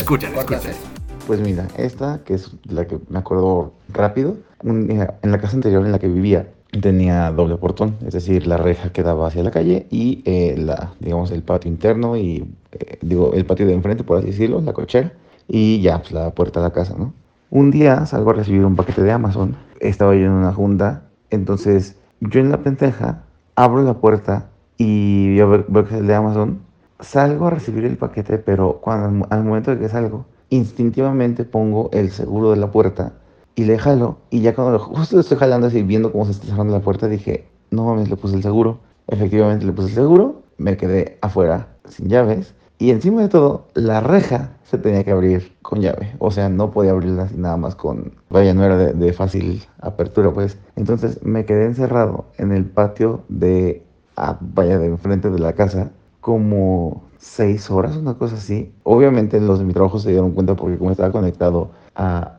Pues 1.27 1.41
mira, 1.41 1.69
esta, 1.77 2.23
que 2.25 2.35
es 2.35 2.51
la 2.65 2.87
que 2.87 2.99
me 3.09 3.21
acuerdo 3.21 3.73
rápido, 3.89 4.37
un 4.63 4.89
día 4.89 5.15
en 5.23 5.31
la 5.31 5.41
casa 5.41 5.55
anterior 5.55 5.87
en 5.87 5.93
la 5.93 5.99
que 5.99 6.09
vivía 6.09 6.49
tenía 6.81 7.31
doble 7.33 7.57
portón, 7.57 7.97
es 8.07 8.15
decir, 8.15 8.47
la 8.47 8.57
reja 8.57 8.93
que 8.93 9.03
daba 9.03 9.27
hacia 9.27 9.43
la 9.43 9.51
calle 9.51 9.87
y 9.91 10.23
eh, 10.25 10.55
la, 10.57 10.95
digamos, 11.01 11.31
el 11.33 11.43
patio 11.43 11.71
interno 11.71 12.17
y, 12.17 12.55
eh, 12.73 12.99
digo, 13.01 13.33
el 13.33 13.45
patio 13.45 13.67
de 13.67 13.75
enfrente, 13.75 14.05
por 14.05 14.19
así 14.19 14.29
decirlo, 14.29 14.61
la 14.61 14.73
cochera, 14.73 15.13
y 15.49 15.81
ya, 15.81 15.99
pues 15.99 16.13
la 16.13 16.31
puerta 16.31 16.61
de 16.61 16.69
la 16.69 16.73
casa, 16.73 16.95
¿no? 16.97 17.13
Un 17.51 17.73
día 17.73 18.07
salgo 18.07 18.31
a 18.31 18.35
recibir 18.35 18.65
un 18.65 18.77
paquete 18.77 19.03
de 19.03 19.11
Amazon, 19.11 19.57
estaba 19.81 20.15
yo 20.15 20.27
en 20.27 20.31
una 20.31 20.53
junta, 20.53 21.03
entonces 21.31 21.97
yo 22.21 22.41
en 22.41 22.51
la 22.51 22.59
pendeja 22.59 23.25
abro 23.57 23.83
la 23.83 23.95
puerta 23.95 24.51
y 24.79 25.35
yo 25.35 25.49
veo 25.49 25.85
que 25.89 25.95
es 25.95 26.01
el 26.01 26.07
de 26.07 26.15
Amazon, 26.15 26.61
salgo 27.01 27.49
a 27.49 27.51
recibir 27.51 27.85
el 27.85 27.97
paquete, 27.97 28.39
pero 28.39 28.81
cuando 28.81 29.27
al 29.31 29.43
momento 29.43 29.73
de 29.73 29.79
que 29.79 29.89
salgo, 29.89 30.27
instintivamente 30.51 31.45
pongo 31.45 31.91
el 31.93 32.11
seguro 32.11 32.51
de 32.51 32.57
la 32.57 32.71
puerta 32.71 33.15
y 33.61 33.65
le 33.65 33.79
jalo. 33.79 34.17
Y 34.31 34.41
ya 34.41 34.55
cuando 34.55 34.73
lo- 34.73 34.79
justo 34.79 35.17
lo 35.17 35.21
estoy 35.21 35.37
jalando 35.37 35.67
así, 35.67 35.83
viendo 35.83 36.11
cómo 36.13 36.25
se 36.25 36.33
está 36.33 36.47
cerrando 36.47 36.73
la 36.73 36.81
puerta, 36.81 37.09
dije, 37.09 37.47
no 37.71 37.85
mames, 37.85 38.09
le 38.09 38.17
puse 38.17 38.35
el 38.37 38.43
seguro. 38.43 38.79
Efectivamente 39.07 39.67
le 39.67 39.73
puse 39.73 39.89
el 39.89 39.95
seguro, 39.95 40.43
me 40.57 40.77
quedé 40.77 41.19
afuera 41.21 41.69
sin 41.85 42.09
llaves. 42.09 42.55
Y 42.79 42.91
encima 42.91 43.21
de 43.21 43.29
todo, 43.29 43.67
la 43.75 44.01
reja 44.01 44.57
se 44.63 44.79
tenía 44.79 45.05
que 45.05 45.11
abrir 45.11 45.53
con 45.61 45.83
llave. 45.83 46.15
O 46.19 46.31
sea, 46.31 46.49
no 46.49 46.71
podía 46.71 46.93
abrirla 46.93 47.25
así 47.25 47.35
nada 47.37 47.59
más 47.59 47.75
con... 47.75 48.15
Vaya, 48.31 48.55
no 48.55 48.65
era 48.65 48.79
de, 48.79 48.93
de 48.95 49.13
fácil 49.13 49.63
apertura, 49.81 50.33
pues. 50.33 50.57
Entonces 50.77 51.23
me 51.23 51.45
quedé 51.45 51.67
encerrado 51.67 52.25
en 52.39 52.53
el 52.53 52.65
patio 52.65 53.21
de... 53.29 53.83
ah, 54.17 54.39
vaya, 54.41 54.79
de 54.79 54.87
enfrente 54.87 55.29
de 55.29 55.39
la 55.39 55.53
casa 55.53 55.91
como 56.23 57.03
seis 57.19 57.71
horas, 57.71 57.97
una 57.97 58.15
cosa 58.15 58.37
así. 58.37 58.73
Obviamente 58.85 59.39
los 59.41 59.59
de 59.59 59.67
mi 59.67 59.75
trabajo 59.75 59.99
se 59.99 60.11
dieron 60.11 60.33
cuenta 60.33 60.55
porque 60.57 60.79
como 60.79 60.91
estaba 60.91 61.13
conectado 61.13 61.71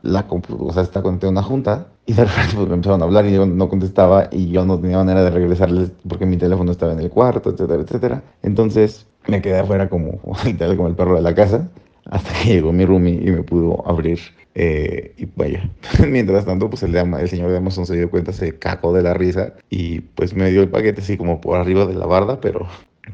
la 0.01 0.27
computadora, 0.27 0.81
o 0.81 0.85
sea, 0.85 1.01
conectado 1.03 1.31
una 1.31 1.43
junta, 1.43 1.87
Y 2.05 2.13
de 2.13 2.25
repente 2.25 2.55
pues, 2.55 2.67
me 2.67 2.73
empezaron 2.75 3.01
a 3.01 3.05
hablar 3.05 3.25
y 3.25 3.33
yo 3.33 3.45
no 3.45 3.69
contestaba 3.69 4.27
y 4.31 4.49
yo 4.49 4.65
no 4.65 4.79
tenía 4.79 4.97
manera 4.97 5.23
de 5.23 5.29
regresarles 5.29 5.91
porque 6.07 6.25
mi 6.25 6.37
teléfono 6.37 6.71
estaba 6.71 6.93
en 6.93 6.99
el 6.99 7.09
cuarto, 7.09 7.51
etcétera, 7.51 7.81
etcétera. 7.83 8.23
Entonces 8.41 9.05
me 9.27 9.41
quedé 9.41 9.59
afuera 9.59 9.87
como, 9.89 10.19
literal, 10.45 10.75
como 10.77 10.89
el 10.89 10.95
perro 10.95 11.15
de 11.15 11.21
la 11.21 11.35
casa 11.35 11.69
hasta 12.05 12.31
que 12.33 12.53
llegó 12.55 12.73
mi 12.73 12.85
roomie 12.85 13.13
y 13.23 13.31
me 13.31 13.43
pudo 13.43 13.87
abrir. 13.87 14.19
eh, 14.55 15.13
y 15.17 15.25
vaya, 15.35 15.69
mientras 16.07 16.45
tanto, 16.45 16.69
pues 16.69 16.83
el, 16.83 16.95
el 16.95 17.29
señor 17.29 17.51
de 17.51 17.57
Amazon 17.57 17.85
se 17.85 17.95
dio 17.95 18.09
cuenta, 18.09 18.33
se 18.33 18.57
cagó 18.57 18.93
de 18.93 19.03
la 19.03 19.13
risa 19.13 19.53
y 19.69 20.01
pues 20.01 20.33
me 20.35 20.49
dio 20.49 20.61
el 20.61 20.69
paquete 20.69 21.01
así 21.01 21.17
como 21.17 21.39
por 21.39 21.57
arriba 21.59 21.85
de 21.85 21.93
la 21.93 22.05
barda, 22.07 22.41
pero 22.41 22.67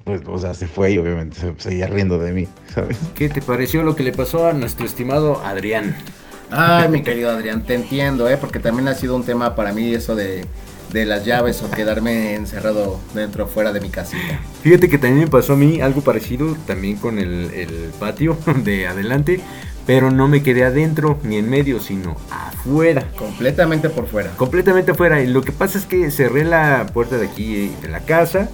pues, 0.04 0.22
o 0.28 0.38
sea, 0.38 0.54
se 0.54 0.68
fue 0.68 0.94
y 0.94 0.98
obviamente 0.98 1.38
se 1.38 1.54
seguía 1.58 1.88
riendo 1.88 2.18
de 2.18 2.32
mí, 2.32 2.48
¿sabes? 2.74 2.98
¿Qué 3.16 3.30
te 3.30 3.42
pareció 3.42 3.84
lo 3.84 3.96
que 3.96 4.04
le 4.04 4.14
pasó 4.14 4.48
a 4.48 4.54
nuestro 4.54 4.86
estimado 4.86 5.42
Adrián? 5.44 5.96
Ay, 6.52 6.90
mi 6.90 7.04
querido 7.04 7.30
Adrián, 7.30 7.64
te 7.64 7.74
entiendo, 7.76 8.30
¿eh? 8.30 8.38
Porque 8.38 8.60
también 8.60 8.88
ha 8.88 8.96
sido 8.96 9.16
un 9.16 9.24
tema 9.24 9.56
para 9.56 9.74
mí 9.74 9.94
eso 9.94 10.16
de, 10.16 10.46
de 10.92 11.06
las 11.06 11.26
llaves 11.26 11.62
o 11.62 11.70
quedarme 11.70 12.36
encerrado 12.36 13.00
dentro 13.14 13.46
o 13.46 13.48
fuera 13.48 13.74
de 13.74 13.82
mi 13.82 13.90
casita. 13.90 14.40
Fíjate 14.62 14.90
que 14.90 14.98
también 14.98 15.26
me 15.26 15.28
pasó 15.28 15.54
a 15.54 15.58
mí 15.58 15.82
algo 15.82 16.02
parecido 16.02 16.56
también 16.66 16.98
con 16.98 17.20
el, 17.20 17.52
el 17.54 17.92
patio 18.00 18.38
de 18.64 18.88
adelante, 18.88 19.42
pero 19.86 20.12
no 20.12 20.28
me 20.28 20.42
quedé 20.42 20.64
adentro 20.64 21.20
ni 21.24 21.38
en 21.38 21.50
medio, 21.50 21.80
sino 21.80 22.16
afuera. 22.32 23.04
Completamente 23.18 23.90
por 23.90 24.08
fuera. 24.08 24.32
Completamente 24.38 24.92
afuera. 24.92 25.22
Y 25.22 25.28
lo 25.28 25.42
que 25.42 25.52
pasa 25.52 25.78
es 25.78 25.86
que 25.86 26.10
cerré 26.12 26.46
la 26.46 26.86
puerta 26.94 27.18
de 27.18 27.28
aquí 27.28 27.56
eh, 27.56 27.72
de 27.82 27.90
la 27.90 28.02
casa 28.02 28.50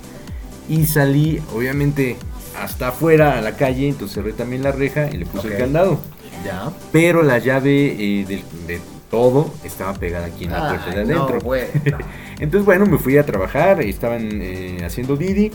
y 0.68 0.86
salí, 0.86 1.42
obviamente, 1.54 2.18
hasta 2.60 2.90
afuera 2.90 3.38
a 3.38 3.42
la 3.42 3.56
calle, 3.56 3.90
entonces 3.90 4.16
cerré 4.16 4.34
también 4.34 4.64
la 4.64 4.72
reja 4.72 5.10
y 5.12 5.18
le 5.18 5.26
puse 5.26 5.48
el 5.48 5.58
candado. 5.58 6.00
Ya. 6.44 6.72
Pero 6.92 7.22
la 7.24 7.38
llave 7.40 7.96
eh, 7.98 8.26
del- 8.28 8.44
de, 8.68 8.80
todo 9.10 9.54
estaba 9.64 9.94
pegada 9.94 10.26
aquí 10.26 10.46
en 10.46 10.52
la 10.52 10.70
puerta 10.70 10.90
de 10.92 11.02
Ay, 11.02 11.08
no, 11.08 11.24
adentro. 11.24 11.42
güey. 11.42 11.66
Entonces, 12.40 12.66
bueno, 12.66 12.86
me 12.88 12.98
fui 12.98 13.16
a 13.18 13.26
trabajar, 13.26 13.80
estaban 13.82 14.28
eh, 14.42 14.80
haciendo 14.84 15.16
Didi, 15.16 15.52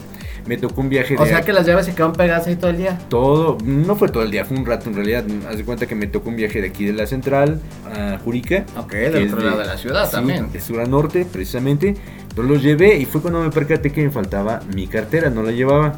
me 0.47 0.57
tocó 0.57 0.81
un 0.81 0.89
viaje 0.89 1.17
O 1.19 1.25
de 1.25 1.29
sea 1.31 1.43
que 1.43 1.53
las 1.53 1.67
llaves 1.67 1.85
se 1.87 1.95
quedan 1.95 2.13
pegadas 2.13 2.47
ahí 2.47 2.55
todo 2.57 2.71
el 2.71 2.77
día. 2.79 2.97
todo, 3.09 3.59
no 3.65 3.97
fue 3.97 4.09
todo 4.09 4.23
el 4.23 4.31
día, 4.31 4.45
fue 4.45 4.57
un 4.57 4.65
rato 4.65 4.89
en 4.89 4.95
realidad. 4.95 5.25
Haz 5.51 5.57
de 5.59 5.65
cuenta 5.65 5.87
que 5.87 5.97
me 5.97 6.07
tocó 6.07 6.29
un 6.31 6.37
viaje 6.37 6.61
de 6.63 6.69
aquí 6.69 6.85
de 6.87 6.93
la 6.93 7.07
central 7.07 7.61
a 7.93 8.19
Jurica. 8.25 8.65
Ok, 8.79 8.93
del 8.93 9.27
otro 9.35 9.45
lado 9.45 9.59
de 9.59 9.67
la 9.67 9.77
ciudad 9.77 10.07
sí, 10.07 10.13
también. 10.13 10.53
De 10.53 10.61
sur 10.61 10.81
a 10.81 10.87
norte, 10.87 11.27
precisamente. 11.31 11.97
Entonces 12.29 12.45
los 12.55 12.63
llevé 12.63 12.97
y 12.97 13.05
fue 13.07 13.21
cuando 13.21 13.43
me 13.43 13.51
percaté 13.51 13.91
que 13.91 14.03
me 14.05 14.11
faltaba 14.11 14.61
mi 14.75 14.87
cartera, 14.87 15.29
no 15.31 15.43
la 15.43 15.51
llevaba. 15.51 15.95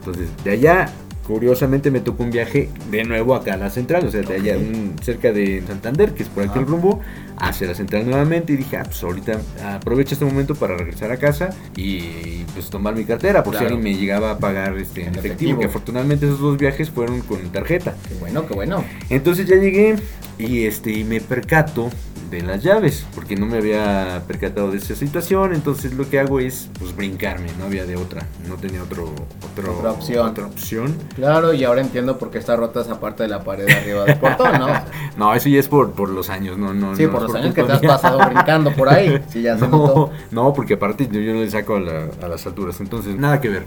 Entonces 0.00 0.28
de 0.44 0.50
allá, 0.50 0.88
curiosamente, 1.26 1.90
me 1.90 2.00
tocó 2.00 2.22
un 2.22 2.30
viaje 2.30 2.68
de 2.90 3.04
nuevo 3.04 3.34
acá 3.34 3.54
a 3.54 3.56
la 3.56 3.70
central, 3.70 4.06
o 4.06 4.10
sea, 4.10 4.22
de 4.22 4.34
allá 4.34 4.56
un- 4.56 4.94
cerca 5.02 5.32
de 5.32 5.62
Santander, 5.66 6.12
que 6.14 6.22
es 6.22 6.28
por 6.28 6.44
aquel 6.44 6.66
rumbo, 6.66 7.00
hacia 7.38 7.66
la 7.66 7.74
central 7.74 8.06
nuevamente. 8.08 8.52
Y 8.52 8.56
dije, 8.56 8.76
ah, 8.76 8.84
pues 8.84 9.02
ahorita 9.02 9.40
aprovecho 9.74 10.14
este 10.14 10.24
momento 10.24 10.54
para 10.54 10.76
regresar 10.76 11.10
a 11.10 11.16
casa 11.16 11.50
y 11.76 12.44
pues 12.54 12.70
tomar 12.70 12.94
mi 12.94 13.04
cartera, 13.04 13.42
por 13.42 13.52
Claro. 13.52 13.68
si 13.68 13.74
alguien 13.74 13.92
me 13.94 13.98
llegaba 14.00 14.30
a 14.30 14.38
pagar 14.38 14.76
este, 14.78 15.02
en 15.02 15.08
efectivo, 15.08 15.26
efectivo. 15.26 15.60
que 15.60 15.66
afortunadamente 15.66 16.26
esos 16.26 16.40
dos 16.40 16.56
viajes 16.58 16.90
fueron 16.90 17.20
con 17.22 17.40
tarjeta. 17.50 17.94
Qué 18.08 18.14
bueno, 18.14 18.46
qué 18.46 18.54
bueno. 18.54 18.84
Entonces 19.10 19.46
ya 19.46 19.56
llegué 19.56 19.96
y 20.38 20.64
este 20.64 20.92
y 20.92 21.04
me 21.04 21.20
percato 21.20 21.90
de 22.30 22.42
las 22.42 22.62
llaves, 22.62 23.06
porque 23.14 23.36
no 23.36 23.46
me 23.46 23.58
había 23.58 24.22
percatado 24.26 24.70
de 24.70 24.78
esa 24.78 24.94
situación, 24.94 25.54
entonces 25.54 25.94
lo 25.94 26.08
que 26.08 26.18
hago 26.18 26.40
es 26.40 26.68
pues 26.78 26.94
brincarme, 26.96 27.46
no 27.58 27.64
había 27.66 27.84
de 27.86 27.96
otra, 27.96 28.26
no 28.48 28.56
tenía 28.56 28.82
otro, 28.82 29.04
otro 29.52 29.78
Otra 29.78 29.90
opción. 29.92 30.28
otra 30.28 30.46
opción. 30.46 30.94
Claro, 31.14 31.52
y 31.54 31.64
ahora 31.64 31.80
entiendo 31.80 32.18
por 32.18 32.30
qué 32.30 32.38
está 32.38 32.56
rota 32.56 32.80
esa 32.80 32.98
parte 33.00 33.22
de 33.22 33.28
la 33.28 33.44
pared 33.44 33.68
arriba 33.70 34.04
del 34.04 34.18
portón, 34.18 34.58
¿no? 34.58 34.66
No, 35.16 35.34
eso 35.34 35.48
ya 35.48 35.58
es 35.60 35.68
por, 35.68 35.92
por 35.92 36.08
los 36.10 36.28
años, 36.30 36.58
no, 36.58 36.74
no. 36.74 36.94
Sí, 36.96 37.04
no 37.06 37.12
por 37.12 37.22
los 37.22 37.34
años 37.34 37.54
que 37.54 37.62
te 37.62 37.72
has 37.72 37.80
pasado 37.80 38.18
brincando 38.28 38.72
por 38.74 38.88
ahí. 38.88 39.22
Sí, 39.28 39.42
ya 39.42 39.54
se 39.58 39.66
no, 39.68 39.78
notó. 39.78 40.10
no, 40.30 40.52
porque 40.52 40.74
aparte 40.74 41.08
yo, 41.10 41.20
yo 41.20 41.32
no 41.32 41.40
le 41.40 41.50
saco 41.50 41.76
a, 41.76 41.80
la- 41.80 42.08
a 42.22 42.28
las 42.28 42.46
alturas, 42.46 42.80
entonces 42.80 43.16
nada 43.16 43.40
que 43.40 43.48
ver. 43.48 43.64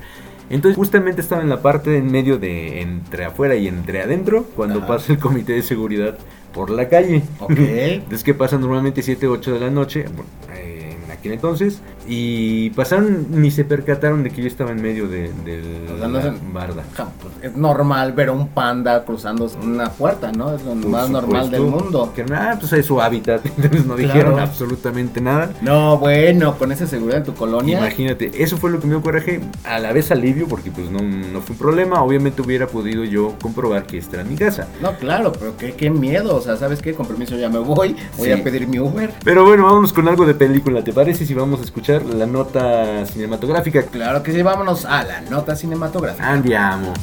Entonces 0.52 0.76
justamente 0.78 1.22
estaba 1.22 1.42
en 1.44 1.50
la 1.50 1.62
parte 1.62 1.96
en 1.98 2.12
medio 2.12 2.40
de 2.40 2.82
entre 2.82 3.26
afuera 3.26 3.56
y 3.56 3.68
entre 3.68 4.02
adentro 4.02 4.46
cuando 4.56 4.80
Ajá. 4.80 4.88
pasa 4.88 5.14
el 5.14 5.20
comité 5.20 5.54
de 5.54 5.62
seguridad 5.62 6.18
por 6.54 6.70
la 6.70 6.90
calle. 6.90 7.24
Ok. 7.40 7.52
Es 8.12 8.24
que 8.24 8.34
pasan 8.34 8.62
normalmente 8.62 9.02
7, 9.02 9.28
8 9.28 9.54
de 9.54 9.60
la 9.60 9.70
noche, 9.70 10.06
en 10.54 11.12
aquel 11.12 11.34
entonces, 11.34 11.82
y 12.12 12.72
pasaron, 12.72 13.28
ni 13.30 13.52
se 13.52 13.64
percataron 13.64 14.24
de 14.24 14.32
que 14.32 14.42
yo 14.42 14.48
estaba 14.48 14.72
en 14.72 14.82
medio 14.82 15.08
de, 15.08 15.32
de 15.46 15.62
O 15.94 15.98
sea, 16.00 16.08
no 16.08 16.18
la 16.18 16.24
se- 16.24 16.32
barda. 16.52 16.84
Pues, 16.96 17.34
es 17.44 17.56
normal 17.56 18.14
ver 18.14 18.30
a 18.30 18.32
un 18.32 18.48
panda 18.50 19.06
cruzando 19.06 19.48
una 19.64 19.92
puerta, 19.92 20.32
¿no? 20.32 20.54
Es 20.56 20.64
lo 20.64 20.72
Por 20.74 20.88
más 20.90 21.10
normal 21.10 21.52
del 21.52 21.62
mundo. 21.62 22.12
Que 22.16 22.26
ah, 22.34 22.58
pues 22.60 22.74
es 22.74 22.86
su 22.86 23.00
hábitat, 23.00 23.46
entonces 23.58 23.86
no 23.86 23.96
Claro. 23.96 24.14
dijeron 24.14 24.40
absolutamente 24.40 25.22
nada. 25.22 25.52
No, 25.62 25.98
bueno, 26.00 26.58
con 26.58 26.72
esa 26.72 26.88
seguridad 26.88 27.20
en 27.20 27.26
tu 27.26 27.34
colonia. 27.36 27.78
Imagínate, 27.78 28.32
eso 28.42 28.58
fue 28.58 28.72
lo 28.72 28.80
que 28.80 28.88
me 28.88 28.94
dio 28.94 29.02
coraje, 29.04 29.42
a 29.64 29.78
la 29.80 29.94
vez 29.94 30.10
alivio, 30.12 30.48
porque 30.48 30.72
pues 30.72 30.90
no, 30.90 31.00
no 31.02 31.42
fue 31.42 31.54
un 31.54 31.60
problema, 31.60 32.02
obviamente 32.02 32.42
hubiera 32.42 32.66
podido 32.68 33.04
yo 33.04 33.36
comprobar 33.42 33.86
que 33.86 34.00
esta 34.00 34.16
era 34.18 34.24
mi 34.26 34.36
casa. 34.36 34.68
No, 34.82 34.94
claro, 34.98 35.32
pero 35.32 35.56
qué, 35.58 35.74
qué 35.74 35.90
miedo. 35.92 36.36
O 36.36 36.42
sea, 36.42 36.56
¿sabes 36.58 36.82
qué? 36.82 36.94
Con 36.94 37.06
permiso 37.06 37.38
ya 37.38 37.50
me 37.50 37.60
voy. 37.60 37.96
Voy 38.18 38.26
Sí. 38.26 38.32
a 38.32 38.44
pedir 38.44 38.68
mi 38.68 38.80
Uber. 38.80 39.12
Pero 39.24 39.46
bueno, 39.46 39.66
vámonos 39.66 39.94
con 39.94 40.08
algo 40.08 40.26
de 40.26 40.34
película, 40.34 40.84
¿te 40.84 40.92
parece? 40.92 41.26
Si 41.26 41.34
vamos 41.34 41.60
a 41.60 41.64
escuchar 41.64 41.99
la 42.04 42.26
nota 42.26 43.06
cinematográfica. 43.06 43.84
Claro 43.84 44.24
que 44.24 44.32
sí, 44.32 44.42
vámonos 44.42 44.86
a 44.86 45.04
la 45.04 45.22
nota 45.22 45.56
cinematográfica. 45.56 46.32
Andiamo. 46.32 46.94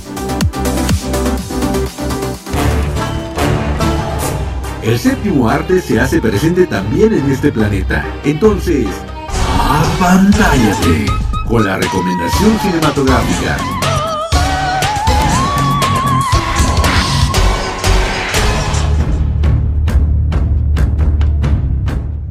El 4.82 4.98
séptimo 4.98 5.48
arte 5.48 5.81
se 5.81 5.98
hace 5.98 6.20
presente 6.20 6.66
también 6.66 7.12
en 7.12 7.31
este 7.31 7.51
planeta. 7.51 8.05
Entonces, 8.24 8.86
apantállate 9.60 11.06
con 11.48 11.64
la 11.64 11.77
recomendación 11.77 12.59
cinematográfica. 12.60 13.76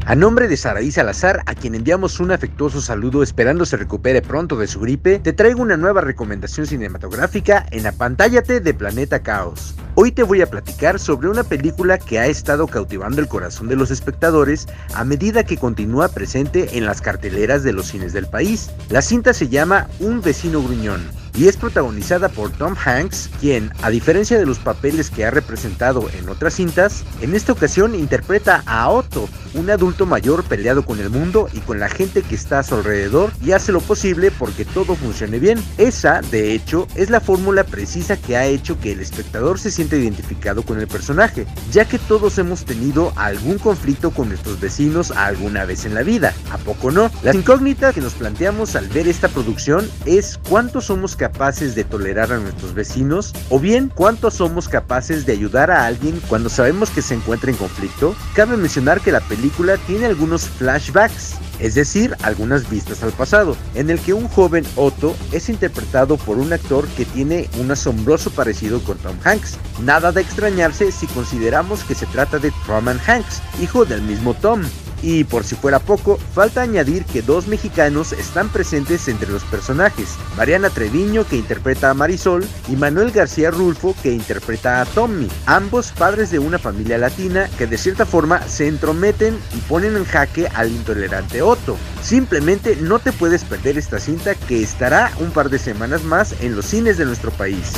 A 0.08 0.14
nombre 0.14 0.48
de 0.48 0.56
Saraí 0.56 0.92
Salazar, 0.92 1.42
a 1.48 1.56
quien 1.56 1.74
enviamos 1.74 2.20
un 2.20 2.32
afectuoso 2.32 2.80
saludo 2.80 3.24
esperando 3.24 3.66
se 3.66 3.76
recupere 3.76 4.22
pronto 4.22 4.56
de 4.56 4.68
su 4.68 4.80
gripe, 4.80 5.18
te 5.18 5.34
traigo 5.34 5.64
una 5.64 5.78
nueva 5.78 6.02
recomendación 6.02 6.68
cinematográfica 6.68 7.66
en 7.72 7.88
Apantállate 7.88 8.60
de 8.60 8.74
Planeta 8.76 9.24
Caos. 9.24 9.74
Hoy 9.96 10.12
te 10.12 10.22
voy 10.22 10.44
a 10.44 10.50
platicar 10.50 11.00
sobre 11.00 11.28
una 11.28 11.44
película 11.44 11.98
que 11.98 12.20
ha 12.20 12.28
estado 12.28 12.68
cautivando 12.68 13.20
el 13.20 13.28
corazón 13.28 13.68
de 13.68 13.78
los 13.78 13.90
espectadores 13.90 14.68
a 14.94 15.04
medida 15.04 15.44
que 15.44 15.58
continúa 15.58 16.08
presente 16.10 16.78
en 16.78 16.86
las 16.86 17.02
carteleras 17.02 17.64
de 17.64 17.74
los 17.74 17.88
cines 17.88 18.14
del 18.14 18.28
país. 18.28 18.70
La 18.90 19.02
cinta 19.02 19.34
se 19.34 19.50
llama 19.50 19.88
Un 20.00 20.22
vecino 20.22 20.62
gruñón 20.62 21.02
y 21.38 21.48
es 21.48 21.58
protagonizada 21.58 22.30
por 22.30 22.52
Tom 22.52 22.76
Hanks, 22.76 23.30
quien, 23.40 23.72
a 23.82 23.90
diferencia 23.90 24.38
de 24.38 24.46
los 24.46 24.60
papeles 24.60 25.10
que 25.10 25.26
ha 25.26 25.32
representado 25.32 26.10
en 26.18 26.30
otras 26.30 26.56
cintas, 26.56 27.04
en 27.22 27.36
esta 27.36 27.52
ocasión 27.52 27.96
interpreta 27.96 28.64
a 28.66 28.90
Otto, 28.90 29.28
un 29.54 29.70
adulto 29.70 30.06
mayor 30.06 30.44
peleado 30.44 30.86
con 30.86 31.00
el 31.00 31.10
mundo 31.10 31.48
y 31.54 31.60
con 31.60 31.80
la 31.80 31.90
gente 31.90 32.22
que 32.22 32.36
está 32.36 32.60
a 32.60 32.64
su 32.64 32.76
alrededor 32.76 33.32
y 33.44 33.54
hace 33.54 33.72
lo 33.72 33.80
posible 33.80 34.32
porque 34.32 34.66
todo 34.66 34.96
funcione 34.96 35.40
bien. 35.40 35.64
Esa, 35.78 36.22
de 36.22 36.54
hecho, 36.54 36.88
es 36.96 37.10
la 37.10 37.22
fórmula 37.22 37.64
precisa 37.64 38.18
que 38.18 38.38
ha 38.38 38.46
hecho 38.46 38.80
que 38.80 38.92
el 38.92 39.00
espectador 39.00 39.60
se 39.60 39.72
sienta 39.72 39.96
identificado 39.96 40.64
con 40.64 40.80
el 40.80 40.88
personaje, 40.88 41.46
ya 41.72 41.86
que 41.86 42.00
todos 42.00 42.38
hemos 42.38 42.66
tenido 42.66 43.14
algún 43.16 43.58
conflicto 43.58 44.12
con 44.12 44.30
nuestros 44.30 44.60
vecinos 44.60 45.12
alguna 45.12 45.66
vez 45.66 45.86
en 45.86 45.96
la 45.96 46.04
vida, 46.04 46.34
¿a 46.52 46.58
poco 46.58 46.92
no? 46.92 47.10
La 47.24 47.34
incógnita 47.34 47.94
que 47.94 48.02
nos 48.02 48.14
planteamos 48.14 48.76
al 48.76 48.88
ver 48.90 49.08
esta 49.08 49.28
producción 49.30 49.90
es 50.06 50.40
cuánto 50.50 50.82
somos 50.82 51.16
capaces 51.26 51.74
de 51.74 51.84
tolerar 51.84 52.32
a 52.32 52.38
nuestros 52.38 52.76
vecinos 52.76 53.34
o 53.50 53.60
bien 53.60 53.92
cuánto 53.94 54.30
somos 54.30 54.70
capaces 54.70 55.26
de 55.26 55.34
ayudar 55.34 55.72
a 55.72 55.88
alguien 55.88 56.22
cuando 56.28 56.50
sabemos 56.50 56.92
que 56.92 57.02
se 57.02 57.16
encuentra 57.16 57.50
en 57.50 57.58
conflicto. 57.58 58.16
Cabe 58.36 58.58
mencionar 58.58 59.02
que 59.02 59.12
la 59.12 59.22
película 59.22 59.78
tiene 59.88 60.06
algunos 60.06 60.48
flashbacks, 60.48 61.34
es 61.58 61.74
decir, 61.74 62.16
algunas 62.22 62.70
vistas 62.70 63.02
al 63.02 63.12
pasado, 63.12 63.58
en 63.74 63.90
el 63.90 64.00
que 64.00 64.14
un 64.14 64.28
joven 64.28 64.68
Otto 64.76 65.16
es 65.32 65.50
interpretado 65.50 66.18
por 66.18 66.38
un 66.38 66.54
actor 66.54 66.88
que 66.90 67.06
tiene 67.06 67.50
un 67.60 67.72
asombroso 67.72 68.30
parecido 68.30 68.80
con 68.84 69.00
Tom 69.00 69.18
Hanks. 69.24 69.58
Nada 69.82 70.12
de 70.12 70.22
extrañarse 70.22 70.92
si 70.92 71.08
consideramos 71.08 71.84
que 71.86 71.96
se 71.96 72.06
trata 72.06 72.38
de 72.38 72.52
Truman 72.68 73.00
Hanks, 73.08 73.42
hijo 73.60 73.84
del 73.84 74.04
mismo 74.04 74.36
Tom. 74.36 74.62
Y 75.02 75.24
por 75.24 75.44
si 75.44 75.56
fuera 75.56 75.80
poco, 75.80 76.18
falta 76.34 76.62
añadir 76.62 77.06
que 77.06 77.22
dos 77.22 77.48
mexicanos 77.48 78.14
están 78.14 78.50
presentes 78.50 79.08
entre 79.08 79.32
los 79.32 79.44
personajes, 79.44 80.16
Mariana 80.38 80.70
Treviño 80.70 81.26
que 81.26 81.36
interpreta 81.36 81.90
a 81.90 81.94
Marisol 81.94 82.46
y 82.68 82.76
Manuel 82.76 83.12
García 83.12 83.52
Rulfo 83.52 83.96
que 84.02 84.12
interpreta 84.12 84.82
a 84.82 84.86
Tommy, 84.86 85.28
ambos 85.46 85.92
padres 85.92 86.32
de 86.32 86.40
una 86.40 86.60
familia 86.60 86.98
latina 86.98 87.50
que 87.58 87.68
de 87.68 87.78
cierta 87.78 88.06
forma 88.06 88.42
se 88.48 88.68
entrometen 88.68 89.38
y 89.54 89.58
ponen 89.68 89.96
en 89.96 90.06
jaque 90.06 90.48
al 90.54 90.72
intolerante 90.72 91.42
Otto. 91.42 91.78
Simplemente 92.02 92.78
no 92.80 93.00
te 93.00 93.12
puedes 93.12 93.44
perder 93.44 93.78
esta 93.78 94.00
cinta 94.00 94.36
que 94.36 94.62
estará 94.62 95.12
un 95.20 95.32
par 95.32 95.50
de 95.50 95.60
semanas 95.60 96.04
más 96.04 96.36
en 96.42 96.56
los 96.56 96.66
cines 96.66 96.98
de 96.98 97.06
nuestro 97.06 97.32
país. 97.32 97.72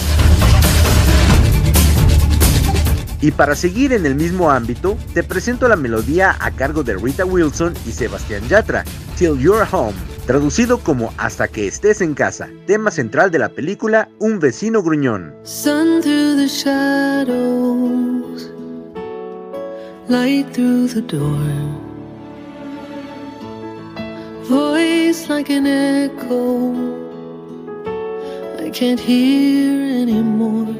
Y 3.19 3.31
para 3.31 3.55
seguir 3.55 3.93
en 3.93 4.05
el 4.05 4.15
mismo 4.15 4.51
ámbito, 4.51 4.95
te 5.13 5.23
presento 5.23 5.67
la 5.67 5.75
melodía 5.75 6.35
a 6.39 6.51
cargo 6.51 6.83
de 6.83 6.95
Rita 6.95 7.25
Wilson 7.25 7.73
y 7.87 7.91
Sebastián 7.91 8.47
Yatra, 8.47 8.83
Till 9.17 9.39
You're 9.39 9.67
Home, 9.71 9.95
traducido 10.27 10.77
como 10.77 11.11
Hasta 11.17 11.47
que 11.47 11.67
estés 11.67 12.01
en 12.01 12.13
casa, 12.13 12.47
tema 12.67 12.91
central 12.91 13.31
de 13.31 13.39
la 13.39 13.49
película 13.49 14.09
Un 14.19 14.39
vecino 14.39 14.83
gruñón. 14.83 15.33
Sun 15.43 16.01
through 16.01 16.37
the 16.37 16.47
shadows, 16.47 18.51
light 20.07 20.45
through 20.53 20.87
the 20.87 21.01
door. 21.01 21.41
Voice 24.47 25.27
like 25.27 25.51
an 25.51 25.65
echo, 25.65 26.71
I 28.63 28.69
can't 28.69 28.99
hear 28.99 30.03
anymore. 30.03 30.75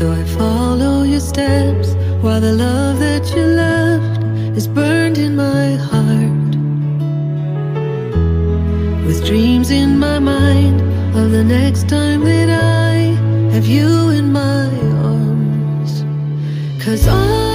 So 0.00 0.10
I 0.10 0.24
follow 0.24 1.02
your 1.02 1.20
steps 1.20 1.92
while 2.22 2.40
the 2.40 2.54
love 2.54 3.00
that 3.00 3.28
you 3.36 3.42
left 3.42 4.24
is 4.56 4.66
burned 4.66 5.18
in 5.18 5.36
my 5.36 5.72
heart. 5.76 6.52
With 9.04 9.26
dreams 9.26 9.70
in 9.70 9.98
my 9.98 10.18
mind 10.18 10.80
of 11.14 11.30
the 11.32 11.44
next 11.44 11.86
time 11.90 12.24
that 12.24 12.48
I 12.48 12.94
have 13.52 13.66
you 13.66 14.08
in 14.08 14.32
my 14.32 14.70
arms. 15.04 16.02
Cause 16.82 17.06
I 17.06 17.49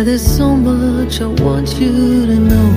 Yeah, 0.00 0.04
there's 0.04 0.38
so 0.38 0.56
much 0.56 1.20
I 1.20 1.26
want 1.26 1.78
you 1.78 2.24
to 2.24 2.36
know. 2.36 2.70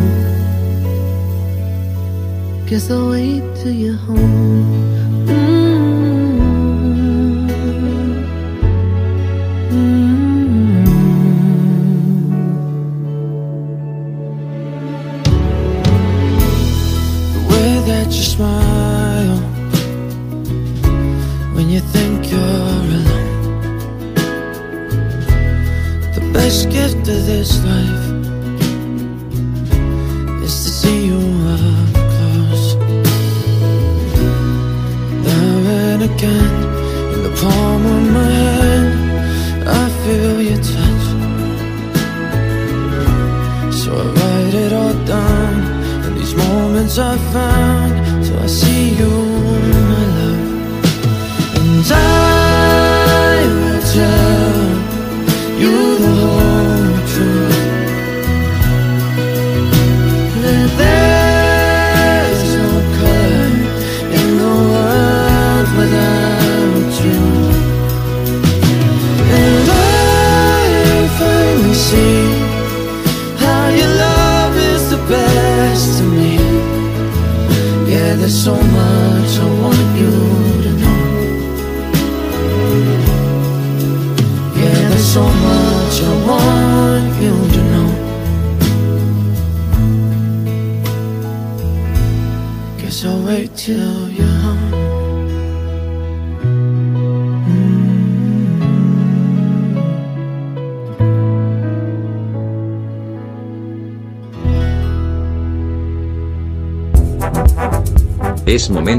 Guess 2.68 2.92
I'll 2.92 3.12
wait 3.12 3.44
till 3.56 3.72
you're 3.72 3.96
home. 3.96 4.93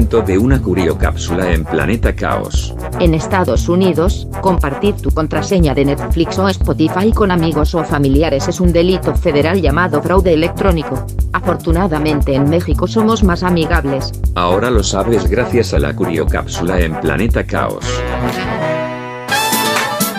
De 0.05 0.37
una 0.37 0.61
curiocápsula 0.61 1.51
en 1.51 1.65
Planeta 1.65 2.13
Caos. 2.15 2.75
En 2.99 3.15
Estados 3.15 3.67
Unidos, 3.67 4.27
compartir 4.39 4.93
tu 4.95 5.09
contraseña 5.09 5.73
de 5.73 5.83
Netflix 5.83 6.37
o 6.37 6.47
Spotify 6.47 7.11
con 7.11 7.31
amigos 7.31 7.73
o 7.73 7.83
familiares 7.83 8.47
es 8.47 8.59
un 8.59 8.71
delito 8.71 9.15
federal 9.15 9.59
llamado 9.63 10.03
fraude 10.03 10.31
electrónico. 10.31 11.03
Afortunadamente 11.33 12.35
en 12.35 12.47
México 12.47 12.85
somos 12.85 13.23
más 13.23 13.41
amigables. 13.41 14.11
Ahora 14.35 14.69
lo 14.69 14.83
sabes 14.83 15.27
gracias 15.27 15.73
a 15.73 15.79
la 15.79 15.95
curiocápsula 15.95 16.79
en 16.81 16.99
Planeta 16.99 17.43
Caos. 17.43 17.83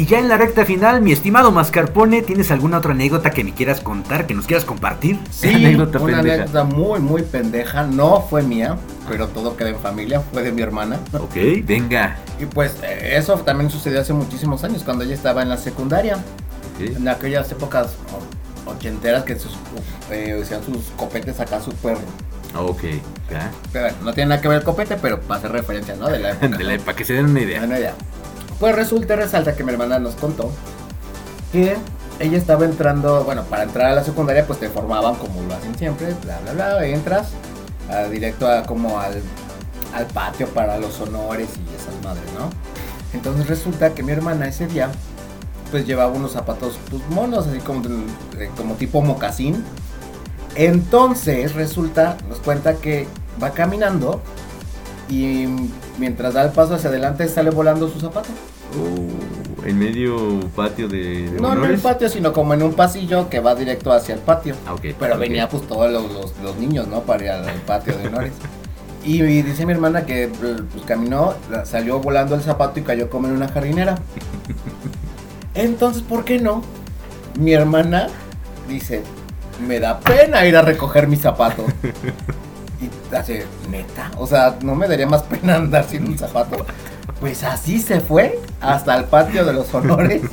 Y 0.00 0.06
ya 0.06 0.18
en 0.18 0.28
la 0.30 0.38
recta 0.38 0.64
final, 0.64 1.02
mi 1.02 1.12
estimado 1.12 1.50
Mascarpone, 1.52 2.22
¿tienes 2.22 2.50
alguna 2.50 2.78
otra 2.78 2.92
anécdota 2.92 3.28
que 3.32 3.44
me 3.44 3.52
quieras 3.52 3.82
contar, 3.82 4.26
que 4.26 4.32
nos 4.32 4.46
quieras 4.46 4.64
compartir? 4.64 5.18
Sí, 5.30 5.48
anécdota 5.54 5.98
una 5.98 6.14
pendeja. 6.16 6.34
anécdota 6.36 6.64
muy, 6.64 7.00
muy 7.00 7.20
pendeja. 7.20 7.82
No 7.82 8.22
fue 8.22 8.42
mía, 8.42 8.78
pero 9.10 9.28
todo 9.28 9.58
queda 9.58 9.68
en 9.68 9.78
familia. 9.78 10.22
Fue 10.32 10.42
de 10.42 10.52
mi 10.52 10.62
hermana. 10.62 10.98
Ok, 11.12 11.34
venga. 11.64 12.16
Y 12.38 12.46
pues 12.46 12.76
eh, 12.82 13.16
eso 13.18 13.34
también 13.40 13.68
sucedió 13.68 14.00
hace 14.00 14.14
muchísimos 14.14 14.64
años, 14.64 14.84
cuando 14.84 15.04
ella 15.04 15.12
estaba 15.12 15.42
en 15.42 15.50
la 15.50 15.58
secundaria. 15.58 16.16
En 16.78 17.06
aquellas 17.06 17.52
épocas 17.52 17.90
ochenteras 18.64 19.24
que 19.24 19.38
sus, 19.38 19.52
eh, 20.10 20.34
decían 20.38 20.64
sus 20.64 20.78
copetes 20.96 21.38
acá 21.40 21.60
súper... 21.60 21.98
Ok, 22.56 22.84
ya. 23.30 23.50
Pero 23.70 23.94
no 24.02 24.14
tiene 24.14 24.30
nada 24.30 24.40
que 24.40 24.48
ver 24.48 24.58
el 24.60 24.64
copete, 24.64 24.96
pero 24.96 25.20
para 25.20 25.40
hacer 25.40 25.52
referencia, 25.52 25.94
¿no? 25.96 26.08
De 26.08 26.18
la 26.20 26.30
época. 26.32 26.56
De 26.56 26.64
la- 26.64 26.78
para 26.78 26.96
que 26.96 27.04
se 27.04 27.12
den 27.12 27.26
una 27.26 27.40
idea. 27.42 27.62
Una 27.62 27.78
idea. 27.78 27.94
Pues 28.60 28.76
resulta 28.76 29.16
resalta 29.16 29.56
que 29.56 29.64
mi 29.64 29.72
hermana 29.72 29.98
nos 29.98 30.14
contó 30.16 30.50
que 31.50 31.76
ella 32.18 32.36
estaba 32.36 32.66
entrando, 32.66 33.24
bueno, 33.24 33.42
para 33.44 33.62
entrar 33.62 33.90
a 33.90 33.94
la 33.94 34.04
secundaria 34.04 34.46
pues 34.46 34.60
te 34.60 34.68
formaban 34.68 35.14
como 35.14 35.42
lo 35.42 35.54
hacen 35.54 35.74
siempre, 35.76 36.14
bla, 36.22 36.38
bla, 36.40 36.52
bla, 36.52 36.86
entras 36.86 37.30
directo 38.10 38.46
a, 38.46 38.62
como 38.64 39.00
al, 39.00 39.22
al 39.94 40.06
patio 40.06 40.46
para 40.48 40.78
los 40.78 41.00
honores 41.00 41.48
y 41.56 41.74
esas 41.74 41.94
madres, 42.04 42.30
¿no? 42.38 42.50
Entonces 43.14 43.48
resulta 43.48 43.94
que 43.94 44.02
mi 44.02 44.12
hermana 44.12 44.46
ese 44.46 44.66
día 44.66 44.90
pues 45.70 45.86
llevaba 45.86 46.12
unos 46.12 46.32
zapatos 46.32 46.78
pues 46.90 47.02
monos, 47.08 47.46
así 47.46 47.58
como, 47.60 47.82
como 48.56 48.74
tipo 48.74 49.00
mocasín. 49.00 49.64
Entonces 50.54 51.54
resulta, 51.54 52.18
nos 52.28 52.38
cuenta 52.40 52.74
que 52.74 53.08
va 53.42 53.52
caminando 53.52 54.20
y 55.08 55.46
mientras 55.98 56.34
da 56.34 56.42
el 56.42 56.50
paso 56.50 56.74
hacia 56.74 56.90
adelante 56.90 57.26
sale 57.26 57.50
volando 57.50 57.88
su 57.88 57.98
zapato. 57.98 58.28
En 59.64 59.78
medio 59.78 60.40
patio 60.56 60.88
de, 60.88 61.30
de 61.30 61.40
No, 61.40 61.54
no 61.54 61.64
en 61.64 61.72
el 61.72 61.78
patio, 61.78 62.08
sino 62.08 62.32
como 62.32 62.54
en 62.54 62.62
un 62.62 62.72
pasillo 62.74 63.28
que 63.28 63.40
va 63.40 63.54
directo 63.54 63.92
hacia 63.92 64.14
el 64.14 64.20
patio. 64.20 64.54
Ah, 64.66 64.74
Pero 64.80 65.14
ok. 65.14 65.20
venía 65.20 65.48
pues 65.48 65.66
todos 65.66 65.90
los, 65.90 66.10
los- 66.12 66.32
los 66.42 66.56
niños, 66.56 66.88
¿no? 66.88 67.00
Para 67.00 67.24
ir 67.24 67.30
al 67.30 67.60
patio 67.66 67.96
de 67.96 68.08
honores. 68.08 68.32
Y 69.02 69.22
dice 69.22 69.64
mi 69.64 69.72
hermana 69.72 70.04
que 70.04 70.28
pues, 70.28 70.56
caminó, 70.84 71.32
salió 71.64 72.00
volando 72.00 72.34
el 72.34 72.42
zapato 72.42 72.80
y 72.80 72.82
cayó 72.82 73.08
como 73.08 73.28
en 73.28 73.32
una 73.34 73.48
jardinera. 73.48 73.94
Entonces, 75.54 76.02
¿por 76.02 76.24
qué 76.24 76.38
no? 76.38 76.62
Mi 77.38 77.52
hermana 77.54 78.08
dice, 78.68 79.02
me 79.66 79.80
da 79.80 80.00
pena 80.00 80.44
ir 80.46 80.54
a 80.56 80.62
recoger 80.62 81.06
mi 81.08 81.16
zapato. 81.16 81.64
Y 82.82 83.14
hace, 83.14 83.44
neta, 83.70 84.10
o 84.16 84.26
sea, 84.26 84.56
no 84.62 84.74
me 84.74 84.88
daría 84.88 85.06
más 85.06 85.22
pena 85.24 85.56
andar 85.56 85.84
sin 85.84 86.06
un 86.06 86.16
zapato. 86.16 86.64
Pues 87.20 87.44
así 87.44 87.78
se 87.78 88.00
fue 88.00 88.40
hasta 88.60 88.96
el 88.96 89.04
patio 89.04 89.44
de 89.44 89.52
los 89.52 89.72
honores. 89.74 90.22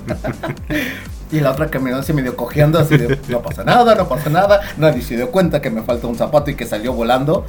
Y 1.29 1.41
la 1.41 1.51
otra 1.51 1.67
caminó 1.67 2.01
se 2.03 2.13
medio 2.13 2.37
cojeando 2.37 2.79
así 2.79 2.97
de, 2.97 3.19
no 3.27 3.41
pasa 3.41 3.63
nada, 3.65 3.95
no 3.95 4.07
pasa 4.07 4.29
nada. 4.29 4.61
Nadie 4.77 5.01
se 5.01 5.17
dio 5.17 5.29
cuenta 5.29 5.61
que 5.61 5.69
me 5.69 5.81
falta 5.81 6.07
un 6.07 6.15
zapato 6.15 6.51
y 6.51 6.55
que 6.55 6.65
salió 6.65 6.93
volando. 6.93 7.45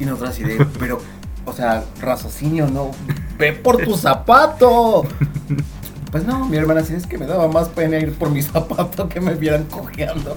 Y 0.00 0.04
nosotros 0.06 0.30
así 0.30 0.42
de, 0.42 0.66
pero, 0.78 0.98
o 1.46 1.52
sea, 1.52 1.84
raciocinio, 2.00 2.66
no, 2.66 2.90
ve 3.38 3.52
por 3.52 3.76
tu 3.76 3.96
zapato. 3.96 5.04
Pues 6.12 6.24
no, 6.24 6.46
mi 6.46 6.58
hermana 6.58 6.84
sí 6.84 6.92
es 6.94 7.06
que 7.06 7.16
me 7.16 7.26
daba 7.26 7.48
más 7.48 7.70
pena 7.70 7.96
ir 7.98 8.12
por 8.12 8.28
mi 8.30 8.42
zapato 8.42 9.08
que 9.08 9.18
me 9.18 9.32
vieran 9.34 9.64
cojeando. 9.64 10.36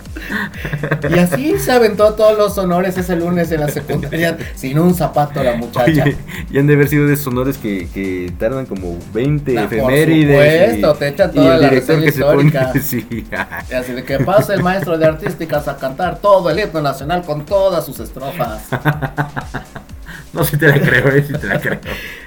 Y 1.14 1.20
así 1.20 1.60
se 1.60 1.70
aventó 1.74 2.14
todos 2.14 2.38
los 2.38 2.58
honores 2.58 2.98
ese 2.98 3.18
lunes 3.18 3.52
en 3.52 3.60
la 3.60 3.68
secundaria 3.68 4.38
sin 4.56 4.80
un 4.80 4.96
zapato 4.96 5.44
la 5.44 5.56
muchacha. 5.58 5.84
Oye, 6.04 6.16
y 6.50 6.58
han 6.60 6.68
de 6.68 6.76
haber 6.76 6.88
sido 6.88 7.08
de 7.08 7.16
esos 7.16 7.28
honores 7.28 7.58
que, 7.58 7.90
que 7.94 8.32
tardan 8.40 8.66
como 8.68 8.98
20 9.14 9.60
Ah, 9.60 9.64
por 9.68 9.74
efemérides. 9.80 10.76
supuesto, 10.76 10.94
te 10.96 11.08
echan 11.10 11.32
y 11.32 11.36
toda 11.36 11.56
el 11.56 11.62
la 11.62 11.70
director 11.70 11.96
se 11.96 12.22
pone. 12.22 12.44
histórica. 12.48 12.74
Sí, 12.82 13.06
Y 13.70 13.74
así 13.74 13.92
de 13.92 14.04
que 14.06 14.20
pasa 14.20 14.54
el 14.54 14.64
maestro 14.64 14.98
de 14.98 15.06
artísticas 15.06 15.68
a 15.68 15.76
cantar 15.76 16.20
todo 16.20 16.50
el 16.52 16.58
himno 16.60 16.82
nacional 16.82 17.24
con 17.24 17.46
todas 17.46 17.86
sus 17.86 18.00
estrofas. 18.00 18.64
no, 20.32 20.44
si 20.46 20.56
te 20.58 20.68
la 20.68 20.80
creo, 20.80 21.10
eh, 21.10 21.24
si 21.24 21.34
te 21.34 21.48
la 21.48 21.60
creo. 21.60 21.80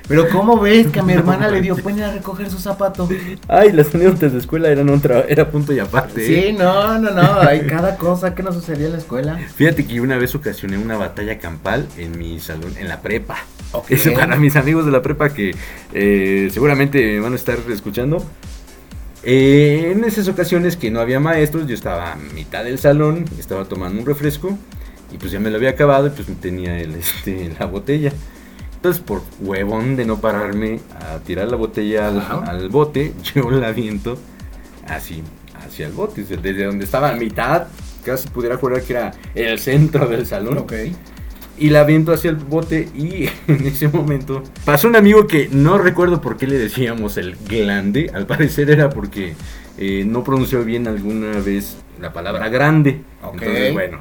Pero 0.09 0.29
¿cómo 0.31 0.59
ves 0.59 0.87
que 0.87 1.01
a 1.01 1.03
mi 1.03 1.13
hermana 1.15 1.49
le 1.49 1.61
dio 1.61 1.77
pena 1.77 2.11
recoger 2.11 2.51
su 2.51 2.59
zapato? 2.59 3.09
Ay, 3.47 3.73
las 3.73 3.95
anécdotas 3.95 4.33
de 4.33 4.39
escuela 4.39 4.69
eran 4.69 4.89
otra, 4.89 5.27
era 5.29 5.51
punto 5.51 5.73
y 5.73 5.79
aparte. 5.79 6.27
Sí, 6.27 6.35
¿eh? 6.35 6.57
no, 6.59 6.99
no, 6.99 7.11
no, 7.11 7.41
hay 7.41 7.67
cada 7.67 7.97
cosa 7.97 8.35
que 8.35 8.43
nos 8.43 8.55
sucedía 8.55 8.87
en 8.87 8.93
la 8.93 8.99
escuela. 8.99 9.39
Fíjate 9.55 9.87
que 9.87 10.01
una 10.01 10.17
vez 10.17 10.35
ocasioné 10.35 10.79
una 10.79 10.97
batalla 10.97 11.39
campal 11.39 11.87
en 11.99 12.19
mi 12.19 12.41
salón, 12.41 12.73
en 12.79 12.89
la 12.89 13.03
prepa. 13.03 13.37
Ok. 13.73 13.91
Eso 13.91 14.15
para 14.15 14.37
mis 14.37 14.57
amigos 14.57 14.87
de 14.87 14.93
la 14.93 15.03
prepa 15.03 15.29
que 15.29 15.55
eh, 15.93 16.49
seguramente 16.53 17.05
me 17.05 17.21
van 17.21 17.35
a 17.35 17.37
estar 17.37 17.59
escuchando. 17.71 18.25
Eh, 19.25 19.93
en 19.93 20.05
esas 20.05 20.29
ocasiones 20.29 20.77
que 20.77 20.91
no 20.91 21.01
había 21.01 21.21
maestros, 21.21 21.67
yo 21.67 21.75
estaba 21.75 22.13
a 22.13 22.17
mitad 22.17 22.65
del 22.65 22.79
salón, 22.79 23.27
estaba 23.39 23.67
tomando 23.67 24.01
un 24.01 24.07
refresco 24.07 24.57
y 25.13 25.19
pues 25.19 25.33
ya 25.33 25.41
me 25.41 25.51
lo 25.51 25.57
había 25.57 25.71
acabado 25.71 26.07
y 26.07 26.11
pues 26.11 26.29
tenía 26.41 26.79
el, 26.81 26.95
este, 26.95 27.53
la 27.59 27.67
botella. 27.67 28.13
Entonces 28.79 29.03
por 29.03 29.23
huevón 29.41 29.97
de 29.97 30.05
no 30.05 30.21
pararme 30.21 30.79
a 31.01 31.19
tirar 31.19 31.49
la 31.49 31.57
botella 31.57 32.07
al, 32.47 32.69
bote, 32.69 33.13
yo 33.35 33.51
la 33.51 33.69
aviento 33.69 34.17
así 34.87 35.25
hacia 35.67 35.89
el 35.89 35.93
bote, 35.93 36.23
desde 36.23 36.65
donde 36.65 36.85
estaba 36.85 37.11
a 37.11 37.17
mitad, 37.17 37.67
casi 38.05 38.29
pudiera 38.29 38.57
jurar 38.57 38.83
que 38.83 38.93
era 38.93 39.13
el 39.35 39.59
centro 39.59 40.07
del 40.07 40.27
salón. 40.27 40.59
Ok. 40.59 40.75
Y 41.59 41.71
la 41.71 41.81
aviento 41.81 42.13
hacia 42.13 42.31
el 42.31 42.37
bote 42.37 42.89
y 42.95 43.29
en 43.49 43.67
ese 43.67 43.89
momento 43.89 44.45
pasó 44.65 44.87
un 44.87 44.95
amigo 44.95 45.27
que 45.27 45.49
no 45.51 45.77
recuerdo 45.77 46.21
por 46.21 46.37
qué 46.37 46.47
le 46.47 46.57
decíamos 46.57 47.17
el 47.17 47.35
glande. 47.35 48.13
Al 48.15 48.27
parecer 48.27 48.71
era 48.71 48.91
porque 48.91 49.35
eh, 49.77 50.05
no 50.07 50.23
pronunció 50.23 50.65
bien 50.65 50.87
alguna 50.87 51.41
vez 51.41 51.79
la 52.01 52.13
palabra 52.13 52.49
grande. 52.49 53.01
Ok. 53.25 53.43
Entonces, 53.43 53.73
bueno, 53.73 53.99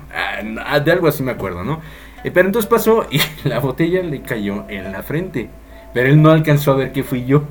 ah, 0.63 0.79
de 0.79 0.91
algo 0.91 1.07
así 1.07 1.23
me 1.23 1.31
acuerdo, 1.31 1.63
¿no? 1.63 1.81
Pero 2.23 2.47
entonces 2.47 2.69
pasó 2.69 3.05
y 3.09 3.19
la 3.47 3.59
botella 3.59 4.01
le 4.03 4.21
cayó 4.21 4.65
en 4.69 4.91
la 4.91 5.03
frente. 5.03 5.49
Pero 5.93 6.09
él 6.09 6.21
no 6.21 6.31
alcanzó 6.31 6.71
a 6.73 6.75
ver 6.75 6.91
que 6.91 7.03
fui 7.03 7.25
yo. 7.25 7.43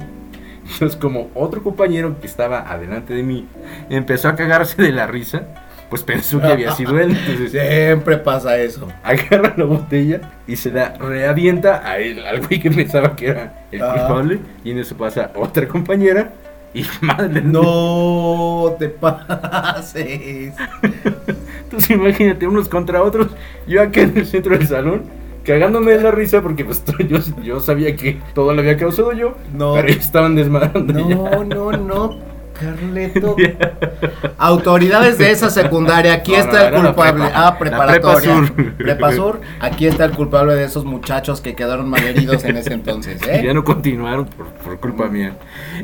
Entonces, 0.73 0.99
como 0.99 1.31
otro 1.35 1.63
compañero 1.63 2.21
que 2.21 2.27
estaba 2.27 2.71
adelante 2.71 3.15
de 3.15 3.23
mí 3.23 3.47
empezó 3.89 4.29
a 4.29 4.35
cagarse 4.35 4.83
de 4.83 4.91
la 4.91 5.07
risa, 5.07 5.45
pues 5.89 6.03
pensó 6.03 6.41
que 6.41 6.49
había 6.49 6.73
sido 6.73 6.99
él. 6.99 7.17
Entonces, 7.17 7.53
Siempre 7.53 8.19
pasa 8.19 8.57
eso. 8.59 8.89
agarra 9.05 9.55
la 9.57 9.65
botella 9.65 10.21
y 10.47 10.57
se 10.57 10.73
la 10.73 10.95
reavienta 10.95 11.89
a 11.89 11.99
él, 11.99 12.27
al 12.27 12.41
güey 12.41 12.61
que 12.61 12.71
pensaba 12.71 13.15
que 13.15 13.29
era 13.29 13.67
el 13.71 13.81
culpable. 13.81 14.41
Y 14.65 14.73
en 14.73 14.79
eso 14.79 14.97
pasa 14.97 15.31
otra 15.37 15.69
compañera 15.69 16.33
y 16.77 16.87
madre. 17.01 17.43
No 17.43 18.77
te 18.79 18.89
pases. 18.89 20.55
Entonces 21.65 21.91
imagínate, 21.91 22.47
unos 22.47 22.69
contra 22.69 23.03
otros. 23.03 23.29
Yo 23.67 23.83
acá 23.83 24.03
en 24.03 24.17
el 24.17 24.27
centro 24.27 24.57
del 24.57 24.67
salón, 24.67 25.05
cagándome 25.45 25.93
de 25.93 26.03
la 26.03 26.11
risa 26.11 26.43
porque 26.43 26.65
pues 26.65 26.83
yo, 27.09 27.19
yo 27.43 27.61
sabía 27.61 27.97
que 27.97 28.19
todo 28.35 28.53
lo 28.53 28.61
había 28.61 28.77
causado 28.77 29.13
yo. 29.13 29.37
No. 29.55 29.75
Pero 29.75 29.89
estaban 29.89 30.37
desmadrando. 30.37 30.93
No, 30.93 31.45
no, 31.45 31.73
no, 31.73 32.19
Carleto. 32.61 33.37
Autoridades 34.39 35.19
de 35.19 35.31
esa 35.31 35.51
secundaria, 35.51 36.15
aquí 36.15 36.33
No, 36.33 36.39
está 36.39 36.71
no, 36.71 36.77
el 36.79 36.85
culpable. 36.87 37.25
prepa. 37.25 37.47
Ah, 37.47 37.59
preparatoria. 37.59 38.21
prepa 38.21 38.47
sur. 38.47 38.73
Prepa 38.77 39.13
sur, 39.13 39.41
aquí 39.61 39.87
está 39.87 40.05
el 40.05 40.13
culpable 40.13 40.55
de 40.55 40.65
esos 40.65 40.85
muchachos 40.85 41.41
que 41.41 41.55
quedaron 41.55 41.89
malheridos 41.89 42.45
en 42.45 42.57
ese 42.57 42.73
entonces, 42.75 43.21
¿eh? 43.27 43.43
Ya 43.45 43.55
no 43.55 43.65
continuaron 43.65 44.27
por, 44.27 44.47
por 44.47 44.81
culpa 44.81 45.07
mía. 45.09 45.35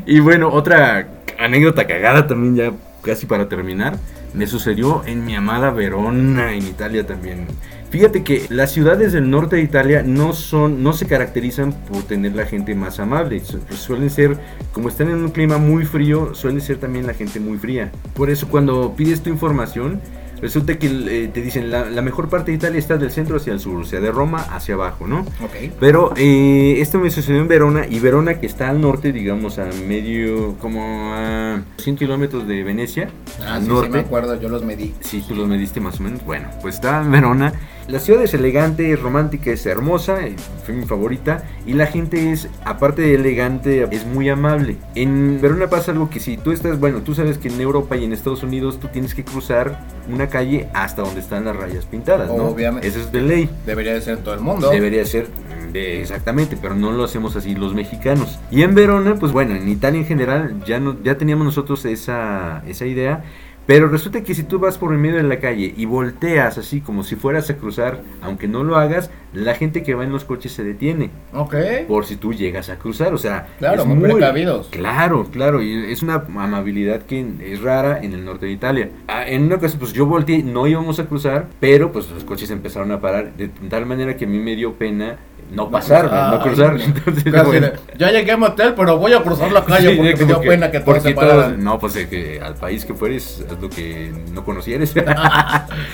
Y 0.05 0.19
bueno, 0.19 0.49
otra 0.49 1.07
anécdota 1.39 1.85
cagada 1.87 2.27
también 2.27 2.55
ya 2.55 2.71
casi 3.03 3.25
para 3.25 3.47
terminar. 3.49 3.97
Me 4.33 4.47
sucedió 4.47 5.03
en 5.05 5.25
mi 5.25 5.35
amada 5.35 5.69
Verona, 5.69 6.53
en 6.53 6.65
Italia 6.65 7.05
también. 7.05 7.47
Fíjate 7.93 8.23
que 8.23 8.47
las 8.49 8.71
ciudades 8.71 9.13
del 9.13 9.29
norte 9.29 9.57
de 9.57 9.61
Italia 9.61 10.01
no 10.03 10.33
son, 10.33 10.81
no 10.81 10.93
se 10.93 11.05
caracterizan 11.05 11.73
por 11.73 12.01
tener 12.01 12.33
la 12.33 12.47
gente 12.47 12.73
más 12.73 12.99
amable. 12.99 13.39
Pues 13.67 13.79
suelen 13.79 14.09
ser, 14.09 14.35
como 14.71 14.89
están 14.89 15.09
en 15.09 15.17
un 15.17 15.29
clima 15.29 15.59
muy 15.59 15.85
frío, 15.85 16.33
suelen 16.33 16.59
ser 16.59 16.77
también 16.77 17.05
la 17.05 17.13
gente 17.13 17.39
muy 17.39 17.59
fría. 17.59 17.91
Por 18.15 18.31
eso 18.31 18.47
cuando 18.47 18.95
pides 18.95 19.21
tu 19.21 19.29
información, 19.29 20.01
resulta 20.41 20.79
que 20.79 20.87
eh, 20.87 21.29
te 21.31 21.43
dicen 21.43 21.69
la, 21.69 21.87
la 21.87 22.01
mejor 22.01 22.29
parte 22.29 22.49
de 22.49 22.57
Italia 22.57 22.79
está 22.79 22.97
del 22.97 23.11
centro 23.11 23.37
hacia 23.37 23.53
el 23.53 23.59
sur, 23.59 23.81
o 23.81 23.85
sea, 23.85 23.99
de 23.99 24.09
Roma 24.09 24.39
hacia 24.39 24.73
abajo, 24.73 25.05
¿no? 25.05 25.19
Ok. 25.19 25.71
Pero 25.79 26.13
eh, 26.17 26.77
esto 26.79 26.97
me 26.97 27.11
sucedió 27.11 27.41
en 27.41 27.47
Verona 27.47 27.85
y 27.87 27.99
Verona 27.99 28.39
que 28.39 28.47
está 28.47 28.71
al 28.71 28.81
norte, 28.81 29.11
digamos 29.11 29.59
a 29.59 29.65
medio, 29.87 30.55
como 30.57 31.13
a 31.13 31.61
100 31.77 31.95
kilómetros 31.95 32.47
de 32.47 32.63
Venecia. 32.63 33.09
Ah, 33.39 33.53
al 33.53 33.61
sí, 33.61 33.67
sí, 33.67 33.71
norte. 33.71 33.89
me 33.89 33.99
acuerdo, 33.99 34.41
yo 34.41 34.49
los 34.49 34.63
medí. 34.63 34.95
Sí, 35.01 35.23
tú 35.27 35.35
los 35.35 35.47
mediste 35.47 35.79
más 35.79 35.99
o 35.99 36.03
menos. 36.03 36.25
Bueno, 36.25 36.47
pues 36.59 36.73
estaba 36.73 37.03
en 37.03 37.11
Verona. 37.11 37.53
La 37.87 37.99
ciudad 37.99 38.23
es 38.23 38.33
elegante, 38.33 38.93
es 38.93 38.99
romántica, 39.01 39.51
es 39.51 39.65
hermosa, 39.65 40.19
fue 40.65 40.73
mi 40.73 40.85
favorita. 40.85 41.43
Y 41.65 41.73
la 41.73 41.85
gente 41.87 42.31
es, 42.31 42.47
aparte 42.63 43.01
de 43.01 43.15
elegante, 43.15 43.87
es 43.91 44.05
muy 44.05 44.29
amable. 44.29 44.77
En 44.95 45.39
Verona 45.41 45.69
pasa 45.69 45.91
algo 45.91 46.09
que 46.09 46.19
si 46.21 46.37
tú 46.37 46.51
estás, 46.53 46.79
bueno, 46.79 47.01
tú 47.01 47.13
sabes 47.13 47.37
que 47.37 47.49
en 47.49 47.59
Europa 47.59 47.97
y 47.97 48.05
en 48.05 48.13
Estados 48.13 48.41
Unidos 48.43 48.79
tú 48.79 48.87
tienes 48.87 49.13
que 49.13 49.23
cruzar 49.25 49.81
una 50.09 50.27
calle 50.29 50.67
hasta 50.73 51.01
donde 51.01 51.19
están 51.19 51.43
las 51.45 51.55
rayas 51.57 51.85
pintadas, 51.85 52.29
¿no? 52.29 52.45
Obviamente. 52.45 52.87
Eso 52.87 52.99
es 52.99 53.11
de 53.11 53.21
ley. 53.21 53.49
Debería 53.65 53.93
de 53.93 54.01
ser 54.01 54.17
todo 54.19 54.33
el 54.33 54.39
mundo. 54.39 54.69
Debería 54.69 55.05
ser 55.05 55.27
de- 55.73 55.99
exactamente, 56.01 56.57
pero 56.61 56.75
no 56.75 56.91
lo 56.93 57.03
hacemos 57.03 57.35
así 57.35 57.53
los 57.53 57.73
mexicanos. 57.73 58.39
Y 58.49 58.61
en 58.63 58.75
Verona, 58.75 59.15
pues 59.15 59.31
bueno, 59.33 59.55
en 59.55 59.67
Italia 59.67 59.99
en 59.99 60.05
general 60.05 60.63
ya 60.65 60.79
no, 60.79 60.95
ya 61.03 61.17
teníamos 61.17 61.45
nosotros 61.45 61.83
esa, 61.85 62.63
esa 62.67 62.85
idea. 62.85 63.23
Pero 63.65 63.87
resulta 63.87 64.23
que 64.23 64.35
si 64.35 64.43
tú 64.43 64.59
vas 64.59 64.77
por 64.77 64.91
el 64.91 64.99
medio 64.99 65.17
de 65.17 65.23
la 65.23 65.39
calle 65.39 65.73
y 65.75 65.85
volteas 65.85 66.57
así 66.57 66.81
como 66.81 67.03
si 67.03 67.15
fueras 67.15 67.49
a 67.49 67.55
cruzar, 67.55 68.01
aunque 68.21 68.47
no 68.47 68.63
lo 68.63 68.75
hagas, 68.75 69.09
la 69.33 69.55
gente 69.55 69.83
que 69.83 69.95
va 69.95 70.03
en 70.03 70.11
los 70.11 70.25
coches 70.25 70.51
se 70.51 70.63
detiene. 70.63 71.09
Ok. 71.33 71.55
Por 71.87 72.05
si 72.05 72.17
tú 72.17 72.33
llegas 72.33 72.69
a 72.69 72.77
cruzar, 72.77 73.13
o 73.13 73.17
sea, 73.17 73.47
Claro, 73.59 73.81
es 73.81 73.87
muy 73.87 74.11
precavidos. 74.11 74.67
Claro, 74.69 75.25
claro, 75.31 75.61
y 75.61 75.91
es 75.91 76.03
una 76.03 76.15
amabilidad 76.15 77.03
que 77.03 77.25
es 77.41 77.61
rara 77.61 77.99
en 78.03 78.13
el 78.13 78.25
norte 78.25 78.47
de 78.47 78.51
Italia. 78.51 78.89
Ah, 79.07 79.25
En 79.27 79.43
una 79.43 79.55
ocasión, 79.55 79.79
pues 79.79 79.93
yo 79.93 80.05
volteé, 80.05 80.43
no 80.43 80.67
íbamos 80.67 80.99
a 80.99 81.05
cruzar, 81.05 81.47
pero 81.59 81.91
pues 81.91 82.09
los 82.11 82.23
coches 82.23 82.51
empezaron 82.51 82.91
a 82.91 82.99
parar 82.99 83.33
de 83.35 83.47
tal 83.69 83.85
manera 83.85 84.17
que 84.17 84.25
a 84.25 84.27
mí 84.27 84.39
me 84.39 84.55
dio 84.55 84.73
pena 84.73 85.17
no 85.53 85.69
pasar, 85.69 86.11
no, 86.11 86.41
cruzar. 86.41 86.73
no. 86.73 86.81
Entonces, 86.83 87.23
Casi 87.31 87.45
bueno. 87.45 87.67
de, 87.67 87.73
ya 87.97 88.11
llegué 88.11 88.31
a 88.31 88.37
motel, 88.37 88.73
pero 88.75 88.97
voy 88.97 89.13
a 89.13 89.21
cruzar 89.21 89.51
la 89.51 89.63
calle 89.63 89.91
Sí, 89.91 89.95
porque 89.97 90.15
me 90.17 90.25
dio 90.25 90.41
pena 90.41 90.71
que 90.71 90.79
todos 90.79 91.03
se 91.03 91.13
pararan. 91.13 91.63
no, 91.63 91.79
pues 91.79 91.93
que 92.07 92.41
al 92.41 92.55
país 92.55 92.85
que 92.85 92.93
fueres, 92.93 93.45
haz 93.49 93.61
lo 93.61 93.69
que 93.69 94.11
no 94.33 94.43
conocieres. 94.43 94.93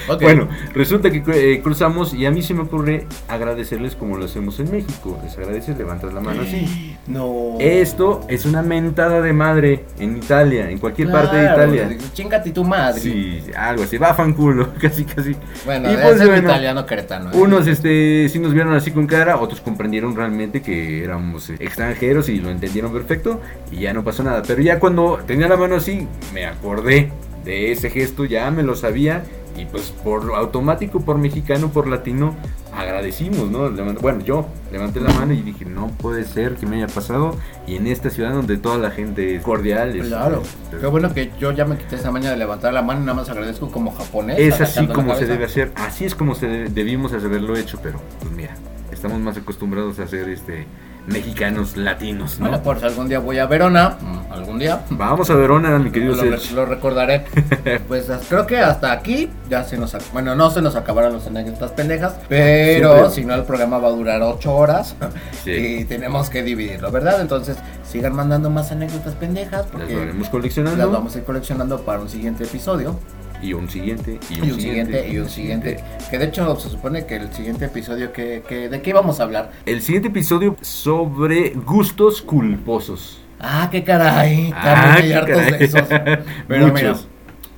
Ok. 0.07 0.21
Bueno, 0.23 0.47
resulta 0.73 1.11
que 1.11 1.21
eh, 1.27 1.61
cruzamos 1.61 2.13
y 2.13 2.25
a 2.25 2.31
mí 2.31 2.41
se 2.41 2.53
me 2.53 2.61
ocurre 2.61 3.05
agradecerles 3.27 3.95
como 3.95 4.17
lo 4.17 4.25
hacemos 4.25 4.59
en 4.59 4.71
México. 4.71 5.19
Les 5.23 5.37
agradeces, 5.37 5.77
levantas 5.77 6.13
la 6.13 6.21
mano 6.21 6.41
así. 6.41 6.95
No. 7.09 7.55
Esto 7.59 8.21
es 8.27 8.45
una 8.45 8.61
mentada 8.61 9.21
de 9.21 9.33
madre 9.33 9.85
en 9.97 10.17
Italia, 10.17 10.69
en 10.69 10.77
cualquier 10.77 11.11
parte 11.11 11.37
de 11.37 11.43
Italia. 11.45 11.97
Chingate 12.13 12.51
tu 12.51 12.63
madre. 12.63 12.99
Sí, 13.01 13.41
algo 13.57 13.83
así, 13.83 13.97
va 13.97 14.13
fanculo, 14.13 14.69
casi 14.81 15.05
casi. 15.05 15.35
Bueno, 15.65 15.89
Y 15.89 15.95
es 15.95 16.01
pues, 16.01 16.17
bueno, 16.19 16.37
italiano 16.37 16.85
queretano. 16.85 17.31
¿eh? 17.31 17.35
Unos 17.35 17.65
este 17.65 18.29
sí 18.29 18.37
nos 18.37 18.53
vieron 18.53 18.73
así 18.75 18.91
con 18.91 19.07
cara, 19.07 19.35
otros 19.49 19.61
comprendieron 19.61 20.15
realmente 20.15 20.61
que 20.61 21.03
éramos 21.03 21.49
eh, 21.49 21.55
extranjeros 21.59 22.29
y 22.29 22.39
lo 22.39 22.49
entendieron 22.49 22.93
perfecto 22.93 23.41
y 23.71 23.81
ya 23.81 23.93
no 23.93 24.03
pasó 24.03 24.23
nada. 24.23 24.41
Pero 24.47 24.61
ya 24.61 24.79
cuando 24.79 25.19
tenía 25.25 25.47
la 25.47 25.57
mano 25.57 25.75
así, 25.75 26.07
me 26.33 26.45
acordé 26.45 27.11
de 27.43 27.71
ese 27.71 27.89
gesto, 27.89 28.25
ya 28.25 28.49
me 28.51 28.63
lo 28.63 28.75
sabía 28.75 29.23
y 29.57 29.65
pues 29.65 29.91
por 30.03 30.33
automático, 30.35 31.01
por 31.01 31.17
mexicano, 31.17 31.69
por 31.69 31.87
latino, 31.87 32.35
agradecimos, 32.73 33.49
¿no? 33.49 33.69
Bueno, 33.99 34.23
yo 34.23 34.45
levanté 34.71 35.01
la 35.01 35.11
mano 35.11 35.33
y 35.33 35.41
dije, 35.41 35.65
no 35.65 35.87
puede 35.87 36.23
ser 36.23 36.55
que 36.55 36.65
me 36.65 36.77
haya 36.77 36.87
pasado 36.87 37.35
y 37.67 37.75
en 37.75 37.87
esta 37.87 38.09
ciudad 38.09 38.31
donde 38.31 38.57
toda 38.57 38.77
la 38.77 38.91
gente 38.91 39.35
es 39.35 39.41
cordial. 39.43 39.95
es- 39.99 40.07
Claro. 40.07 40.41
es- 40.43 40.79
Qué 40.79 40.87
bueno 40.87 41.13
que 41.13 41.31
yo 41.39 41.51
ya 41.51 41.65
me 41.65 41.77
quité 41.77 41.95
esa 41.97 42.11
maña 42.11 42.29
de 42.31 42.37
levantar 42.37 42.73
la 42.73 42.81
mano 42.81 43.01
y 43.01 43.05
nada 43.05 43.15
más 43.15 43.29
agradezco 43.29 43.69
como 43.69 43.91
japonés. 43.91 44.37
Es 44.39 44.61
así 44.61 44.87
como 44.87 45.15
se 45.15 45.25
debe 45.25 45.45
hacer, 45.45 45.71
así 45.75 46.05
es 46.05 46.15
como 46.15 46.35
se 46.35 46.47
de- 46.47 46.69
debimos 46.69 47.11
haberlo 47.13 47.57
hecho, 47.57 47.79
pero 47.83 47.99
pues 48.21 48.31
mira, 48.31 48.55
estamos 48.99 49.19
más 49.21 49.37
acostumbrados 49.37 49.97
a 49.99 50.07
ser 50.07 50.27
este 50.27 50.67
mexicanos 51.07 51.75
latinos, 51.77 52.37
¿no? 52.37 52.49
Bueno, 52.49 52.61
por 52.61 52.79
si 52.79 52.85
algún 52.85 53.07
día 53.07 53.19
voy 53.19 53.39
a 53.39 53.45
Verona, 53.47 53.97
mm, 53.99 54.31
algún 54.33 54.59
día. 54.59 54.81
Vamos 54.91 55.29
a 55.29 55.35
Verona, 55.35 55.79
mi 55.79 55.89
querido 55.89 56.13
lo, 56.15 56.21
Serge. 56.21 56.53
lo 56.53 56.65
recordaré. 56.65 57.23
pues 57.87 58.11
creo 58.27 58.45
que 58.45 58.59
hasta 58.59 58.91
aquí 58.91 59.29
ya 59.49 59.63
se 59.63 59.77
nos... 59.77 59.95
Bueno, 60.11 60.35
no 60.35 60.51
se 60.51 60.61
nos 60.61 60.75
acabaron 60.75 61.13
los 61.13 61.25
anécdotas 61.25 61.71
pendejas, 61.71 62.15
pero 62.27 62.91
Siempre. 62.93 63.11
si 63.15 63.25
no 63.25 63.33
el 63.33 63.43
programa 63.43 63.79
va 63.79 63.87
a 63.87 63.91
durar 63.91 64.21
8 64.21 64.53
horas 64.53 64.95
Sí. 65.43 65.51
y 65.79 65.85
tenemos 65.85 66.29
que 66.29 66.43
dividirlo, 66.43 66.91
¿verdad? 66.91 67.21
Entonces 67.21 67.57
sigan 67.89 68.13
mandando 68.13 68.49
más 68.51 68.71
anécdotas 68.71 69.15
pendejas 69.15 69.65
porque 69.71 69.95
Las 69.95 70.07
vamos 70.09 70.29
coleccionando. 70.29 70.77
las 70.77 70.91
vamos 70.91 71.15
a 71.15 71.19
ir 71.19 71.23
coleccionando 71.23 71.81
para 71.85 72.01
un 72.01 72.09
siguiente 72.09 72.43
episodio. 72.43 72.99
Y 73.41 73.53
un 73.53 73.69
siguiente, 73.69 74.19
y 74.29 74.39
Y 74.39 74.41
un, 74.41 74.51
un 74.51 74.61
siguiente, 74.61 75.09
y 75.09 75.17
un 75.17 75.29
siguiente. 75.29 75.83
Que 76.09 76.17
de 76.17 76.25
hecho 76.25 76.55
se 76.59 76.69
supone 76.69 77.05
que 77.05 77.15
el 77.15 77.31
siguiente 77.33 77.65
episodio, 77.65 78.11
que, 78.11 78.43
que 78.47 78.69
¿de 78.69 78.81
qué 78.81 78.89
íbamos 78.89 79.19
a 79.19 79.23
hablar? 79.23 79.51
El 79.65 79.81
siguiente 79.81 80.09
episodio 80.09 80.55
sobre 80.61 81.51
gustos 81.51 82.21
culposos. 82.21 83.21
Ah, 83.39 83.69
qué 83.71 83.83
caray. 83.83 84.51
Ah, 84.55 84.95
hay 84.95 85.07
qué 85.07 85.15
hartos 85.15 85.35
caray. 85.37 85.59
de 85.59 85.65
esos. 85.65 85.87
Pero 86.47 86.67
mira, 86.73 86.89
Muchos. 86.91 87.07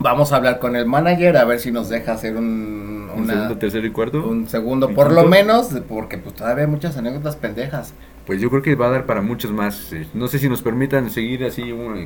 Vamos 0.02 0.32
a 0.32 0.38
hablar 0.38 0.60
con 0.60 0.76
el 0.76 0.86
manager 0.86 1.38
a 1.38 1.46
ver 1.46 1.60
si 1.60 1.72
nos 1.72 1.90
deja 1.90 2.14
hacer 2.14 2.36
un, 2.36 3.10
Un 3.16 3.28
segundo, 3.28 3.58
tercero 3.58 3.86
y 3.88 3.92
cuarto. 3.92 4.28
un 4.28 4.48
segundo, 4.48 4.90
¿Y 4.92 4.94
por 4.94 5.12
lo 5.12 5.24
menos, 5.26 5.70
porque 5.88 6.18
pues 6.18 6.36
todavía 6.36 6.66
hay 6.66 6.70
muchas 6.70 6.98
anécdotas 6.98 7.36
pendejas. 7.36 7.94
Pues 8.26 8.40
yo 8.40 8.52
creo 8.52 8.62
que 8.62 8.76
va 8.76 8.86
a 8.88 8.90
dar 8.92 9.06
para 9.08 9.22
muchos 9.22 9.52
más. 9.52 9.92
eh, 9.94 10.06
No 10.14 10.28
sé 10.28 10.38
si 10.38 10.48
nos 10.48 10.62
permitan 10.62 11.10
seguir 11.10 11.44
así 11.44 11.64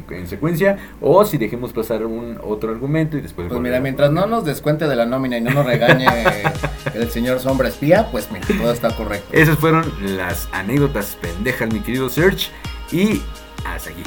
en 0.09 0.27
secuencia 0.27 0.77
o 1.01 1.25
si 1.25 1.37
dejemos 1.37 1.73
pasar 1.73 2.05
un 2.05 2.39
otro 2.41 2.71
argumento 2.71 3.17
y 3.17 3.21
después. 3.21 3.49
Pues 3.49 3.59
mira, 3.59 3.79
mientras 3.81 4.11
no 4.11 4.25
nos 4.25 4.45
descuente 4.45 4.87
de 4.87 4.95
la 4.95 5.05
nómina 5.05 5.37
y 5.37 5.41
no 5.41 5.51
nos 5.51 5.65
regañe 5.65 6.05
el 6.95 7.09
señor 7.11 7.39
sombra 7.41 7.67
espía, 7.67 8.07
pues 8.11 8.29
mira, 8.31 8.45
todo 8.47 8.71
está 8.71 8.95
correcto. 8.95 9.27
Esas 9.33 9.57
fueron 9.57 9.83
las 10.15 10.47
anécdotas 10.53 11.17
pendejas, 11.21 11.71
mi 11.71 11.81
querido 11.81 12.07
Serge. 12.09 12.49
Y 12.91 13.21
hasta 13.65 13.89
aquí. 13.89 14.03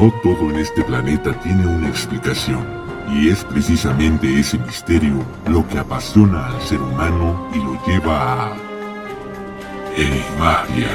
No 0.00 0.12
todo 0.22 0.48
en 0.50 0.60
este 0.60 0.84
planeta 0.84 1.32
tiene 1.40 1.66
una 1.66 1.88
explicación, 1.88 2.64
y 3.12 3.30
es 3.30 3.42
precisamente 3.42 4.38
ese 4.38 4.56
misterio 4.56 5.24
lo 5.48 5.66
que 5.66 5.76
apasiona 5.76 6.46
al 6.46 6.62
ser 6.62 6.80
humano 6.80 7.50
y 7.52 7.58
lo 7.58 7.84
lleva 7.84 8.44
a 8.44 8.56
Enigmagia, 9.96 10.86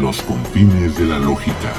los 0.00 0.22
confines 0.22 0.96
de 0.96 1.04
la 1.04 1.18
lógica. 1.18 1.70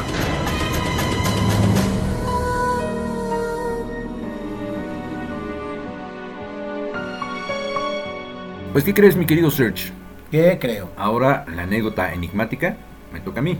Pues, 8.72 8.84
¿qué 8.84 8.94
crees, 8.94 9.16
mi 9.16 9.26
querido 9.26 9.50
Serge? 9.50 9.92
¿Qué 10.30 10.60
creo? 10.62 10.92
Ahora 10.96 11.44
la 11.48 11.64
anécdota 11.64 12.14
enigmática 12.14 12.78
me 13.12 13.20
toca 13.20 13.40
a 13.40 13.42
mí. 13.42 13.58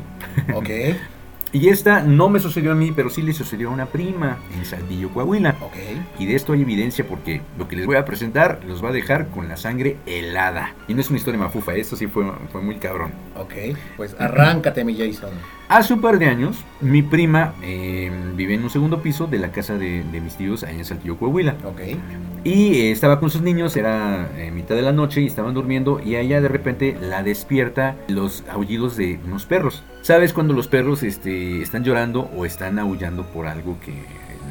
Ok. 0.54 0.70
Y 1.56 1.70
esta 1.70 2.02
no 2.02 2.28
me 2.28 2.42
sucedió 2.42 2.74
a 2.74 2.76
mí, 2.76 2.92
pero 2.92 3.10
sí 3.10 3.22
le 3.22 3.32
sucedió 3.32 3.70
a 3.70 3.72
una 3.72 3.86
prima 3.86 4.40
en 4.54 4.66
Saldillo, 4.66 5.10
Coahuila. 5.12 5.56
Ok. 5.62 5.78
Y 6.20 6.26
de 6.26 6.36
esto 6.36 6.52
hay 6.52 6.64
evidencia 6.64 7.08
porque 7.08 7.42
lo 7.58 7.70
que 7.70 7.78
les 7.78 7.86
voy 7.86 7.96
a 7.96 8.04
presentar 8.04 8.60
los 8.68 8.84
va 8.84 8.90
a 8.90 8.92
dejar 8.92 9.30
con 9.30 9.48
la 9.48 9.56
sangre 9.56 9.96
helada. 10.06 10.76
Y 10.90 10.94
no 10.94 11.00
es 11.00 11.08
una 11.08 11.18
historia 11.18 11.40
mafufa, 11.40 11.74
esto 11.76 11.96
sí 11.96 12.08
fue, 12.08 12.26
fue 12.52 12.60
muy 12.60 12.76
cabrón. 12.76 13.14
Ok, 13.38 13.54
pues 13.96 14.18
arráncate, 14.20 14.84
mi 14.84 14.98
Jason. 14.98 15.32
Hace 15.68 15.94
un 15.96 16.02
par 16.02 16.20
de 16.20 16.28
años, 16.28 16.58
mi 16.80 17.02
prima 17.02 17.56
eh, 17.64 18.12
vive 18.36 18.54
en 18.54 18.64
un 18.64 18.70
segundo 18.70 19.02
piso 19.02 19.26
de 19.26 19.40
la 19.40 19.52
casa 19.52 19.78
de, 19.78 20.04
de 20.04 20.22
mis 20.22 20.36
tíos 20.36 20.64
allá 20.64 20.78
en 20.78 20.86
Saltillo, 20.86 21.18
Coahuila. 21.18 21.56
Ok. 21.66 21.82
Y 22.44 22.82
eh, 22.82 22.92
estaba 22.92 23.20
con 23.20 23.32
sus 23.32 23.42
niños, 23.42 23.76
era 23.76 24.30
eh, 24.38 24.52
mitad 24.52 24.76
de 24.76 24.84
la 24.84 24.92
noche 24.92 25.22
y 25.22 25.26
estaban 25.26 25.56
durmiendo 25.56 26.00
y 26.00 26.16
a 26.16 26.20
ella 26.20 26.40
de 26.40 26.50
repente 26.50 26.96
la 27.02 27.24
despierta 27.24 27.96
los 28.08 28.44
aullidos 28.52 28.96
de 28.96 29.20
unos 29.26 29.48
perros. 29.48 29.84
¿Sabes 30.04 30.34
cuando 30.34 30.54
los 30.54 30.68
perros 30.68 31.02
este, 31.02 31.64
están 31.64 31.84
llorando 31.84 32.30
o 32.38 32.46
están 32.46 32.78
aullando 32.78 33.24
por 33.24 33.48
algo 33.48 33.80
que 33.84 33.94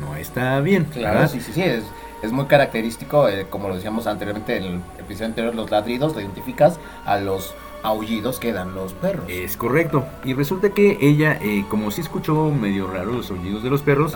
no 0.00 0.16
está 0.16 0.58
bien? 0.60 0.84
Claro, 0.86 1.20
¿verdad? 1.20 1.30
sí, 1.30 1.40
sí, 1.40 1.52
sí, 1.52 1.62
es, 1.62 1.84
es 2.24 2.32
muy 2.32 2.46
característico, 2.46 3.28
eh, 3.28 3.46
como 3.48 3.68
lo 3.68 3.76
decíamos 3.76 4.08
anteriormente 4.08 4.56
en 4.56 4.64
el 4.64 4.80
episodio 4.98 5.26
anterior, 5.26 5.54
los 5.54 5.70
ladridos, 5.70 6.14
lo 6.14 6.20
identificas 6.20 6.80
a 7.04 7.18
los 7.18 7.54
aullidos 7.84 8.40
que 8.40 8.52
dan 8.52 8.74
los 8.74 8.94
perros. 8.94 9.26
Es 9.28 9.56
correcto. 9.56 10.04
Y 10.24 10.34
resulta 10.34 10.70
que 10.70 10.98
ella, 11.00 11.38
eh, 11.40 11.64
como 11.68 11.90
sí 11.90 12.00
escuchó 12.00 12.50
medio 12.50 12.88
raro 12.88 13.12
los 13.12 13.30
aullidos 13.30 13.62
de 13.62 13.70
los 13.70 13.82
perros, 13.82 14.14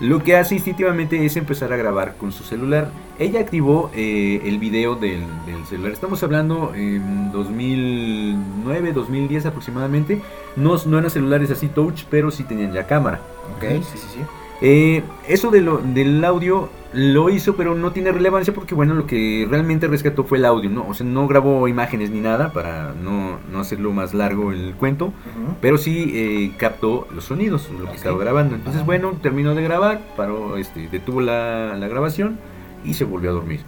lo 0.00 0.24
que 0.24 0.36
hace 0.36 0.56
instintivamente 0.56 1.24
es 1.24 1.36
empezar 1.36 1.72
a 1.72 1.76
grabar 1.76 2.16
con 2.16 2.32
su 2.32 2.42
celular. 2.42 2.90
Ella 3.18 3.40
activó 3.40 3.90
eh, 3.94 4.40
el 4.44 4.58
video 4.58 4.96
del, 4.96 5.22
del 5.46 5.64
celular. 5.66 5.92
Estamos 5.92 6.22
hablando 6.22 6.72
en 6.74 7.30
2009, 7.30 8.92
2010 8.92 9.46
aproximadamente. 9.46 10.22
No, 10.56 10.76
no 10.86 10.98
eran 10.98 11.10
celulares 11.10 11.50
así 11.50 11.68
touch, 11.68 12.04
pero 12.10 12.30
sí 12.30 12.44
tenían 12.44 12.72
ya 12.72 12.86
cámara. 12.86 13.20
Ok, 13.56 13.82
sí, 13.84 13.98
sí, 13.98 14.08
sí. 14.14 14.20
Eh, 14.62 15.02
eso 15.28 15.50
de 15.50 15.60
lo, 15.62 15.78
del 15.78 16.22
audio 16.24 16.68
lo 16.92 17.30
hizo, 17.30 17.54
pero 17.54 17.74
no 17.74 17.92
tiene 17.92 18.10
relevancia 18.12 18.52
porque, 18.52 18.74
bueno, 18.74 18.94
lo 18.94 19.06
que 19.06 19.46
realmente 19.48 19.86
rescató 19.86 20.24
fue 20.24 20.38
el 20.38 20.44
audio, 20.44 20.68
¿no? 20.68 20.86
O 20.88 20.92
sea, 20.94 21.06
no 21.06 21.26
grabó 21.28 21.66
imágenes 21.68 22.10
ni 22.10 22.20
nada 22.20 22.52
para 22.52 22.92
no, 23.00 23.38
no 23.50 23.60
hacerlo 23.60 23.92
más 23.92 24.12
largo 24.12 24.50
el 24.52 24.74
cuento, 24.74 25.06
Ujú. 25.06 25.54
pero 25.60 25.78
sí 25.78 26.10
eh, 26.14 26.52
captó 26.58 27.06
los 27.14 27.24
sonidos, 27.24 27.70
lo 27.78 27.86
que 27.90 27.96
estaba 27.96 28.18
grabando. 28.18 28.54
Entonces, 28.56 28.84
bueno, 28.84 29.12
terminó 29.22 29.54
de 29.54 29.62
grabar, 29.62 30.00
paró, 30.16 30.56
este, 30.56 30.88
detuvo 30.88 31.20
la, 31.20 31.76
la 31.76 31.88
grabación 31.88 32.38
y 32.84 32.94
se 32.94 33.04
volvió 33.04 33.30
a 33.30 33.34
dormir. 33.34 33.60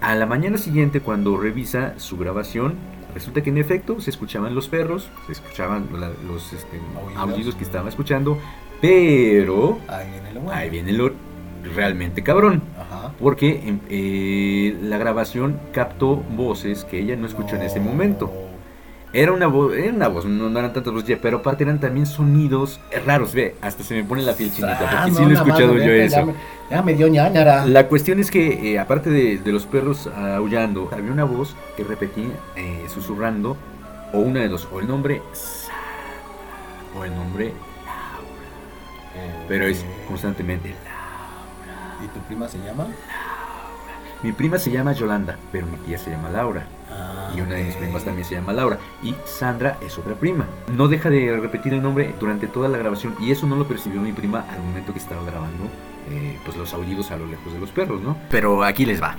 A 0.00 0.14
la 0.14 0.24
mañana 0.26 0.56
siguiente, 0.56 1.00
cuando 1.00 1.36
revisa 1.36 1.94
su 1.98 2.16
grabación, 2.16 2.74
resulta 3.14 3.42
que 3.42 3.50
en 3.50 3.58
efecto 3.58 4.00
se 4.00 4.10
escuchaban 4.10 4.54
los 4.54 4.68
perros, 4.68 5.10
se 5.26 5.32
escuchaban 5.32 5.88
la- 5.98 6.12
los 6.26 6.52
este, 6.52 6.80
aullidos 7.16 7.56
que 7.56 7.64
estaba 7.64 7.88
escuchando, 7.88 8.38
pero 8.80 9.78
Ahí 9.88 10.06
viene 10.10 10.32
lo 10.32 10.40
bueno. 10.40 10.58
ahí 10.58 10.70
viene 10.70 10.92
lo 10.92 11.12
realmente 11.74 12.22
cabrón. 12.22 12.62
Ajá. 12.78 13.12
Porque 13.20 13.62
em, 13.66 13.80
eh, 13.90 14.76
la 14.82 14.98
grabación 14.98 15.58
captó 15.72 16.16
voces 16.16 16.84
que 16.84 16.98
ella 16.98 17.16
no 17.16 17.26
escuchó 17.26 17.56
en 17.56 17.62
ese 17.62 17.80
momento. 17.80 18.32
Era 19.12 19.32
una 19.32 19.48
voz, 19.48 19.74
era 19.76 19.92
una 19.92 20.06
voz, 20.06 20.24
no, 20.24 20.48
no 20.48 20.58
eran 20.60 20.72
tantas 20.72 20.92
voces, 20.92 21.08
ya, 21.08 21.18
pero 21.20 21.38
aparte 21.38 21.64
eran 21.64 21.80
también 21.80 22.06
sonidos 22.06 22.78
raros, 23.04 23.34
ve, 23.34 23.56
hasta 23.60 23.82
se 23.82 23.94
me 23.96 24.04
pone 24.04 24.22
la 24.22 24.34
piel 24.34 24.52
chinita, 24.52 24.78
porque 24.78 24.94
Ah, 24.96 25.06
sí 25.06 25.20
no, 25.20 25.20
lo 25.22 25.30
he 25.30 25.34
escuchado 25.34 25.76
yo 25.78 25.84
neta, 25.84 26.04
eso. 26.04 26.16
Ya 26.16 26.24
me, 26.26 26.34
ya 26.70 26.82
me 26.82 26.94
dio 26.94 27.08
ñañara. 27.08 27.66
La 27.66 27.88
cuestión 27.88 28.20
es 28.20 28.30
que, 28.30 28.70
eh, 28.72 28.78
aparte 28.78 29.10
de, 29.10 29.38
de 29.38 29.50
los 29.52 29.66
perros 29.66 30.06
aullando, 30.16 30.88
había 30.92 31.10
una 31.10 31.24
voz 31.24 31.56
que 31.76 31.82
repetía 31.82 32.28
eh, 32.54 32.84
susurrando, 32.86 33.56
o 34.12 34.18
una 34.20 34.40
de 34.40 34.48
dos, 34.48 34.68
o 34.72 34.78
el 34.78 34.86
nombre 34.86 35.22
o 36.96 37.04
el 37.04 37.12
nombre. 37.14 37.52
Pero 39.48 39.66
es 39.66 39.84
constantemente 40.06 40.74
Laura. 40.84 42.04
¿Y 42.04 42.08
tu 42.08 42.20
prima 42.26 42.48
se 42.48 42.58
llama? 42.58 42.86
Mi 44.22 44.32
prima 44.32 44.58
se 44.58 44.70
llama 44.70 44.92
Yolanda, 44.92 45.38
pero 45.50 45.66
mi 45.66 45.78
tía 45.78 45.96
se 45.96 46.10
llama 46.10 46.28
Laura. 46.28 46.66
Ah, 46.90 47.32
y 47.34 47.40
una 47.40 47.54
de 47.54 47.64
mis 47.64 47.74
primas 47.76 48.04
también 48.04 48.26
se 48.26 48.34
llama 48.34 48.52
Laura. 48.52 48.78
Y 49.02 49.14
Sandra 49.24 49.78
es 49.80 49.96
otra 49.96 50.14
prima. 50.14 50.46
No 50.76 50.88
deja 50.88 51.08
de 51.08 51.38
repetir 51.40 51.72
el 51.72 51.82
nombre 51.82 52.14
durante 52.20 52.46
toda 52.46 52.68
la 52.68 52.76
grabación. 52.76 53.14
Y 53.18 53.32
eso 53.32 53.46
no 53.46 53.56
lo 53.56 53.66
percibió 53.66 54.00
mi 54.00 54.12
prima 54.12 54.44
al 54.50 54.60
momento 54.62 54.92
que 54.92 54.98
estaba 54.98 55.22
grabando 55.22 55.64
eh, 56.10 56.38
pues 56.44 56.56
los 56.56 56.72
aullidos 56.74 57.10
a 57.10 57.16
lo 57.16 57.26
lejos 57.26 57.52
de 57.52 57.60
los 57.60 57.70
perros, 57.70 58.02
¿no? 58.02 58.16
Pero 58.30 58.62
aquí 58.62 58.84
les 58.84 59.02
va. 59.02 59.16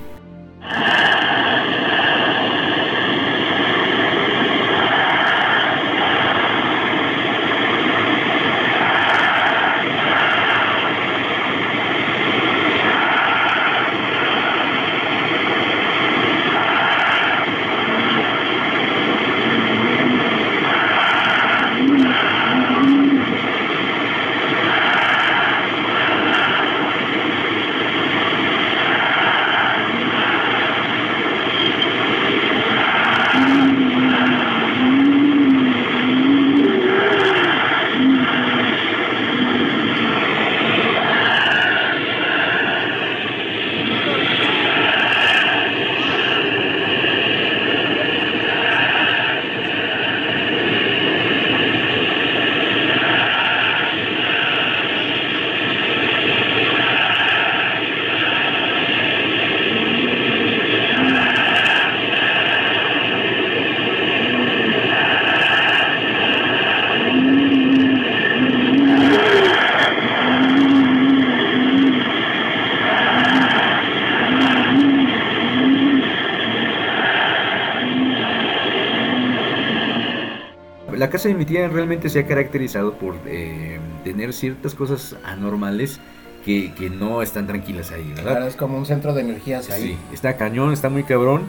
Mi 81.28 81.44
tía 81.44 81.68
realmente 81.68 82.08
se 82.08 82.20
ha 82.20 82.26
caracterizado 82.26 82.94
por 82.94 83.16
eh, 83.26 83.78
tener 84.04 84.32
ciertas 84.32 84.74
cosas 84.74 85.16
anormales 85.24 86.00
que, 86.44 86.72
que 86.74 86.90
no 86.90 87.22
están 87.22 87.46
tranquilas 87.46 87.92
ahí, 87.92 88.12
¿verdad? 88.14 88.32
Claro, 88.32 88.46
es 88.46 88.56
como 88.56 88.76
un 88.78 88.86
centro 88.86 89.14
de 89.14 89.22
energías 89.22 89.70
ahí. 89.70 89.82
Sí, 89.82 89.98
está 90.12 90.36
cañón, 90.36 90.72
está 90.72 90.88
muy 90.88 91.04
cabrón. 91.04 91.42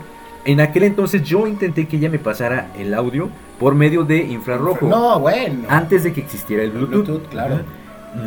En 0.45 0.59
aquel 0.59 0.83
entonces 0.83 1.23
yo 1.23 1.47
intenté 1.47 1.87
que 1.87 1.97
ella 1.97 2.09
me 2.09 2.19
pasara 2.19 2.69
el 2.77 2.93
audio 2.93 3.29
por 3.59 3.75
medio 3.75 4.03
de 4.03 4.17
infrarrojo. 4.17 4.87
No, 4.87 5.19
bueno. 5.19 5.63
Antes 5.69 6.03
de 6.03 6.11
que 6.11 6.21
existiera 6.21 6.63
el 6.63 6.71
Bluetooth. 6.71 7.05
Bluetooth, 7.05 7.29
claro. 7.29 7.61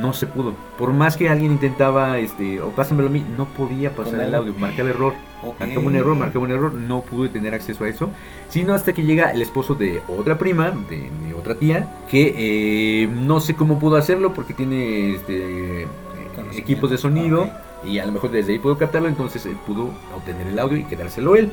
No 0.01 0.13
se 0.13 0.27
pudo. 0.27 0.55
Por 0.79 0.93
más 0.93 1.17
que 1.17 1.29
alguien 1.29 1.53
intentaba, 1.53 2.19
este, 2.19 2.61
o 2.61 2.71
pásamelo 2.71 3.09
a 3.09 3.11
mí, 3.11 3.25
no 3.37 3.45
podía 3.45 3.95
pasar 3.95 4.21
el 4.21 4.35
audio. 4.35 4.53
Marcaba 4.59 4.89
error. 4.89 5.13
Ok. 5.45 5.61
Marcaba 5.61 5.87
un 5.87 5.95
error, 5.95 6.17
marcaba 6.17 6.45
un 6.45 6.51
error. 6.51 6.73
No 6.73 7.03
pude 7.03 7.29
tener 7.29 7.55
acceso 7.55 7.85
a 7.85 7.89
eso. 7.89 8.11
Sino 8.49 8.75
hasta 8.75 8.93
que 8.95 9.05
llega 9.05 9.31
el 9.31 9.43
esposo 9.43 9.75
de 9.75 10.03
otra 10.09 10.39
prima, 10.39 10.71
de 10.71 11.11
mi 11.23 11.26
otra 11.47 11.59
tía, 11.59 11.89
que 12.11 12.35
eh, 12.37 13.07
no 13.07 13.41
sé 13.41 13.55
cómo 13.55 13.79
pudo 13.79 13.97
hacerlo 13.97 14.35
porque 14.35 14.53
tiene 14.53 15.15
este, 15.15 15.87
equipos 16.57 16.91
de 16.91 16.99
sonido. 16.99 17.49
Y 17.85 17.99
a 17.99 18.07
lo 18.07 18.13
mejor 18.13 18.33
desde 18.33 18.53
ahí 18.53 18.59
pudo 18.59 18.77
captarlo. 18.77 19.09
Entonces 19.09 19.47
él 19.47 19.57
pudo 19.67 19.91
obtener 20.15 20.49
el 20.49 20.59
audio 20.59 20.79
y 20.79 20.85
quedárselo 20.85 21.37
él. 21.37 21.53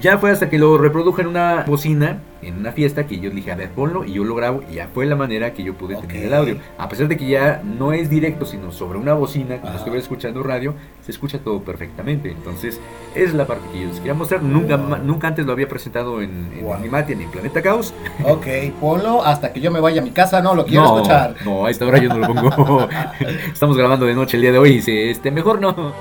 Ya 0.00 0.18
fue 0.18 0.30
hasta 0.30 0.48
que 0.48 0.58
lo 0.58 0.78
reprodujo 0.78 1.20
en 1.20 1.26
una 1.26 1.64
bocina, 1.66 2.20
en 2.40 2.58
una 2.58 2.70
fiesta, 2.70 3.06
que 3.06 3.18
yo 3.18 3.30
dije, 3.30 3.50
a 3.50 3.56
ver, 3.56 3.70
ponlo 3.70 4.04
y 4.04 4.12
yo 4.12 4.22
lo 4.22 4.34
grabo. 4.36 4.62
Y 4.70 4.74
ya 4.74 4.88
fue 4.94 5.06
la 5.06 5.16
manera 5.16 5.54
que 5.54 5.64
yo 5.64 5.74
pude 5.74 5.96
tener 5.96 6.26
el 6.26 6.34
audio. 6.34 6.56
A 6.78 6.88
pesar 6.88 7.08
de 7.08 7.16
que 7.16 7.26
ya 7.26 7.62
no 7.64 7.92
es 7.92 8.08
directo, 8.08 8.46
sino 8.46 8.70
sobre 8.70 8.98
una 8.98 9.14
bocina, 9.14 9.60
como 9.60 9.74
estuviera 9.74 9.98
escuchando 9.98 10.42
radio, 10.42 10.74
se 11.04 11.10
escucha 11.10 11.38
todo 11.38 11.60
perfectamente. 11.62 12.30
Entonces, 12.30 12.80
es 13.14 13.34
la 13.34 13.46
parte 13.46 13.64
que 13.72 13.80
yo 13.80 13.88
les 13.88 13.96
quería 13.96 14.14
mostrar. 14.14 14.42
Nunca, 14.42 14.76
nunca 14.76 15.28
antes 15.28 15.44
lo 15.44 15.52
había 15.52 15.68
presentado 15.68 16.22
en, 16.22 16.52
en 16.56 16.70
Animatia 16.70 17.16
ni 17.16 17.24
en 17.24 17.30
Planeta 17.30 17.62
Caos. 17.62 17.94
Ok, 18.24 18.46
ponlo 18.80 19.24
hasta 19.24 19.52
que 19.52 19.60
yo 19.60 19.70
me 19.70 19.80
vaya 19.80 20.02
a 20.02 20.04
mi 20.04 20.10
casa, 20.10 20.42
no 20.42 20.54
lo 20.54 20.66
quiero 20.66 20.82
no, 20.82 20.96
escuchar. 20.96 21.36
no, 21.44 21.64
a 21.64 21.70
esta 21.70 21.86
hora 21.86 21.98
yo 21.98 22.08
no 22.08 22.18
lo 22.18 22.34
pongo. 22.34 22.88
Estamos 23.52 23.76
grabando 23.76 24.06
de 24.06 24.14
noche 24.14 24.36
el 24.36 24.42
día 24.42 24.52
de 24.52 24.58
hoy 24.58 24.70
y 24.70 24.74
dice, 24.74 25.10
este, 25.10 25.30
mejor 25.30 25.60
no. 25.60 25.92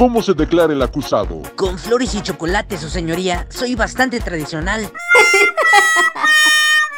¿Cómo 0.00 0.22
se 0.22 0.32
declara 0.32 0.72
el 0.72 0.80
acusado? 0.80 1.42
Con 1.56 1.78
flores 1.78 2.14
y 2.14 2.22
chocolate, 2.22 2.78
su 2.78 2.88
señoría. 2.88 3.44
Soy 3.50 3.74
bastante 3.74 4.18
tradicional. 4.18 4.80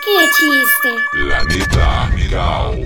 Qué 0.04 0.30
chiste. 0.38 0.88
Planeta 1.10 2.12
Caos. 2.30 2.76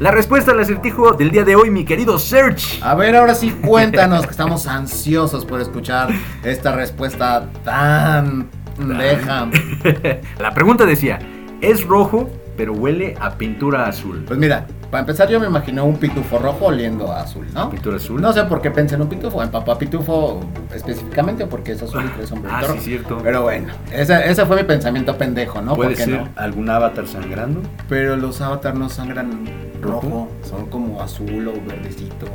La 0.00 0.10
respuesta 0.10 0.52
al 0.52 0.60
acertijo 0.60 1.12
del 1.12 1.30
día 1.30 1.44
de 1.44 1.56
hoy, 1.56 1.68
mi 1.68 1.84
querido 1.84 2.18
Search. 2.18 2.82
A 2.82 2.94
ver, 2.94 3.16
ahora 3.16 3.34
sí, 3.34 3.50
cuéntanos 3.50 4.24
que 4.24 4.30
estamos 4.30 4.66
ansiosos 4.66 5.44
por 5.44 5.60
escuchar 5.60 6.08
esta 6.42 6.72
respuesta 6.72 7.50
tan 7.64 8.48
pendeja. 8.78 9.50
La 10.38 10.54
pregunta 10.54 10.86
decía, 10.86 11.18
es 11.60 11.84
rojo, 11.84 12.30
pero 12.58 12.72
huele 12.72 13.14
a 13.20 13.30
pintura 13.30 13.86
azul. 13.86 14.24
Pues 14.26 14.38
mira, 14.38 14.66
para 14.90 15.02
empezar 15.02 15.28
yo 15.28 15.38
me 15.38 15.46
imaginé 15.46 15.80
un 15.80 15.96
pitufo 15.96 16.40
rojo 16.40 16.66
oliendo 16.66 17.10
a 17.12 17.20
azul, 17.20 17.46
¿no? 17.54 17.70
¿Pintura 17.70 17.96
azul? 17.96 18.20
No 18.20 18.32
sé 18.32 18.42
por 18.44 18.60
qué 18.60 18.72
pensé 18.72 18.96
en 18.96 19.02
un 19.02 19.08
pitufo, 19.08 19.40
en 19.42 19.50
papá 19.50 19.78
pitufo 19.78 20.40
específicamente 20.74 21.46
porque 21.46 21.72
es 21.72 21.82
azul 21.82 22.02
y 22.22 22.26
sombrero. 22.26 22.56
Ah, 22.56 22.64
sí, 22.74 22.80
cierto. 22.80 23.18
Pero 23.22 23.42
bueno, 23.42 23.72
ese, 23.92 24.28
ese 24.28 24.44
fue 24.44 24.56
mi 24.56 24.64
pensamiento 24.64 25.16
pendejo, 25.16 25.62
¿no? 25.62 25.76
¿Puede 25.76 25.90
¿Por 25.90 25.98
qué 25.98 26.04
ser 26.04 26.20
no? 26.20 26.28
algún 26.34 26.68
avatar 26.68 27.06
sangrando? 27.06 27.62
Pero 27.88 28.16
los 28.16 28.40
avatars 28.40 28.76
no 28.76 28.88
sangran 28.88 29.44
rojo, 29.80 30.28
son 30.42 30.66
como 30.66 31.00
azul 31.00 31.46
o 31.48 31.52
verdecito. 31.64 32.26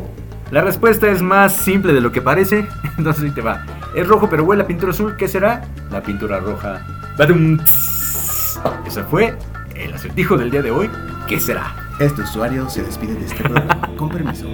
La 0.51 0.61
respuesta 0.61 1.11
es 1.11 1.21
más 1.21 1.53
simple 1.53 1.91
de 1.91 1.99
lo 1.99 2.13
que 2.13 2.21
parece. 2.21 2.65
Entonces 2.97 3.25
ahí 3.25 3.31
te 3.31 3.41
va. 3.41 3.65
Es 3.93 4.07
rojo, 4.07 4.29
pero 4.29 4.45
huele 4.45 4.63
a 4.63 4.67
pintura 4.67 4.91
azul. 4.91 5.17
¿Qué 5.17 5.27
será? 5.27 5.63
La 5.91 6.01
pintura 6.01 6.39
roja. 6.39 6.81
Badum. 7.17 7.59
Ese 8.87 9.03
fue 9.03 9.35
el 9.75 9.93
acertijo 9.93 10.37
del 10.37 10.51
día 10.51 10.61
de 10.61 10.71
hoy. 10.71 10.89
¿Qué 11.27 11.39
será? 11.39 11.75
Este 11.99 12.21
usuario 12.21 12.69
se 12.69 12.83
despide 12.83 13.15
de 13.15 13.25
este 13.25 13.43
programa. 13.43 13.89
Con 13.97 14.09
permiso. 14.09 14.45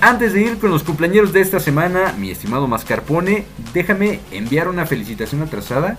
Antes 0.00 0.34
de 0.34 0.42
ir 0.42 0.58
con 0.58 0.70
los 0.70 0.82
cumpleaños 0.82 1.32
de 1.32 1.40
esta 1.40 1.60
semana, 1.60 2.12
mi 2.18 2.30
estimado 2.30 2.66
Mascarpone, 2.66 3.46
déjame 3.72 4.20
enviar 4.32 4.68
una 4.68 4.84
felicitación 4.84 5.40
atrasada 5.40 5.96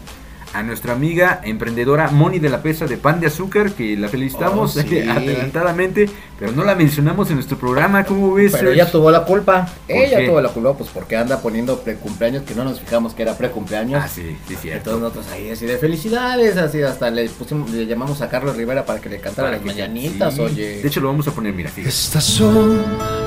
a 0.56 0.64
nuestra 0.64 0.94
amiga 0.94 1.42
emprendedora 1.44 2.10
Moni 2.12 2.40
de 2.40 2.50
la 2.50 2.62
Pesa 2.62 2.86
de 2.88 2.98
Pan 2.98 3.20
de 3.20 3.28
Azúcar, 3.28 3.72
que 3.74 3.98
la 3.98 4.08
felicitamos 4.08 4.78
Oh, 4.78 4.82
sí. 4.82 5.00
adelantadamente, 5.10 6.10
pero 6.40 6.52
no 6.54 6.64
la 6.64 6.76
mencionamos 6.76 7.30
en 7.30 7.36
nuestro 7.36 7.58
programa. 7.58 8.04
¿Cómo 8.06 8.34
ves? 8.34 8.54
Pero 8.54 8.72
ella 8.72 8.90
tuvo 8.90 9.12
la 9.12 9.26
culpa. 9.26 9.68
Ella 9.88 10.20
qué? 10.20 10.28
tuvo 10.28 10.40
la 10.42 10.50
culpa, 10.50 10.74
pues 10.78 10.90
porque 10.94 11.18
anda 11.18 11.42
poniendo 11.42 11.80
precumpleaños 11.82 12.44
que 12.44 12.56
no 12.56 12.64
nos 12.64 12.80
fijamos 12.80 13.14
que 13.14 13.24
era 13.24 13.38
precumpleaños. 13.38 14.02
Ah, 14.04 14.08
sí, 14.08 14.38
sí, 14.48 14.56
cierto. 14.56 14.92
Entonces 14.92 15.02
nosotros 15.02 15.28
ahí 15.34 15.50
así 15.52 15.66
de 15.66 15.78
felicidades, 15.78 16.56
así 16.58 16.82
hasta 16.82 17.10
le 17.12 17.28
pusimos, 17.30 17.70
le 17.72 17.86
llamamos 17.86 18.22
a 18.22 18.30
Carlos 18.30 18.56
Rivera 18.56 18.86
para 18.86 19.02
que 19.02 19.10
le 19.10 19.20
cantara 19.20 19.50
Para 19.50 19.58
las 19.58 19.66
mañanitas, 19.66 20.36
sí. 20.36 20.42
oye. 20.42 20.82
De 20.82 20.88
hecho, 20.88 21.02
lo 21.02 21.08
vamos 21.10 21.28
a 21.28 21.32
poner, 21.32 21.54
mira, 21.54 21.70
fíjate. 21.70 21.90
Estas 21.90 22.24
son 22.24 22.82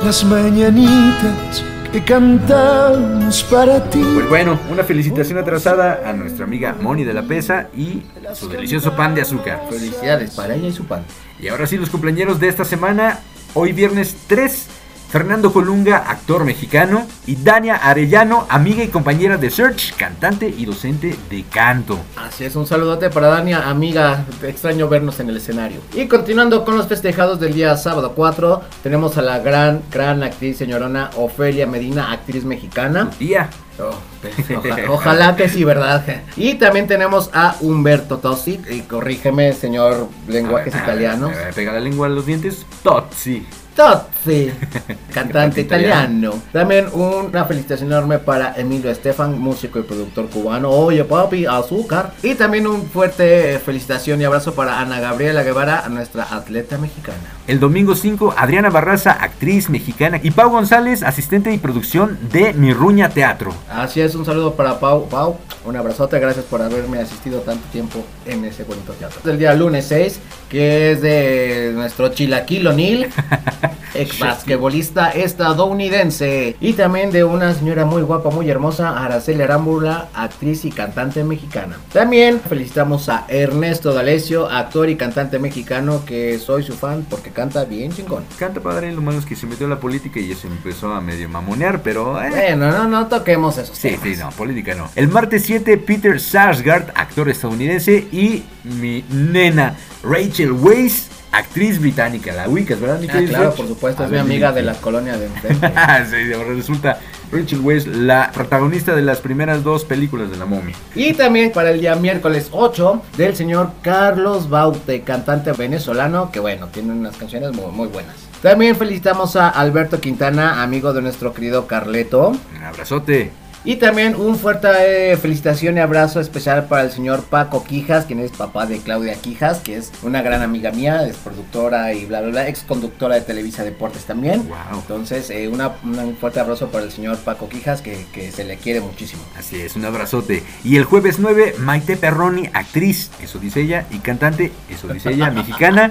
las 0.04 0.24
mañanitas 0.24 1.62
que 1.92 2.04
cantamos 2.04 3.42
para 3.44 3.88
ti. 3.88 4.02
Pues 4.14 4.28
bueno, 4.28 4.58
una 4.70 4.84
felicitación 4.84 5.38
atrasada 5.38 6.02
a 6.04 6.12
nuestra 6.12 6.44
amiga 6.44 6.76
Moni 6.80 7.04
de 7.04 7.14
la 7.14 7.22
Pesa 7.22 7.68
y 7.74 8.02
su 8.34 8.48
delicioso 8.48 8.94
pan 8.94 9.14
de 9.14 9.22
azúcar. 9.22 9.62
Felicidades 9.70 10.32
para 10.32 10.54
ella 10.54 10.68
y 10.68 10.72
su 10.72 10.84
pan. 10.84 11.04
Y 11.40 11.48
ahora 11.48 11.66
sí, 11.66 11.76
los 11.76 11.90
cumpleaños 11.90 12.40
de 12.40 12.48
esta 12.48 12.64
semana. 12.64 13.20
Hoy 13.54 13.72
viernes 13.72 14.16
3, 14.26 14.68
Fernando 15.08 15.52
Colunga, 15.52 15.98
actor 15.98 16.44
mexicano. 16.44 17.06
Y 17.26 17.36
Dania 17.36 17.76
Arellano, 17.76 18.46
amiga 18.48 18.82
y 18.82 18.88
compañera 18.88 19.36
de 19.36 19.50
Search, 19.50 19.94
cantante 19.96 20.48
y 20.48 20.64
docente 20.64 21.16
de 21.30 21.44
canto. 21.44 21.98
Así 22.16 22.44
es, 22.44 22.56
un 22.56 22.66
saludote 22.66 23.10
para 23.10 23.28
Dania, 23.28 23.68
amiga. 23.68 24.24
Extraño 24.42 24.88
vernos 24.88 25.20
en 25.20 25.30
el 25.30 25.36
escenario. 25.36 25.80
Y 25.94 26.06
continuando 26.06 26.64
con 26.64 26.76
los 26.76 26.86
festejados 26.86 27.40
del 27.40 27.54
día 27.54 27.76
sábado 27.76 28.12
4, 28.14 28.62
tenemos 28.82 29.16
a 29.18 29.22
la 29.22 29.38
gran, 29.38 29.82
gran 29.90 30.22
actriz 30.22 30.58
señorona 30.58 31.10
Ofelia 31.16 31.66
Medina, 31.66 32.12
actriz 32.12 32.44
mexicana. 32.44 33.10
Tía. 33.18 33.48
Oh, 33.80 33.90
oja- 34.58 34.90
ojalá 34.90 35.36
que 35.36 35.48
sí, 35.48 35.62
¿verdad? 35.64 36.04
Y 36.36 36.54
también 36.54 36.86
tenemos 36.88 37.30
a 37.32 37.56
Humberto 37.60 38.18
Tossi. 38.18 38.60
Y 38.68 38.80
corrígeme, 38.80 39.52
señor 39.52 40.08
lenguajes 40.26 40.74
A 40.74 40.78
ver, 40.78 40.84
italianos. 40.84 41.30
ver, 41.30 41.54
Pega 41.54 41.72
la 41.72 41.80
lengua 41.80 42.06
a 42.08 42.10
los 42.10 42.26
dientes. 42.26 42.66
Tozzi. 42.82 43.46
Tozzi, 43.76 44.50
cantante 45.14 45.60
italiano. 45.60 46.32
También 46.52 46.88
una 46.92 47.44
felicitación 47.44 47.92
enorme 47.92 48.18
para 48.18 48.54
Emilio 48.56 48.90
Estefan, 48.90 49.38
músico 49.38 49.78
y 49.78 49.82
productor 49.84 50.28
cubano. 50.28 50.68
Oye, 50.70 51.04
papi, 51.04 51.46
azúcar. 51.46 52.12
Y 52.24 52.34
también 52.34 52.66
un 52.66 52.88
fuerte 52.88 53.60
felicitación 53.64 54.20
y 54.20 54.24
abrazo 54.24 54.52
para 54.54 54.80
Ana 54.80 54.98
Gabriela 54.98 55.44
Guevara, 55.44 55.88
nuestra 55.88 56.24
atleta 56.34 56.76
mexicana. 56.78 57.37
El 57.48 57.60
domingo 57.60 57.94
5, 57.94 58.34
Adriana 58.36 58.68
Barraza, 58.68 59.10
actriz 59.10 59.70
mexicana. 59.70 60.20
Y 60.22 60.32
Pau 60.32 60.50
González, 60.50 61.02
asistente 61.02 61.50
y 61.50 61.56
producción 61.56 62.18
de 62.30 62.52
Mi 62.52 62.74
Ruña 62.74 63.08
Teatro. 63.08 63.54
Así 63.70 64.02
es, 64.02 64.14
un 64.14 64.26
saludo 64.26 64.52
para 64.52 64.78
Pau. 64.78 65.08
Pau, 65.08 65.38
un 65.64 65.74
abrazote, 65.74 66.20
gracias 66.20 66.44
por 66.44 66.60
haberme 66.60 66.98
asistido 66.98 67.40
tanto 67.40 67.66
tiempo 67.72 68.04
en 68.26 68.44
ese 68.44 68.64
bonito 68.64 68.92
teatro. 68.92 69.18
El 69.30 69.38
día 69.38 69.54
lunes 69.54 69.86
6, 69.86 70.20
que 70.50 70.92
es 70.92 71.00
de 71.00 71.72
nuestro 71.74 72.10
Chilaquil 72.10 72.66
O'Neal, 72.66 73.08
ex 73.94 74.18
basquetbolista 74.18 75.10
estadounidense. 75.10 76.56
Y 76.60 76.72
también 76.74 77.10
de 77.10 77.24
una 77.24 77.54
señora 77.54 77.84
muy 77.84 78.02
guapa, 78.02 78.30
muy 78.30 78.48
hermosa, 78.50 78.98
Araceli 79.04 79.42
Arámbula, 79.42 80.08
actriz 80.14 80.64
y 80.64 80.70
cantante 80.70 81.24
mexicana. 81.24 81.76
También 81.92 82.40
felicitamos 82.40 83.08
a 83.08 83.24
Ernesto 83.28 83.92
D'Alessio, 83.92 84.48
actor 84.48 84.88
y 84.88 84.96
cantante 84.96 85.38
mexicano, 85.38 86.04
que 86.06 86.38
soy 86.38 86.62
su 86.62 86.74
fan 86.74 87.06
porque 87.08 87.30
canta 87.30 87.64
bien 87.64 87.92
chingón. 87.92 88.24
Canta 88.38 88.60
padre, 88.60 88.92
lo 88.92 89.02
malo 89.02 89.18
es 89.18 89.26
que 89.26 89.36
se 89.36 89.46
metió 89.46 89.66
a 89.66 89.70
la 89.70 89.80
política 89.80 90.20
y 90.20 90.28
ya 90.28 90.36
se 90.36 90.46
empezó 90.46 90.92
a 90.92 91.00
medio 91.00 91.28
mamonear, 91.28 91.82
pero... 91.82 92.22
eh, 92.22 92.30
Bueno, 92.30 92.70
no, 92.70 92.88
no 92.88 93.06
toquemos 93.06 93.58
eso. 93.58 93.74
Sí, 93.74 93.96
sí, 94.02 94.14
no, 94.18 94.30
política 94.30 94.74
no. 94.74 94.88
El 94.94 95.08
martes 95.08 95.42
7, 95.44 95.76
Peter 95.78 96.20
Sarsgaard, 96.20 96.90
actor 96.94 97.28
estadounidense, 97.28 98.06
y 98.12 98.44
mi 98.64 99.04
nena 99.10 99.74
Rachel 100.02 100.52
Weisz, 100.52 101.08
actriz 101.32 101.80
británica. 101.80 102.32
La 102.32 102.48
ubicas, 102.48 102.80
¿verdad, 102.80 103.00
mi 103.00 103.08
Ah, 103.08 103.22
claro, 103.26 103.54
por 103.54 103.66
supuesto, 103.68 104.04
es 104.04 104.08
mi 104.08 104.16
ver, 104.16 104.20
amiga 104.22 104.52
de 104.52 104.62
la 104.62 104.74
colonia 104.74 105.16
de 105.16 105.26
enfrente. 105.26 105.66
sí, 106.10 106.32
ahora 106.32 106.54
resulta 106.54 106.98
Rachel 107.30 107.60
Weisz, 107.60 107.86
la 107.86 108.30
protagonista 108.32 108.94
de 108.94 109.02
las 109.02 109.20
primeras 109.20 109.62
dos 109.62 109.84
películas 109.84 110.30
de 110.30 110.36
la 110.36 110.46
momia. 110.46 110.74
Y 110.94 111.12
también 111.14 111.52
para 111.52 111.70
el 111.70 111.80
día 111.80 111.94
miércoles 111.96 112.48
8 112.52 113.02
del 113.16 113.36
señor 113.36 113.72
Carlos 113.82 114.48
Baute, 114.48 115.02
cantante 115.02 115.52
venezolano, 115.52 116.30
que 116.30 116.40
bueno, 116.40 116.68
tiene 116.68 116.92
unas 116.92 117.16
canciones 117.16 117.52
muy, 117.52 117.70
muy 117.72 117.88
buenas. 117.88 118.14
También 118.42 118.76
felicitamos 118.76 119.34
a 119.36 119.48
Alberto 119.48 120.00
Quintana, 120.00 120.62
amigo 120.62 120.92
de 120.92 121.02
nuestro 121.02 121.34
querido 121.34 121.66
Carleto. 121.66 122.28
Un 122.56 122.64
abrazote. 122.64 123.32
Y 123.68 123.76
también 123.76 124.16
un 124.16 124.38
fuerte 124.38 125.12
eh, 125.12 125.16
felicitación 125.18 125.76
y 125.76 125.80
abrazo 125.80 126.20
especial 126.20 126.64
para 126.68 126.84
el 126.84 126.90
señor 126.90 127.24
Paco 127.24 127.64
Quijas, 127.64 128.06
quien 128.06 128.18
es 128.18 128.30
papá 128.30 128.64
de 128.64 128.78
Claudia 128.78 129.12
Quijas, 129.16 129.58
que 129.58 129.76
es 129.76 129.92
una 130.02 130.22
gran 130.22 130.40
amiga 130.40 130.70
mía, 130.72 131.06
es 131.06 131.16
productora 131.16 131.92
y 131.92 132.06
bla, 132.06 132.22
bla, 132.22 132.30
bla, 132.30 132.48
ex 132.48 132.60
conductora 132.62 133.16
de 133.16 133.20
Televisa 133.20 133.64
Deportes 133.64 134.04
también. 134.06 134.48
Entonces, 134.72 135.28
eh, 135.28 135.48
una- 135.48 135.72
una- 135.84 136.04
un 136.04 136.16
fuerte 136.16 136.40
abrazo 136.40 136.68
para 136.68 136.84
el 136.84 136.90
señor 136.92 137.18
Paco 137.18 137.50
Quijas, 137.50 137.82
que, 137.82 138.06
que 138.10 138.32
se 138.32 138.44
le 138.44 138.56
quiere 138.56 138.80
muchísimo. 138.80 139.20
Así 139.38 139.60
es, 139.60 139.76
un 139.76 139.84
abrazote. 139.84 140.42
Y 140.64 140.76
el 140.76 140.84
jueves 140.84 141.18
9, 141.18 141.56
Maite 141.58 141.98
Perroni, 141.98 142.48
actriz, 142.54 143.10
eso 143.22 143.38
dice 143.38 143.60
ella, 143.60 143.84
y 143.90 143.98
cantante, 143.98 144.50
eso 144.70 144.88
dice 144.88 145.10
ella, 145.10 145.30
mexicana. 145.30 145.90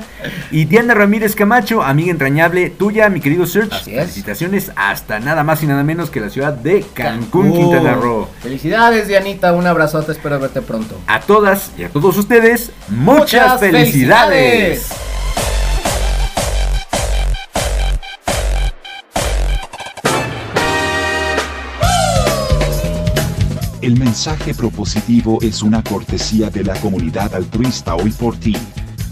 Y 0.50 0.66
Diana 0.66 0.96
Ramírez 0.96 1.36
Camacho, 1.36 1.84
amiga 1.84 2.10
entrañable 2.10 2.72
tuya, 2.72 3.08
mi 3.10 3.22
querido 3.22 3.46
Search. 3.46 3.84
Felicitaciones 3.84 4.72
hasta 4.76 5.20
nada 5.20 5.44
más 5.44 5.62
y 5.62 5.68
nada 5.68 5.84
menos 5.84 6.10
que 6.10 6.22
la 6.22 6.32
ciudad 6.32 6.54
de 6.54 6.84
Cancún, 6.96 7.67
Quintana 7.70 7.96
Roo. 7.96 8.28
Felicidades, 8.42 9.08
Dianita, 9.08 9.54
un 9.54 9.66
abrazote, 9.68 10.12
espero 10.12 10.40
verte 10.40 10.62
pronto. 10.62 10.96
A 11.08 11.20
todas 11.20 11.72
y 11.78 11.84
a 11.84 11.90
todos 11.90 12.18
ustedes, 12.18 12.72
muchas, 12.90 13.54
Muchas 13.54 13.60
felicidades. 13.60 14.88
felicidades. 14.88 14.92
El 23.82 23.98
mensaje 23.98 24.54
propositivo 24.54 25.38
es 25.42 25.62
una 25.62 25.84
cortesía 25.84 26.50
de 26.50 26.64
la 26.64 26.74
comunidad 26.82 27.34
altruista 27.36 27.96
hoy 27.96 28.12
por 28.12 28.36
ti, 28.38 28.56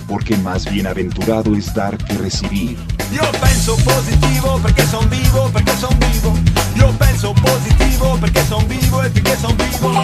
porque 0.07 0.36
más 0.38 0.69
bienaventurado 0.69 1.56
es 1.56 1.73
dar 1.73 1.98
que 1.98 2.14
recibir. 2.18 2.77
Io 3.11 3.22
penso 3.40 3.76
positivo 3.77 4.60
perché 4.61 4.86
son 4.86 5.10
vivo, 5.10 5.49
perché 5.52 5.72
son 5.77 5.98
vivo. 5.99 6.34
Io 6.76 6.91
penso 6.98 7.34
positivo 7.34 8.18
perché 8.19 8.44
son 8.45 8.68
vivo 8.68 9.03
e 9.03 9.10
perché 9.10 9.36
son 9.38 9.56
vivo. 9.57 10.03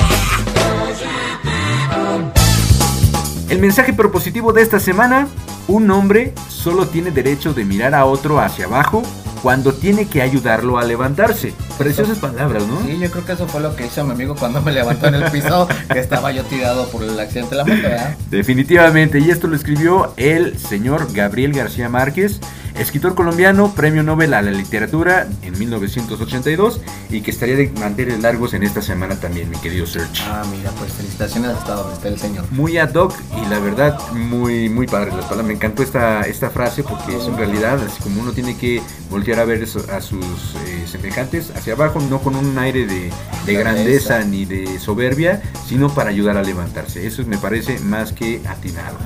El 3.50 3.60
mensaje 3.60 3.94
propositivo 3.94 4.54
de 4.54 4.62
esta 4.62 4.80
semana, 4.80 5.28
un 5.68 5.90
hombre 5.92 6.34
solo 6.48 6.88
tiene 6.88 7.12
derecho 7.12 7.54
de 7.54 7.66
mirar 7.66 7.94
a 7.96 8.06
otro 8.06 8.40
hacia 8.40 8.66
abajo 8.66 9.04
cuando 9.42 9.74
tiene 9.74 10.08
que 10.08 10.22
ayudarlo 10.22 10.78
a 10.78 10.84
levantarse. 10.84 11.54
Preciosas 11.78 12.20
palabras, 12.20 12.66
¿no? 12.68 12.80
Sí, 12.86 13.00
yo 13.00 13.10
creo 13.10 13.26
que 13.26 13.32
eso 13.34 13.48
fue 13.48 13.60
lo 13.60 13.76
que 13.76 13.88
hizo 13.88 14.04
mi 14.04 14.12
amigo 14.12 14.36
cuando 14.36 14.62
me 14.62 14.72
levantó 14.72 15.08
en 15.08 15.16
el 15.16 15.32
piso, 15.32 15.68
que 15.92 16.00
estaba 16.00 16.32
yo 16.32 16.44
tirado 16.44 16.88
por 16.90 17.04
el 17.04 17.20
accidente 17.20 17.56
de 17.56 17.58
la 17.58 17.66
moto, 17.66 17.82
¿verdad? 17.82 18.16
Definitivamente, 18.30 19.20
y 19.20 19.32
esto 19.32 19.48
lo 19.48 19.56
escribió 19.56 20.14
el 20.16 20.60
señor 20.60 21.12
Gabriel 21.12 21.54
García 21.54 21.90
Márquez, 21.90 22.40
escritor 22.80 23.16
colombiano, 23.16 23.74
premio 23.74 24.04
Nobel 24.04 24.34
a 24.34 24.42
la 24.42 24.52
literatura 24.52 25.28
en 25.42 25.58
1982 25.58 26.82
y 27.10 27.22
que 27.22 27.32
estaría 27.32 27.56
de 27.56 27.70
mantener 27.80 28.20
largos 28.20 28.54
en 28.54 28.64
esta 28.64 28.82
semana 28.82 29.20
también, 29.20 29.50
mi 29.50 29.58
querido 29.58 29.86
Serge. 29.86 30.24
Ah, 30.26 30.44
mira, 30.52 30.72
pues 30.72 30.94
felicitaciones 30.94 31.52
hasta 31.52 31.76
donde 31.76 31.94
esté 31.94 32.08
el 32.08 32.20
señor. 32.20 32.46
Muy 32.52 32.78
ad 32.78 32.94
hoc 32.94 33.14
y 33.42 33.50
la 33.50 33.60
verdad 33.60 34.00
muy 34.14 34.70
muy 34.70 34.88
padre 34.88 35.12
las 35.12 35.26
palabras. 35.26 35.48
Me 35.48 35.54
encantó 35.54 35.84
esta, 35.84 36.22
esta 36.22 36.50
frase 36.50 36.84
porque 36.84 37.16
es 37.16 37.26
en 37.26 37.38
realidad 37.38 37.80
así 37.82 38.02
como 38.02 38.22
uno 38.22 38.32
tiene 38.32 38.58
que 38.58 38.82
voltear 39.10 39.40
a 39.40 39.46
ver 39.46 39.64
a 39.64 40.02
sus 40.02 40.56
eh, 40.66 40.86
semejantes 40.88 41.52
hacia 41.56 41.74
abajo, 41.74 42.00
no 42.10 42.20
con 42.20 42.36
un 42.36 42.58
aire 42.58 42.86
de, 42.86 43.12
de 43.46 43.54
Grandeza. 43.54 44.18
grandeza 44.18 44.24
ni 44.24 44.46
de 44.46 44.80
soberbia, 44.80 45.42
sino 45.68 45.94
para 45.94 46.10
ayudar 46.10 46.38
a 46.38 46.44
levantarse. 46.44 47.06
Eso 47.06 47.24
me 47.26 47.38
parece 47.38 47.80
más 47.80 48.14
que 48.14 48.42
atinado. 48.48 48.98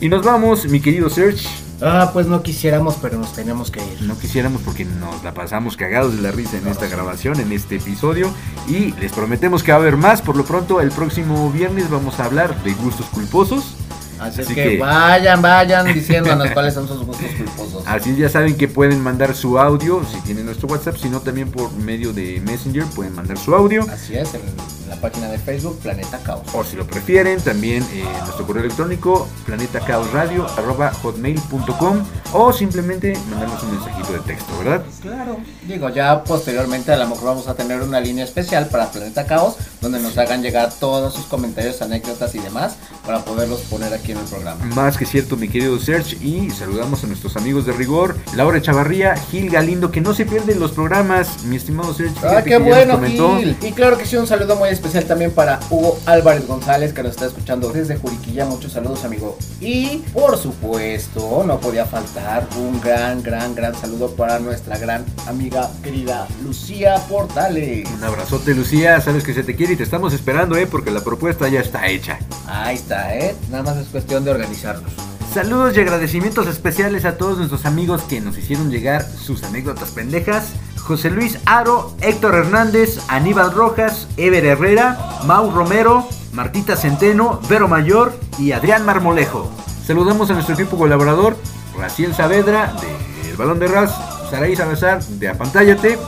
Y 0.00 0.08
nos 0.08 0.24
vamos, 0.24 0.66
mi 0.66 0.80
querido 0.80 1.08
Serge. 1.08 1.48
Ah, 1.80 2.10
pues 2.12 2.26
no 2.26 2.42
quisiéramos, 2.42 2.96
pero 3.00 3.18
nos 3.18 3.32
tenemos 3.32 3.70
que 3.70 3.80
ir. 3.80 4.02
No 4.02 4.18
quisiéramos 4.18 4.62
porque 4.62 4.84
nos 4.84 5.22
la 5.24 5.32
pasamos 5.32 5.76
cagados 5.76 6.14
de 6.16 6.22
la 6.22 6.30
risa 6.30 6.58
en 6.58 6.66
esta 6.68 6.86
grabación, 6.86 7.40
en 7.40 7.52
este 7.52 7.76
episodio. 7.76 8.30
Y 8.68 8.92
les 9.00 9.12
prometemos 9.12 9.62
que 9.62 9.72
va 9.72 9.78
a 9.78 9.80
haber 9.80 9.96
más. 9.96 10.22
Por 10.22 10.36
lo 10.36 10.44
pronto, 10.44 10.80
el 10.80 10.90
próximo 10.90 11.50
viernes 11.50 11.90
vamos 11.90 12.20
a 12.20 12.26
hablar 12.26 12.62
de 12.62 12.72
gustos 12.74 13.06
culposos. 13.06 13.75
Así, 14.20 14.42
es 14.42 14.48
que, 14.48 14.78
vayan, 14.78 15.40
vayan 15.42 15.92
diciéndonos 15.92 16.50
cuáles 16.52 16.74
son 16.74 16.86
sus 16.88 17.04
gustos 17.04 17.26
culposos. 17.36 17.82
Así 17.86 18.16
ya 18.16 18.28
saben 18.28 18.56
que 18.56 18.68
pueden 18.68 19.02
mandar 19.02 19.34
su 19.34 19.58
audio 19.58 20.02
si 20.10 20.20
tienen 20.20 20.46
nuestro 20.46 20.68
WhatsApp, 20.68 20.96
sino 20.96 21.20
también 21.20 21.50
por 21.50 21.72
medio 21.72 22.12
de 22.12 22.40
Messenger 22.44 22.84
pueden 22.94 23.14
mandar 23.14 23.38
su 23.38 23.54
audio. 23.54 23.84
Así 23.90 24.16
es, 24.16 24.34
en 24.34 24.40
la 24.88 24.96
página 24.96 25.28
de 25.28 25.38
Facebook 25.38 25.78
Planeta 25.80 26.18
Caos. 26.18 26.42
O 26.52 26.64
si 26.64 26.76
lo 26.76 26.86
prefieren, 26.86 27.40
también 27.40 27.82
eh, 27.92 28.04
nuestro 28.20 28.46
correo 28.46 28.64
electrónico 28.64 29.26
planetacaosradio.com 29.46 32.04
o 32.32 32.52
simplemente 32.52 33.16
mandarnos 33.30 33.62
un 33.62 33.70
mensajito 33.72 34.12
de 34.12 34.18
texto, 34.20 34.58
¿verdad? 34.58 34.84
Claro. 35.02 35.38
Digo, 35.66 35.88
ya 35.90 36.22
posteriormente 36.24 36.92
a 36.92 36.96
lo 36.96 37.06
mejor 37.08 37.24
vamos 37.24 37.48
a 37.48 37.54
tener 37.54 37.82
una 37.82 38.00
línea 38.00 38.24
especial 38.24 38.68
para 38.68 38.90
Planeta 38.90 39.26
Caos, 39.26 39.56
donde 39.86 40.00
nos 40.00 40.18
hagan 40.18 40.42
llegar 40.42 40.72
todos 40.80 41.14
sus 41.14 41.26
comentarios, 41.26 41.80
anécdotas 41.80 42.34
y 42.34 42.40
demás, 42.40 42.76
para 43.06 43.24
poderlos 43.24 43.60
poner 43.60 43.94
aquí 43.94 44.10
en 44.12 44.18
el 44.18 44.24
programa. 44.24 44.64
Más 44.74 44.98
que 44.98 45.06
cierto, 45.06 45.36
mi 45.36 45.48
querido 45.48 45.78
Serge, 45.78 46.16
y 46.20 46.50
saludamos 46.50 47.04
a 47.04 47.06
nuestros 47.06 47.36
amigos 47.36 47.66
de 47.66 47.72
rigor, 47.72 48.16
Laura 48.34 48.60
Chavarría, 48.60 49.14
Gil 49.30 49.48
Galindo, 49.48 49.92
que 49.92 50.00
no 50.00 50.12
se 50.12 50.26
pierden 50.26 50.58
los 50.58 50.72
programas, 50.72 51.44
mi 51.44 51.54
estimado 51.54 51.94
Serge. 51.94 52.14
¡Ah, 52.26 52.42
qué 52.42 52.58
bueno. 52.58 53.00
Gil! 53.00 53.56
Y 53.62 53.70
claro 53.72 53.96
que 53.96 54.06
sí, 54.06 54.16
un 54.16 54.26
saludo 54.26 54.56
muy 54.56 54.70
especial 54.70 55.04
también 55.04 55.30
para 55.30 55.60
Hugo 55.70 56.00
Álvarez 56.06 56.48
González, 56.48 56.92
que 56.92 57.04
nos 57.04 57.12
está 57.12 57.26
escuchando 57.26 57.70
desde 57.70 57.96
Juriquilla. 57.96 58.44
Muchos 58.44 58.72
saludos, 58.72 59.04
amigo. 59.04 59.38
Y, 59.60 60.02
por 60.12 60.36
supuesto, 60.36 61.44
no 61.46 61.60
podía 61.60 61.86
faltar 61.86 62.48
un 62.58 62.80
gran, 62.80 63.22
gran, 63.22 63.54
gran 63.54 63.74
saludo 63.76 64.10
para 64.16 64.40
nuestra 64.40 64.78
gran 64.78 65.04
amiga 65.28 65.70
querida 65.84 66.26
Lucía 66.42 66.96
Portales. 67.08 67.88
Un 67.88 68.02
abrazote, 68.02 68.52
Lucía, 68.52 69.00
sabes 69.00 69.22
que 69.22 69.32
se 69.32 69.44
te 69.44 69.54
quiere 69.54 69.75
y 69.76 69.78
te 69.78 69.84
estamos 69.84 70.14
esperando, 70.14 70.56
¿eh? 70.56 70.66
Porque 70.66 70.90
la 70.90 71.04
propuesta 71.04 71.48
ya 71.48 71.60
está 71.60 71.86
hecha. 71.86 72.18
Ahí 72.46 72.76
está, 72.76 73.14
¿eh? 73.14 73.36
Nada 73.50 73.62
más 73.62 73.76
es 73.76 73.88
cuestión 73.88 74.24
de 74.24 74.30
organizarnos. 74.30 74.90
Saludos 75.34 75.76
y 75.76 75.80
agradecimientos 75.80 76.46
especiales 76.46 77.04
a 77.04 77.18
todos 77.18 77.36
nuestros 77.36 77.66
amigos 77.66 78.02
que 78.04 78.22
nos 78.22 78.38
hicieron 78.38 78.70
llegar 78.70 79.02
sus 79.02 79.42
anécdotas 79.42 79.90
pendejas. 79.90 80.54
José 80.78 81.10
Luis 81.10 81.38
Aro, 81.44 81.94
Héctor 82.00 82.36
Hernández, 82.36 83.00
Aníbal 83.08 83.52
Rojas, 83.52 84.08
Ever 84.16 84.46
Herrera, 84.46 85.20
Mau 85.26 85.50
Romero, 85.50 86.08
Martita 86.32 86.74
Centeno, 86.74 87.38
Vero 87.50 87.68
Mayor 87.68 88.18
y 88.38 88.52
Adrián 88.52 88.86
Marmolejo. 88.86 89.52
Saludamos 89.86 90.30
a 90.30 90.34
nuestro 90.34 90.54
equipo 90.54 90.78
colaborador, 90.78 91.36
Raciel 91.78 92.14
Saavedra, 92.14 92.74
de 92.80 93.30
El 93.30 93.36
Balón 93.36 93.58
de 93.58 93.68
Ras, 93.68 93.94
Saraí 94.30 94.56
Salazar, 94.56 95.02
de 95.02 95.28
Apantállate, 95.28 95.92
eh, 95.94 95.98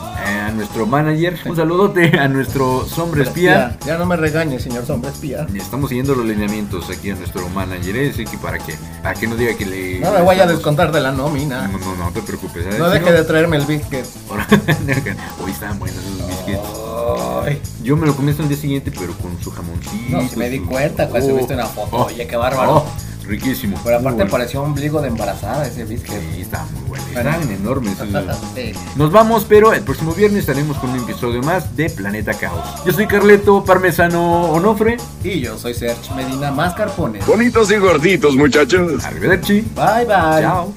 a 0.47 0.51
nuestro 0.51 0.87
manager, 0.87 1.39
un 1.47 1.55
saludote 1.57 2.19
a 2.19 2.27
nuestro 2.29 2.85
sombra 2.87 3.23
espía. 3.23 3.77
Ya 3.87 3.97
no 3.97 4.07
me 4.07 4.17
regañes, 4.17 4.63
señor 4.63 4.85
sombra 4.87 5.11
espía. 5.11 5.47
Estamos 5.55 5.89
siguiendo 5.91 6.15
los 6.15 6.27
lineamientos 6.27 6.91
aquí 6.91 7.11
a 7.11 7.15
nuestro 7.15 7.49
manager, 7.51 8.13
que 8.13 8.39
para 8.39 8.59
que, 8.59 8.75
para 9.03 9.15
que 9.15 9.27
no 9.29 9.37
diga 9.37 9.55
que 9.57 9.65
le... 9.67 10.01
No 10.01 10.11
me 10.13 10.21
voy 10.23 10.41
a 10.41 10.47
descontar 10.47 10.91
de 10.91 11.01
la 11.01 11.13
nómina. 11.13 11.69
No, 11.69 11.79
no, 11.79 11.95
no 11.97 12.11
te 12.13 12.21
preocupes. 12.23 12.65
¿sabes? 12.65 12.79
No 12.79 12.91
Si 12.93 12.99
deje 12.99 13.13
de 13.13 13.23
traerme 13.25 13.57
el 13.57 13.67
biscuit. 13.67 14.05
Hoy 15.45 15.51
estaban 15.53 15.79
buenos 15.79 15.99
esos 16.05 16.27
biscuits. 16.27 17.69
Yo 17.83 17.97
me 17.97 18.07
lo 18.07 18.15
comí 18.17 18.31
hasta 18.33 18.43
el 18.43 18.49
día 18.49 18.59
siguiente, 18.59 18.93
pero 18.99 19.13
con 19.15 19.41
su 19.41 19.51
jamoncito. 19.51 20.17
No, 20.17 20.29
si 20.29 20.37
me 20.37 20.51
di 20.51 20.59
cuenta 20.61 21.09
cuando 21.09 21.27
Oh, 21.29 21.31
subiste 21.31 21.55
una 21.55 21.67
foto. 21.67 21.97
oh, 21.97 22.05
Oye, 22.07 22.27
qué 22.27 22.37
bárbaro. 22.37 22.77
oh, 22.79 22.87
riquísimo. 23.29 23.79
Pero 23.85 23.99
aparte 23.99 24.17
bueno. 24.17 24.31
pareció 24.31 24.63
un 24.63 24.71
ombligo 24.71 25.01
de 25.01 25.09
embarazada 25.09 25.67
ese 25.67 25.85
biscuit. 25.85 26.19
Sí, 26.35 26.41
estaba 26.43 26.65
muy 26.67 26.89
bueno. 26.89 27.05
Estaban 27.07 27.51
enormes. 27.51 27.97
Sí. 28.55 28.73
Nos 28.97 29.13
vamos, 29.13 29.45
pero 29.49 29.73
el 29.73 29.83
próximo 29.83 30.13
viernes 30.13 30.41
estaremos 30.41 30.77
con 30.79 30.91
un 30.91 30.99
episodio 30.99 31.43
más 31.43 31.77
de 31.77 31.91
Planeta 31.91 32.35
Caos. 32.35 32.65
Yo 32.85 32.93
soy 32.93 33.07
Carleto 33.07 33.65
Parmesano 33.65 34.51
Onofre. 34.51 34.97
Y 35.23 35.41
yo 35.41 35.59
soy 35.59 35.75
Serge 35.75 36.15
Medina 36.15 36.51
Mascarpone. 36.51 37.21
Bonitos 37.27 37.71
y 37.71 37.77
gorditos, 37.77 38.35
muchachos. 38.35 39.05
Arrivederci. 39.05 39.61
Bye, 39.75 40.07
bye. 40.07 40.43
Chao. 40.43 40.73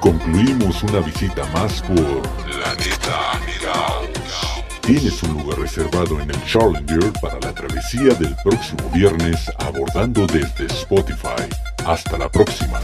Concluimos 0.00 0.82
una 0.82 1.00
visita 1.00 1.44
más 1.54 1.80
por 1.82 2.22
Planeta 2.44 2.93
Caos. 4.84 5.00
Tienes 5.00 5.22
un 5.22 5.34
lugar 5.34 5.58
reservado 5.58 6.20
en 6.20 6.30
el 6.30 6.44
Challenger 6.44 7.12
para 7.20 7.40
la 7.40 7.52
travesía 7.52 8.14
del 8.14 8.34
próximo 8.42 8.90
viernes 8.92 9.50
abordando 9.58 10.26
desde 10.26 10.66
Spotify. 10.66 11.48
Hasta 11.84 12.18
la 12.18 12.28
próxima. 12.30 12.80